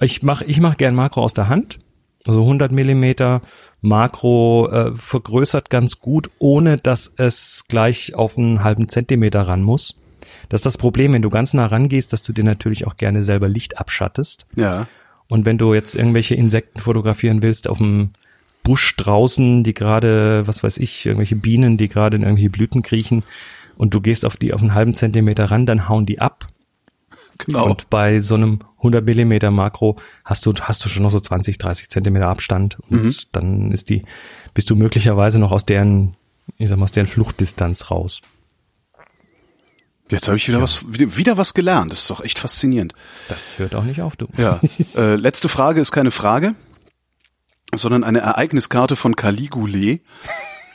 Ich 0.01 0.23
mach, 0.23 0.41
ich 0.43 0.59
mach 0.59 0.77
gern 0.79 0.95
Makro 0.95 1.23
aus 1.23 1.35
der 1.35 1.49
Hand. 1.49 1.79
Also 2.27 2.43
100 2.43 2.73
Millimeter 2.73 3.43
Makro 3.81 4.69
äh, 4.71 4.95
vergrößert 4.95 5.71
ganz 5.71 5.99
gut, 5.99 6.31
ohne 6.39 6.77
dass 6.77 7.13
es 7.17 7.65
gleich 7.69 8.15
auf 8.15 8.39
einen 8.39 8.63
halben 8.63 8.89
Zentimeter 8.89 9.43
ran 9.49 9.63
muss. 9.63 9.97
Das 10.49 10.61
ist 10.61 10.67
das 10.67 10.79
Problem, 10.79 11.13
wenn 11.13 11.23
du 11.23 11.31
ganz 11.31 11.53
nah 11.53 11.67
rangehst, 11.67 12.13
dass 12.13 12.23
du 12.23 12.33
dir 12.33 12.45
natürlich 12.45 12.87
auch 12.87 12.97
gerne 12.97 13.23
selber 13.23 13.49
Licht 13.49 13.79
abschattest. 13.79 14.47
Ja. 14.55 14.87
Und 15.29 15.47
wenn 15.47 15.59
du 15.59 15.75
jetzt 15.75 15.97
irgendwelche 15.97 16.35
Insekten 16.35 16.81
fotografieren 16.81 17.43
willst 17.43 17.69
auf 17.69 17.79
dem 17.79 18.11
Busch 18.63 18.95
draußen, 18.97 19.65
die 19.65 19.75
gerade, 19.75 20.47
was 20.47 20.63
weiß 20.63 20.79
ich, 20.79 21.07
irgendwelche 21.07 21.37
Bienen, 21.37 21.77
die 21.77 21.89
gerade 21.89 22.17
in 22.17 22.23
irgendwelche 22.23 22.51
Blüten 22.51 22.83
kriechen 22.83 23.25
und 23.77 23.95
du 23.95 24.01
gehst 24.01 24.25
auf 24.25 24.37
die 24.37 24.53
auf 24.53 24.61
einen 24.61 24.75
halben 24.75 24.95
Zentimeter 24.95 25.47
ran, 25.47 25.67
dann 25.67 25.89
hauen 25.89 26.07
die 26.07 26.21
ab. 26.21 26.47
Genau. 27.39 27.67
Und 27.67 27.91
bei 27.91 28.21
so 28.21 28.35
einem 28.35 28.61
100 28.79 29.05
Millimeter 29.05 29.51
Makro 29.51 29.99
hast 30.25 30.45
du, 30.47 30.53
hast 30.61 30.85
du 30.85 30.89
schon 30.89 31.03
noch 31.03 31.11
so 31.11 31.21
20, 31.21 31.59
30 31.59 31.89
Zentimeter 31.89 32.29
Abstand 32.29 32.79
und 32.89 33.03
Mhm. 33.03 33.15
dann 33.33 33.73
ist 33.73 33.89
die, 33.91 34.05
bist 34.55 34.71
du 34.71 34.77
möglicherweise 34.77 35.39
noch 35.39 35.51
aus 35.53 35.65
deren, 35.65 36.17
ich 36.59 36.69
sag 36.69 36.79
mal, 36.79 36.85
aus 36.85 36.93
deren 36.93 37.07
Fluchtdistanz 37.07 37.91
raus. 37.91 38.21
Jetzt 40.11 40.29
habe 40.29 40.37
ich 40.37 40.47
wieder 40.47 40.61
was 40.61 40.85
wieder, 40.93 41.17
wieder 41.17 41.37
was 41.39 41.55
gelernt. 41.55 41.91
Das 41.91 42.01
ist 42.01 42.11
doch 42.11 42.23
echt 42.23 42.39
faszinierend. 42.39 42.93
Das 43.29 43.59
hört 43.59 43.75
auch 43.75 43.85
nicht 43.85 44.03
auf, 44.03 44.15
du. 44.17 44.27
Ja. 44.37 44.61
äh, 44.97 45.15
letzte 45.17 45.49
Frage 45.49 45.81
ist 45.81 45.91
keine 45.91 46.11
Frage, 46.11 46.55
sondern 47.75 48.05
eine 48.05 48.19
Ereigniskarte 48.21 48.95
von 48.95 49.17
Caligule. 49.17 50.01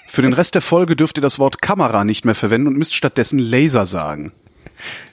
Für 0.08 0.22
den 0.24 0.34
Rest 0.34 0.56
der 0.56 0.62
Folge 0.64 0.96
dürft 0.96 1.18
ihr 1.20 1.22
das 1.22 1.38
Wort 1.38 1.62
Kamera 1.62 2.04
nicht 2.04 2.26
mehr 2.26 2.34
verwenden 2.34 2.68
und 2.68 2.78
müsst 2.78 2.96
stattdessen 2.96 3.38
Laser 3.38 3.86
sagen. 3.86 4.32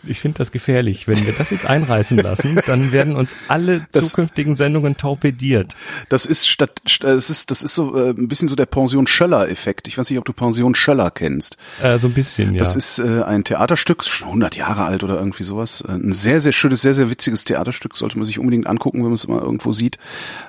Ich 0.07 0.21
finde 0.21 0.39
das 0.39 0.53
gefährlich. 0.53 1.09
Wenn 1.09 1.25
wir 1.27 1.33
das 1.33 1.51
jetzt 1.51 1.67
einreißen 1.67 2.19
lassen, 2.19 2.61
dann 2.67 2.93
werden 2.93 3.17
uns 3.17 3.35
alle 3.49 3.87
Das- 3.93 4.11
zukünftigen 4.11 4.55
Sendungen 4.55 4.97
torpediert. 4.97 5.75
Das 6.09 6.27
ist 6.27 6.47
statt, 6.49 6.83
st- 6.87 7.03
das 7.05 7.31
ist, 7.31 7.51
das 7.51 7.63
ist 7.63 7.75
so 7.75 7.97
äh, 7.97 8.11
ein 8.11 8.29
bisschen 8.29 8.49
so 8.49 8.57
der 8.57 8.67
Pension 8.67 9.07
Schöller-Effekt. 9.07 9.89
Ich 9.89 9.97
weiß 9.99 10.11
nicht, 10.11 10.19
ob 10.19 10.25
du 10.25 10.33
Pension 10.33 10.75
Schöller 10.75 11.11
kennst. 11.11 11.57
Äh, 11.83 11.99
so 11.99 12.09
ein 12.09 12.13
bisschen, 12.15 12.53
ja. 12.55 12.59
Das 12.59 12.77
ist 12.77 12.99
äh, 12.99 13.23
ein 13.23 13.45
Theaterstück, 13.45 14.05
schon 14.05 14.29
100 14.29 14.57
Jahre 14.57 14.85
alt 14.85 15.03
oder 15.05 15.17
irgendwie 15.19 15.45
sowas. 15.45 15.83
Äh, 15.87 15.93
Ein 15.93 16.13
sehr, 16.13 16.41
sehr 16.41 16.53
schönes, 16.53 16.83
sehr, 16.83 16.95
sehr 16.95 17.11
witziges 17.11 17.45
Theaterstück. 17.45 17.97
Sollte 17.97 18.19
man 18.19 18.25
sich 18.27 18.39
unbedingt 18.39 18.67
angucken, 18.67 18.99
wenn 18.99 19.05
man 19.07 19.15
es 19.15 19.27
mal 19.29 19.41
irgendwo 19.41 19.73
sieht. 19.73 19.99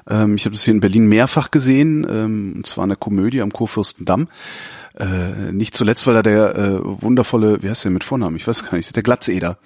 Ähm, 0.10 0.36
ich 0.36 0.46
habe 0.46 0.54
das 0.56 0.64
hier 0.64 0.74
in 0.74 0.80
Berlin 0.80 1.08
mehrfach 1.08 1.52
gesehen. 1.52 2.06
Ähm, 2.10 2.54
und 2.58 2.68
zwar 2.68 2.84
eine 2.84 2.96
Komödie 2.96 3.42
am 3.42 3.52
Kurfürstendamm. 3.52 4.28
Äh, 4.98 5.52
nicht 5.52 5.76
zuletzt, 5.76 6.08
weil 6.08 6.14
da 6.14 6.24
der 6.24 6.56
äh, 6.56 6.80
wundervolle, 6.82 7.62
wie 7.62 7.70
heißt 7.70 7.84
der 7.84 7.92
mit 7.92 8.04
Vornamen? 8.04 8.38
Ich 8.38 8.48
weiß 8.48 8.64
gar 8.64 8.76
nicht, 8.76 8.96
der 8.96 9.04
Glatzeder. 9.04 9.58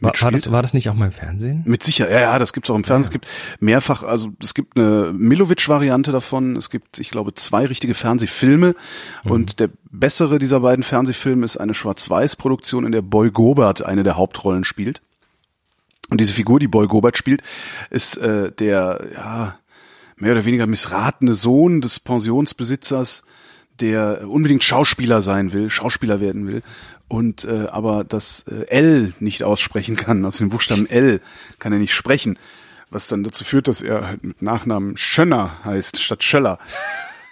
war, 0.00 0.12
war, 0.18 0.32
das, 0.32 0.50
war 0.50 0.62
das 0.62 0.74
nicht 0.74 0.88
auch 0.88 0.94
mal 0.94 1.06
im 1.06 1.12
Fernsehen? 1.12 1.62
Mit 1.64 1.84
Sicherheit, 1.84 2.12
ja, 2.12 2.20
ja, 2.20 2.38
das 2.40 2.52
gibt's 2.52 2.70
auch 2.70 2.74
im 2.74 2.82
Fernsehen. 2.82 3.08
Es 3.08 3.12
gibt 3.12 3.28
mehrfach, 3.60 4.02
also 4.02 4.30
es 4.42 4.52
gibt 4.52 4.76
eine 4.76 5.12
Milovic-Variante 5.12 6.10
davon. 6.10 6.56
Es 6.56 6.70
gibt, 6.70 6.98
ich 6.98 7.10
glaube, 7.10 7.34
zwei 7.34 7.66
richtige 7.66 7.94
Fernsehfilme. 7.94 8.74
Und 9.22 9.60
der 9.60 9.70
bessere 9.92 10.40
dieser 10.40 10.60
beiden 10.60 10.82
Fernsehfilme 10.82 11.44
ist 11.44 11.56
eine 11.56 11.74
Schwarz-Weiß-Produktion, 11.74 12.84
in 12.84 12.92
der 12.92 13.02
Boy 13.02 13.30
Gobert 13.30 13.84
eine 13.84 14.02
der 14.02 14.16
Hauptrollen 14.16 14.64
spielt. 14.64 15.02
Und 16.10 16.20
diese 16.20 16.32
Figur, 16.32 16.58
die 16.58 16.68
Boy 16.68 16.88
Gobert 16.88 17.16
spielt, 17.16 17.42
ist 17.90 18.16
äh, 18.16 18.50
der, 18.50 19.06
ja, 19.14 19.56
mehr 20.16 20.32
oder 20.32 20.44
weniger 20.44 20.66
missratene 20.66 21.34
Sohn 21.34 21.80
des 21.80 22.00
Pensionsbesitzers, 22.00 23.22
der 23.80 24.28
unbedingt 24.28 24.64
Schauspieler 24.64 25.22
sein 25.22 25.52
will, 25.52 25.70
Schauspieler 25.70 26.20
werden 26.20 26.46
will 26.46 26.62
und 27.08 27.44
äh, 27.44 27.66
aber 27.70 28.04
das 28.04 28.44
äh, 28.48 28.66
L 28.68 29.12
nicht 29.20 29.42
aussprechen 29.42 29.96
kann, 29.96 30.24
aus 30.24 30.38
dem 30.38 30.48
Buchstaben 30.48 30.88
L 30.88 31.20
kann 31.58 31.72
er 31.72 31.78
nicht 31.78 31.94
sprechen, 31.94 32.38
was 32.90 33.08
dann 33.08 33.24
dazu 33.24 33.44
führt, 33.44 33.68
dass 33.68 33.82
er 33.82 34.06
halt 34.08 34.24
mit 34.24 34.42
Nachnamen 34.42 34.96
Schönner 34.96 35.58
heißt 35.64 36.00
statt 36.00 36.22
Schöller. 36.22 36.58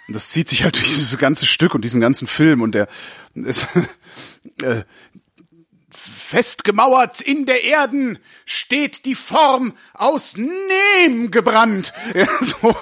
Und 0.07 0.15
das 0.15 0.29
zieht 0.29 0.49
sich 0.49 0.63
halt 0.63 0.75
durch 0.75 0.87
dieses 0.87 1.17
ganze 1.17 1.45
Stück 1.45 1.73
und 1.75 1.83
diesen 1.83 2.01
ganzen 2.01 2.27
Film 2.27 2.61
und 2.61 2.75
der 2.75 2.87
ist 3.35 3.67
äh, 4.61 4.83
festgemauert 5.89 7.21
in 7.21 7.45
der 7.45 7.63
Erden 7.63 8.19
steht 8.45 9.05
die 9.05 9.15
Form 9.15 9.73
aus 9.93 10.35
Nehm 10.37 11.31
gebrannt. 11.31 11.93
Ja, 12.13 12.27
so. 12.41 12.75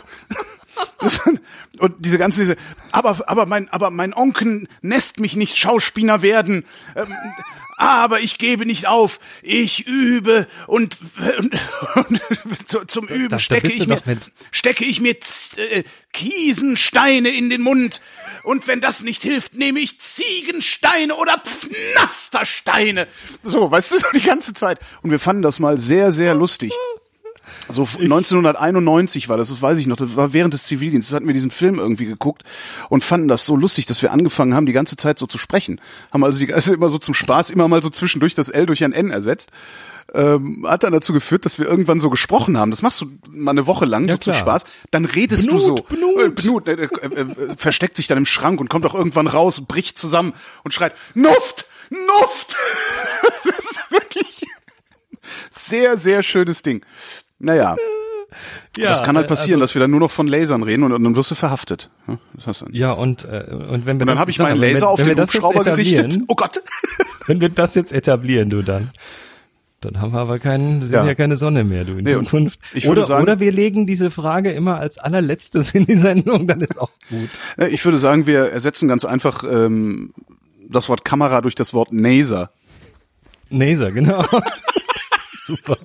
Und 1.80 1.96
diese 2.00 2.18
ganze, 2.18 2.42
diese, 2.42 2.56
aber, 2.92 3.18
aber 3.28 3.46
mein, 3.46 3.70
aber 3.70 3.90
mein 3.90 4.14
Onkel 4.14 4.68
lässt 4.82 5.20
mich 5.20 5.36
nicht 5.36 5.58
Schauspieler 5.58 6.22
werden. 6.22 6.66
Ähm, 6.96 7.14
aber 7.78 8.20
ich 8.20 8.38
gebe 8.38 8.68
nicht 8.68 8.86
auf. 8.86 9.20
Ich 9.42 9.88
übe 9.88 10.46
und, 10.68 10.98
und, 11.96 12.22
und 12.76 12.92
zum 12.92 13.08
Üben 13.08 13.30
da 13.30 13.40
stecke 13.40 13.70
bist 13.70 13.80
du 13.80 13.84
ich 13.84 14.06
mir, 14.06 14.18
stecke 14.52 14.86
ich 14.86 15.02
mir 15.02 15.20
Z- 15.20 15.58
äh, 15.58 15.84
Kiesensteine 16.14 17.30
in 17.30 17.50
den 17.50 17.62
Mund. 17.62 18.02
Und 18.44 18.68
wenn 18.68 18.82
das 18.82 19.02
nicht 19.02 19.24
hilft, 19.24 19.56
nehme 19.56 19.80
ich 19.80 20.00
Ziegensteine 20.00 21.16
oder 21.16 21.42
Pfnastersteine. 21.44 23.08
So, 23.42 23.72
weißt 23.72 23.94
du, 23.94 23.98
so 23.98 24.08
die 24.14 24.22
ganze 24.22 24.54
Zeit. 24.54 24.80
Und 25.02 25.10
wir 25.10 25.20
fanden 25.20 25.42
das 25.42 25.60
mal 25.60 25.80
sehr, 25.80 26.12
sehr 26.12 26.36
lustig. 26.36 26.72
So 27.72 27.84
1991 27.84 29.30
war 29.30 29.38
das, 29.38 29.50
das 29.50 29.62
weiß 29.62 29.78
ich 29.78 29.88
noch, 29.88 29.98
das 29.98 30.16
war 30.16 30.34
während 30.34 30.54
des 30.54 30.66
Zivildienstes, 30.66 31.16
hatten 31.16 31.28
wir 31.28 31.34
diesen 31.34 31.52
Film 31.52 31.80
irgendwie 31.80 32.06
geguckt 32.06 32.44
und 32.90 33.04
fanden 33.04 33.28
das 33.28 33.46
so 33.46 33.56
lustig, 33.56 33.86
dass 33.86 34.02
wir 34.02 34.12
angefangen 34.12 34.54
haben, 34.54 34.66
die 34.66 34.74
ganze 34.74 34.96
Zeit 34.96 35.20
so 35.20 35.28
zu 35.28 35.38
sprechen. 35.38 35.80
Haben 36.12 36.24
also, 36.24 36.46
die, 36.46 36.54
also 36.54 36.74
immer 36.74 36.90
so 36.90 36.98
zum 36.98 37.14
Spaß 37.14 37.50
immer 37.50 37.68
mal 37.68 37.82
so 37.82 37.90
zwischendurch 37.90 38.36
das 38.36 38.50
L 38.50 38.66
durch 38.66 38.84
ein 38.84 38.94
N 38.94 39.12
ersetzt. 39.12 39.52
Ähm, 40.14 40.66
hat 40.68 40.84
dann 40.84 40.92
dazu 40.92 41.14
geführt, 41.14 41.46
dass 41.46 41.58
wir 41.58 41.68
irgendwann 41.68 42.02
so 42.02 42.10
gesprochen 42.10 42.58
haben. 42.58 42.70
Das 42.70 42.82
machst 42.82 43.00
du 43.00 43.06
mal 43.32 43.52
eine 43.52 43.66
Woche 43.66 43.86
lang 43.86 44.06
Ja, 44.06 44.16
so 44.16 44.18
zum 44.18 44.34
klar. 44.34 44.42
Spaß. 44.42 44.66
Dann 44.92 45.06
redest 45.06 45.50
du 45.50 45.56
Bnut, 45.56 45.64
so. 45.64 46.22
Äh, 46.22 46.30
Bnut 46.30 46.68
äh, 46.68 46.74
äh, 46.74 46.86
äh, 46.86 47.26
versteckt 47.56 47.96
sich 47.96 48.08
dann 48.08 48.18
im 48.18 48.26
Schrank 48.26 48.60
und 48.60 48.70
kommt 48.70 48.86
auch 48.86 48.96
irgendwann 48.96 49.28
raus 49.28 49.62
bricht 49.62 49.98
zusammen 49.98 50.34
und 50.64 50.74
schreit, 50.74 50.94
Nuft! 51.14 51.66
Nuft! 51.90 52.56
das 53.24 53.46
ist 53.46 53.80
wirklich 53.90 54.42
sehr, 55.50 55.98
sehr 55.98 56.24
schönes 56.24 56.64
Ding. 56.64 56.84
Naja, 57.42 57.76
Ja, 58.78 58.90
das 58.90 59.04
kann 59.04 59.18
halt 59.18 59.26
äh, 59.26 59.30
passieren, 59.30 59.60
also- 59.62 59.72
dass 59.72 59.76
wir 59.76 59.82
dann 59.82 59.92
nur 59.92 60.00
noch 60.00 60.12
von 60.12 60.28
Lasern 60.28 60.64
reden 60.64 60.84
und, 60.84 60.94
und 60.94 61.04
dann 61.04 61.16
wirst 61.16 61.32
du 61.32 61.36
verhaftet. 61.36 61.90
Ja, 62.72 62.92
und, 62.94 63.26
äh, 63.26 63.46
und 63.52 63.86
wenn 63.86 63.98
wir 63.98 64.04
Und 64.04 64.08
dann 64.08 64.20
habe 64.20 64.32
ich 64.32 64.40
meinen 64.40 64.62
wenn 64.62 64.70
Laser 64.72 64.82
wir- 64.86 64.90
auf 64.90 65.00
wenn 65.00 65.08
den 65.10 65.20
Hubschrauber 65.22 65.64
gerichtet. 65.64 66.18
Oh 66.28 66.36
Gott. 66.36 66.62
Wenn 67.28 67.40
wir 67.40 67.50
das 67.50 67.76
jetzt 67.76 67.94
etablieren, 67.94 68.50
du 68.50 68.64
dann. 68.64 68.90
Dann 69.80 70.02
haben 70.02 70.12
wir 70.14 70.20
aber 70.20 70.40
keinen, 70.40 70.82
sind 70.82 70.92
Ja. 70.92 71.06
ja, 71.06 71.14
keine 71.16 71.38
Sonne 71.38 71.64
mehr, 71.64 71.84
du 71.86 71.94
in 71.94 72.04
Nee, 72.04 72.14
Zukunft. 72.14 72.60
ich 72.74 72.86
würde 72.86 73.02
oder, 73.02 73.08
sagen- 73.08 73.24
oder 73.24 73.40
wir 73.40 73.52
legen 73.52 73.86
diese 73.86 74.10
Frage 74.12 74.52
immer 74.52 74.78
als 74.78 74.98
allerletztes 74.98 75.72
in 75.76 75.86
die 75.86 75.96
Sendung, 75.96 76.48
dann 76.48 76.62
ist 76.62 76.80
auch 76.82 76.90
gut. 77.10 77.30
Ich 77.70 77.86
würde 77.86 77.98
sagen, 78.00 78.26
wir 78.26 78.52
ersetzen 78.52 78.88
ganz 78.88 79.06
einfach 79.06 79.44
ähm, 79.44 80.14
das 80.68 80.90
Wort 80.90 81.06
Kamera 81.06 81.42
durch 81.42 81.54
das 81.56 81.74
Wort 81.76 81.92
Naser. 81.94 82.50
Naser, 83.50 83.92
genau. 83.92 84.26
Super. 85.52 85.78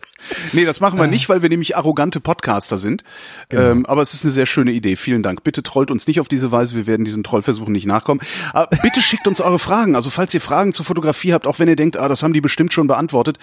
Nee, 0.52 0.64
das 0.64 0.80
machen 0.80 0.98
wir 0.98 1.08
nicht, 1.08 1.28
weil 1.28 1.42
wir 1.42 1.48
nämlich 1.48 1.76
arrogante 1.76 2.20
Podcaster 2.20 2.78
sind. 2.78 3.02
Ähm, 3.50 3.84
aber 3.84 4.00
es 4.00 4.14
ist 4.14 4.22
eine 4.22 4.30
sehr 4.30 4.46
schöne 4.46 4.70
Idee. 4.70 4.94
Vielen 4.94 5.24
Dank. 5.24 5.42
Bitte 5.42 5.64
trollt 5.64 5.90
uns 5.90 6.06
nicht 6.06 6.20
auf 6.20 6.28
diese 6.28 6.52
Weise. 6.52 6.76
Wir 6.76 6.86
werden 6.86 7.04
diesen 7.04 7.24
Trollversuchen 7.24 7.72
nicht 7.72 7.86
nachkommen. 7.86 8.20
Aber 8.52 8.68
bitte 8.82 9.02
schickt 9.02 9.26
uns 9.26 9.40
eure 9.40 9.58
Fragen. 9.58 9.96
Also 9.96 10.10
falls 10.10 10.32
ihr 10.34 10.40
Fragen 10.40 10.72
zur 10.72 10.84
Fotografie 10.84 11.32
habt, 11.32 11.48
auch 11.48 11.58
wenn 11.58 11.68
ihr 11.68 11.74
denkt, 11.74 11.96
ah, 11.96 12.08
das 12.08 12.22
haben 12.22 12.32
die 12.32 12.40
bestimmt 12.40 12.72
schon 12.72 12.86
beantwortet. 12.86 13.38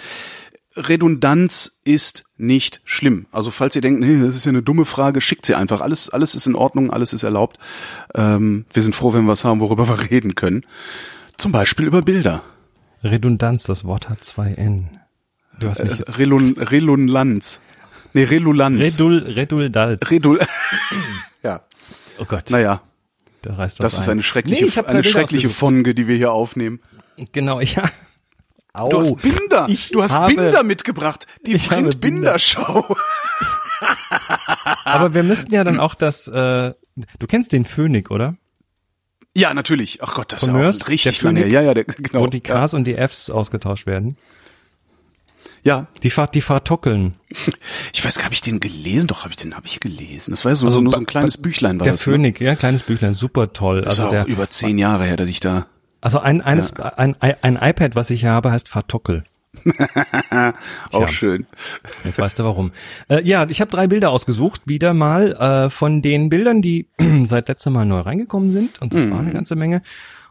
Redundanz 0.76 1.80
ist 1.84 2.24
nicht 2.38 2.82
schlimm. 2.86 3.26
Also 3.32 3.52
falls 3.52 3.76
ihr 3.76 3.82
denkt, 3.82 4.00
nee, 4.00 4.22
das 4.22 4.36
ist 4.36 4.46
ja 4.46 4.50
eine 4.50 4.64
dumme 4.64 4.86
Frage, 4.86 5.20
schickt 5.20 5.46
sie 5.46 5.56
einfach. 5.56 5.82
Alles, 5.82 6.10
alles 6.10 6.36
ist 6.36 6.48
in 6.48 6.56
Ordnung, 6.56 6.90
alles 6.90 7.12
ist 7.12 7.24
erlaubt. 7.24 7.60
Ähm, 8.16 8.66
wir 8.72 8.82
sind 8.82 8.96
froh, 8.96 9.14
wenn 9.14 9.26
wir 9.26 9.32
was 9.32 9.44
haben, 9.44 9.60
worüber 9.60 9.88
wir 9.90 10.10
reden 10.10 10.36
können. 10.36 10.66
Zum 11.38 11.52
Beispiel 11.52 11.86
über 11.86 12.02
Bilder. 12.02 12.44
Redundanz, 13.04 13.64
das 13.66 13.84
Wort 13.84 14.10
hat 14.10 14.24
zwei 14.24 14.54
N. 14.54 15.00
Du 15.60 15.70
hast 15.70 15.84
mich 15.84 15.92
Äh, 15.94 15.96
jetzt 15.96 16.18
Relun, 16.18 16.56
Relulanz. 16.58 17.62
Nee, 18.14 18.24
Relulanz. 18.26 18.80
Redul, 18.80 19.18
Reduldanz. 19.20 20.00
Redul. 20.12 20.40
ja, 21.44 21.62
oh 22.20 22.26
Gott, 22.26 22.50
naja, 22.50 22.82
da 23.42 23.56
reißt 23.56 23.80
was 23.80 23.94
das 23.94 24.02
ist 24.02 24.08
ein. 24.08 24.14
eine 24.14 24.24
schreckliche, 24.24 24.66
Nee, 24.66 24.86
eine 24.86 25.04
schreckliche. 25.04 25.50
Folge, 25.50 25.96
die 25.96 26.08
wir 26.08 26.16
hier 26.16 26.32
aufnehmen. 26.32 26.80
Genau, 27.32 27.60
ja. 27.60 27.90
Au, 28.74 28.90
Du 28.90 29.00
hast 29.00 29.16
Binder, 29.22 29.68
ich 29.70 29.92
du 29.92 30.02
hast 30.02 30.14
habe, 30.14 30.34
Binder 30.34 30.64
mitgebracht. 30.64 31.28
Die 31.46 31.54
Ich 31.54 31.70
habe 31.70 31.82
Print 31.84 32.02
Binderschau. 32.02 32.96
Aber 34.86 35.14
wir 35.14 35.24
müssten 35.24 35.54
ja 35.54 35.64
dann 35.64 35.80
auch 35.80 35.94
das, 35.96 36.28
äh, 36.28 36.32
du 36.34 37.28
kennst 37.28 37.52
den 37.52 37.66
Phönik, 37.66 38.10
oder? 38.12 38.36
Ja, 39.36 39.54
natürlich. 39.54 40.02
Ach 40.04 40.16
Gott, 40.16 40.32
das 40.32 40.44
ist 40.44 40.48
ja 40.48 40.54
auch 40.54 40.88
richtig 40.88 41.20
der 41.20 41.32
lange. 41.32 41.48
Ja, 41.48 41.62
ja, 41.62 41.74
der, 41.74 41.86
genau. 41.86 42.22
Wo 42.24 42.28
die 42.28 42.42
Ks 42.42 42.74
und 42.74 42.86
die 42.86 42.96
Fs 42.96 43.30
ausgetauscht 43.30 43.86
werden. 43.88 44.18
Ja, 45.64 45.88
Die, 46.04 46.10
Fa 46.10 46.28
die 46.28 46.42
Fartockeln. 46.42 47.14
ich 47.94 48.04
weiß 48.04 48.16
gar 48.16 48.22
nicht, 48.22 48.26
habe 48.26 48.34
ich 48.36 48.42
den 48.42 48.60
gelesen? 48.60 49.08
Doch, 49.08 49.22
habe 49.24 49.30
ich 49.30 49.38
den, 49.38 49.56
habe 49.56 49.66
ich 49.66 49.80
gelesen. 49.80 50.32
Das 50.32 50.44
war 50.46 50.52
ja 50.52 50.56
so, 50.56 50.66
Also 50.66 50.78
so, 50.78 50.82
nur 50.82 50.94
so 50.94 51.00
ein 51.00 51.06
kleines 51.06 51.38
Büchlein 51.38 51.80
war 51.80 51.84
Der 51.86 51.94
das. 51.94 52.06
ne? 52.06 52.14
Phönik, 52.14 52.42
ja, 52.42 52.56
kleines 52.56 52.84
Büchlein, 52.84 53.14
super 53.14 53.54
toll. 53.54 53.80
Ist 53.80 53.88
Also 53.88 54.06
auch 54.06 54.10
der, 54.10 54.26
über 54.28 54.50
zehn 54.50 54.78
Jahre 54.78 55.06
her, 55.06 55.16
dass 55.18 55.30
ich 55.30 55.40
da. 55.40 55.68
also 56.02 56.20
ein, 56.20 56.42
eines, 56.42 56.74
ein, 56.76 57.16
ein, 57.22 57.36
ein 57.42 57.56
iPad, 57.62 57.96
was 57.96 58.10
ich 58.10 58.22
hier 58.22 58.32
habe, 58.32 58.52
heißt 58.52 58.68
Fartockel. 58.70 59.24
Auch 60.92 61.08
schön. 61.08 61.46
Jetzt 62.04 62.18
weißt 62.20 62.40
du 62.40 62.44
warum. 62.44 62.72
Äh, 63.08 63.22
ja, 63.24 63.46
ich 63.50 63.62
habe 63.62 63.72
drei 63.72 63.88
Bilder 63.88 64.10
ausgesucht, 64.10 64.62
wieder 64.66 64.94
mal 64.94 65.34
äh, 65.34 65.70
von 65.70 66.02
den 66.02 66.30
Bildern, 66.30 66.62
die 66.62 66.88
seit 67.26 67.48
letztem 67.48 67.74
Mal 67.74 67.86
neu 67.86 68.00
reingekommen 68.00 68.52
sind. 68.52 68.82
Und 68.82 68.94
das 68.94 69.10
war 69.10 69.14
Mhm. 69.20 69.26
eine 69.28 69.34
ganze 69.34 69.56
Menge. 69.56 69.82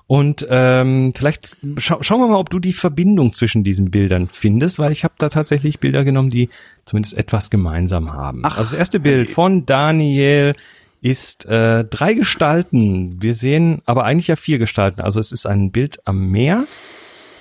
Und 0.07 0.47
ähm, 0.51 1.13
vielleicht 1.17 1.57
schau, 1.79 2.03
schauen 2.03 2.21
wir 2.21 2.29
mal, 2.29 2.39
ob 2.39 2.51
du 2.51 2.59
die 2.59 2.73
Verbindung 2.73 3.33
zwischen 3.33 3.65
diesen 3.65 3.91
Bildern 3.91 4.29
findest, 4.29 4.79
weil 4.79 4.93
ich 4.93 5.05
habe 5.05 5.15
da 5.19 5.29
tatsächlich 5.29 5.79
Bilder 5.81 6.05
genommen, 6.05 6.31
die 6.31 6.51
zumindest 6.85 7.17
etwas 7.17 7.51
gemeinsam 7.51 8.13
haben. 8.13 8.43
Ach, 8.45 8.59
also 8.59 8.71
das 8.71 8.79
erste 8.79 9.01
Bild 9.01 9.31
von 9.31 9.65
Daniel 9.65 10.55
ist 11.01 11.47
äh, 11.47 11.85
drei 11.85 12.15
Gestalten. 12.15 13.23
Wir 13.23 13.35
sehen 13.35 13.83
aber 13.87 14.05
eigentlich 14.05 14.29
ja 14.29 14.37
vier 14.37 14.59
Gestalten. 14.59 15.01
Also 15.01 15.19
es 15.19 15.33
ist 15.33 15.47
ein 15.47 15.73
Bild 15.73 15.99
am 16.07 16.31
Meer. 16.31 16.67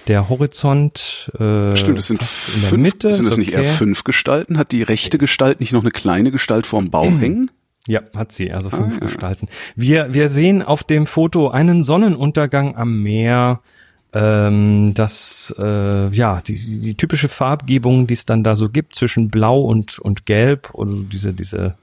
Der 0.07 0.29
Horizont 0.29 1.31
äh, 1.35 1.75
Stimmt, 1.75 1.99
es 1.99 2.07
sind 2.07 2.21
fast 2.21 2.55
in 2.55 2.61
der 2.61 2.69
fünf, 2.71 2.83
Mitte. 2.83 3.13
sind 3.13 3.27
das 3.27 3.37
nicht 3.37 3.51
eher 3.53 3.59
okay. 3.59 3.69
fünf 3.69 4.03
Gestalten? 4.03 4.57
Hat 4.57 4.71
die 4.71 4.81
rechte 4.81 5.19
Gestalt 5.19 5.59
nicht 5.59 5.73
noch 5.73 5.81
eine 5.81 5.91
kleine 5.91 6.31
Gestalt 6.31 6.65
vorm 6.65 6.89
Bauch 6.89 7.19
hängen? 7.19 7.51
Ja, 7.87 8.01
hat 8.15 8.31
sie, 8.31 8.51
also 8.51 8.69
fünf 8.69 8.99
Gestalten. 8.99 9.47
Wir, 9.75 10.13
wir 10.13 10.29
sehen 10.29 10.61
auf 10.61 10.83
dem 10.83 11.07
Foto 11.07 11.49
einen 11.49 11.83
Sonnenuntergang 11.83 12.75
am 12.75 13.01
Meer. 13.01 13.61
Ähm, 14.13 14.93
das, 14.93 15.53
äh, 15.57 16.09
ja, 16.09 16.41
die, 16.41 16.79
die, 16.79 16.95
typische 16.95 17.29
Farbgebung, 17.29 18.07
die 18.07 18.13
es 18.13 18.25
dann 18.25 18.43
da 18.43 18.55
so 18.55 18.69
gibt 18.69 18.93
zwischen 18.95 19.29
Blau 19.29 19.61
und, 19.61 19.99
und 19.99 20.25
Gelb 20.25 20.69
und 20.73 21.09
diese, 21.09 21.33
diese, 21.33 21.75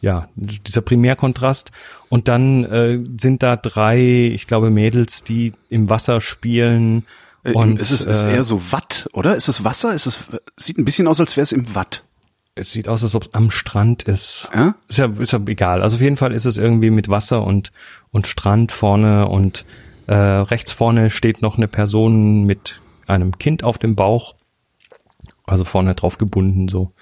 ja, 0.00 0.28
dieser 0.34 0.80
Primärkontrast. 0.80 1.72
Und 2.08 2.28
dann 2.28 2.64
äh, 2.64 3.04
sind 3.20 3.42
da 3.42 3.56
drei, 3.56 3.98
ich 4.34 4.46
glaube, 4.46 4.70
Mädels, 4.70 5.24
die 5.24 5.52
im 5.68 5.88
Wasser 5.90 6.20
spielen. 6.20 7.04
Äh, 7.44 7.52
Und 7.52 7.78
ist 7.78 7.90
es 7.90 8.04
ist 8.04 8.24
äh, 8.24 8.34
eher 8.34 8.44
so 8.44 8.72
Watt, 8.72 9.08
oder? 9.12 9.36
Ist 9.36 9.48
es 9.48 9.62
Wasser? 9.62 9.94
Ist 9.94 10.06
es 10.06 10.24
sieht 10.56 10.78
ein 10.78 10.84
bisschen 10.84 11.06
aus, 11.06 11.20
als 11.20 11.36
wäre 11.36 11.42
es 11.42 11.52
im 11.52 11.74
Watt. 11.74 12.02
Es 12.56 12.72
sieht 12.72 12.86
aus, 12.86 13.02
als 13.02 13.14
ob 13.14 13.24
es 13.24 13.34
am 13.34 13.50
Strand 13.50 14.04
ist. 14.04 14.48
Ja? 14.54 14.76
Ist 14.88 14.98
ja, 14.98 15.06
ist 15.06 15.32
ja 15.32 15.40
egal. 15.46 15.82
Also 15.82 15.96
auf 15.96 16.02
jeden 16.02 16.16
Fall 16.16 16.32
ist 16.32 16.44
es 16.44 16.56
irgendwie 16.56 16.90
mit 16.90 17.08
Wasser 17.08 17.42
und, 17.42 17.72
und 18.12 18.26
Strand 18.26 18.70
vorne 18.70 19.26
und 19.26 19.64
äh, 20.06 20.14
rechts 20.14 20.72
vorne 20.72 21.10
steht 21.10 21.42
noch 21.42 21.56
eine 21.56 21.66
Person 21.66 22.44
mit 22.44 22.80
einem 23.06 23.38
Kind 23.38 23.64
auf 23.64 23.78
dem 23.78 23.96
Bauch. 23.96 24.34
Also 25.46 25.64
vorne 25.64 25.94
drauf 25.94 26.16
gebunden 26.18 26.68
so. 26.68 26.92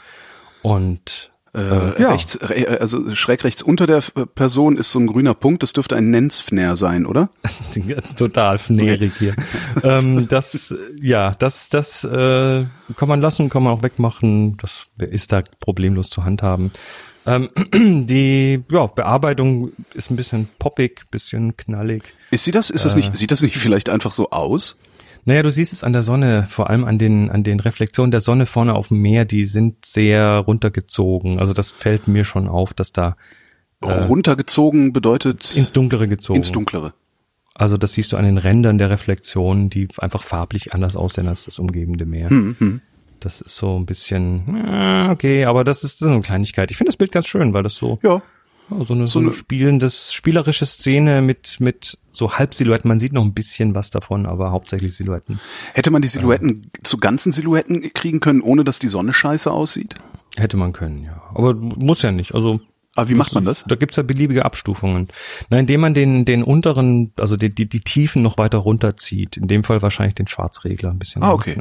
Und 0.62 1.31
Äh, 1.54 2.00
ja. 2.00 2.10
rechts, 2.12 2.36
äh, 2.36 2.78
also 2.80 3.14
schräg 3.14 3.44
rechts 3.44 3.62
unter 3.62 3.86
der 3.86 3.98
äh, 3.98 4.24
Person 4.34 4.78
ist 4.78 4.90
so 4.90 4.98
ein 4.98 5.06
grüner 5.06 5.34
Punkt. 5.34 5.62
Das 5.62 5.74
dürfte 5.74 5.96
ein 5.96 6.10
Nensfner 6.10 6.76
sein, 6.76 7.04
oder? 7.04 7.28
total 8.16 8.58
fnerig 8.58 9.12
hier. 9.18 9.34
ähm, 9.82 10.26
das, 10.28 10.70
äh, 10.70 10.76
ja, 11.00 11.32
das, 11.38 11.68
das 11.68 12.04
äh, 12.04 12.64
kann 12.96 13.08
man 13.08 13.20
lassen, 13.20 13.50
kann 13.50 13.62
man 13.64 13.74
auch 13.74 13.82
wegmachen. 13.82 14.56
Das 14.58 14.86
ist 14.98 15.32
da 15.32 15.42
problemlos 15.60 16.08
zu 16.08 16.24
handhaben. 16.24 16.70
Ähm, 17.26 17.50
die 18.06 18.62
ja, 18.70 18.86
Bearbeitung 18.86 19.72
ist 19.94 20.10
ein 20.10 20.16
bisschen 20.16 20.48
poppig, 20.58 21.02
bisschen 21.10 21.56
knallig. 21.56 22.02
Ist 22.30 22.44
sie 22.44 22.50
das? 22.50 22.70
Ist 22.70 22.84
das 22.84 22.94
Äh. 22.94 22.98
nicht? 22.98 23.16
Sieht 23.16 23.30
das 23.30 23.42
nicht 23.42 23.56
vielleicht 23.56 23.90
einfach 23.90 24.10
so 24.10 24.30
aus? 24.30 24.76
Naja, 25.24 25.42
du 25.42 25.50
siehst 25.52 25.72
es 25.72 25.84
an 25.84 25.92
der 25.92 26.02
Sonne, 26.02 26.46
vor 26.48 26.68
allem 26.70 26.84
an 26.84 26.98
den, 26.98 27.30
an 27.30 27.44
den 27.44 27.60
Reflexionen 27.60 28.10
der 28.10 28.20
Sonne 28.20 28.46
vorne 28.46 28.74
auf 28.74 28.88
dem 28.88 28.98
Meer, 28.98 29.24
die 29.24 29.44
sind 29.44 29.84
sehr 29.86 30.38
runtergezogen. 30.38 31.38
Also 31.38 31.52
das 31.52 31.70
fällt 31.70 32.08
mir 32.08 32.24
schon 32.24 32.48
auf, 32.48 32.74
dass 32.74 32.92
da 32.92 33.16
Runtergezogen 33.82 34.92
bedeutet 34.92 35.54
ins 35.56 35.72
Dunklere 35.72 36.08
gezogen. 36.08 36.36
ins 36.38 36.52
Dunklere. 36.52 36.94
Also 37.54 37.76
das 37.76 37.92
siehst 37.92 38.12
du 38.12 38.16
an 38.16 38.24
den 38.24 38.38
Rändern 38.38 38.78
der 38.78 38.90
Reflexion, 38.90 39.70
die 39.70 39.88
einfach 39.98 40.22
farblich 40.22 40.72
anders 40.72 40.96
aussehen 40.96 41.28
als 41.28 41.44
das 41.44 41.58
umgebende 41.58 42.06
Meer. 42.06 42.30
Hm, 42.30 42.80
Das 43.20 43.40
ist 43.40 43.56
so 43.56 43.76
ein 43.78 43.86
bisschen, 43.86 44.64
äh, 44.66 45.08
okay, 45.10 45.44
aber 45.44 45.62
das 45.64 45.84
ist 45.84 45.98
so 45.98 46.08
eine 46.08 46.20
Kleinigkeit. 46.22 46.70
Ich 46.70 46.76
finde 46.76 46.88
das 46.88 46.96
Bild 46.96 47.12
ganz 47.12 47.26
schön, 47.26 47.52
weil 47.54 47.62
das 47.62 47.74
so, 47.74 47.98
Ja. 48.02 48.22
So 48.70 48.94
eine, 48.94 49.06
so 49.06 49.18
eine 49.18 49.32
spielendes, 49.32 50.12
spielerische 50.12 50.66
Szene 50.66 51.22
mit, 51.22 51.60
mit 51.60 51.98
so 52.10 52.32
Halbsilhouetten. 52.34 52.88
Man 52.88 53.00
sieht 53.00 53.12
noch 53.12 53.24
ein 53.24 53.34
bisschen 53.34 53.74
was 53.74 53.90
davon, 53.90 54.26
aber 54.26 54.50
hauptsächlich 54.50 54.96
Silhouetten. 54.96 55.40
Hätte 55.74 55.90
man 55.90 56.02
die 56.02 56.08
Silhouetten 56.08 56.70
zu 56.82 56.98
ganzen 56.98 57.32
Silhouetten 57.32 57.92
kriegen 57.92 58.20
können, 58.20 58.40
ohne 58.40 58.64
dass 58.64 58.78
die 58.78 58.88
Sonne 58.88 59.12
scheiße 59.12 59.50
aussieht? 59.50 59.96
Hätte 60.36 60.56
man 60.56 60.72
können, 60.72 61.04
ja. 61.04 61.22
Aber 61.34 61.54
muss 61.54 62.02
ja 62.02 62.12
nicht. 62.12 62.34
Also 62.34 62.60
Aber 62.94 63.08
wie 63.10 63.14
macht 63.14 63.34
man 63.34 63.44
das? 63.44 63.64
Da 63.66 63.74
gibt's 63.74 63.96
ja 63.96 64.02
beliebige 64.02 64.46
Abstufungen. 64.46 65.08
Na, 65.50 65.58
indem 65.58 65.80
man 65.80 65.92
den, 65.92 66.24
den 66.24 66.42
unteren, 66.42 67.12
also 67.18 67.36
die, 67.36 67.54
die, 67.54 67.68
die 67.68 67.80
Tiefen 67.80 68.22
noch 68.22 68.38
weiter 68.38 68.58
runterzieht. 68.58 69.36
In 69.36 69.48
dem 69.48 69.62
Fall 69.62 69.82
wahrscheinlich 69.82 70.14
den 70.14 70.28
Schwarzregler 70.28 70.90
ein 70.90 70.98
bisschen 70.98 71.22
Ah, 71.22 71.32
okay. 71.32 71.58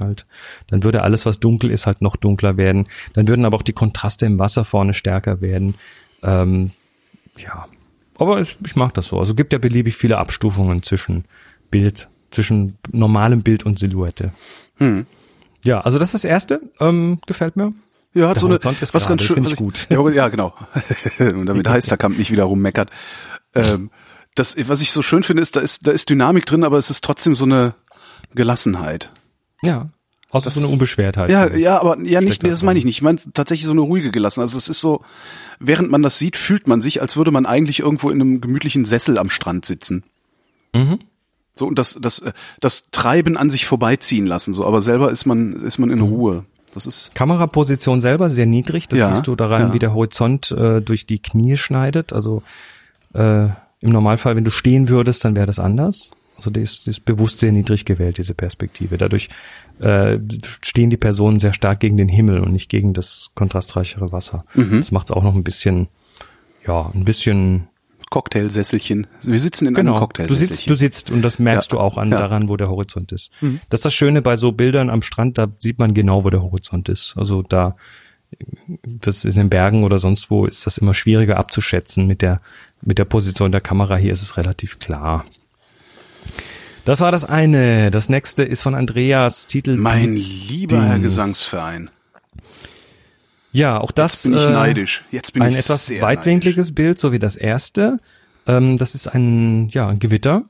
Dann 0.67 0.83
würde 0.83 1.01
alles, 1.03 1.25
was 1.25 1.39
dunkel 1.41 1.69
ist, 1.71 1.87
halt 1.87 2.01
noch 2.01 2.15
dunkler 2.15 2.55
werden. 2.55 2.85
Dann 3.13 3.27
würden 3.27 3.43
aber 3.43 3.57
auch 3.57 3.63
die 3.63 3.73
Kontraste 3.73 4.25
im 4.25 4.39
Wasser 4.39 4.63
vorne 4.63 4.93
stärker 4.93 5.41
werden. 5.41 5.75
Ähm, 6.23 6.71
ja. 7.37 7.67
Aber 8.17 8.39
ich, 8.39 8.57
ich 8.65 8.75
mag 8.75 8.93
das 8.93 9.07
so. 9.07 9.19
Also 9.19 9.33
gibt 9.33 9.53
ja 9.53 9.59
beliebig 9.59 9.95
viele 9.95 10.17
Abstufungen 10.17 10.83
zwischen 10.83 11.25
Bild, 11.71 12.07
zwischen 12.29 12.77
normalem 12.91 13.41
Bild 13.41 13.65
und 13.65 13.79
Silhouette. 13.79 14.33
Hm. 14.77 15.05
Ja, 15.63 15.81
also 15.81 15.99
das 15.99 16.09
ist 16.09 16.23
das 16.23 16.25
erste. 16.25 16.61
Ähm, 16.79 17.19
gefällt 17.25 17.55
mir. 17.55 17.73
Ja, 18.13 18.27
hat 18.27 18.35
Der 18.35 18.41
so 18.41 18.47
eine, 18.47 18.59
was 18.63 18.91
gerade, 18.91 19.07
ganz 19.07 19.23
schön, 19.23 19.35
find 19.35 19.47
ich 19.47 19.53
was 19.53 19.57
gut. 19.57 19.87
Ja, 19.89 20.07
ja, 20.09 20.27
genau. 20.27 20.53
Und 21.19 21.45
damit 21.45 21.67
Heisterkamp 21.67 22.17
nicht 22.17 22.31
wieder 22.31 22.43
rummeckert. 22.43 22.89
Ähm, 23.55 23.89
das, 24.35 24.55
was 24.67 24.81
ich 24.81 24.91
so 24.91 25.01
schön 25.01 25.23
finde, 25.23 25.41
ist, 25.41 25.55
da 25.55 25.61
ist, 25.61 25.87
da 25.87 25.91
ist 25.91 26.09
Dynamik 26.09 26.45
drin, 26.45 26.63
aber 26.63 26.77
es 26.77 26.89
ist 26.89 27.03
trotzdem 27.03 27.35
so 27.35 27.45
eine 27.45 27.73
Gelassenheit. 28.33 29.11
Ja. 29.61 29.89
Außer 30.31 30.49
so 30.49 30.61
eine 30.61 30.69
Unbeschwertheit. 30.69 31.29
Ja, 31.29 31.53
ja, 31.55 31.79
aber 31.79 31.97
ja 32.03 32.21
nicht, 32.21 32.41
nee, 32.41 32.49
da 32.49 32.53
das 32.53 32.63
meine 32.63 32.79
ich 32.79 32.85
nicht. 32.85 32.95
Ich 32.95 33.01
meine 33.01 33.17
tatsächlich 33.33 33.65
so 33.65 33.73
eine 33.73 33.81
ruhige 33.81 34.11
Gelassenheit. 34.11 34.45
Also 34.45 34.57
es 34.57 34.69
ist 34.69 34.79
so, 34.79 35.01
während 35.59 35.91
man 35.91 36.01
das 36.01 36.17
sieht, 36.19 36.37
fühlt 36.37 36.67
man 36.67 36.81
sich, 36.81 37.01
als 37.01 37.17
würde 37.17 37.31
man 37.31 37.45
eigentlich 37.45 37.81
irgendwo 37.81 38.09
in 38.09 38.21
einem 38.21 38.41
gemütlichen 38.41 38.85
Sessel 38.85 39.17
am 39.17 39.29
Strand 39.29 39.65
sitzen. 39.65 40.03
Mhm. 40.73 40.99
So 41.53 41.67
und 41.67 41.77
das, 41.77 41.97
das, 42.01 42.19
äh, 42.19 42.31
das 42.61 42.83
Treiben 42.91 43.35
an 43.35 43.49
sich 43.49 43.65
vorbeiziehen 43.65 44.25
lassen. 44.25 44.53
So, 44.53 44.65
aber 44.65 44.81
selber 44.81 45.11
ist 45.11 45.25
man, 45.25 45.53
ist 45.53 45.79
man 45.79 45.89
in 45.91 45.97
Mhm. 45.99 46.05
Ruhe. 46.05 46.45
Das 46.73 46.85
ist 46.85 47.13
Kameraposition 47.13 47.99
selber 47.99 48.29
sehr 48.29 48.45
niedrig. 48.45 48.87
Das 48.87 48.99
Ja, 48.99 49.11
siehst 49.11 49.27
du 49.27 49.35
daran, 49.35 49.61
ja. 49.63 49.73
wie 49.73 49.79
der 49.79 49.93
Horizont 49.93 50.51
äh, 50.51 50.79
durch 50.79 51.05
die 51.05 51.19
Knie 51.19 51.57
schneidet. 51.57 52.13
Also 52.13 52.43
äh, 53.13 53.47
im 53.81 53.89
Normalfall, 53.89 54.37
wenn 54.37 54.45
du 54.45 54.51
stehen 54.51 54.87
würdest, 54.87 55.25
dann 55.25 55.35
wäre 55.35 55.47
das 55.47 55.59
anders. 55.59 56.11
Also 56.37 56.49
die 56.49 56.61
ist, 56.61 56.85
die 56.85 56.91
ist 56.91 57.03
bewusst 57.03 57.39
sehr 57.39 57.51
niedrig 57.51 57.83
gewählt, 57.83 58.17
diese 58.17 58.33
Perspektive. 58.33 58.97
Dadurch 58.97 59.27
äh, 59.81 60.19
stehen 60.61 60.89
die 60.89 60.97
Personen 60.97 61.39
sehr 61.39 61.53
stark 61.53 61.79
gegen 61.79 61.97
den 61.97 62.07
Himmel 62.09 62.39
und 62.39 62.51
nicht 62.53 62.69
gegen 62.69 62.93
das 62.93 63.31
kontrastreichere 63.35 64.11
Wasser. 64.11 64.45
Mhm. 64.53 64.77
Das 64.77 64.91
macht 64.91 65.07
es 65.07 65.11
auch 65.11 65.23
noch 65.23 65.35
ein 65.35 65.43
bisschen, 65.43 65.87
ja, 66.67 66.91
ein 66.93 67.03
bisschen 67.05 67.67
Cocktailsesselchen. 68.09 69.07
Wir 69.23 69.39
sitzen 69.39 69.67
in 69.67 69.73
Genau. 69.73 69.91
einem 69.91 69.95
Du 69.95 70.01
Cocktailsesselchen. 70.01 70.55
sitzt, 70.55 70.69
du 70.69 70.75
sitzt 70.75 71.11
und 71.11 71.21
das 71.21 71.39
merkst 71.39 71.71
Ja. 71.71 71.77
du 71.77 71.81
auch 71.83 71.97
an 71.97 72.09
Ja. 72.11 72.17
Mhm. 72.17 72.21
daran, 72.21 72.49
wo 72.49 72.57
der 72.57 72.69
Horizont 72.69 73.11
ist. 73.13 73.31
Das 73.69 73.79
ist 73.79 73.85
das 73.85 73.93
Schöne 73.93 74.21
bei 74.21 74.35
so 74.35 74.51
Bildern 74.51 74.89
am 74.89 75.01
Strand, 75.01 75.37
da 75.37 75.47
sieht 75.59 75.79
man 75.79 75.93
genau, 75.93 76.23
wo 76.25 76.29
der 76.29 76.41
Horizont 76.41 76.89
ist. 76.89 77.13
Also 77.15 77.41
da, 77.41 77.77
das 78.83 79.23
ist 79.25 79.35
in 79.35 79.43
den 79.43 79.49
Bergen 79.49 79.83
oder 79.83 79.97
sonst 79.97 80.29
wo, 80.29 80.45
ist 80.45 80.65
das 80.65 80.77
immer 80.77 80.93
schwieriger 80.93 81.37
abzuschätzen 81.37 82.05
mit 82.05 82.21
der, 82.21 82.41
mit 82.81 82.99
der 82.99 83.05
Position 83.05 83.51
der 83.51 83.61
Kamera. 83.61 83.95
Hier 83.95 84.11
ist 84.11 84.21
es 84.21 84.35
relativ 84.37 84.79
klar. 84.79 85.25
Das 86.85 86.99
war 86.99 87.11
das 87.11 87.25
eine. 87.25 87.91
Das 87.91 88.09
nächste 88.09 88.43
ist 88.43 88.61
von 88.61 88.73
Andreas 88.73 89.47
Titel. 89.47 89.77
mein 89.77 90.15
lieber 90.15 90.81
Herr 90.83 90.99
Gesangsverein. 90.99 91.89
Ja, 93.51 93.79
auch 93.79 93.91
das 93.91 94.13
Jetzt 94.13 94.23
bin 94.23 94.33
ich 94.33 94.47
äh, 94.47 94.51
neidisch. 94.51 95.05
Jetzt 95.11 95.33
bin 95.33 95.43
ein 95.43 95.51
ich 95.51 95.59
etwas 95.59 95.91
weitwinkliges 96.01 96.73
Bild, 96.73 96.97
so 96.97 97.11
wie 97.11 97.19
das 97.19 97.35
erste. 97.35 97.97
Ähm, 98.47 98.77
das 98.77 98.95
ist 98.95 99.07
ein, 99.07 99.69
ja, 99.69 99.89
ein 99.89 99.99
Gewitter. 99.99 100.43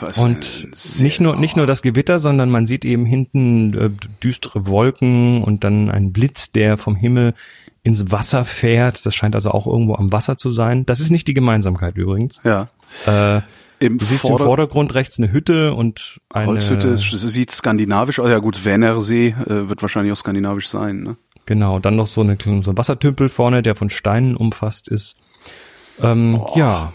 Was 0.00 0.18
Und 0.18 0.68
nicht 1.00 1.20
nur, 1.20 1.36
nicht 1.36 1.56
nur 1.56 1.66
das 1.66 1.82
Gewitter, 1.82 2.18
sondern 2.18 2.50
man 2.50 2.66
sieht 2.66 2.84
eben 2.84 3.06
hinten 3.06 3.74
äh, 3.74 3.90
düstere 4.22 4.66
Wolken 4.66 5.42
und 5.42 5.64
dann 5.64 5.90
ein 5.90 6.12
Blitz, 6.12 6.52
der 6.52 6.78
vom 6.78 6.96
Himmel 6.96 7.34
ins 7.82 8.10
Wasser 8.10 8.44
fährt. 8.44 9.04
Das 9.06 9.14
scheint 9.14 9.34
also 9.34 9.50
auch 9.50 9.66
irgendwo 9.66 9.94
am 9.94 10.12
Wasser 10.12 10.36
zu 10.36 10.50
sein. 10.50 10.86
Das 10.86 11.00
ist 11.00 11.10
nicht 11.10 11.28
die 11.28 11.34
Gemeinsamkeit 11.34 11.96
übrigens. 11.96 12.40
Ja. 12.42 12.68
Äh, 13.06 13.42
Im 13.78 13.98
du 13.98 14.04
siehst 14.04 14.24
im 14.24 14.30
Vorder 14.30 14.44
Vordergrund 14.44 14.94
rechts 14.94 15.18
eine 15.18 15.30
Hütte 15.30 15.74
und 15.74 16.20
eine, 16.30 16.46
Holzhütte 16.46 16.88
ist, 16.88 17.12
es 17.12 17.20
sieht 17.20 17.50
skandinavisch 17.50 18.18
aus. 18.18 18.30
Ja 18.30 18.38
gut, 18.38 18.64
Wernersee 18.64 19.28
äh, 19.28 19.68
wird 19.68 19.82
wahrscheinlich 19.82 20.12
auch 20.12 20.16
skandinavisch 20.16 20.68
sein. 20.68 21.02
Ne? 21.02 21.16
Genau, 21.46 21.78
dann 21.78 21.96
noch 21.96 22.06
so, 22.06 22.22
eine, 22.22 22.38
so 22.40 22.70
ein 22.70 22.78
Wassertümpel 22.78 23.28
vorne, 23.28 23.62
der 23.62 23.74
von 23.74 23.90
Steinen 23.90 24.36
umfasst 24.36 24.88
ist. 24.88 25.16
Ähm, 26.00 26.40
ja, 26.56 26.92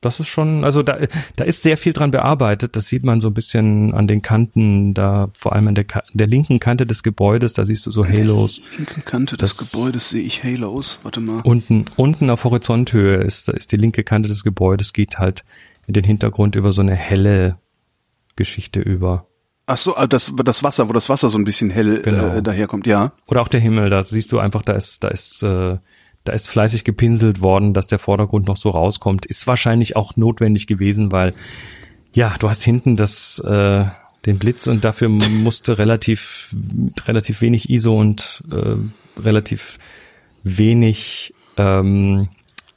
das 0.00 0.18
ist 0.20 0.28
schon, 0.28 0.64
also 0.64 0.82
da, 0.82 0.98
da 1.36 1.44
ist 1.44 1.62
sehr 1.62 1.76
viel 1.76 1.92
dran 1.92 2.10
bearbeitet. 2.10 2.74
Das 2.76 2.86
sieht 2.86 3.04
man 3.04 3.20
so 3.20 3.28
ein 3.28 3.34
bisschen 3.34 3.92
an 3.92 4.06
den 4.06 4.22
Kanten, 4.22 4.94
da 4.94 5.28
vor 5.34 5.52
allem 5.54 5.68
an 5.68 5.74
der, 5.74 5.84
der 6.14 6.26
linken 6.26 6.58
Kante 6.58 6.86
des 6.86 7.02
Gebäudes, 7.02 7.52
da 7.52 7.64
siehst 7.66 7.84
du 7.86 7.90
so 7.90 8.06
Halos. 8.06 8.62
linken 8.78 9.04
Kante 9.04 9.36
des 9.36 9.56
Das- 9.56 9.70
Gebäudes 9.72 10.08
sehe 10.08 10.22
ich 10.22 10.42
Halos. 10.42 11.00
Warte 11.02 11.20
mal. 11.20 11.40
Unten, 11.44 11.84
unten 11.96 12.30
auf 12.30 12.44
Horizonthöhe 12.44 13.16
ist, 13.16 13.48
da 13.48 13.52
ist 13.52 13.72
die 13.72 13.76
linke 13.76 14.02
Kante 14.02 14.28
des 14.28 14.42
Gebäudes, 14.42 14.92
geht 14.94 15.18
halt 15.18 15.44
in 15.86 15.92
den 15.94 16.04
Hintergrund 16.04 16.56
über 16.56 16.72
so 16.72 16.80
eine 16.80 16.94
helle 16.94 17.58
Geschichte 18.36 18.80
über. 18.80 19.26
Ach 19.66 19.76
so, 19.76 19.96
ah, 19.96 20.06
das, 20.06 20.32
das 20.44 20.62
Wasser, 20.62 20.88
wo 20.88 20.92
das 20.92 21.08
Wasser 21.08 21.28
so 21.28 21.38
ein 21.38 21.44
bisschen 21.44 21.70
hell 21.70 22.00
Genau. 22.02 22.36
äh, 22.36 22.42
daherkommt. 22.42 22.86
Ja. 22.86 23.12
Oder 23.26 23.42
auch 23.42 23.48
der 23.48 23.60
Himmel, 23.60 23.90
da 23.90 24.02
siehst 24.02 24.32
du 24.32 24.38
einfach, 24.38 24.62
da 24.62 24.72
ist, 24.72 25.04
da 25.04 25.08
ist, 25.08 25.42
äh, 25.42 25.76
da 26.24 26.32
ist 26.32 26.48
fleißig 26.48 26.84
gepinselt 26.84 27.40
worden, 27.40 27.74
dass 27.74 27.86
der 27.86 27.98
Vordergrund 27.98 28.46
noch 28.46 28.56
so 28.56 28.70
rauskommt. 28.70 29.26
Ist 29.26 29.46
wahrscheinlich 29.46 29.96
auch 29.96 30.16
notwendig 30.16 30.66
gewesen, 30.66 31.12
weil 31.12 31.34
ja, 32.12 32.34
du 32.38 32.48
hast 32.48 32.62
hinten 32.62 32.96
das, 32.96 33.38
äh, 33.38 33.84
den 34.26 34.38
Blitz 34.38 34.66
und 34.66 34.84
dafür 34.84 35.08
musste 35.08 35.78
relativ, 35.78 36.54
relativ 37.06 37.40
wenig 37.40 37.70
ISO 37.70 37.98
und 37.98 38.42
äh, 38.52 38.76
relativ 39.20 39.78
wenig 40.42 41.32
ähm, 41.56 42.28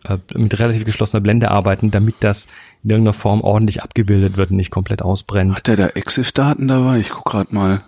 äh, 0.05 0.17
mit 0.35 0.57
relativ 0.59 0.85
geschlossener 0.85 1.21
Blende 1.21 1.51
arbeiten, 1.51 1.91
damit 1.91 2.15
das 2.21 2.47
in 2.83 2.91
irgendeiner 2.91 3.13
Form 3.13 3.41
ordentlich 3.41 3.83
abgebildet 3.83 4.37
wird 4.37 4.51
und 4.51 4.57
nicht 4.57 4.71
komplett 4.71 5.01
ausbrennt. 5.01 5.55
Hat 5.55 5.67
der 5.67 5.77
da 5.77 5.87
EXIF-Daten 5.87 6.67
dabei? 6.67 6.99
Ich 6.99 7.09
guck 7.09 7.25
grad 7.25 7.51
mal. 7.51 7.83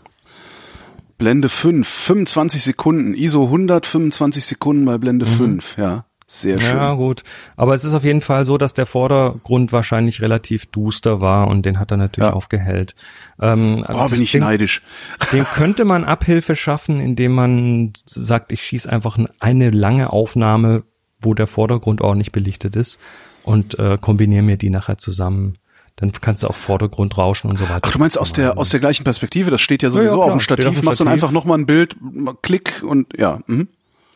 Blende 1.18 1.50
5, 1.50 1.88
25 1.88 2.62
Sekunden. 2.64 3.14
ISO 3.14 3.44
100, 3.46 3.86
25 3.86 4.46
Sekunden 4.46 4.86
bei 4.86 4.98
Blende 4.98 5.26
5. 5.26 5.78
Ja, 5.78 6.06
sehr 6.28 6.60
schön. 6.60 6.72
Mhm. 6.72 6.76
Ja, 6.78 6.94
gut. 6.96 7.24
Aber 7.56 7.74
es 7.74 7.84
ist 7.86 7.94
auf 7.94 8.04
jeden 8.04 8.22
Fall 8.22 8.44
so, 8.46 8.58
dass 8.58 8.74
der 8.74 8.86
Vordergrund 8.86 9.72
wahrscheinlich 9.72 10.22
relativ 10.22 10.66
duster 10.66 11.22
war 11.22 11.48
und 11.48 11.66
den 11.66 11.80
hat 11.80 11.92
er 11.92 11.98
natürlich 11.98 12.28
Ja. 12.30 12.34
aufgehellt. 12.34 12.96
Ähm, 13.40 13.78
Boah, 13.88 13.94
das 14.04 14.12
bin 14.12 14.22
ich 14.22 14.32
Ding- 14.34 14.42
neidisch. 14.42 14.82
Dem 15.32 15.46
könnte 15.46 15.86
man 15.86 16.04
Abhilfe 16.04 16.56
schaffen, 16.56 17.00
indem 17.00 17.32
man 17.34 17.94
sagt, 18.06 18.52
ich 18.52 18.62
schieße 18.62 18.92
einfach 18.92 19.18
eine 19.40 19.70
lange 19.70 20.12
Aufnahme, 20.12 20.84
wo 21.22 21.34
der 21.34 21.48
Vordergrund 21.48 22.02
ordentlich 22.02 22.32
belichtet 22.34 22.76
ist 22.76 23.00
und 23.44 23.80
äh, 23.80 23.98
kombiniere 24.00 24.44
mir 24.44 24.58
die 24.58 24.70
nachher 24.70 24.98
zusammen. 24.98 25.58
Dann 25.98 26.12
kannst 26.12 26.44
du 26.44 26.48
auch 26.50 26.56
Vordergrund 26.56 27.18
rauschen 27.18 27.50
und 27.50 27.58
so 27.58 27.66
weiter. 27.70 27.82
Ach, 27.86 27.92
du 27.92 28.00
meinst 28.00 28.20
aus 28.20 28.34
der, 28.34 28.58
aus 28.58 28.70
der 28.70 28.82
gleichen 28.82 29.04
Perspektive? 29.06 29.50
Das 29.50 29.62
steht 29.62 29.82
ja 29.82 29.88
Ja, 29.90 29.94
ja, 29.96 30.00
sowieso 30.00 30.16
klar, 30.16 30.26
auf 30.28 30.34
dem 30.34 30.40
steht 30.42 30.60
auf 30.60 30.64
Stativ. 30.64 30.80
dem 30.82 30.86
Machst 30.86 31.00
dann 31.00 31.08
Stativ. 31.08 31.24
einfach 31.24 31.32
nochmal 31.34 31.58
ein 31.60 31.66
Bild, 31.66 31.96
Klick 32.42 32.84
und 32.86 33.18
ja. 33.18 33.40
Mhm. 33.48 33.68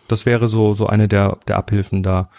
Das 0.09 0.25
wäre 0.25 0.47
so 0.47 0.73
so 0.73 0.87
eine 0.87 1.07
der 1.07 1.37
der 1.47 1.57
Abhilfen 1.57 2.03
da. 2.03 2.29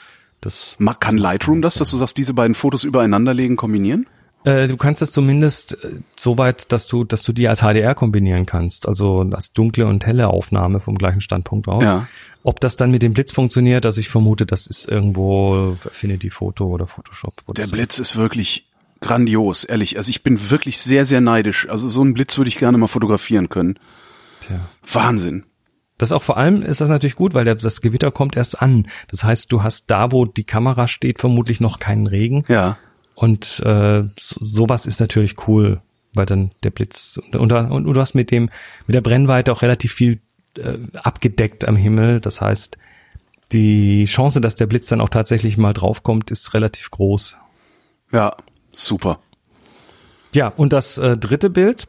Das 0.42 0.76
Kann 1.00 1.18
Lightroom 1.18 1.60
das, 1.62 1.74
dass 1.74 1.90
du 1.90 1.96
sagst, 1.98 2.16
diese 2.18 2.32
beiden 2.34 2.54
Fotos 2.54 2.84
übereinander 2.84 3.34
legen, 3.34 3.56
kombinieren? 3.56 4.06
Äh, 4.44 4.68
du 4.68 4.78
kannst 4.78 5.02
es 5.02 5.12
zumindest 5.12 5.74
äh, 5.84 5.96
so 6.18 6.38
weit, 6.38 6.72
dass 6.72 6.86
du, 6.86 7.04
dass 7.04 7.22
du 7.22 7.32
die 7.34 7.46
als 7.46 7.60
HDR 7.60 7.94
kombinieren 7.94 8.46
kannst, 8.46 8.88
also 8.88 9.20
als 9.32 9.52
dunkle 9.52 9.86
und 9.86 10.06
helle 10.06 10.28
Aufnahme 10.28 10.80
vom 10.80 10.96
gleichen 10.96 11.20
Standpunkt 11.20 11.68
aus. 11.68 11.84
Ja. 11.84 12.08
Ob 12.42 12.58
das 12.60 12.76
dann 12.76 12.90
mit 12.90 13.02
dem 13.02 13.12
Blitz 13.12 13.32
funktioniert, 13.32 13.84
also 13.84 14.00
ich 14.00 14.08
vermute, 14.08 14.46
das 14.46 14.66
ist 14.66 14.88
irgendwo 14.88 15.76
Affinity 15.84 16.30
Photo 16.30 16.68
oder 16.68 16.86
Photoshop. 16.86 17.34
Oder 17.46 17.54
Der 17.56 17.66
so. 17.66 17.72
Blitz 17.72 17.98
ist 17.98 18.16
wirklich 18.16 18.64
grandios, 19.00 19.64
ehrlich. 19.64 19.96
Also 19.96 20.10
ich 20.10 20.22
bin 20.22 20.50
wirklich 20.50 20.78
sehr, 20.78 21.04
sehr 21.04 21.20
neidisch. 21.20 21.68
Also 21.68 21.88
so 21.88 22.00
einen 22.02 22.14
Blitz 22.14 22.36
würde 22.38 22.48
ich 22.48 22.58
gerne 22.58 22.78
mal 22.78 22.86
fotografieren 22.86 23.48
können. 23.48 23.78
Tja. 24.40 24.60
Wahnsinn. 24.92 25.44
Das 25.98 26.12
auch 26.12 26.22
vor 26.22 26.38
allem 26.38 26.62
ist 26.62 26.80
das 26.80 26.88
natürlich 26.88 27.16
gut, 27.16 27.34
weil 27.34 27.44
der, 27.44 27.56
das 27.56 27.82
Gewitter 27.82 28.10
kommt 28.10 28.36
erst 28.36 28.62
an. 28.62 28.88
Das 29.08 29.22
heißt, 29.22 29.52
du 29.52 29.62
hast 29.62 29.90
da, 29.90 30.12
wo 30.12 30.24
die 30.24 30.44
Kamera 30.44 30.88
steht, 30.88 31.18
vermutlich 31.18 31.60
noch 31.60 31.78
keinen 31.78 32.06
Regen. 32.06 32.42
Ja. 32.48 32.78
Und 33.14 33.60
äh, 33.60 34.04
so, 34.18 34.36
sowas 34.40 34.86
ist 34.86 35.00
natürlich 35.00 35.46
cool, 35.46 35.82
weil 36.14 36.24
dann 36.24 36.52
der 36.62 36.70
Blitz 36.70 37.20
und, 37.32 37.52
und, 37.52 37.52
und 37.52 37.84
du 37.84 38.00
hast 38.00 38.14
mit 38.14 38.30
dem 38.30 38.48
mit 38.86 38.94
der 38.94 39.02
Brennweite 39.02 39.52
auch 39.52 39.60
relativ 39.60 39.92
viel 39.92 40.20
äh, 40.56 40.78
abgedeckt 40.94 41.68
am 41.68 41.76
Himmel. 41.76 42.20
Das 42.20 42.40
heißt, 42.40 42.78
die 43.52 44.06
Chance, 44.06 44.40
dass 44.40 44.54
der 44.54 44.66
Blitz 44.66 44.86
dann 44.86 45.02
auch 45.02 45.10
tatsächlich 45.10 45.58
mal 45.58 45.74
draufkommt, 45.74 46.30
ist 46.30 46.54
relativ 46.54 46.90
groß. 46.90 47.36
Ja, 48.10 48.36
super. 48.72 49.18
Ja, 50.32 50.48
und 50.48 50.72
das 50.72 50.96
äh, 50.98 51.16
dritte 51.16 51.50
Bild 51.50 51.88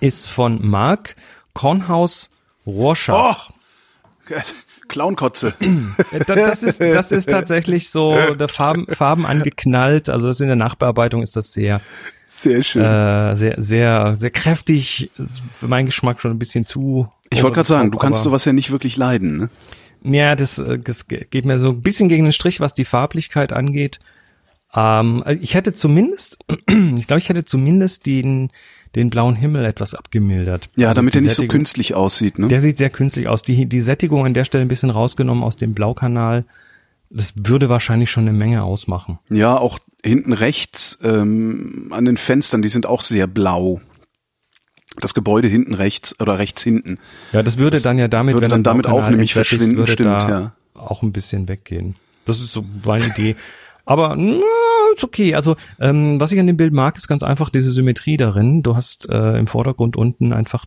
ist 0.00 0.26
von 0.28 0.66
Mark 0.66 1.16
Kornhaus 1.54 2.30
Rorschach. 2.66 3.50
Oh, 3.50 4.34
Clownkotze. 4.88 5.54
Äh, 6.10 6.24
da- 6.26 6.34
Das 6.34 6.62
ist, 6.62 6.80
das 6.80 7.10
ist 7.12 7.28
tatsächlich 7.30 7.90
so, 7.90 8.16
der 8.38 8.48
Farben, 8.48 8.86
Farben 8.88 9.24
angeknallt. 9.26 10.08
Also 10.08 10.26
das 10.28 10.40
in 10.40 10.46
der 10.48 10.56
Nachbearbeitung 10.56 11.22
ist 11.22 11.36
das 11.36 11.52
sehr, 11.52 11.80
Sehr 12.26 12.62
schön. 12.62 12.82
äh, 12.82 13.36
sehr, 13.36 13.54
sehr, 13.62 14.16
sehr 14.18 14.30
kräftig. 14.30 15.10
Für 15.52 15.68
meinen 15.68 15.86
Geschmack 15.86 16.20
schon 16.20 16.30
ein 16.32 16.38
bisschen 16.38 16.66
zu. 16.66 17.08
ich 17.30 17.42
wollte 17.42 17.56
gerade 17.56 17.68
sagen, 17.68 17.90
du 17.90 17.98
kannst 17.98 18.22
sowas 18.22 18.44
ja 18.44 18.52
nicht 18.52 18.70
wirklich 18.70 18.96
leiden. 18.96 19.36
Ne? 20.02 20.16
Ja, 20.18 20.36
das, 20.36 20.58
äh, 20.58 20.78
das 20.78 21.06
geht 21.08 21.44
mir 21.46 21.58
so 21.58 21.70
ein 21.70 21.82
bisschen 21.82 22.08
gegen 22.10 22.24
den 22.24 22.32
Strich, 22.32 22.60
was 22.60 22.74
die 22.74 22.84
Farblichkeit 22.84 23.52
angeht. 23.54 24.00
Ähm, 24.74 25.22
ich 25.40 25.54
hätte 25.54 25.74
zumindest, 25.74 26.38
ich 26.96 27.06
glaube, 27.06 27.18
ich 27.18 27.28
hätte 27.28 27.44
zumindest 27.44 28.06
den, 28.06 28.50
den 28.94 29.10
blauen 29.10 29.36
Himmel 29.36 29.64
etwas 29.64 29.94
abgemildert. 29.94 30.68
Ja, 30.76 30.88
Also 30.88 30.96
damit 30.96 31.14
die 31.14 31.18
er 31.18 31.22
nicht 31.22 31.34
so 31.34 31.42
Sättigung- 31.42 31.48
künstlich 31.58 31.94
aussieht. 31.94 32.38
Ne? 32.38 32.48
Der 32.48 32.60
sieht 32.60 32.78
sehr 32.78 32.90
künstlich 32.90 33.28
aus. 33.28 33.42
Die, 33.42 33.66
die 33.66 33.80
Sättigung 33.80 34.26
an 34.26 34.34
der 34.34 34.44
Stelle 34.44 34.62
ein 34.64 34.68
bisschen 34.68 34.90
rausgenommen 34.90 35.44
aus 35.44 35.56
dem 35.56 35.74
Blaukanal. 35.74 36.44
Das 37.10 37.34
würde 37.36 37.68
wahrscheinlich 37.68 38.10
schon 38.10 38.26
eine 38.26 38.36
Menge 38.36 38.64
ausmachen. 38.64 39.18
Ja, 39.30 39.56
auch 39.56 39.78
hinten 40.02 40.32
rechts 40.32 40.98
ähm, 41.02 41.88
an 41.90 42.04
den 42.04 42.16
Fenstern, 42.16 42.60
die 42.62 42.68
sind 42.68 42.86
auch 42.86 43.00
sehr 43.02 43.26
blau. 43.26 43.80
Das 45.00 45.14
Gebäude 45.14 45.48
hinten 45.48 45.74
rechts 45.74 46.18
oder 46.20 46.38
rechts 46.38 46.62
hinten. 46.62 46.98
Ja, 47.32 47.42
das 47.42 47.58
würde 47.58 47.80
dann 47.80 47.98
ja 47.98 48.08
damit, 48.08 48.34
würde 48.34 48.44
wenn 48.44 48.50
dann 48.50 48.62
damit 48.62 48.84
Blaukanal 48.86 49.06
auch 49.06 49.10
nämlich 49.10 49.32
verschwinden, 49.34 49.76
würde 49.76 49.92
stimmt, 49.92 50.08
da 50.08 50.28
ja. 50.28 50.52
auch 50.74 51.02
ein 51.02 51.12
bisschen 51.12 51.48
weggehen. 51.48 51.96
Das 52.24 52.40
ist 52.40 52.52
so 52.52 52.64
meine 52.84 53.06
Idee. 53.06 53.36
Aber 53.86 54.16
na, 54.16 54.40
ist 54.94 55.04
okay. 55.04 55.34
Also 55.34 55.56
ähm, 55.78 56.18
was 56.20 56.32
ich 56.32 56.40
an 56.40 56.46
dem 56.46 56.56
Bild 56.56 56.72
mag, 56.72 56.96
ist 56.96 57.06
ganz 57.08 57.22
einfach 57.22 57.50
diese 57.50 57.70
Symmetrie 57.70 58.16
darin. 58.16 58.62
Du 58.62 58.76
hast 58.76 59.08
äh, 59.10 59.36
im 59.38 59.46
Vordergrund 59.46 59.96
unten 59.96 60.32
einfach 60.32 60.64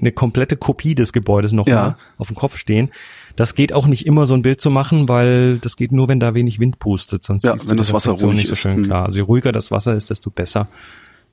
eine 0.00 0.12
komplette 0.12 0.56
Kopie 0.56 0.94
des 0.94 1.12
Gebäudes 1.12 1.52
noch 1.52 1.66
Ja. 1.66 1.96
auf 2.16 2.28
dem 2.28 2.36
Kopf 2.36 2.56
stehen. 2.56 2.90
Das 3.36 3.54
geht 3.54 3.72
auch 3.72 3.86
nicht 3.86 4.06
immer 4.06 4.26
so 4.26 4.34
ein 4.34 4.42
Bild 4.42 4.60
zu 4.60 4.70
machen, 4.70 5.08
weil 5.08 5.58
das 5.58 5.76
geht 5.76 5.92
nur, 5.92 6.08
wenn 6.08 6.20
da 6.20 6.34
wenig 6.34 6.58
Wind 6.60 6.78
pustet. 6.78 7.24
Sonst 7.24 7.42
Ja, 7.44 7.52
siehst 7.52 7.64
du 7.66 7.70
wenn 7.70 7.76
die 7.76 7.80
das 7.80 7.92
Wasser 7.92 8.12
Reflexion 8.12 8.30
ruhig 8.30 8.38
nicht 8.38 8.46
so 8.46 8.52
ist. 8.52 8.58
schön 8.60 8.78
Mhm. 8.78 8.82
klar. 8.84 9.04
Also 9.06 9.16
je 9.18 9.22
ruhiger 9.24 9.52
das 9.52 9.70
Wasser 9.70 9.94
ist, 9.94 10.08
desto 10.10 10.30
besser. 10.30 10.68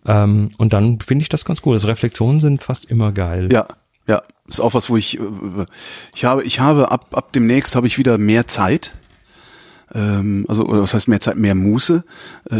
Ähm, 0.05 0.49
und 0.57 0.73
dann 0.73 0.99
finde 0.99 1.21
ich 1.23 1.29
das 1.29 1.45
ganz 1.45 1.61
cool. 1.65 1.73
Also 1.75 1.87
Reflexionen 1.87 2.39
sind 2.39 2.61
fast 2.63 2.85
immer 2.85 3.11
geil. 3.11 3.49
Ja, 3.51 3.67
ja, 4.07 4.23
ist 4.47 4.59
auch 4.59 4.73
was, 4.73 4.89
wo 4.89 4.97
ich 4.97 5.19
äh, 5.19 5.21
ich 6.15 6.25
habe 6.25 6.43
ich 6.43 6.59
habe 6.59 6.91
ab 6.91 7.07
ab 7.11 7.31
demnächst 7.33 7.75
habe 7.75 7.85
ich 7.87 7.97
wieder 7.99 8.17
mehr 8.17 8.47
Zeit. 8.47 8.95
Ähm, 9.93 10.45
also 10.47 10.65
oder 10.65 10.81
was 10.81 10.93
heißt 10.93 11.07
mehr 11.07 11.21
Zeit, 11.21 11.37
mehr 11.37 11.55
Muße, 11.55 12.03
äh, 12.49 12.55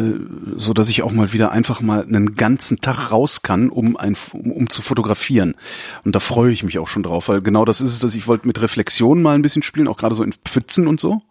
so 0.57 0.73
dass 0.73 0.89
ich 0.89 1.01
auch 1.03 1.11
mal 1.11 1.33
wieder 1.33 1.51
einfach 1.51 1.81
mal 1.81 2.03
einen 2.03 2.35
ganzen 2.35 2.81
Tag 2.81 3.11
raus 3.11 3.41
kann, 3.41 3.69
um 3.69 3.97
ein 3.97 4.15
um, 4.33 4.51
um 4.51 4.69
zu 4.69 4.81
fotografieren. 4.81 5.55
Und 6.03 6.15
da 6.15 6.19
freue 6.19 6.51
ich 6.51 6.63
mich 6.63 6.79
auch 6.79 6.87
schon 6.87 7.03
drauf, 7.03 7.29
weil 7.29 7.41
genau 7.41 7.65
das 7.65 7.81
ist 7.81 7.93
es, 7.93 7.99
dass 7.99 8.15
ich 8.15 8.27
wollte 8.27 8.47
mit 8.47 8.61
Reflexionen 8.61 9.23
mal 9.23 9.35
ein 9.35 9.41
bisschen 9.41 9.63
spielen, 9.63 9.87
auch 9.87 9.97
gerade 9.97 10.15
so 10.15 10.23
in 10.23 10.33
Pfützen 10.33 10.87
und 10.87 10.99
so. 10.99 11.21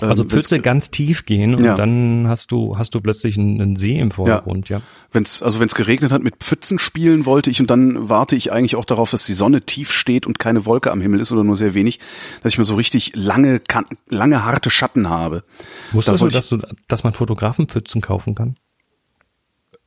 Also 0.00 0.22
Ähm, 0.22 0.30
wenn's- 0.30 0.46
Pfütze 0.46 0.60
ganz 0.60 0.90
tief 0.90 1.24
gehen 1.24 1.54
und 1.54 1.64
Ja. 1.64 1.74
dann 1.74 2.26
hast 2.28 2.50
du 2.52 2.76
hast 2.78 2.94
du 2.94 3.00
plötzlich 3.00 3.38
einen, 3.38 3.60
einen 3.60 3.76
See 3.76 3.98
im 3.98 4.10
Vordergrund, 4.10 4.68
ja. 4.68 4.82
Wenn's, 5.12 5.40
also 5.42 5.58
wenn 5.60 5.68
es 5.68 5.74
geregnet 5.74 6.12
hat, 6.12 6.22
mit 6.22 6.36
Pfützen 6.36 6.78
spielen 6.78 7.24
wollte 7.26 7.50
ich 7.50 7.60
und 7.60 7.70
dann 7.70 8.08
warte 8.08 8.36
ich 8.36 8.52
eigentlich 8.52 8.76
auch 8.76 8.84
darauf, 8.84 9.10
dass 9.10 9.24
die 9.26 9.32
Sonne 9.34 9.62
tief 9.62 9.90
steht 9.92 10.26
und 10.26 10.38
keine 10.38 10.66
Wolke 10.66 10.90
am 10.92 11.00
Himmel 11.00 11.20
ist 11.20 11.32
oder 11.32 11.44
nur 11.44 11.56
sehr 11.56 11.74
wenig, 11.74 11.98
dass 12.42 12.52
ich 12.52 12.58
mal 12.58 12.64
so 12.64 12.74
richtig 12.76 13.12
lange, 13.14 13.58
kan- 13.60 13.86
lange 14.08 14.44
harte 14.44 14.70
Schatten 14.70 15.08
habe. 15.08 15.44
Wusstest 15.92 16.18
du, 16.18 16.20
wollte 16.24 16.36
dass 16.36 16.48
du, 16.48 16.58
dass 16.88 17.04
man 17.04 17.12
Fotografenpfützen 17.12 18.00
kaufen 18.02 18.34
kann? 18.34 18.56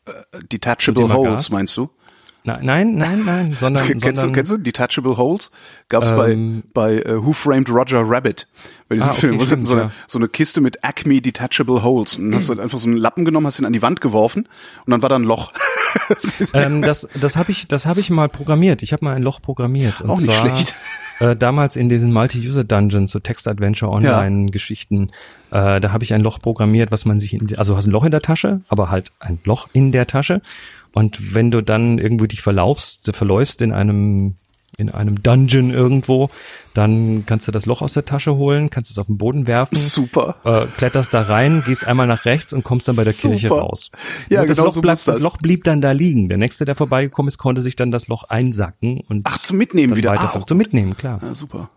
ich, 0.08 0.44
Detachable 0.52 1.04
Mit 1.04 1.12
dem 1.12 1.18
Holes, 1.18 1.50
meinst 1.52 1.78
du? 1.78 1.90
Nein, 2.44 2.60
nein, 2.64 2.96
nein, 2.96 3.26
nein, 3.26 3.52
sondern, 3.60 3.86
kennst, 3.86 4.06
du 4.06 4.10
sondern 4.16 4.34
kennst 4.34 4.52
du 4.52 4.58
Detachable 4.58 5.18
Holes? 5.18 5.52
Gab's 5.90 6.10
Ähm, 6.10 6.64
bei, 6.74 7.02
bei 7.04 7.16
uh, 7.18 7.26
Who 7.26 7.34
Framed 7.34 7.70
Roger 7.70 8.02
Rabbit? 8.04 8.48
Bei 8.88 8.96
diesem 8.96 9.10
Ah, 9.10 9.12
okay, 9.12 9.22
Film. 9.22 9.40
Wo 9.40 9.46
stimmt, 9.46 9.66
so, 9.66 9.74
eine, 9.74 9.82
ja. 9.84 9.92
so 10.08 10.18
eine 10.18 10.28
Kiste 10.30 10.62
mit 10.62 10.84
Acme 10.84 11.22
Detachable 11.22 11.84
Holes. 11.84 12.16
Und 12.16 12.26
dann 12.32 12.36
hast 12.36 12.48
du 12.48 12.54
halt 12.54 12.60
einfach 12.62 12.80
so 12.80 12.88
einen 12.88 12.98
Lappen 12.98 13.26
genommen, 13.26 13.46
hast 13.46 13.60
ihn 13.60 13.66
an 13.66 13.74
die 13.74 13.82
Wand 13.82 14.02
geworfen 14.02 14.48
und 14.86 14.92
dann 14.92 15.02
war 15.02 15.10
da 15.10 15.16
ein 15.16 15.24
Loch. 15.24 15.52
Das 16.08 16.54
ähm, 16.54 16.84
das, 16.84 17.08
das 17.20 17.36
habe 17.36 17.52
ich, 17.52 17.68
das 17.68 17.88
habe 17.88 18.00
ich 18.00 18.12
mal 18.12 18.30
programmiert. 18.30 18.84
Ich 18.84 18.94
habe 18.94 19.04
mal 19.04 19.16
ein 19.16 19.24
Loch 19.24 19.42
programmiert. 19.42 20.02
Und 20.02 20.12
Auch 20.12 20.20
nicht 20.20 20.32
zwar, 20.32 20.42
schlecht. 20.42 20.76
Äh, 21.20 21.36
damals 21.36 21.76
in 21.76 21.90
diesen 21.90 22.14
Multi-User-Dungeons, 22.14 23.12
so 23.12 23.18
Text-Adventure-Online-Geschichten, 23.20 25.10
äh, 25.52 25.80
da 25.80 25.92
habe 25.92 26.04
ich 26.04 26.14
ein 26.14 26.22
Loch 26.22 26.40
programmiert, 26.40 26.92
was 26.92 27.06
man 27.06 27.20
sich, 27.20 27.34
in, 27.34 27.58
also 27.58 27.74
du 27.74 27.78
hast 27.78 27.88
ein 27.88 27.92
Loch 27.92 28.06
in 28.06 28.12
der 28.12 28.22
Tasche, 28.22 28.62
aber 28.70 28.90
halt 28.90 29.12
ein 29.20 29.40
Loch 29.44 29.68
in 29.74 29.92
der 29.92 30.08
Tasche. 30.08 30.42
Und 30.94 31.34
wenn 31.36 31.52
du 31.52 31.62
dann 31.62 32.00
irgendwo 32.00 32.26
dich 32.26 32.42
verlaufst, 32.42 33.16
verläufst 33.16 33.62
in 33.62 33.72
einem 33.72 34.36
in 34.78 34.90
einem 34.90 35.22
Dungeon 35.22 35.72
irgendwo, 35.72 36.30
dann 36.74 37.26
kannst 37.26 37.48
du 37.48 37.52
das 37.52 37.66
Loch 37.66 37.82
aus 37.82 37.94
der 37.96 38.06
Tasche 38.06 38.36
holen, 38.38 38.70
kannst 38.70 38.90
es 38.90 38.98
auf 38.98 39.08
den 39.08 39.18
Boden 39.18 39.46
werfen, 39.46 39.76
Super. 39.76 40.36
äh, 40.46 40.68
kletterst 40.78 41.14
da 41.14 41.24
rein, 41.24 41.64
gehst 41.66 41.86
einmal 41.86 42.08
nach 42.08 42.24
rechts 42.24 42.54
und 42.54 42.64
kommst 42.64 42.88
dann 42.88 42.96
bei 42.96 43.04
der 43.04 43.12
Super. 43.12 43.30
Kirche 43.30 43.50
raus. 43.50 43.90
Ja, 44.30 44.42
und 44.42 44.48
das, 44.48 44.56
genau 44.56 44.68
Loch 44.68 44.76
so 44.76 44.82
bleibt, 44.82 45.00
muss 45.00 45.04
das. 45.06 45.16
das 45.16 45.24
Loch 45.24 45.38
blieb 45.38 45.66
dann 45.66 45.82
da 45.82 45.92
liegen. 45.92 46.30
Der 46.30 46.38
nächste, 46.38 46.64
der 46.64 46.76
vorbeigekommen 46.76 47.28
ist, 47.28 47.38
konnte 47.40 47.62
sich 47.62 47.76
dann 47.76 47.92
das 47.92 48.08
Loch 48.08 48.24
einsacken 48.26 49.02
und 49.10 49.24
Ach, 49.26 49.40
zum 49.40 49.58
Mitnehmen 49.58 49.98
wieder. 49.98 50.12
weiter 50.12 50.32
Ah, 50.34 50.46
zum 50.46 50.58
Mitnehmen, 50.58 50.96
klar. 50.96 51.20
ja, 51.22 51.36
super. 51.36 51.70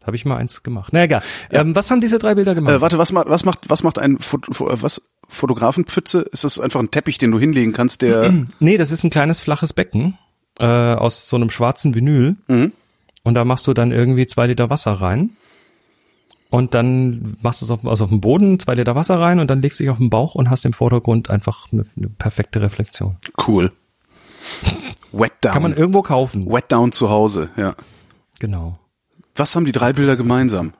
Da 0.00 0.08
habe 0.08 0.16
ich 0.16 0.24
mal 0.26 0.36
eins 0.36 0.62
gemacht. 0.62 0.92
Na 0.92 1.04
egal. 1.04 1.22
Ähm, 1.50 1.74
was 1.74 1.90
haben 1.90 2.00
diese 2.02 2.18
drei 2.18 2.34
Bilder 2.34 2.54
gemacht? 2.54 2.74
Äh, 2.74 2.80
warte, 2.82 2.98
was 2.98 3.12
macht, 3.12 3.28
was 3.30 3.44
macht, 3.46 3.70
was 3.70 3.82
macht 3.84 3.98
ein 3.98 4.18
Fot 4.18 4.46
Fo- 4.50 4.70
äh, 4.70 4.82
was 4.82 5.00
Fotografenpfütze? 5.30 6.20
Ist 6.32 6.44
das 6.44 6.58
einfach 6.58 6.80
ein 6.80 6.90
Teppich, 6.90 7.18
den 7.18 7.30
du 7.30 7.38
hinlegen 7.38 7.72
kannst, 7.72 8.02
der 8.02 8.32
Nee, 8.60 8.76
das 8.76 8.90
ist 8.90 9.04
ein 9.04 9.10
kleines 9.10 9.40
flaches 9.40 9.72
Becken 9.72 10.18
äh, 10.58 10.64
aus 10.64 11.28
so 11.28 11.36
einem 11.36 11.50
schwarzen 11.50 11.94
Vinyl. 11.94 12.36
Mhm. 12.48 12.72
Und 13.22 13.34
da 13.34 13.44
machst 13.44 13.66
du 13.66 13.74
dann 13.74 13.92
irgendwie 13.92 14.26
zwei 14.26 14.46
Liter 14.46 14.70
Wasser 14.70 14.92
rein. 14.92 15.30
Und 16.50 16.74
dann 16.74 17.36
machst 17.42 17.60
du 17.60 17.66
es 17.66 17.70
auf, 17.70 17.86
also 17.86 18.04
auf 18.04 18.10
dem 18.10 18.20
Boden, 18.20 18.58
zwei 18.58 18.74
Liter 18.74 18.96
Wasser 18.96 19.20
rein 19.20 19.38
und 19.38 19.48
dann 19.48 19.62
legst 19.62 19.78
du 19.78 19.84
dich 19.84 19.90
auf 19.90 19.98
den 19.98 20.10
Bauch 20.10 20.34
und 20.34 20.50
hast 20.50 20.64
im 20.64 20.72
Vordergrund 20.72 21.30
einfach 21.30 21.70
eine, 21.72 21.84
eine 21.96 22.08
perfekte 22.08 22.60
Reflexion. 22.60 23.16
cool. 23.46 23.70
Wet 25.12 25.32
down. 25.42 25.52
Kann 25.52 25.62
man 25.62 25.76
irgendwo 25.76 26.02
kaufen. 26.02 26.50
Wet 26.50 26.72
down 26.72 26.90
zu 26.90 27.08
Hause, 27.08 27.50
ja. 27.56 27.76
Genau. 28.40 28.78
Was 29.36 29.54
haben 29.54 29.64
die 29.64 29.72
drei 29.72 29.92
Bilder 29.92 30.16
gemeinsam? 30.16 30.72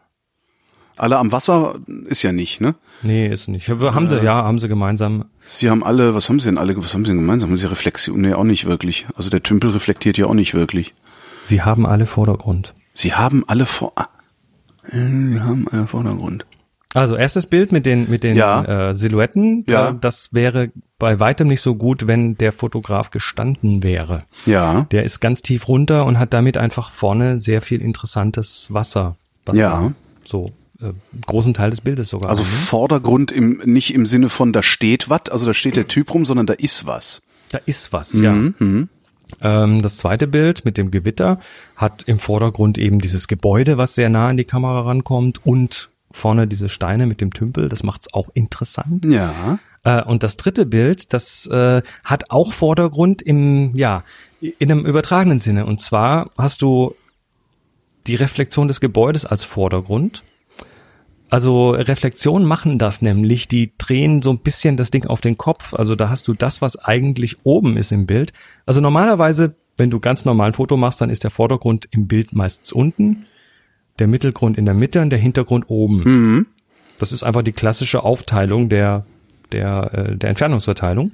Alle 1.00 1.16
am 1.18 1.32
Wasser 1.32 1.76
ist 2.06 2.22
ja 2.22 2.32
nicht, 2.32 2.60
ne? 2.60 2.74
Nee, 3.02 3.26
ist 3.28 3.48
nicht. 3.48 3.68
Haben 3.68 4.08
sie, 4.08 4.18
ja, 4.22 4.34
haben 4.44 4.58
sie 4.58 4.68
gemeinsam. 4.68 5.24
Sie 5.46 5.70
haben 5.70 5.82
alle, 5.82 6.14
was 6.14 6.28
haben 6.28 6.38
sie 6.40 6.48
denn 6.48 6.58
alle, 6.58 6.76
was 6.76 6.92
haben 6.92 7.04
sie 7.04 7.12
denn 7.12 7.20
gemeinsam? 7.20 7.50
Haben 7.50 7.56
sie 7.56 7.70
Reflexion? 7.70 8.20
Nee, 8.20 8.34
auch 8.34 8.44
nicht 8.44 8.66
wirklich. 8.66 9.06
Also 9.16 9.30
der 9.30 9.42
Tümpel 9.42 9.70
reflektiert 9.70 10.18
ja 10.18 10.26
auch 10.26 10.34
nicht 10.34 10.52
wirklich. 10.54 10.94
Sie 11.42 11.62
haben 11.62 11.86
alle 11.86 12.04
Vordergrund. 12.06 12.74
Sie 12.92 13.14
haben 13.14 13.44
alle 13.46 13.64
vor, 13.66 13.92
ah, 13.96 14.08
äh, 14.90 14.98
sie 14.98 15.40
haben 15.40 15.66
alle 15.70 15.86
Vordergrund. 15.86 16.44
Also 16.92 17.14
erstes 17.16 17.46
Bild 17.46 17.70
mit 17.72 17.86
den 17.86 18.10
mit 18.10 18.24
den 18.24 18.36
Ja. 18.36 18.88
äh, 18.90 18.94
Silhouetten. 18.94 19.64
Ja. 19.70 19.90
Äh, 19.90 19.94
das 20.00 20.34
wäre 20.34 20.70
bei 20.98 21.18
weitem 21.20 21.48
nicht 21.48 21.60
so 21.62 21.76
gut, 21.76 22.08
wenn 22.08 22.36
der 22.36 22.52
Fotograf 22.52 23.10
gestanden 23.10 23.82
wäre. 23.82 24.24
Ja. 24.44 24.86
Der 24.90 25.04
ist 25.04 25.20
ganz 25.20 25.40
tief 25.40 25.66
runter 25.68 26.04
und 26.04 26.18
hat 26.18 26.34
damit 26.34 26.58
einfach 26.58 26.90
vorne 26.90 27.40
sehr 27.40 27.62
viel 27.62 27.80
interessantes 27.80 28.68
Wasser. 28.74 29.16
Was 29.46 29.56
Ja. 29.56 29.92
so 30.24 30.50
äh, 30.80 30.92
großen 31.26 31.54
Teil 31.54 31.70
des 31.70 31.80
Bildes 31.80 32.08
sogar. 32.08 32.30
Also 32.30 32.42
annimmt. 32.42 32.58
Vordergrund 32.58 33.32
im, 33.32 33.60
nicht 33.64 33.94
im 33.94 34.06
Sinne 34.06 34.28
von 34.28 34.52
da 34.52 34.62
steht 34.62 35.10
was, 35.10 35.28
also 35.30 35.46
da 35.46 35.54
steht 35.54 35.76
der 35.76 35.88
Typ 35.88 36.12
rum, 36.14 36.24
sondern 36.24 36.46
da 36.46 36.54
ist 36.54 36.86
was. 36.86 37.22
da 37.50 37.58
ist 37.66 37.92
was, 37.92 38.14
ja. 38.14 38.32
Mhm. 38.32 38.88
Ähm, 39.42 39.82
das 39.82 39.98
zweite 39.98 40.26
Bild 40.26 40.64
mit 40.64 40.76
dem 40.76 40.90
Gewitter 40.90 41.38
hat 41.76 42.04
im 42.06 42.18
Vordergrund 42.18 42.78
eben 42.78 42.98
dieses 42.98 43.28
Gebäude, 43.28 43.78
was 43.78 43.94
sehr 43.94 44.08
nah 44.08 44.28
an 44.28 44.36
die 44.36 44.44
Kamera 44.44 44.80
rankommt 44.80 45.44
und 45.44 45.90
vorne 46.10 46.46
diese 46.46 46.68
Steine 46.68 47.06
mit 47.06 47.20
dem 47.20 47.32
Tümpel. 47.32 47.68
Das 47.68 47.82
macht's 47.82 48.12
auch 48.12 48.28
interessant. 48.34 49.06
Ja. 49.06 49.58
Äh, 49.84 50.02
und 50.02 50.22
das 50.22 50.36
dritte 50.36 50.66
Bild, 50.66 51.12
das 51.12 51.46
äh, 51.46 51.82
hat 52.04 52.30
auch 52.30 52.52
Vordergrund 52.52 53.22
im, 53.22 53.74
ja, 53.76 54.04
in 54.40 54.70
einem 54.70 54.84
übertragenen 54.84 55.40
Sinne. 55.40 55.66
Und 55.66 55.80
zwar 55.80 56.30
hast 56.36 56.62
du 56.62 56.94
die 58.06 58.14
Reflexion 58.14 58.68
des 58.68 58.80
Gebäudes 58.80 59.24
als 59.24 59.44
Vordergrund. 59.44 60.22
Also 61.30 61.70
Reflexionen 61.70 62.46
machen 62.46 62.78
das 62.78 63.02
nämlich, 63.02 63.46
die 63.48 63.72
drehen 63.78 64.20
so 64.20 64.30
ein 64.30 64.38
bisschen 64.38 64.76
das 64.76 64.90
Ding 64.90 65.06
auf 65.06 65.20
den 65.20 65.38
Kopf. 65.38 65.74
Also 65.74 65.94
da 65.94 66.08
hast 66.10 66.26
du 66.28 66.34
das, 66.34 66.60
was 66.60 66.76
eigentlich 66.76 67.36
oben 67.44 67.76
ist 67.76 67.92
im 67.92 68.06
Bild. 68.06 68.32
Also 68.66 68.80
normalerweise, 68.80 69.54
wenn 69.76 69.90
du 69.90 70.00
ganz 70.00 70.24
normal 70.24 70.48
ein 70.48 70.54
Foto 70.54 70.76
machst, 70.76 71.00
dann 71.00 71.08
ist 71.10 71.22
der 71.24 71.30
Vordergrund 71.30 71.88
im 71.92 72.08
Bild 72.08 72.32
meistens 72.32 72.72
unten, 72.72 73.26
der 74.00 74.08
Mittelgrund 74.08 74.58
in 74.58 74.64
der 74.66 74.74
Mitte 74.74 75.00
und 75.00 75.10
der 75.10 75.18
Hintergrund 75.20 75.66
oben. 75.70 76.46
Das 76.98 77.12
ist 77.12 77.22
einfach 77.22 77.42
die 77.42 77.52
klassische 77.52 78.02
Aufteilung 78.02 78.68
der 78.68 79.04
der, 79.52 79.90
äh, 79.92 80.16
der 80.16 80.30
Entfernungsverteilung. 80.30 81.10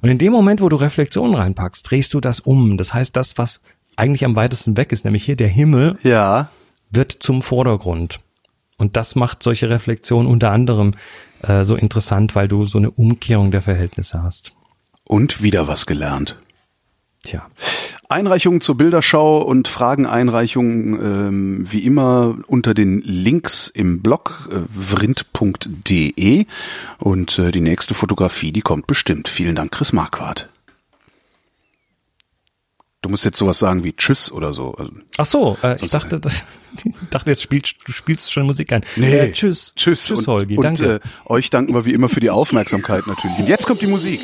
Und 0.00 0.08
in 0.08 0.16
dem 0.18 0.32
Moment, 0.32 0.60
wo 0.62 0.70
du 0.70 0.76
Reflexionen 0.76 1.34
reinpackst, 1.34 1.90
drehst 1.90 2.14
du 2.14 2.20
das 2.20 2.40
um. 2.40 2.76
Das 2.78 2.94
heißt, 2.94 3.14
das, 3.14 3.36
was 3.36 3.60
eigentlich 3.96 4.24
am 4.24 4.36
weitesten 4.36 4.76
weg 4.78 4.90
ist, 4.92 5.04
nämlich 5.04 5.24
hier 5.24 5.36
der 5.36 5.48
Himmel, 5.48 5.98
Ja. 6.02 6.48
wird 6.90 7.12
zum 7.12 7.42
Vordergrund. 7.42 8.20
Und 8.76 8.96
das 8.96 9.14
macht 9.14 9.42
solche 9.42 9.68
Reflexionen 9.70 10.28
unter 10.28 10.50
anderem 10.50 10.92
äh, 11.42 11.64
so 11.64 11.76
interessant, 11.76 12.34
weil 12.34 12.48
du 12.48 12.66
so 12.66 12.78
eine 12.78 12.90
Umkehrung 12.90 13.50
der 13.50 13.62
Verhältnisse 13.62 14.22
hast. 14.22 14.52
Und 15.06 15.42
wieder 15.42 15.68
was 15.68 15.86
gelernt. 15.86 16.38
Tja. 17.22 17.46
Einreichungen 18.08 18.60
zur 18.60 18.76
Bilderschau 18.76 19.38
und 19.42 19.66
Frageneinreichungen 19.66 20.94
ähm, 20.94 21.72
wie 21.72 21.80
immer 21.80 22.36
unter 22.46 22.74
den 22.74 23.00
Links 23.00 23.68
im 23.68 24.02
Blog 24.02 24.48
äh, 24.52 24.56
vrind.de 24.68 26.44
und 26.98 27.38
äh, 27.38 27.50
die 27.50 27.60
nächste 27.62 27.94
Fotografie, 27.94 28.52
die 28.52 28.60
kommt 28.60 28.86
bestimmt. 28.86 29.28
Vielen 29.28 29.56
Dank, 29.56 29.72
Chris 29.72 29.92
Marquardt. 29.92 30.48
Du 33.04 33.10
musst 33.10 33.26
jetzt 33.26 33.36
sowas 33.36 33.58
sagen 33.58 33.84
wie 33.84 33.92
Tschüss 33.92 34.32
oder 34.32 34.54
so. 34.54 34.72
Also, 34.76 34.92
Ach 35.18 35.24
so, 35.26 35.58
äh, 35.62 35.76
ich 35.78 35.90
dachte, 35.90 36.18
das, 36.18 36.42
ich 36.82 36.90
dachte, 37.10 37.32
jetzt 37.32 37.42
spielst 37.42 37.74
du 37.84 37.92
spielst 37.92 38.32
schon 38.32 38.46
Musik 38.46 38.72
ein. 38.72 38.82
Nee. 38.96 39.18
Äh, 39.18 39.32
tschüss. 39.32 39.74
Tschüss. 39.76 40.06
Tschüss, 40.06 40.20
und, 40.20 40.26
Holgi. 40.26 40.56
Und 40.56 40.64
Danke. 40.64 41.02
äh, 41.04 41.30
euch 41.30 41.50
danken 41.50 41.74
wir 41.74 41.84
wie 41.84 41.92
immer 41.92 42.08
für 42.08 42.20
die 42.20 42.30
Aufmerksamkeit 42.30 43.06
natürlich. 43.06 43.40
Und 43.40 43.46
jetzt 43.46 43.66
kommt 43.66 43.82
die 43.82 43.88
Musik. 43.88 44.20